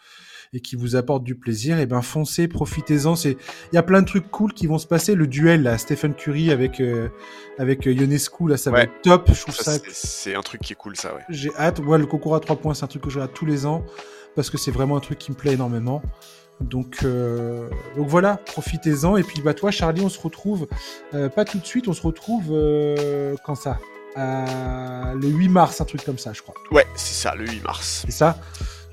et 0.54 0.60
qui 0.60 0.76
vous 0.76 0.96
apporte 0.96 1.24
du 1.24 1.36
plaisir, 1.36 1.80
et 1.80 1.84
eh 1.84 1.86
ben 1.86 2.02
foncez, 2.02 2.48
profitez-en. 2.48 3.16
C'est 3.16 3.38
il 3.72 3.76
y 3.76 3.78
a 3.78 3.84
plein 3.84 4.02
de 4.02 4.08
trucs 4.08 4.30
cool 4.30 4.54
qui 4.54 4.68
vont 4.68 4.78
se 4.78 4.88
passer. 4.88 5.16
Le 5.16 5.28
duel 5.28 5.64
là, 5.64 5.78
Stephen 5.78 6.14
Curry 6.14 6.52
avec 6.52 6.82
avec 7.58 7.86
Ionescu 7.86 8.48
là, 8.48 8.58
ça 8.58 8.72
va 8.72 8.84
être 8.84 9.02
top. 9.02 9.30
Je 9.34 9.42
trouve 9.42 9.56
ça. 9.56 9.78
c'est 9.92 10.36
un 10.36 10.42
truc 10.42 10.62
qui 10.62 10.74
est 10.74 10.78
cool 10.78 10.96
ça. 10.96 11.16
Ouais. 11.16 11.22
J'ai 11.30 11.54
hâte. 11.56 11.80
Ouais, 11.80 11.98
le 11.98 12.06
concours 12.06 12.36
à 12.36 12.40
trois 12.40 12.56
points, 12.56 12.74
c'est 12.74 12.86
un 12.86 12.88
truc 12.88 13.04
que 13.04 13.10
je 13.10 13.16
regarde 13.16 13.34
tous 13.34 13.46
les 13.46 13.66
ans 13.66 13.84
parce 14.36 14.52
que 14.52 14.58
c'est 14.58 14.72
vraiment 14.72 14.96
un 14.96 15.00
truc 15.00 15.18
qui 15.18 15.32
me 15.32 15.36
plaît 15.36 15.54
énormément. 15.54 16.02
Donc, 16.62 17.00
euh, 17.04 17.70
donc 17.96 18.08
voilà, 18.08 18.38
profitez-en. 18.38 19.18
Et 19.18 19.24
puis 19.24 19.42
bah 19.42 19.54
toi, 19.54 19.72
Charlie, 19.72 20.02
on 20.02 20.10
se 20.10 20.20
retrouve 20.20 20.68
euh, 21.14 21.30
pas 21.30 21.46
tout 21.46 21.60
de 21.60 21.66
suite, 21.66 21.88
on 21.88 21.94
se 21.94 22.02
retrouve 22.02 22.50
euh, 22.52 23.36
quand 23.44 23.56
ça? 23.56 23.80
Le 24.18 25.28
8 25.28 25.50
mars, 25.50 25.82
un 25.82 25.86
truc 25.86 26.04
comme 26.04 26.18
ça, 26.18 26.34
je 26.34 26.42
crois. 26.42 26.56
Ouais, 26.72 26.86
c'est 26.96 27.14
ça, 27.22 27.36
le 27.36 27.46
8 27.46 27.64
mars. 27.64 28.04
C'est 28.06 28.12
ça. 28.12 28.38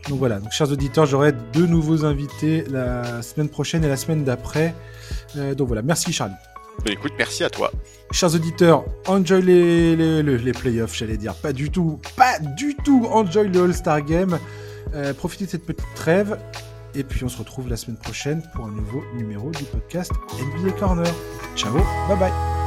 Donc 0.08 0.18
voilà, 0.18 0.38
donc 0.38 0.52
chers 0.52 0.70
auditeurs, 0.70 1.06
j'aurai 1.06 1.32
deux 1.32 1.66
nouveaux 1.66 2.04
invités 2.04 2.64
la 2.68 3.22
semaine 3.22 3.48
prochaine 3.48 3.84
et 3.84 3.88
la 3.88 3.96
semaine 3.96 4.22
d'après. 4.22 4.74
donc 5.56 5.66
voilà, 5.66 5.82
merci 5.82 6.12
Charlie. 6.12 6.34
Bah 6.84 6.90
écoute, 6.90 7.12
merci 7.16 7.44
à 7.44 7.50
toi. 7.50 7.70
Chers 8.10 8.34
auditeurs, 8.34 8.84
enjoy 9.06 9.40
les, 9.40 9.96
les, 9.96 10.22
les 10.22 10.52
playoffs, 10.52 10.94
j'allais 10.94 11.16
dire. 11.16 11.34
Pas 11.34 11.52
du 11.52 11.70
tout, 11.70 12.00
pas 12.16 12.38
du 12.38 12.74
tout, 12.84 13.06
enjoy 13.10 13.48
le 13.48 13.62
All-Star 13.62 14.02
Game. 14.02 14.38
profitez 15.16 15.46
de 15.46 15.50
cette 15.50 15.64
petite 15.64 15.86
trêve. 15.94 16.36
Et 16.94 17.02
puis 17.02 17.24
on 17.24 17.28
se 17.28 17.38
retrouve 17.38 17.68
la 17.68 17.76
semaine 17.76 17.96
prochaine 17.96 18.42
pour 18.54 18.66
un 18.66 18.70
nouveau 18.70 19.02
numéro 19.16 19.50
du 19.50 19.64
podcast 19.64 20.12
NBA 20.38 20.72
Corner. 20.78 21.12
Ciao, 21.56 21.74
bye 22.08 22.16
bye 22.18 22.63